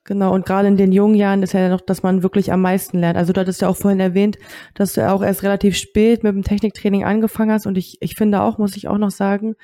genau, 0.03 0.33
und 0.33 0.45
gerade 0.45 0.67
in 0.67 0.77
den 0.77 0.91
jungen 0.91 1.15
Jahren 1.15 1.43
ist 1.43 1.53
ja 1.53 1.69
noch, 1.69 1.81
dass 1.81 2.03
man 2.03 2.23
wirklich 2.23 2.51
am 2.51 2.61
meisten 2.61 2.99
lernt. 2.99 3.17
Also 3.17 3.33
du 3.33 3.41
hattest 3.41 3.61
ja 3.61 3.67
auch 3.67 3.77
vorhin 3.77 3.99
erwähnt, 3.99 4.37
dass 4.73 4.93
du 4.93 5.01
ja 5.01 5.13
auch 5.13 5.23
erst 5.23 5.43
relativ 5.43 5.75
spät 5.75 6.23
mit 6.23 6.33
dem 6.33 6.43
Techniktraining 6.43 7.03
angefangen 7.03 7.51
hast. 7.51 7.65
Und 7.67 7.77
ich, 7.77 7.97
ich 8.01 8.15
finde 8.15 8.41
auch, 8.41 8.57
muss 8.57 8.77
ich 8.77 8.87
auch 8.87 8.97
noch 8.97 9.11
sagen, 9.11 9.55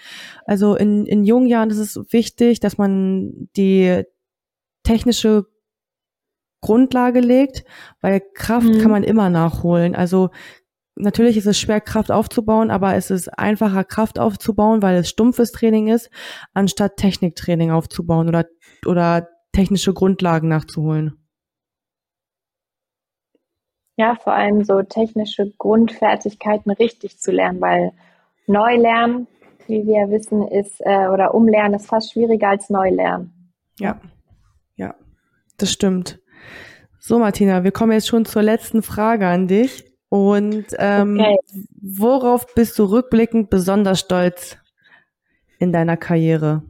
also 0.46 0.76
in, 0.76 1.06
in 1.06 1.24
jungen 1.24 1.48
Jahren 1.48 1.70
ist 1.70 1.78
es 1.78 1.98
wichtig, 2.12 2.60
dass 2.60 2.78
man 2.78 3.50
die 3.56 4.04
technische 4.84 5.46
Grundlage 6.64 7.20
legt, 7.20 7.66
weil 8.02 8.22
Kraft 8.34 8.68
Mhm. 8.68 8.80
kann 8.82 8.92
man 8.92 9.04
immer 9.04 9.30
nachholen. 9.30 9.96
Also 9.96 10.30
natürlich 10.96 11.38
ist 11.38 11.46
es 11.46 11.60
schwer, 11.60 11.82
Kraft 11.82 12.12
aufzubauen, 12.12 12.72
aber 12.72 12.96
es 12.96 13.12
ist 13.12 13.28
einfacher, 13.38 13.84
Kraft 13.84 14.18
aufzubauen, 14.18 14.82
weil 14.82 14.96
es 14.98 15.10
stumpfes 15.10 15.52
Training 15.52 15.90
ist, 15.90 16.10
anstatt 16.54 16.98
Techniktraining 16.98 17.72
aufzubauen 17.72 18.28
oder, 18.28 18.46
oder 18.88 19.28
technische 19.52 19.94
Grundlagen 19.94 20.48
nachzuholen. 20.48 21.20
Ja, 23.96 24.16
vor 24.16 24.34
allem 24.34 24.64
so 24.64 24.82
technische 24.82 25.52
Grundfertigkeiten 25.58 26.72
richtig 26.72 27.20
zu 27.20 27.32
lernen, 27.32 27.62
weil 27.62 27.92
Neulernen, 28.48 29.28
wie 29.68 29.86
wir 29.86 30.10
wissen, 30.10 30.48
ist, 30.48 30.82
äh, 30.82 31.08
oder 31.08 31.36
Umlernen 31.36 31.76
ist 31.76 31.88
fast 31.88 32.12
schwieriger 32.12 32.50
als 32.50 32.70
Neulernen. 32.70 33.52
Ja, 33.80 34.02
ja, 34.76 34.96
das 35.58 35.72
stimmt. 35.72 36.23
So, 37.06 37.20
Martina, 37.20 37.66
wir 37.66 37.72
kommen 37.72 37.92
jetzt 37.92 38.08
schon 38.08 38.24
zur 38.24 38.44
letzten 38.44 38.82
Frage 38.82 39.28
an 39.28 39.50
dich. 39.50 39.84
Und 40.08 40.68
ähm, 40.78 41.20
Okay. 41.20 41.36
worauf 41.82 42.46
bist 42.56 42.80
du 42.80 42.86
rückblickend 42.86 43.50
besonders 43.50 44.00
stolz 44.00 44.58
in 45.60 45.74
deiner 45.74 45.98
Karriere? 45.98 46.64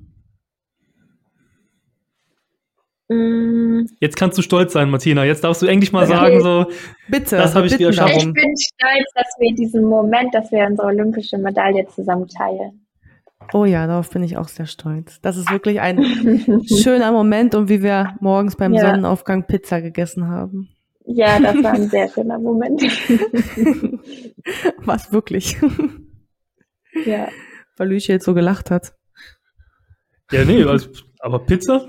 Mm, 3.09 3.85
Jetzt 3.99 4.15
kannst 4.15 4.35
du 4.39 4.41
stolz 4.41 4.73
sein, 4.73 4.89
Martina. 4.89 5.23
Jetzt 5.23 5.43
darfst 5.43 5.61
du 5.61 5.67
endlich 5.67 5.91
mal 5.91 6.07
sagen, 6.07 6.41
so, 6.41 6.65
Bitte. 7.09 7.37
Das 7.37 7.53
habe 7.53 7.67
ich 7.67 7.77
dir. 7.77 7.89
Ich 7.89 7.95
bin 7.97 8.55
stolz, 8.57 9.11
dass 9.13 9.35
wir 9.37 9.53
diesen 9.53 9.83
Moment, 9.83 10.33
dass 10.33 10.51
wir 10.51 10.65
unsere 10.65 10.87
olympische 10.87 11.37
Medaille 11.37 11.85
zusammen 11.89 12.27
teilen. 12.27 12.82
Oh 13.51 13.65
ja, 13.65 13.85
darauf 13.87 14.09
bin 14.09 14.23
ich 14.23 14.37
auch 14.37 14.47
sehr 14.47 14.65
stolz. 14.65 15.19
Das 15.21 15.37
ist 15.37 15.51
wirklich 15.51 15.79
ein 15.81 16.03
schöner 16.65 17.11
Moment 17.11 17.53
und 17.55 17.69
wie 17.69 17.83
wir 17.83 18.15
morgens 18.19 18.55
beim 18.55 18.73
Ja. 18.73 18.81
Sonnenaufgang 18.89 19.45
Pizza 19.45 19.81
gegessen 19.81 20.27
haben. 20.27 20.69
Ja, 21.05 21.39
das 21.39 21.61
war 21.63 21.73
ein 21.73 21.89
sehr 21.89 22.09
schöner 22.09 22.39
Moment. 22.39 22.81
Was 24.85 25.11
wirklich. 25.11 25.57
ja. 27.05 27.27
Weil 27.77 27.89
Lüche 27.89 28.13
jetzt 28.13 28.25
so 28.25 28.33
gelacht 28.33 28.71
hat. 28.71 28.93
ja, 30.31 30.45
nee, 30.45 30.63
also, 30.63 30.89
aber 31.19 31.39
Pizza? 31.39 31.85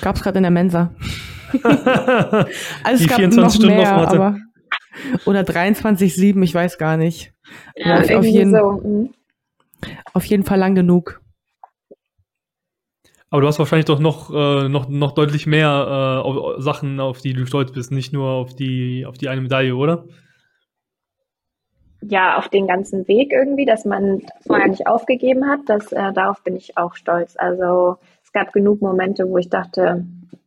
Gab's 0.00 0.22
gerade 0.22 0.38
in 0.38 0.42
der 0.42 0.50
Mensa. 0.50 0.94
Also 1.62 2.46
es 2.92 3.00
Die 3.00 3.06
gab 3.06 3.16
24 3.16 3.36
noch 3.36 3.50
Stunden 3.50 3.76
mehr, 3.76 3.92
offen 3.96 4.06
hatte. 4.06 4.16
aber 4.16 4.36
oder 5.26 5.40
23,7, 5.42 6.42
ich 6.42 6.54
weiß 6.54 6.78
gar 6.78 6.96
nicht. 6.96 7.32
ja, 7.76 8.00
auf 8.00 8.24
jeden- 8.24 8.52
so. 8.52 9.10
Auf 10.12 10.24
jeden 10.24 10.44
Fall 10.44 10.58
lang 10.58 10.74
genug. 10.74 11.20
Aber 13.28 13.40
du 13.40 13.48
hast 13.48 13.58
wahrscheinlich 13.58 13.86
doch 13.86 13.98
noch, 13.98 14.30
äh, 14.32 14.68
noch, 14.68 14.88
noch 14.88 15.12
deutlich 15.12 15.46
mehr 15.46 15.68
äh, 15.68 16.26
auf, 16.26 16.62
Sachen, 16.62 17.00
auf 17.00 17.20
die 17.20 17.32
du 17.32 17.46
stolz 17.46 17.72
bist, 17.72 17.90
nicht 17.90 18.12
nur 18.12 18.30
auf 18.30 18.54
die, 18.54 19.04
auf 19.04 19.18
die 19.18 19.28
eine 19.28 19.40
Medaille, 19.40 19.74
oder? 19.74 20.04
ja, 22.10 22.38
auf 22.38 22.48
den 22.48 22.66
ganzen 22.66 23.06
Weg 23.08 23.32
irgendwie, 23.32 23.64
dass 23.64 23.84
man 23.84 24.22
vorher 24.46 24.68
nicht 24.68 24.86
aufgegeben 24.86 25.48
hat, 25.48 25.60
das, 25.66 25.92
äh, 25.92 26.12
darauf 26.12 26.42
bin 26.42 26.56
ich 26.56 26.76
auch 26.76 26.94
stolz. 26.94 27.36
Also 27.36 27.96
es 28.22 28.32
gab 28.32 28.52
genug 28.52 28.80
Momente, 28.80 29.28
wo 29.28 29.38
ich 29.38 29.48
dachte, 29.48 30.04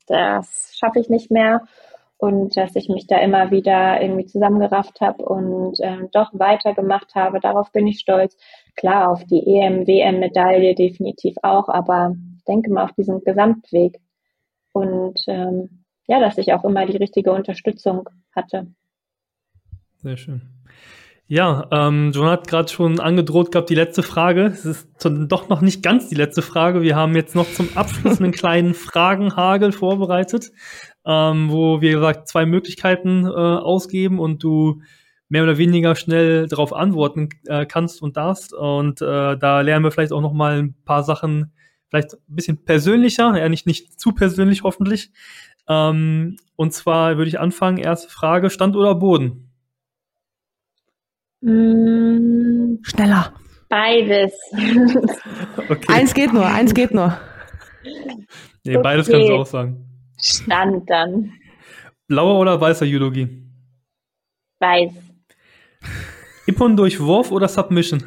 das 0.08 0.74
schaffe 0.78 1.00
ich 1.00 1.10
nicht 1.10 1.32
mehr 1.32 1.62
und 2.18 2.58
dass 2.58 2.76
ich 2.76 2.90
mich 2.90 3.08
da 3.08 3.18
immer 3.20 3.52
wieder 3.52 4.02
irgendwie 4.02 4.26
zusammengerafft 4.26 5.02
habe 5.02 5.24
und 5.24 5.78
ähm, 5.82 6.10
doch 6.12 6.30
weitergemacht 6.34 7.16
habe. 7.16 7.40
Darauf 7.40 7.72
bin 7.72 7.88
ich 7.88 8.00
stolz. 8.00 8.38
Klar, 8.76 9.10
auf 9.10 9.24
die 9.26 9.46
EM, 9.46 9.86
WM-Medaille 9.88 10.76
definitiv 10.76 11.36
auch, 11.44 11.70
aber 11.70 12.16
ich 12.38 12.44
denke 12.46 12.72
mal 12.72 12.86
auf 12.86 12.94
diesen 12.94 13.24
Gesamtweg 13.24 14.00
und 14.74 15.20
ähm, 15.28 15.84
ja, 16.08 16.20
dass 16.20 16.38
ich 16.38 16.54
auch 16.54 16.64
immer 16.64 16.86
die 16.86 16.98
richtige 16.98 17.32
Unterstützung 17.32 18.10
hatte. 18.36 18.68
Sehr 19.98 20.18
schön. 20.18 20.42
Ja, 21.32 21.68
ähm, 21.72 22.12
John 22.12 22.28
hat 22.28 22.48
gerade 22.48 22.70
schon 22.70 23.00
angedroht 23.00 23.52
gehabt, 23.52 23.70
die 23.70 23.76
letzte 23.76 24.02
Frage. 24.02 24.46
Es 24.46 24.66
ist 24.66 24.90
doch 25.04 25.48
noch 25.48 25.62
nicht 25.62 25.84
ganz 25.84 26.10
die 26.10 26.16
letzte 26.16 26.42
Frage. 26.42 26.82
Wir 26.82 26.96
haben 26.96 27.16
jetzt 27.16 27.36
noch 27.36 27.48
zum 27.52 27.70
Abschluss 27.76 28.20
einen 28.20 28.32
kleinen 28.32 28.74
Fragenhagel 28.74 29.72
vorbereitet, 29.72 30.52
ähm, 31.06 31.52
wo 31.52 31.82
wir 31.82 31.92
gesagt 31.92 32.28
zwei 32.28 32.48
Möglichkeiten 32.48 33.26
äh, 33.26 33.30
ausgeben 33.30 34.18
und 34.18 34.44
du 34.44 34.82
mehr 35.30 35.44
oder 35.44 35.58
weniger 35.58 35.96
schnell 35.96 36.48
darauf 36.48 36.74
antworten 36.74 37.30
äh, 37.46 37.66
kannst 37.66 38.02
und 38.02 38.18
darfst. 38.18 38.54
Und 38.54 39.02
äh, 39.02 39.38
da 39.38 39.62
lernen 39.62 39.86
wir 39.86 39.92
vielleicht 39.92 40.12
auch 40.12 40.22
noch 40.22 40.34
mal 40.34 40.60
ein 40.60 40.76
paar 40.86 41.04
Sachen, 41.04 41.54
vielleicht 41.90 42.14
ein 42.16 42.36
bisschen 42.36 42.66
persönlicher, 42.66 43.38
ja 43.38 43.48
nicht 43.48 43.66
nicht 43.68 44.00
zu 44.00 44.12
persönlich 44.12 44.64
hoffentlich. 44.64 45.12
Ähm, 45.68 46.38
und 46.56 46.74
zwar 46.74 47.18
würde 47.18 47.30
ich 47.30 47.40
anfangen. 47.40 47.78
Erste 47.78 48.10
Frage: 48.10 48.50
Stand 48.50 48.76
oder 48.76 48.96
Boden? 48.96 49.52
Mm, 51.42 52.78
Schneller. 52.84 53.34
Beides. 53.70 54.34
Okay. 55.70 55.86
Eins 55.94 56.16
geht 56.16 56.34
nur, 56.34 56.46
eins 56.48 56.74
geht 56.74 56.92
nur. 56.96 57.16
Nee, 58.64 58.78
beides 58.78 59.08
Okay. 59.08 59.18
kannst 59.18 59.30
du 59.30 59.36
auch 59.36 59.46
sagen. 59.46 59.86
Stand 60.20 60.90
dann. 60.90 61.32
Blauer 62.08 62.40
oder 62.40 62.60
weißer 62.60 62.86
Judogi? 62.88 63.46
Weiß. 64.60 64.92
Ippon 66.48 66.76
durch 66.76 67.00
Wurf 67.00 67.32
oder 67.32 67.48
Submission? 67.48 68.04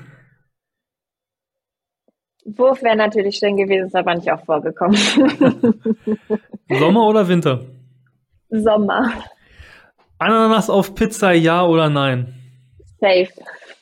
Wurf 2.44 2.82
wäre 2.82 2.96
natürlich 2.96 3.36
schön 3.36 3.56
gewesen, 3.56 3.86
ist 3.86 3.94
aber 3.94 4.14
nicht 4.14 4.30
auch 4.30 4.44
vorgekommen. 4.44 4.96
Sommer 6.68 7.06
oder 7.06 7.28
Winter? 7.28 7.60
Sommer. 8.50 9.12
Ananas 10.18 10.68
auf 10.68 10.94
Pizza, 10.94 11.32
ja 11.32 11.64
oder 11.64 11.88
nein? 11.88 12.34
Safe. 13.00 13.28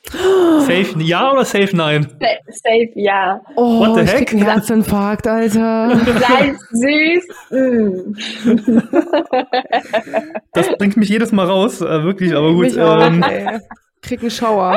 Safe 0.09 0.94
ja 0.98 1.31
oder 1.32 1.44
safe 1.44 1.77
nein? 1.77 2.06
Safe 2.48 2.90
ja. 2.94 3.40
Oh, 3.55 3.81
What 3.81 3.94
the 3.97 4.01
ich 4.02 4.10
heck? 4.12 4.28
krieg 4.28 4.40
einen 4.40 4.51
Herzinfarkt, 4.51 5.27
Alter. 5.28 5.97
Salz, 6.18 6.59
süß. 6.70 7.27
Mm. 7.51 8.14
Das 10.52 10.68
bringt 10.78 10.97
mich 10.97 11.09
jedes 11.09 11.31
Mal 11.32 11.47
raus, 11.47 11.81
äh, 11.81 12.02
wirklich, 12.02 12.35
aber 12.35 12.52
gut. 12.52 12.64
Mich 12.64 12.81
auch, 12.81 13.01
Ähm, 13.02 13.22
ey. 13.22 13.60
Krieg 14.02 14.20
einen 14.20 14.31
Schauer. 14.31 14.77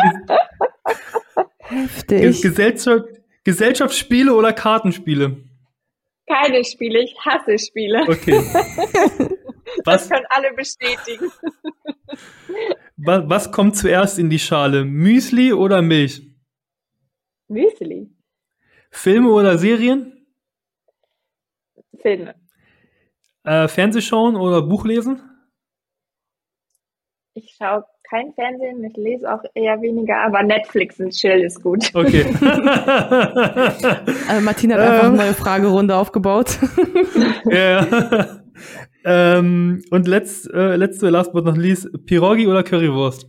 Heftig. 1.60 2.42
Gesellschaft, 2.42 3.06
Gesellschaftsspiele 3.44 4.34
oder 4.34 4.54
Kartenspiele? 4.54 5.38
Keine 6.28 6.64
Spiele, 6.64 7.00
ich 7.04 7.16
hasse 7.26 7.58
Spiele. 7.58 8.04
Okay. 8.08 8.40
Das 9.86 10.04
Was, 10.04 10.10
können 10.10 10.26
alle 10.30 10.54
bestätigen. 10.54 11.32
Wa- 13.06 13.24
was 13.28 13.52
kommt 13.52 13.76
zuerst 13.78 14.18
in 14.20 14.30
die 14.30 14.40
Schale? 14.40 14.86
Müsli 14.86 15.54
oder 15.54 15.82
Milch? 15.82 16.22
Müsli. 17.48 18.10
Filme 18.92 19.30
oder 19.32 19.58
Serien? 19.58 20.26
Filme. 22.02 22.36
Äh, 23.44 23.68
Fernsehschauen 23.68 24.36
oder 24.36 24.62
Buch 24.62 24.86
lesen? 24.86 25.22
Ich 27.36 27.56
schaue 27.58 27.86
kein 28.10 28.32
Fernsehen, 28.34 28.84
ich 28.84 28.96
lese 28.96 29.34
auch 29.34 29.42
eher 29.56 29.82
weniger, 29.82 30.18
aber 30.18 30.44
Netflix 30.44 31.00
und 31.00 31.10
Chill 31.12 31.44
ist 31.44 31.64
gut. 31.64 31.90
Okay. 31.96 32.26
Also 34.28 34.42
Martina 34.46 34.76
hat 34.76 34.82
einfach 34.82 35.04
Ähm. 35.06 35.14
eine 35.14 35.18
neue 35.18 35.34
Fragerunde 35.34 35.96
aufgebaut. 35.96 36.60
ja. 37.46 38.40
ähm, 39.06 39.82
und 39.92 40.08
letzt, 40.08 40.52
äh, 40.54 40.76
letzte, 40.76 41.10
last 41.10 41.34
but 41.34 41.46
not 41.46 41.58
least, 41.58 41.90
Pirogi 42.06 42.48
oder 42.48 42.64
Currywurst? 42.64 43.28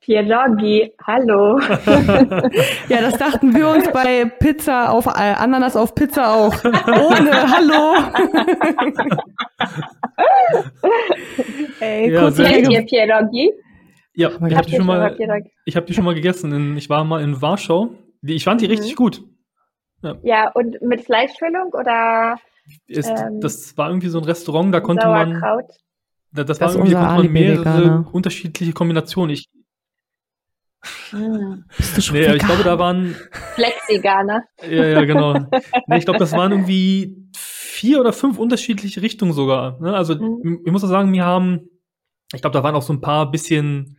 Pierogi, 0.00 0.92
hallo. 1.06 1.58
Ja, 2.88 3.00
das 3.00 3.16
dachten 3.16 3.54
wir 3.54 3.68
uns 3.68 3.88
bei 3.90 4.26
Pizza 4.26 4.90
auf 4.90 5.06
äh, 5.06 5.10
Ananas 5.10 5.76
auf 5.76 5.94
Pizza 5.94 6.34
auch. 6.34 6.54
Ohne 6.64 7.50
Hallo. 7.50 7.94
Ey, 11.80 12.12
Ja, 12.12 12.20
kurz 12.22 12.36
Kennt 12.36 12.68
ihr 12.70 12.82
Pierogi? 12.82 13.52
Ja, 14.14 14.28
ich 14.28 14.34
habe 14.54 14.66
die 14.66 14.72
ihr 14.72 14.76
schon 14.78 14.86
mal 14.86 14.98
mal, 14.98 15.14
Pierogi? 15.16 15.50
ich 15.64 15.76
habe 15.76 15.86
die 15.86 15.94
schon 15.94 16.04
mal 16.04 16.14
gegessen. 16.14 16.52
In, 16.52 16.76
ich 16.76 16.88
war 16.90 17.04
mal 17.04 17.22
in 17.22 17.40
Warschau. 17.40 17.90
Die, 18.22 18.34
ich 18.34 18.44
fand 18.44 18.60
die 18.60 18.66
Mhm. 18.66 18.70
richtig 18.72 18.96
gut. 18.96 19.22
Ja, 20.22 20.50
und 20.52 20.82
mit 20.82 21.00
Fleischfüllung 21.00 21.72
oder 21.72 22.36
Ist, 22.86 23.08
Ähm, 23.10 23.40
das 23.40 23.76
war 23.76 23.88
irgendwie 23.88 24.08
so 24.08 24.18
ein 24.18 24.24
Restaurant, 24.24 24.72
da 24.74 24.80
konnte 24.80 25.06
man, 25.06 25.32
Sauerkraut? 25.32 25.64
da, 26.32 26.44
das, 26.44 26.58
Das 26.58 26.74
war 26.74 26.76
irgendwie, 26.76 26.94
unser 26.94 27.06
konnte 27.08 27.24
man 27.24 27.32
mehrere 27.32 28.04
unterschiedliche 28.12 28.72
Kombinationen. 28.72 29.34
Ich, 29.34 29.48
Mm. 31.12 31.64
Bist 31.78 31.96
du 31.96 32.02
schon 32.02 32.16
nee, 32.16 32.34
ich 32.34 32.44
glaube, 32.44 32.62
da 32.62 32.78
waren, 32.78 33.14
Flexiganer. 33.54 34.42
ja, 34.60 34.86
ja, 34.86 35.04
genau. 35.04 35.32
nee, 35.86 35.96
ich 35.96 36.04
glaube, 36.04 36.18
das 36.18 36.32
waren 36.32 36.52
irgendwie 36.52 37.16
vier 37.34 38.00
oder 38.00 38.12
fünf 38.12 38.38
unterschiedliche 38.38 39.00
Richtungen 39.00 39.32
sogar. 39.32 39.80
Ne? 39.80 39.94
Also, 39.96 40.14
Mhm. 40.16 40.60
ich 40.64 40.72
muss 40.72 40.84
auch 40.84 40.88
sagen, 40.88 41.10
wir 41.12 41.24
haben, 41.24 41.70
ich 42.34 42.42
glaube, 42.42 42.52
da 42.52 42.62
waren 42.62 42.74
auch 42.74 42.82
so 42.82 42.92
ein 42.92 43.00
paar 43.00 43.30
bisschen 43.30 43.96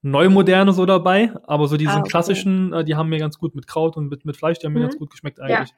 Neumoderne 0.00 0.72
so 0.72 0.86
dabei, 0.86 1.32
aber 1.44 1.68
so 1.68 1.76
diese 1.76 1.92
Ah, 1.92 1.98
okay. 2.00 2.08
klassischen, 2.08 2.72
äh, 2.72 2.84
die 2.84 2.94
haben 2.96 3.08
mir 3.08 3.18
ganz 3.18 3.38
gut 3.38 3.54
mit 3.54 3.66
Kraut 3.66 3.96
und 3.96 4.08
mit, 4.08 4.24
mit 4.24 4.36
Fleisch, 4.36 4.58
die 4.58 4.66
haben 4.66 4.72
mir 4.72 4.80
Mhm. 4.80 4.84
ganz 4.84 4.96
gut 4.98 5.10
geschmeckt 5.10 5.38
eigentlich. 5.40 5.70
Ja. 5.70 5.76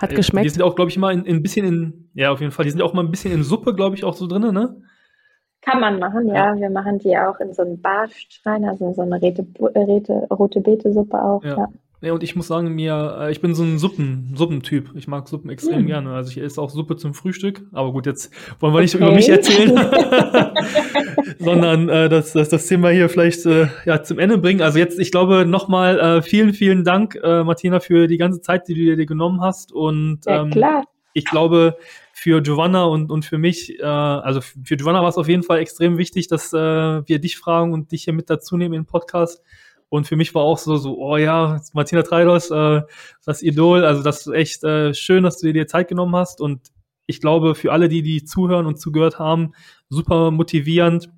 Hat 0.00 0.12
Die 0.12 0.14
geschmeckt. 0.16 0.50
sind 0.50 0.62
auch, 0.62 0.74
glaube 0.74 0.90
ich, 0.90 0.96
mal 0.96 1.12
in, 1.12 1.24
in 1.26 1.36
ein 1.36 1.42
bisschen 1.42 1.66
in, 1.66 2.10
ja, 2.14 2.32
auf 2.32 2.40
jeden 2.40 2.52
Fall, 2.52 2.64
die 2.64 2.70
sind 2.70 2.80
auch 2.80 2.94
mal 2.94 3.04
ein 3.04 3.10
bisschen 3.10 3.34
in 3.34 3.42
Suppe, 3.42 3.74
glaube 3.74 3.96
ich, 3.96 4.04
auch 4.04 4.14
so 4.14 4.26
drin, 4.26 4.50
ne? 4.52 4.80
Kann 5.60 5.78
man 5.78 5.98
machen, 5.98 6.26
ja. 6.28 6.56
Wir 6.56 6.70
machen 6.70 6.98
die 6.98 7.18
auch 7.18 7.38
in 7.38 7.52
so 7.52 7.60
einen 7.60 7.82
Barschrein, 7.82 8.64
also 8.64 8.86
in 8.86 8.94
so 8.94 9.02
eine 9.02 9.20
Rete, 9.20 9.46
Rete, 9.74 10.26
rote 10.30 10.62
Beete-Suppe 10.62 11.22
auch. 11.22 11.44
Ja. 11.44 11.56
Ja. 11.58 11.68
Ja, 12.02 12.14
und 12.14 12.22
ich 12.22 12.34
muss 12.34 12.46
sagen, 12.46 12.74
mir, 12.74 13.18
äh, 13.20 13.30
ich 13.30 13.42
bin 13.42 13.54
so 13.54 13.62
ein 13.62 13.78
Suppen, 13.78 14.32
Suppentyp. 14.34 14.90
Ich 14.94 15.06
mag 15.06 15.28
Suppen 15.28 15.50
extrem 15.50 15.80
Hm. 15.80 15.86
gerne. 15.86 16.12
Also 16.14 16.30
ich 16.30 16.38
esse 16.38 16.60
auch 16.60 16.70
Suppe 16.70 16.96
zum 16.96 17.12
Frühstück. 17.12 17.60
Aber 17.72 17.92
gut, 17.92 18.06
jetzt 18.06 18.32
wollen 18.58 18.72
wir 18.72 18.80
nicht 18.80 18.94
Okay. 18.94 19.04
über 19.04 19.14
mich 19.14 19.28
erzählen, 19.28 19.76
sondern 21.38 21.88
äh, 21.88 22.08
das, 22.08 22.32
das, 22.32 22.48
das 22.48 22.66
Thema 22.66 22.88
hier 22.90 23.08
vielleicht 23.08 23.44
äh, 23.46 23.66
ja, 23.84 24.02
zum 24.02 24.18
Ende 24.18 24.38
bringen. 24.38 24.62
Also 24.62 24.78
jetzt, 24.78 24.98
ich 24.98 25.10
glaube, 25.10 25.44
nochmal 25.46 25.98
äh, 26.00 26.22
vielen, 26.22 26.54
vielen 26.54 26.84
Dank, 26.84 27.18
äh, 27.22 27.44
Martina, 27.44 27.80
für 27.80 28.06
die 28.06 28.16
ganze 28.16 28.40
Zeit, 28.40 28.68
die 28.68 28.74
du 28.74 28.96
dir 28.96 29.06
genommen 29.06 29.40
hast. 29.42 29.72
Und 29.72 30.20
Ja, 30.26 30.42
ähm, 30.42 30.50
klar. 30.50 30.84
ich 31.12 31.24
glaube, 31.26 31.76
für 32.12 32.42
Giovanna 32.42 32.84
und, 32.84 33.10
und 33.10 33.24
für 33.24 33.38
mich, 33.38 33.78
äh, 33.78 33.82
also 33.84 34.40
für 34.40 34.76
Giovanna 34.76 35.02
war 35.02 35.08
es 35.08 35.16
auf 35.16 35.28
jeden 35.28 35.42
Fall 35.42 35.58
extrem 35.58 35.98
wichtig, 35.98 36.28
dass 36.28 36.52
äh, 36.52 36.56
wir 36.58 37.18
dich 37.18 37.36
fragen 37.38 37.72
und 37.72 37.92
dich 37.92 38.04
hier 38.04 38.12
mit 38.14 38.28
dazu 38.30 38.56
nehmen 38.56 38.74
in 38.74 38.82
den 38.82 38.86
Podcast. 38.86 39.42
Und 39.90 40.06
für 40.06 40.16
mich 40.16 40.34
war 40.34 40.42
auch 40.42 40.56
so, 40.56 40.76
so, 40.76 40.96
oh 40.98 41.16
ja, 41.16 41.60
Martina 41.74 42.02
Treidos, 42.02 42.50
äh, 42.50 42.82
das 43.26 43.42
Idol, 43.42 43.84
also 43.84 44.02
das 44.02 44.26
ist 44.26 44.32
echt 44.32 44.64
äh, 44.64 44.94
schön, 44.94 45.24
dass 45.24 45.38
du 45.38 45.52
dir 45.52 45.66
Zeit 45.66 45.88
genommen 45.88 46.14
hast. 46.16 46.40
Und 46.40 46.70
ich 47.06 47.20
glaube, 47.20 47.56
für 47.56 47.72
alle, 47.72 47.88
die, 47.88 48.02
die 48.02 48.24
zuhören 48.24 48.66
und 48.66 48.80
zugehört 48.80 49.18
haben, 49.18 49.52
super 49.88 50.30
motivierend. 50.30 51.10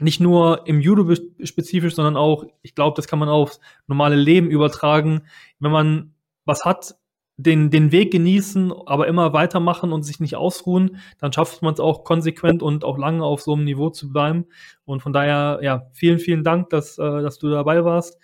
Nicht 0.00 0.20
nur 0.20 0.66
im 0.66 0.80
Judo 0.80 1.14
spezifisch, 1.44 1.94
sondern 1.94 2.16
auch, 2.16 2.44
ich 2.62 2.74
glaube, 2.74 2.96
das 2.96 3.06
kann 3.06 3.20
man 3.20 3.28
aufs 3.28 3.60
normale 3.86 4.16
Leben 4.16 4.50
übertragen. 4.50 5.22
Wenn 5.60 5.70
man 5.70 6.14
was 6.44 6.64
hat, 6.64 6.96
den, 7.36 7.70
den 7.70 7.92
Weg 7.92 8.12
genießen, 8.12 8.72
aber 8.86 9.08
immer 9.08 9.32
weitermachen 9.32 9.92
und 9.92 10.02
sich 10.02 10.20
nicht 10.20 10.36
ausruhen, 10.36 10.98
dann 11.18 11.32
schafft 11.32 11.62
man 11.62 11.74
es 11.74 11.80
auch 11.80 12.04
konsequent 12.04 12.62
und 12.62 12.84
auch 12.84 12.98
lange 12.98 13.24
auf 13.24 13.40
so 13.40 13.54
einem 13.54 13.64
Niveau 13.64 13.90
zu 13.90 14.12
bleiben. 14.12 14.46
Und 14.84 15.02
von 15.02 15.12
daher, 15.12 15.60
ja, 15.62 15.86
vielen, 15.92 16.18
vielen 16.18 16.44
Dank, 16.44 16.70
dass, 16.70 16.98
äh, 16.98 17.22
dass 17.22 17.38
du 17.38 17.48
dabei 17.50 17.84
warst. 17.84 18.18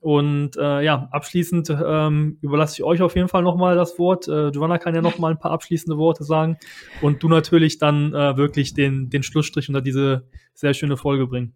Und 0.00 0.58
äh, 0.58 0.82
ja, 0.82 1.08
abschließend 1.12 1.74
ähm, 1.82 2.36
überlasse 2.42 2.74
ich 2.74 2.84
euch 2.84 3.00
auf 3.00 3.16
jeden 3.16 3.28
Fall 3.28 3.42
nochmal 3.42 3.74
das 3.74 3.98
Wort. 3.98 4.28
Äh, 4.28 4.50
Giovanna 4.50 4.76
kann 4.76 4.94
ja 4.94 5.00
nochmal 5.00 5.30
ein 5.30 5.38
paar 5.38 5.52
abschließende 5.52 5.96
Worte 5.96 6.24
sagen 6.24 6.58
und 7.00 7.22
du 7.22 7.28
natürlich 7.30 7.78
dann 7.78 8.12
äh, 8.12 8.36
wirklich 8.36 8.74
den, 8.74 9.08
den 9.08 9.22
Schlussstrich 9.22 9.68
unter 9.70 9.80
diese 9.80 10.28
sehr 10.52 10.74
schöne 10.74 10.98
Folge 10.98 11.26
bringen. 11.26 11.54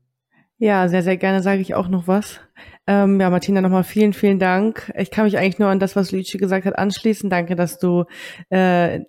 Ja, 0.58 0.88
sehr, 0.88 1.04
sehr 1.04 1.16
gerne 1.16 1.42
sage 1.42 1.60
ich 1.60 1.74
auch 1.74 1.88
noch 1.88 2.08
was. 2.08 2.40
Ähm, 2.86 3.20
ja, 3.20 3.30
Martina, 3.30 3.60
nochmal 3.60 3.84
vielen, 3.84 4.12
vielen 4.12 4.40
Dank. 4.40 4.92
Ich 4.96 5.12
kann 5.12 5.24
mich 5.24 5.38
eigentlich 5.38 5.60
nur 5.60 5.68
an 5.68 5.78
das, 5.78 5.94
was 5.94 6.10
Luigi 6.10 6.36
gesagt 6.36 6.66
hat, 6.66 6.76
anschließen. 6.76 7.30
Danke, 7.30 7.54
dass 7.54 7.78
du 7.78 8.04
äh, 8.50 9.00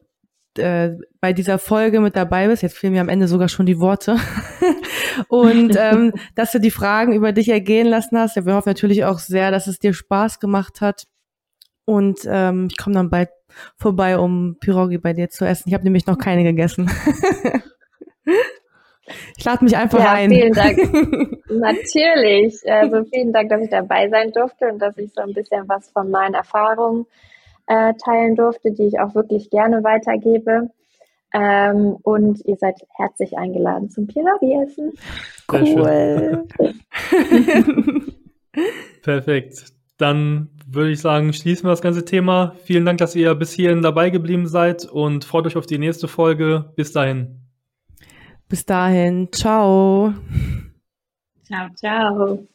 äh, 0.58 0.92
bei 1.20 1.34
dieser 1.34 1.58
Folge 1.58 2.02
mit 2.02 2.16
dabei 2.16 2.48
bist. 2.48 2.62
Jetzt 2.62 2.78
fehlen 2.78 2.94
mir 2.94 3.02
am 3.02 3.10
Ende 3.10 3.28
sogar 3.28 3.50
schon 3.50 3.66
die 3.66 3.80
Worte. 3.80 4.18
Und 5.28 5.76
ähm, 5.76 6.14
dass 6.36 6.52
du 6.52 6.60
die 6.60 6.72
Fragen 6.72 7.14
über 7.14 7.32
dich 7.32 7.50
ergehen 7.50 7.88
lassen 7.88 8.18
hast. 8.20 8.36
Ja, 8.36 8.46
wir 8.46 8.54
hoffen 8.54 8.70
natürlich 8.70 9.06
auch 9.06 9.18
sehr, 9.18 9.50
dass 9.50 9.66
es 9.66 9.80
dir 9.80 9.94
Spaß 9.94 10.40
gemacht 10.40 10.82
hat. 10.82 11.08
Und 11.86 12.20
ähm, 12.28 12.68
ich 12.70 12.78
komme 12.78 12.94
dann 12.94 13.10
bald 13.10 13.30
vorbei, 13.76 14.20
um 14.20 14.58
Pirogi 14.60 15.00
bei 15.00 15.14
dir 15.14 15.30
zu 15.30 15.46
essen. 15.46 15.70
Ich 15.70 15.74
habe 15.74 15.84
nämlich 15.84 16.06
noch 16.06 16.20
keine 16.20 16.44
gegessen. 16.44 16.92
ich 19.38 19.46
lade 19.46 19.64
mich 19.64 19.76
einfach 19.76 20.00
Ja, 20.00 20.14
ein. 20.14 20.30
vielen 20.30 20.54
Dank. 20.54 20.78
Natürlich. 21.50 22.60
Also 22.66 23.04
vielen 23.06 23.34
Dank, 23.34 23.50
dass 23.50 23.62
ich 23.62 23.70
dabei 23.70 24.10
sein 24.10 24.32
durfte 24.32 24.68
und 24.68 24.80
dass 24.80 24.98
ich 24.98 25.12
so 25.14 25.22
ein 25.22 25.34
bisschen 25.34 25.68
was 25.68 25.90
von 25.92 26.10
meinen 26.10 26.34
Erfahrungen 26.34 27.06
äh, 27.68 27.94
teilen 28.04 28.36
durfte, 28.36 28.72
die 28.72 28.88
ich 28.88 29.00
auch 29.00 29.16
wirklich 29.16 29.50
gerne 29.50 29.84
weitergebe. 29.84 30.70
Ähm, 31.32 31.98
und 32.02 32.44
ihr 32.46 32.56
seid 32.56 32.76
herzlich 32.98 33.38
eingeladen 33.38 33.90
zum 33.90 34.08
schön. 35.68 36.48
Cool. 36.60 36.74
Perfekt. 39.04 39.66
Dann 39.98 40.50
würde 40.68 40.92
ich 40.92 41.02
sagen, 41.02 41.34
schließen 41.34 41.66
wir 41.66 41.72
das 41.72 41.82
ganze 41.82 42.06
Thema. 42.06 42.56
Vielen 42.64 42.86
Dank, 42.86 42.98
dass 43.00 43.16
ihr 43.16 43.36
bis 43.36 43.52
hierhin 43.54 43.82
dabei 43.82 44.10
geblieben 44.10 44.48
seid 44.48 44.86
und 44.86 45.26
freut 45.26 45.46
euch 45.46 45.58
auf 45.58 45.66
die 45.66 45.78
nächste 45.78 46.08
Folge. 46.08 46.72
Bis 46.76 46.94
dahin. 46.94 47.49
Bis 48.50 48.66
dahin, 48.66 49.32
ciao. 49.32 50.14
Ciao, 51.46 51.70
ciao. 51.76 52.48